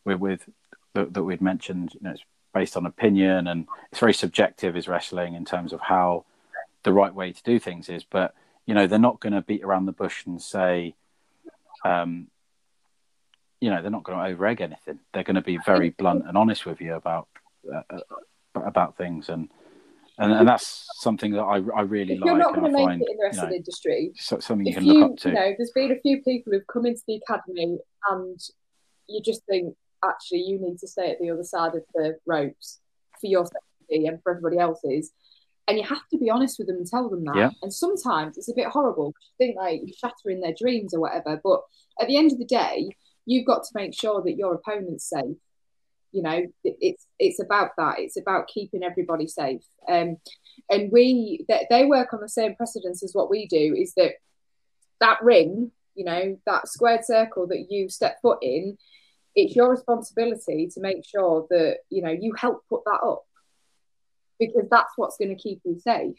with, 0.05 0.19
with 0.19 0.49
that, 0.93 1.13
that 1.13 1.23
we'd 1.23 1.41
mentioned. 1.41 1.93
You 1.93 1.99
know, 2.01 2.11
it's 2.11 2.23
based 2.53 2.77
on 2.77 2.85
opinion 2.85 3.47
and 3.47 3.67
it's 3.91 3.99
very 3.99 4.13
subjective. 4.13 4.75
Is 4.77 4.87
wrestling 4.87 5.35
in 5.35 5.45
terms 5.45 5.73
of 5.73 5.81
how 5.81 6.25
the 6.83 6.93
right 6.93 7.13
way 7.13 7.31
to 7.31 7.43
do 7.43 7.59
things 7.59 7.89
is, 7.89 8.03
but 8.03 8.33
you 8.65 8.73
know 8.73 8.87
they're 8.87 8.99
not 8.99 9.19
going 9.19 9.33
to 9.33 9.41
beat 9.41 9.63
around 9.63 9.85
the 9.85 9.91
bush 9.91 10.25
and 10.25 10.41
say, 10.41 10.95
um, 11.85 12.27
you 13.59 13.69
know, 13.69 13.81
they're 13.81 13.91
not 13.91 14.03
going 14.03 14.19
to 14.19 14.25
over 14.25 14.45
egg 14.45 14.61
anything. 14.61 14.99
They're 15.13 15.23
going 15.23 15.35
to 15.35 15.41
be 15.41 15.57
very 15.65 15.89
blunt 15.91 16.27
and 16.27 16.37
honest 16.37 16.65
with 16.65 16.81
you 16.81 16.95
about 16.95 17.27
uh, 17.73 17.81
uh, 17.89 17.99
about 18.55 18.97
things, 18.97 19.29
and 19.29 19.49
and, 20.17 20.31
and 20.31 20.47
that's 20.47 20.85
something 20.99 21.31
that 21.31 21.41
I, 21.41 21.55
I 21.75 21.81
really 21.81 22.13
If 22.13 22.19
like. 22.21 22.27
you're 22.27 22.37
not 22.37 22.53
going 22.53 22.65
to 22.67 22.71
make 22.71 22.85
find, 22.85 23.01
it 23.01 23.07
in 23.09 23.17
the 23.17 23.23
you 23.23 23.23
wrestling 23.23 23.49
know, 23.49 23.55
industry, 23.55 24.11
so- 24.15 24.39
something 24.39 24.67
you 24.67 24.71
if 24.71 24.77
can 24.77 24.85
you, 24.85 24.93
look 24.93 25.11
up 25.11 25.17
to. 25.19 25.29
you 25.29 25.35
know, 25.35 25.53
there's 25.57 25.71
been 25.73 25.91
a 25.91 25.99
few 25.99 26.21
people 26.21 26.53
who've 26.53 26.67
come 26.67 26.85
into 26.85 27.01
the 27.07 27.15
academy 27.27 27.79
and 28.11 28.39
you 29.07 29.21
just 29.23 29.43
think, 29.47 29.75
actually, 30.03 30.41
you 30.41 30.59
need 30.59 30.79
to 30.79 30.87
stay 30.87 31.11
at 31.11 31.19
the 31.19 31.31
other 31.31 31.43
side 31.43 31.75
of 31.75 31.83
the 31.93 32.17
ropes 32.25 32.79
for 33.19 33.27
your 33.27 33.45
safety 33.45 34.07
and 34.07 34.21
for 34.21 34.31
everybody 34.31 34.57
else's. 34.57 35.11
And 35.67 35.77
you 35.77 35.83
have 35.85 36.07
to 36.11 36.17
be 36.17 36.29
honest 36.29 36.59
with 36.59 36.67
them 36.67 36.77
and 36.77 36.87
tell 36.87 37.09
them 37.09 37.23
that. 37.25 37.35
Yeah. 37.35 37.49
And 37.61 37.73
sometimes 37.73 38.37
it's 38.37 38.49
a 38.49 38.55
bit 38.55 38.67
horrible. 38.67 39.13
You 39.39 39.45
think 39.45 39.57
like 39.57 39.81
you're 39.85 39.95
shattering 39.97 40.41
their 40.41 40.53
dreams 40.53 40.93
or 40.93 40.99
whatever. 40.99 41.39
But 41.41 41.61
at 42.01 42.07
the 42.07 42.17
end 42.17 42.33
of 42.33 42.37
the 42.37 42.45
day, 42.45 42.89
you've 43.25 43.45
got 43.45 43.63
to 43.63 43.71
make 43.73 43.93
sure 43.97 44.21
that 44.21 44.35
your 44.35 44.55
opponent's 44.55 45.09
safe. 45.09 45.37
You 46.11 46.21
know, 46.21 46.45
it's 46.63 47.07
it's 47.17 47.41
about 47.41 47.71
that. 47.77 47.95
It's 47.99 48.17
about 48.17 48.47
keeping 48.47 48.83
everybody 48.83 49.25
safe. 49.25 49.63
Um, 49.87 50.17
and 50.69 50.91
we 50.91 51.45
they, 51.47 51.65
they 51.69 51.85
work 51.85 52.13
on 52.13 52.21
the 52.21 52.29
same 52.29 52.55
precedence 52.55 53.01
as 53.01 53.13
what 53.13 53.31
we 53.31 53.47
do. 53.47 53.75
Is 53.75 53.93
that 53.95 54.13
that 54.99 55.23
ring, 55.23 55.71
you 55.95 56.05
know, 56.05 56.37
that 56.45 56.67
squared 56.67 57.03
circle 57.03 57.47
that 57.47 57.67
you 57.69 57.89
step 57.89 58.17
foot 58.21 58.39
in, 58.41 58.77
it's 59.35 59.55
your 59.55 59.71
responsibility 59.71 60.69
to 60.73 60.81
make 60.81 61.05
sure 61.05 61.47
that 61.49 61.77
you 61.89 62.01
know 62.01 62.11
you 62.11 62.33
help 62.33 62.63
put 62.69 62.81
that 62.85 62.99
up 63.03 63.23
because 64.39 64.67
that's 64.69 64.93
what's 64.95 65.17
going 65.17 65.35
to 65.35 65.41
keep 65.41 65.61
you 65.63 65.79
safe. 65.79 66.17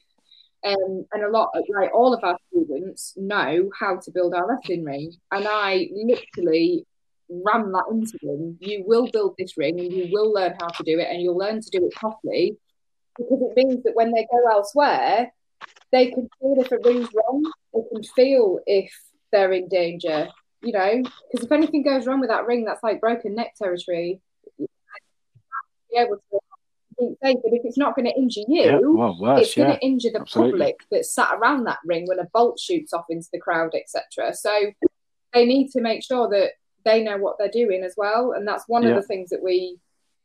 Um, 0.64 1.04
and 1.12 1.22
a 1.22 1.30
lot 1.30 1.50
of 1.54 1.64
like 1.68 1.94
all 1.94 2.14
of 2.14 2.24
our 2.24 2.38
students 2.50 3.12
know 3.16 3.70
how 3.78 3.96
to 3.96 4.10
build 4.10 4.34
our 4.34 4.48
wrestling 4.48 4.84
ring, 4.84 5.12
and 5.30 5.46
I 5.46 5.88
literally 5.92 6.86
ram 7.28 7.72
that 7.72 7.84
into 7.90 8.18
them. 8.22 8.56
You 8.60 8.84
will 8.86 9.08
build 9.10 9.34
this 9.38 9.58
ring, 9.58 9.78
and 9.78 9.92
you 9.92 10.08
will 10.10 10.32
learn 10.32 10.54
how 10.58 10.68
to 10.68 10.82
do 10.82 10.98
it, 10.98 11.08
and 11.10 11.20
you'll 11.20 11.36
learn 11.36 11.60
to 11.60 11.70
do 11.70 11.86
it 11.86 11.92
properly 11.92 12.56
because 13.18 13.40
it 13.42 13.56
means 13.56 13.82
that 13.84 13.94
when 13.94 14.12
they 14.12 14.26
go 14.30 14.50
elsewhere, 14.50 15.32
they 15.92 16.06
can 16.10 16.28
feel 16.40 16.56
if 16.58 16.72
a 16.72 16.78
ring's 16.78 17.08
wrong. 17.14 17.52
They 17.72 17.82
can 17.92 18.02
feel 18.02 18.58
if 18.66 18.92
they're 19.32 19.52
in 19.52 19.68
danger. 19.68 20.28
You 20.64 20.72
know, 20.72 21.02
because 21.30 21.44
if 21.44 21.52
anything 21.52 21.82
goes 21.82 22.06
wrong 22.06 22.20
with 22.20 22.30
that 22.30 22.46
ring, 22.46 22.64
that's 22.64 22.82
like 22.82 23.00
broken 23.00 23.34
neck 23.34 23.54
territory. 23.56 24.20
Be 24.58 24.66
able 25.96 26.16
to 26.16 26.40
keep 26.98 27.18
safe, 27.22 27.36
but 27.42 27.52
if 27.52 27.62
it's 27.64 27.78
not 27.78 27.94
going 27.94 28.06
to 28.06 28.14
injure 28.16 28.40
you, 28.48 28.62
yeah, 28.62 28.78
well, 28.82 29.18
worse, 29.20 29.42
it's 29.42 29.54
going 29.54 29.70
yeah. 29.70 29.76
to 29.76 29.84
injure 29.84 30.10
the 30.12 30.20
absolutely. 30.20 30.52
public 30.52 30.76
that 30.90 31.04
sat 31.04 31.32
around 31.34 31.64
that 31.64 31.78
ring 31.84 32.06
when 32.06 32.18
a 32.18 32.24
bolt 32.32 32.58
shoots 32.58 32.92
off 32.92 33.04
into 33.10 33.28
the 33.32 33.38
crowd, 33.38 33.74
etc. 33.74 34.34
So 34.34 34.72
they 35.32 35.44
need 35.44 35.70
to 35.72 35.80
make 35.80 36.02
sure 36.02 36.28
that 36.30 36.52
they 36.84 37.02
know 37.02 37.18
what 37.18 37.36
they're 37.38 37.48
doing 37.48 37.82
as 37.82 37.94
well, 37.96 38.32
and 38.32 38.46
that's 38.46 38.64
one 38.68 38.82
Yeah. 38.82 38.90
of 38.90 38.96
the 38.96 39.02
things 39.02 39.30
that 39.30 39.42
we 39.42 39.78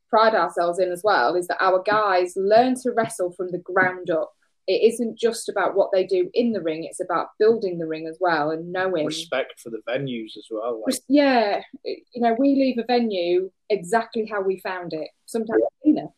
pride 0.09 0.35
ourselves 0.35 0.79
in 0.79 0.91
as 0.91 1.01
well 1.03 1.35
is 1.35 1.47
that 1.47 1.61
our 1.61 1.81
guys 1.83 2.33
learn 2.35 2.75
to 2.81 2.91
wrestle 2.91 3.31
from 3.31 3.51
the 3.51 3.59
ground 3.59 4.09
up. 4.09 4.33
It 4.69 4.93
isn't 4.93 5.17
just 5.17 5.49
about 5.49 5.75
what 5.75 5.91
they 5.91 6.05
do 6.05 6.29
in 6.35 6.51
the 6.51 6.61
ring; 6.61 6.83
it's 6.83 6.99
about 6.99 7.29
building 7.39 7.79
the 7.79 7.87
ring 7.87 8.05
as 8.05 8.19
well 8.21 8.51
and 8.51 8.71
knowing. 8.71 9.07
Respect 9.07 9.59
for 9.59 9.71
the 9.71 9.81
venues 9.89 10.37
as 10.37 10.45
well. 10.51 10.83
Like, 10.85 10.99
yeah, 11.07 11.61
you 11.83 12.21
know, 12.21 12.35
we 12.37 12.49
leave 12.49 12.77
a 12.77 12.83
venue 12.83 13.49
exactly 13.71 14.27
how 14.31 14.43
we 14.43 14.59
found 14.59 14.93
it. 14.93 15.09
Sometimes 15.25 15.63
cleaner, 15.81 16.09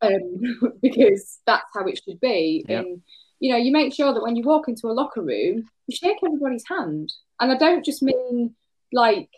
um, 0.00 0.72
because 0.82 1.40
that's 1.46 1.68
how 1.74 1.84
it 1.84 2.00
should 2.02 2.18
be. 2.18 2.64
Yeah. 2.66 2.78
And 2.78 3.02
you 3.40 3.52
know, 3.52 3.58
you 3.58 3.72
make 3.72 3.92
sure 3.92 4.14
that 4.14 4.22
when 4.22 4.36
you 4.36 4.42
walk 4.42 4.68
into 4.68 4.86
a 4.86 4.96
locker 4.96 5.22
room, 5.22 5.68
you 5.86 5.94
shake 5.94 6.16
everybody's 6.24 6.64
hand. 6.66 7.12
And 7.40 7.52
I 7.52 7.58
don't 7.58 7.84
just 7.84 8.02
mean 8.02 8.54
like 8.90 9.28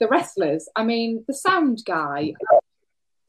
the 0.00 0.08
wrestlers. 0.08 0.68
I 0.74 0.82
mean 0.82 1.24
the 1.28 1.34
sound 1.34 1.82
guy, 1.86 2.32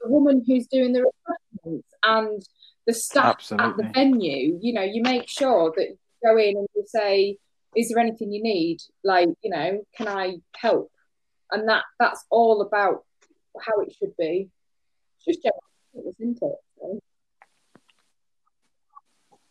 the 0.02 0.10
woman 0.10 0.44
who's 0.48 0.66
doing 0.66 0.94
the 0.94 1.04
refreshments, 1.04 1.94
and 2.04 2.42
the 2.88 2.94
staff 2.94 3.36
Absolutely. 3.36 3.68
at 3.68 3.78
the 3.78 3.90
venue. 3.94 4.58
You 4.62 4.74
know, 4.74 4.82
you 4.82 5.04
make 5.04 5.28
sure 5.28 5.74
that 5.76 5.90
you 5.90 5.98
go 6.24 6.38
in 6.38 6.58
and 6.58 6.68
you 6.76 6.84
say, 6.88 7.38
"Is 7.76 7.90
there 7.90 8.00
anything 8.00 8.32
you 8.32 8.42
need? 8.42 8.82
Like, 9.04 9.30
you 9.44 9.52
know, 9.52 9.86
can 9.96 10.08
I 10.08 10.38
help?" 10.56 10.92
And 11.52 11.68
that 11.70 11.84
that's 12.00 12.26
all 12.32 12.62
about 12.62 13.04
how 13.62 13.82
it 13.82 13.94
should 13.94 14.16
be. 14.18 14.50
It's 15.18 15.26
just 15.26 15.44
general, 15.44 16.14
isn't 16.20 16.40
it? 16.42 16.56
So, 16.80 17.00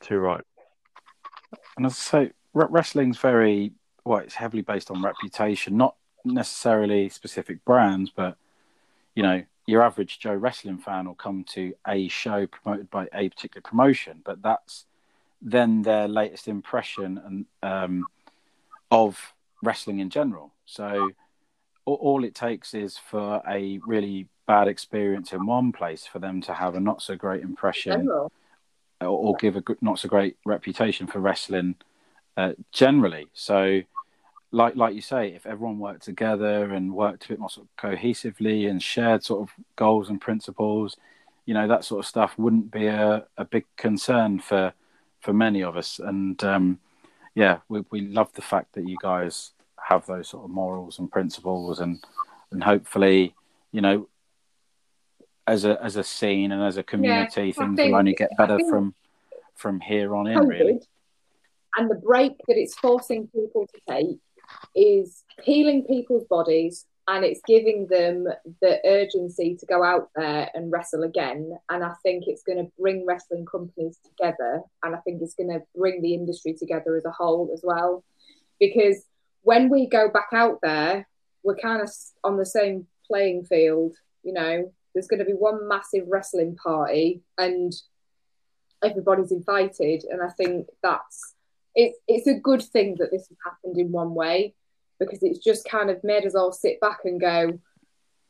Too 0.00 0.18
right. 0.18 0.44
And 1.76 1.84
as 1.84 1.92
I 1.92 2.26
say, 2.26 2.32
wrestling's 2.54 3.18
very 3.18 3.72
well. 4.04 4.20
It's 4.20 4.34
heavily 4.34 4.62
based 4.62 4.90
on 4.90 5.02
reputation, 5.02 5.76
not 5.76 5.96
necessarily 6.24 7.10
specific 7.10 7.64
brands, 7.64 8.10
but 8.14 8.36
you 9.14 9.22
know, 9.22 9.42
your 9.66 9.82
average 9.82 10.18
Joe 10.18 10.34
wrestling 10.34 10.78
fan 10.78 11.06
will 11.06 11.14
come 11.14 11.44
to 11.51 11.74
a 11.86 12.09
show 12.09 12.47
promoted 12.47 12.90
by 12.90 13.09
a 13.12 13.28
particular 13.28 13.62
promotion, 13.62 14.22
but 14.24 14.43
that's 14.43 14.86
then 15.43 15.82
their 15.82 16.09
latest 16.09 16.48
impression 16.48 17.20
and 17.24 17.47
um, 17.62 18.06
of 18.90 19.34
wrestling 19.62 19.98
in 19.98 20.10
general. 20.10 20.52
So 20.64 21.10
all, 21.84 22.24
it 22.24 22.34
takes 22.34 22.74
is 22.74 22.98
for 22.98 23.43
a 23.48 23.78
really 23.86 24.28
bad 24.47 24.68
experience 24.68 25.32
in 25.32 25.47
one 25.47 25.72
place 25.72 26.06
for 26.06 26.18
them 26.18 26.40
to 26.43 26.52
have 26.52 26.74
a 26.74 26.80
not 26.80 27.02
so 27.02 27.16
great 27.16 27.43
impression 27.43 28.09
or, 28.09 28.28
or 29.01 29.36
give 29.36 29.56
a 29.56 29.62
not 29.80 29.98
so 29.98 30.09
great 30.09 30.36
reputation 30.44 31.06
for 31.06 31.20
wrestling 31.20 31.76
uh, 32.36 32.52
generally. 32.72 33.28
So, 33.34 33.82
like 34.56 34.74
like 34.74 34.94
you 34.94 35.02
say, 35.02 35.34
if 35.34 35.44
everyone 35.44 35.78
worked 35.78 36.02
together 36.02 36.72
and 36.72 36.94
worked 36.94 37.26
a 37.26 37.28
bit 37.28 37.38
more 37.38 37.50
sort 37.50 37.66
of 37.66 37.76
cohesively 37.76 38.68
and 38.70 38.82
shared 38.82 39.22
sort 39.22 39.42
of 39.42 39.54
goals 39.76 40.08
and 40.08 40.18
principles, 40.18 40.96
you 41.44 41.52
know 41.52 41.68
that 41.68 41.84
sort 41.84 41.98
of 42.00 42.06
stuff 42.06 42.38
wouldn't 42.38 42.70
be 42.70 42.86
a, 42.86 43.26
a 43.36 43.44
big 43.44 43.66
concern 43.76 44.40
for 44.40 44.72
for 45.20 45.34
many 45.34 45.62
of 45.62 45.76
us. 45.76 45.98
And 45.98 46.42
um, 46.42 46.78
yeah, 47.34 47.58
we 47.68 47.84
we 47.90 48.00
love 48.00 48.32
the 48.32 48.42
fact 48.42 48.72
that 48.74 48.88
you 48.88 48.96
guys 49.02 49.52
have 49.88 50.06
those 50.06 50.28
sort 50.28 50.44
of 50.44 50.50
morals 50.50 50.98
and 50.98 51.12
principles, 51.12 51.78
and 51.78 52.02
and 52.50 52.64
hopefully, 52.64 53.34
you 53.72 53.80
know. 53.80 54.08
As 55.48 55.64
a 55.64 55.80
as 55.80 55.94
a 55.94 56.02
scene 56.02 56.50
and 56.50 56.60
as 56.60 56.76
a 56.76 56.82
community, 56.82 57.50
I 57.50 57.52
things 57.52 57.76
think- 57.76 57.92
will 57.92 57.94
only 57.94 58.14
get 58.14 58.30
better 58.36 58.58
from 58.68 58.96
from 59.54 59.78
here 59.78 60.16
on 60.16 60.26
in. 60.26 60.38
Really, 60.40 60.80
and 61.76 61.88
the 61.88 61.94
break 61.94 62.32
that 62.48 62.56
it's 62.56 62.74
forcing 62.74 63.28
people 63.28 63.68
to 63.72 63.80
take 63.88 64.18
is 64.74 65.24
healing 65.43 65.85
people's 65.85 66.24
bodies 66.24 66.86
and 67.09 67.24
it's 67.24 67.40
giving 67.47 67.86
them 67.86 68.27
the 68.60 68.81
urgency 68.85 69.56
to 69.56 69.66
go 69.66 69.85
out 69.85 70.10
there 70.16 70.51
and 70.55 70.73
wrestle 70.73 71.05
again. 71.05 71.56
And 71.70 71.85
I 71.85 71.93
think 72.02 72.24
it's 72.27 72.43
going 72.43 72.59
to 72.59 72.70
bring 72.78 73.06
wrestling 73.06 73.47
companies 73.47 73.98
together 74.05 74.62
and 74.82 74.94
I 74.94 74.98
think 74.98 75.23
it's 75.23 75.35
going 75.35 75.51
to 75.51 75.62
bring 75.77 76.02
the 76.02 76.14
industry 76.14 76.55
together 76.55 76.97
as 76.97 77.05
a 77.05 77.12
whole 77.12 77.51
as 77.55 77.60
well. 77.62 78.05
Because 78.59 79.05
when 79.43 79.68
we 79.68 79.86
go 79.86 80.09
back 80.09 80.28
out 80.32 80.59
there, 80.62 81.06
we're 81.44 81.56
kind 81.56 81.81
of 81.81 81.90
on 82.24 82.39
the 82.39 82.47
same 82.47 82.89
playing 83.06 83.44
field, 83.44 83.94
you 84.24 84.32
know. 84.32 84.73
There's 84.94 85.06
going 85.06 85.20
to 85.20 85.27
be 85.27 85.32
one 85.32 85.68
massive 85.68 86.09
wrestling 86.09 86.56
party 86.56 87.20
and 87.39 87.73
everybody's 88.82 89.32
invited 89.32 90.05
and 90.10 90.23
i 90.23 90.28
think 90.28 90.68
that's 90.82 91.35
it's 91.77 91.98
it's 92.09 92.27
a 92.27 92.35
good 92.35 92.62
thing 92.62 92.97
that 92.98 93.11
this 93.12 93.28
has 93.28 93.36
happened 93.44 93.78
in 93.78 93.93
one 93.93 94.15
way 94.15 94.55
because 94.98 95.19
it's 95.23 95.39
just 95.39 95.69
kind 95.69 95.90
of 95.90 96.03
made 96.03 96.24
us 96.27 96.35
all 96.35 96.51
sit 96.51 96.81
back 96.81 97.01
and 97.05 97.20
go 97.20 97.59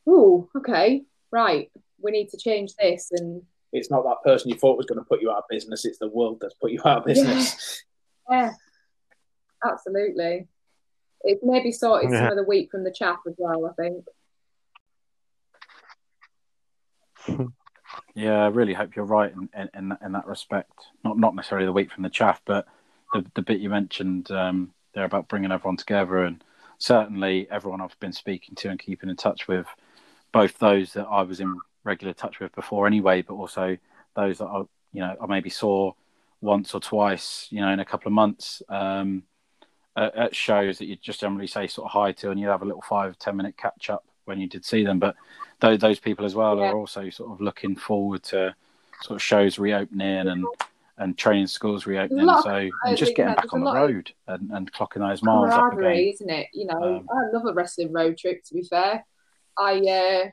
oh 0.05 0.47
okay 0.55 1.03
right 1.31 1.71
we 2.01 2.11
need 2.11 2.29
to 2.29 2.37
change 2.37 2.73
this 2.75 3.09
and 3.11 3.41
It's 3.73 3.89
not 3.89 4.03
that 4.03 4.21
person 4.23 4.49
you 4.51 4.57
thought 4.57 4.77
was 4.77 4.85
going 4.85 4.99
to 4.99 5.05
put 5.05 5.21
you 5.21 5.31
out 5.31 5.37
of 5.39 5.43
business. 5.49 5.83
It's 5.85 5.97
the 5.97 6.07
world 6.07 6.37
that's 6.39 6.53
put 6.55 6.71
you 6.71 6.81
out 6.85 6.99
of 6.99 7.05
business. 7.05 7.83
yeah 8.29 8.51
absolutely 9.65 10.47
it's 11.23 11.41
maybe 11.43 11.71
sorted 11.71 12.11
Yeah. 12.11 12.19
some 12.19 12.31
of 12.31 12.37
the 12.37 12.43
wheat 12.43 12.69
from 12.69 12.83
the 12.83 12.91
chaff 12.91 13.17
as 13.27 13.33
well 13.37 13.65
i 13.65 13.73
think 13.81 14.05
Yeah, 18.15 18.43
I 18.43 18.47
really 18.47 18.73
hope 18.73 18.95
you're 18.95 19.05
right 19.05 19.31
in, 19.31 19.49
in, 19.55 19.69
in, 19.75 19.89
that, 19.89 19.99
in 20.03 20.11
that 20.13 20.25
respect. 20.27 20.71
Not 21.03 21.17
not 21.19 21.35
necessarily 21.35 21.65
the 21.67 21.71
wheat 21.73 21.91
from 21.91 22.03
the 22.03 22.09
chaff, 22.09 22.41
but 22.45 22.67
the, 23.13 23.25
the 23.35 23.41
bit 23.41 23.59
you 23.59 23.69
mentioned 23.69 24.31
um, 24.31 24.71
there 24.93 25.05
about 25.05 25.27
bringing 25.27 25.51
everyone 25.51 25.77
together, 25.77 26.23
and 26.23 26.43
certainly 26.77 27.47
everyone 27.49 27.81
I've 27.81 27.99
been 27.99 28.13
speaking 28.13 28.55
to 28.55 28.69
and 28.69 28.79
keeping 28.79 29.09
in 29.09 29.15
touch 29.15 29.47
with, 29.47 29.67
both 30.31 30.57
those 30.59 30.93
that 30.93 31.05
I 31.07 31.21
was 31.23 31.39
in 31.39 31.59
regular 31.83 32.13
touch 32.13 32.39
with 32.39 32.53
before 32.53 32.85
anyway, 32.87 33.21
but 33.21 33.35
also 33.35 33.77
those 34.15 34.39
that 34.39 34.45
I 34.45 34.59
you 34.93 35.01
know 35.01 35.15
I 35.21 35.25
maybe 35.25 35.49
saw 35.49 35.93
once 36.41 36.73
or 36.75 36.79
twice, 36.79 37.47
you 37.49 37.61
know, 37.61 37.69
in 37.69 37.79
a 37.79 37.85
couple 37.85 38.07
of 38.07 38.13
months 38.13 38.61
um, 38.69 39.23
at, 39.95 40.15
at 40.15 40.35
shows 40.35 40.77
that 40.77 40.85
you 40.85 40.95
just 40.97 41.21
generally 41.21 41.47
say 41.47 41.65
sort 41.67 41.85
of 41.85 41.91
hi 41.91 42.11
to, 42.11 42.29
and 42.31 42.39
you 42.39 42.47
have 42.47 42.61
a 42.61 42.65
little 42.65 42.83
five 42.83 43.17
ten 43.17 43.35
minute 43.37 43.57
catch 43.57 43.89
up 43.89 44.03
when 44.25 44.39
you 44.39 44.47
did 44.47 44.65
see 44.65 44.83
them, 44.83 44.99
but 44.99 45.15
those 45.59 45.79
those 45.79 45.99
people 45.99 46.25
as 46.25 46.35
well 46.35 46.57
Yeah. 46.57 46.71
are 46.71 46.77
also 46.77 47.09
sort 47.09 47.31
of 47.31 47.41
looking 47.41 47.75
forward 47.75 48.23
to 48.23 48.53
sort 49.01 49.15
of 49.15 49.23
shows 49.23 49.57
reopening 49.57 50.27
and 50.27 50.45
and 50.97 51.17
training 51.17 51.47
schools 51.47 51.85
reopening. 51.85 52.25
lot 52.25 52.43
So 52.43 52.49
I 52.49 52.69
and 52.85 52.97
just 52.97 53.15
getting 53.15 53.35
back 53.35 53.53
on 53.53 53.63
the 53.63 53.71
road 53.71 54.11
and, 54.27 54.49
and 54.51 54.71
clocking 54.71 55.07
those 55.07 55.21
miles 55.21 55.51
up 55.51 55.73
again. 55.73 55.93
isn't 55.93 56.29
it? 56.29 56.47
You 56.53 56.65
know, 56.65 56.81
Um, 56.81 57.07
I 57.09 57.35
love 57.35 57.45
a 57.45 57.53
wrestling 57.53 57.93
road 57.93 58.17
trip. 58.17 58.43
To 58.45 58.53
be 58.53 58.63
fair, 58.63 59.05
I 59.57 59.77
uh, 59.77 60.29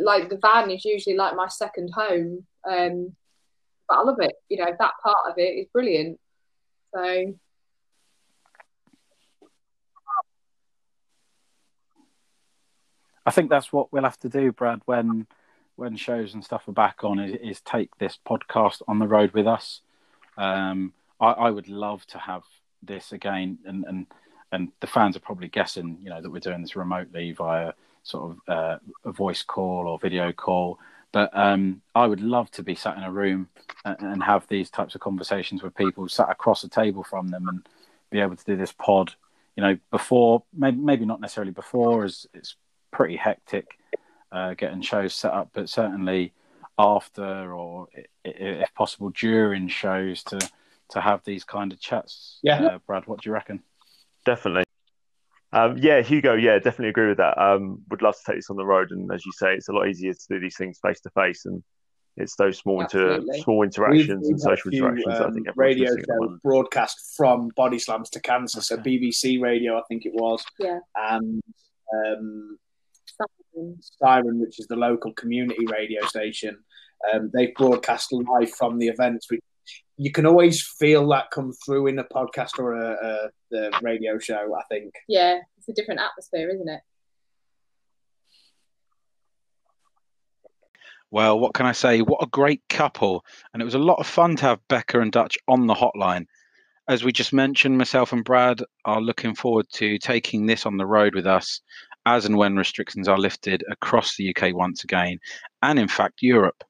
like 0.00 0.28
the 0.28 0.38
van 0.38 0.70
is 0.70 0.84
usually 0.84 1.16
like 1.16 1.36
my 1.36 1.48
second 1.48 1.90
home. 1.94 2.46
Um, 2.68 3.14
but 3.88 3.98
I 3.98 4.02
love 4.02 4.18
it. 4.20 4.34
You 4.48 4.58
know, 4.58 4.70
that 4.76 4.92
part 5.02 5.16
of 5.28 5.38
it 5.38 5.42
is 5.42 5.66
brilliant. 5.72 6.18
So 6.94 7.34
I 13.24 13.30
think 13.30 13.50
that's 13.50 13.72
what 13.72 13.92
we'll 13.92 14.04
have 14.04 14.18
to 14.20 14.28
do, 14.28 14.52
Brad, 14.52 14.80
when 14.86 15.26
when 15.76 15.96
shows 15.96 16.34
and 16.34 16.44
stuff 16.44 16.66
are 16.66 16.72
back 16.72 17.04
on, 17.04 17.20
is, 17.20 17.38
is 17.40 17.60
take 17.60 17.96
this 17.98 18.18
podcast 18.28 18.82
on 18.88 18.98
the 18.98 19.06
road 19.06 19.30
with 19.32 19.46
us. 19.46 19.80
Um, 20.38 20.94
I, 21.20 21.32
I 21.32 21.50
would 21.50 21.68
love 21.68 22.06
to 22.06 22.18
have 22.18 22.44
this 22.82 23.12
again, 23.12 23.58
and, 23.66 23.84
and 23.86 24.06
and 24.50 24.72
the 24.80 24.86
fans 24.86 25.16
are 25.16 25.20
probably 25.20 25.48
guessing, 25.48 25.98
you 26.02 26.08
know, 26.08 26.22
that 26.22 26.30
we're 26.30 26.40
doing 26.40 26.62
this 26.62 26.76
remotely 26.76 27.32
via 27.32 27.72
sort 28.02 28.32
of 28.32 28.38
uh, 28.48 28.78
a 29.04 29.12
voice 29.12 29.42
call 29.42 29.86
or 29.86 29.98
video 29.98 30.32
call. 30.32 30.78
But 31.12 31.30
um, 31.36 31.82
I 31.94 32.06
would 32.06 32.20
love 32.20 32.50
to 32.52 32.62
be 32.62 32.74
sat 32.74 32.96
in 32.96 33.02
a 33.02 33.12
room 33.12 33.48
and, 33.84 34.00
and 34.00 34.22
have 34.22 34.46
these 34.48 34.70
types 34.70 34.94
of 34.94 35.00
conversations 35.00 35.62
with 35.62 35.74
people 35.74 36.08
sat 36.08 36.30
across 36.30 36.64
a 36.64 36.68
table 36.68 37.02
from 37.02 37.28
them 37.28 37.48
and 37.48 37.66
be 38.10 38.20
able 38.20 38.36
to 38.36 38.44
do 38.44 38.56
this 38.56 38.72
pod. 38.72 39.14
You 39.56 39.62
know, 39.62 39.78
before 39.90 40.44
maybe 40.56 40.78
maybe 40.78 41.04
not 41.04 41.20
necessarily 41.20 41.52
before, 41.52 42.04
as 42.04 42.26
it's 42.32 42.56
pretty 42.90 43.16
hectic 43.16 43.78
uh, 44.32 44.54
getting 44.54 44.82
shows 44.82 45.14
set 45.14 45.32
up, 45.32 45.50
but 45.52 45.68
certainly 45.68 46.32
after 46.78 47.52
or 47.52 47.88
i- 47.96 48.00
i- 48.28 48.30
if 48.62 48.72
possible 48.74 49.10
during 49.10 49.68
shows 49.68 50.22
to 50.24 50.38
to 50.90 51.00
have 51.02 51.22
these 51.24 51.44
kind 51.44 51.72
of 51.72 51.78
chats. 51.80 52.38
Yeah. 52.42 52.64
uh, 52.64 52.78
Brad, 52.86 53.06
what 53.06 53.20
do 53.20 53.28
you 53.28 53.34
reckon? 53.34 53.62
Definitely. 54.24 54.64
Um, 55.52 55.76
yeah, 55.78 56.00
Hugo. 56.00 56.34
Yeah, 56.34 56.54
definitely 56.58 56.88
agree 56.88 57.08
with 57.08 57.18
that. 57.18 57.36
Um, 57.38 57.82
would 57.90 58.00
love 58.00 58.14
to 58.14 58.20
take 58.26 58.36
this 58.36 58.48
on 58.48 58.56
the 58.56 58.64
road, 58.64 58.90
and 58.90 59.10
as 59.12 59.26
you 59.26 59.32
say, 59.32 59.54
it's 59.54 59.68
a 59.68 59.72
lot 59.72 59.86
easier 59.88 60.14
to 60.14 60.26
do 60.30 60.40
these 60.40 60.56
things 60.56 60.78
face 60.80 61.00
to 61.00 61.10
face, 61.10 61.44
and 61.46 61.62
it's 62.16 62.36
those 62.36 62.56
small 62.58 62.80
inter- 62.80 63.20
small 63.42 63.62
interactions 63.64 64.08
We've- 64.08 64.12
and 64.12 64.22
we've 64.22 64.30
had 64.42 64.52
a 64.52 64.56
social 64.56 64.70
few, 64.70 64.86
interactions. 64.86 65.14
that 65.18 65.22
I 65.22 65.26
um, 65.28 65.34
think 65.34 65.48
everyone's 65.48 65.56
radio 65.76 65.84
missing 65.94 66.00
at 66.00 66.06
shows 66.28 66.38
broadcast 66.42 67.14
from 67.16 67.48
Body 67.56 67.78
Slams 67.78 68.08
to 68.10 68.20
Cancer, 68.20 68.60
so 68.62 68.76
BBC 68.78 69.38
Radio, 69.40 69.78
I 69.78 69.82
think 69.88 70.06
it 70.06 70.14
was, 70.14 70.42
yeah, 70.58 70.78
and 70.96 71.42
um. 72.06 72.58
Siren, 73.80 74.38
which 74.40 74.60
is 74.60 74.66
the 74.68 74.76
local 74.76 75.12
community 75.14 75.66
radio 75.66 76.04
station. 76.06 76.62
Um, 77.12 77.30
they 77.32 77.52
broadcast 77.56 78.12
live 78.12 78.50
from 78.50 78.78
the 78.78 78.88
events. 78.88 79.30
Which 79.30 79.40
you 79.96 80.12
can 80.12 80.26
always 80.26 80.62
feel 80.78 81.08
that 81.08 81.30
come 81.30 81.52
through 81.64 81.88
in 81.88 81.98
a 81.98 82.04
podcast 82.04 82.58
or 82.58 82.74
a, 82.74 82.92
a 82.92 83.28
the 83.50 83.78
radio 83.82 84.18
show. 84.18 84.54
I 84.54 84.62
think. 84.68 84.92
yeah, 85.08 85.38
it's 85.58 85.68
a 85.68 85.72
different 85.72 86.00
atmosphere, 86.00 86.50
isn't 86.50 86.68
it? 86.68 86.80
Well, 91.10 91.40
what 91.40 91.54
can 91.54 91.64
I 91.64 91.72
say? 91.72 92.00
What 92.02 92.22
a 92.22 92.26
great 92.26 92.62
couple. 92.68 93.24
And 93.52 93.62
it 93.62 93.64
was 93.64 93.74
a 93.74 93.78
lot 93.78 93.98
of 93.98 94.06
fun 94.06 94.36
to 94.36 94.44
have 94.44 94.68
Becca 94.68 95.00
and 95.00 95.10
Dutch 95.10 95.38
on 95.48 95.66
the 95.66 95.74
hotline. 95.74 96.26
As 96.86 97.02
we 97.02 97.12
just 97.12 97.32
mentioned, 97.32 97.78
myself 97.78 98.12
and 98.12 98.24
Brad 98.24 98.62
are 98.84 99.00
looking 99.00 99.34
forward 99.34 99.66
to 99.74 99.98
taking 99.98 100.46
this 100.46 100.66
on 100.66 100.76
the 100.76 100.86
road 100.86 101.14
with 101.14 101.26
us 101.26 101.62
as 102.06 102.24
and 102.24 102.36
when 102.36 102.56
restrictions 102.56 103.08
are 103.08 103.18
lifted 103.18 103.62
across 103.70 104.16
the 104.16 104.34
UK 104.34 104.54
once 104.54 104.84
again, 104.84 105.18
and 105.62 105.78
in 105.78 105.88
fact, 105.88 106.22
Europe. 106.22 106.64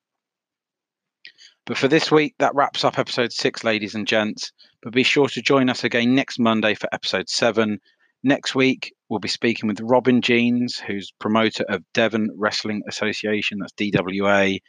But 1.69 1.77
for 1.77 1.87
this 1.87 2.11
week, 2.11 2.35
that 2.39 2.55
wraps 2.55 2.83
up 2.83 2.99
episode 2.99 3.31
six, 3.31 3.63
ladies 3.63 3.95
and 3.95 4.07
gents. 4.07 4.53
But 4.81 4.95
be 4.95 5.03
sure 5.03 5.29
to 5.29 5.43
join 5.43 5.69
us 5.69 5.85
again 5.85 6.15
next 6.15 6.39
Monday 6.39 6.73
for 6.73 6.89
episode 6.95 7.29
seven. 7.29 7.79
Next 8.23 8.55
week, 8.55 8.95
we'll 9.11 9.21
be 9.21 9.29
speaking 9.29 9.69
with 9.69 9.83
Robin 9.83 10.23
Jeans, 10.23 10.79
who's 10.79 11.13
promoter 11.21 11.65
of 11.69 11.85
Devon 11.93 12.31
Wrestling 12.39 12.83
Association, 12.89 13.59
that's 13.59 13.75
DWA. 13.75 14.61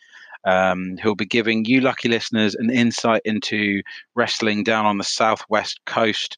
Um, 0.44 0.98
who'll 1.02 1.16
be 1.16 1.26
giving 1.26 1.64
you 1.64 1.80
lucky 1.80 2.10
listeners 2.10 2.54
an 2.56 2.70
insight 2.70 3.22
into 3.24 3.82
wrestling 4.16 4.66
down 4.66 4.86
on 4.86 4.98
the 4.98 5.06
southwest 5.06 5.80
coast. 5.86 6.38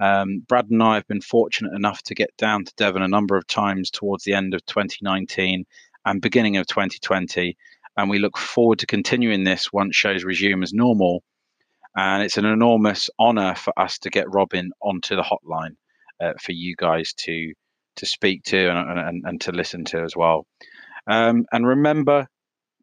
Um, 0.00 0.38
Brad 0.48 0.70
and 0.70 0.82
I 0.82 0.94
have 0.94 1.06
been 1.06 1.20
fortunate 1.20 1.74
enough 1.74 2.02
to 2.04 2.14
get 2.14 2.34
down 2.38 2.64
to 2.64 2.72
Devon 2.78 3.02
a 3.02 3.08
number 3.08 3.36
of 3.36 3.46
times 3.46 3.90
towards 3.90 4.24
the 4.24 4.32
end 4.32 4.54
of 4.54 4.64
2019 4.64 5.66
and 6.06 6.22
beginning 6.22 6.56
of 6.56 6.66
2020. 6.66 7.56
And 7.98 8.08
we 8.08 8.20
look 8.20 8.38
forward 8.38 8.78
to 8.78 8.86
continuing 8.86 9.42
this 9.42 9.72
once 9.72 9.96
shows 9.96 10.22
resume 10.22 10.62
as 10.62 10.72
normal. 10.72 11.24
And 11.96 12.22
it's 12.22 12.38
an 12.38 12.44
enormous 12.44 13.10
honor 13.18 13.56
for 13.56 13.76
us 13.76 13.98
to 13.98 14.10
get 14.10 14.32
Robin 14.32 14.70
onto 14.80 15.16
the 15.16 15.22
hotline 15.22 15.74
uh, 16.22 16.34
for 16.40 16.52
you 16.52 16.76
guys 16.76 17.12
to 17.24 17.52
to 17.96 18.06
speak 18.06 18.44
to 18.44 18.70
and, 18.70 18.98
and, 19.00 19.22
and 19.26 19.40
to 19.40 19.50
listen 19.50 19.84
to 19.84 20.00
as 20.04 20.14
well. 20.14 20.46
Um, 21.08 21.46
and 21.50 21.66
remember 21.66 22.28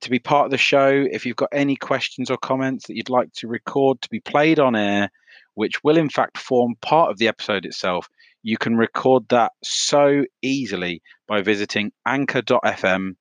to 0.02 0.10
be 0.10 0.20
part 0.20 0.46
of 0.46 0.52
the 0.52 0.58
show. 0.58 1.06
If 1.10 1.26
you've 1.26 1.38
got 1.38 1.50
any 1.54 1.78
questions 1.78 2.30
or 2.30 2.38
comments 2.38 2.88
that 2.88 2.98
you'd 2.98 3.10
like 3.10 3.32
to 3.38 3.48
record 3.48 4.02
to 4.02 4.10
be 4.10 4.20
played 4.20 4.60
on 4.60 4.76
air, 4.76 5.10
which 5.54 5.82
will 5.82 5.96
in 5.96 6.10
fact 6.10 6.38
form 6.38 6.76
part 6.82 7.10
of 7.10 7.18
the 7.20 7.30
episode 7.30 7.66
itself, 7.66 8.10
you 8.44 8.58
can 8.58 8.76
record 8.76 9.24
that 9.30 9.54
so 9.64 10.26
easily 10.42 11.02
by 11.26 11.42
visiting 11.42 11.94
anchor.fm 12.06 13.12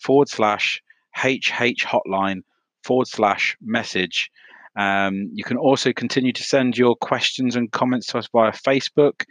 forward 0.00 0.28
slash 0.28 0.82
HH 1.16 1.84
hotline 1.84 2.42
forward 2.82 3.08
slash 3.08 3.56
message. 3.62 4.30
Um, 4.76 5.30
you 5.32 5.44
can 5.44 5.56
also 5.56 5.92
continue 5.92 6.32
to 6.32 6.42
send 6.42 6.76
your 6.76 6.96
questions 6.96 7.56
and 7.56 7.70
comments 7.70 8.08
to 8.08 8.18
us 8.18 8.28
via 8.32 8.52
Facebook. 8.52 9.24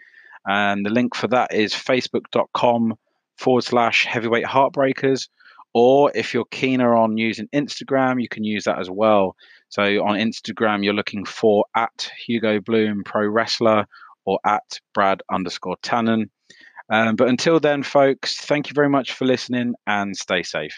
And 0.47 0.85
the 0.85 0.89
link 0.89 1.15
for 1.15 1.27
that 1.27 1.53
is 1.53 1.73
facebook.com 1.73 2.95
forward 3.37 3.63
slash 3.63 4.05
heavyweight 4.05 4.45
heartbreakers. 4.45 5.29
Or 5.73 6.11
if 6.13 6.33
you're 6.33 6.45
keener 6.45 6.95
on 6.95 7.17
using 7.17 7.47
Instagram, 7.53 8.21
you 8.21 8.29
can 8.29 8.43
use 8.43 8.65
that 8.65 8.79
as 8.79 8.89
well. 8.89 9.35
So 9.69 9.83
on 9.83 10.19
Instagram, 10.19 10.83
you're 10.83 10.93
looking 10.93 11.25
for 11.25 11.65
at 11.75 12.11
Hugo 12.25 12.59
Bloom 12.59 13.03
Pro 13.03 13.27
Wrestler 13.27 13.87
or 14.25 14.39
at 14.45 14.79
Brad 14.93 15.23
underscore 15.31 15.77
Tannen. 15.83 16.29
Um, 16.89 17.15
but 17.15 17.27
until 17.27 17.59
then, 17.59 17.81
folks, 17.81 18.37
thank 18.37 18.69
you 18.69 18.73
very 18.75 18.89
much 18.89 19.13
for 19.13 19.25
listening 19.25 19.73
and 19.87 20.15
stay 20.15 20.43
safe. 20.43 20.75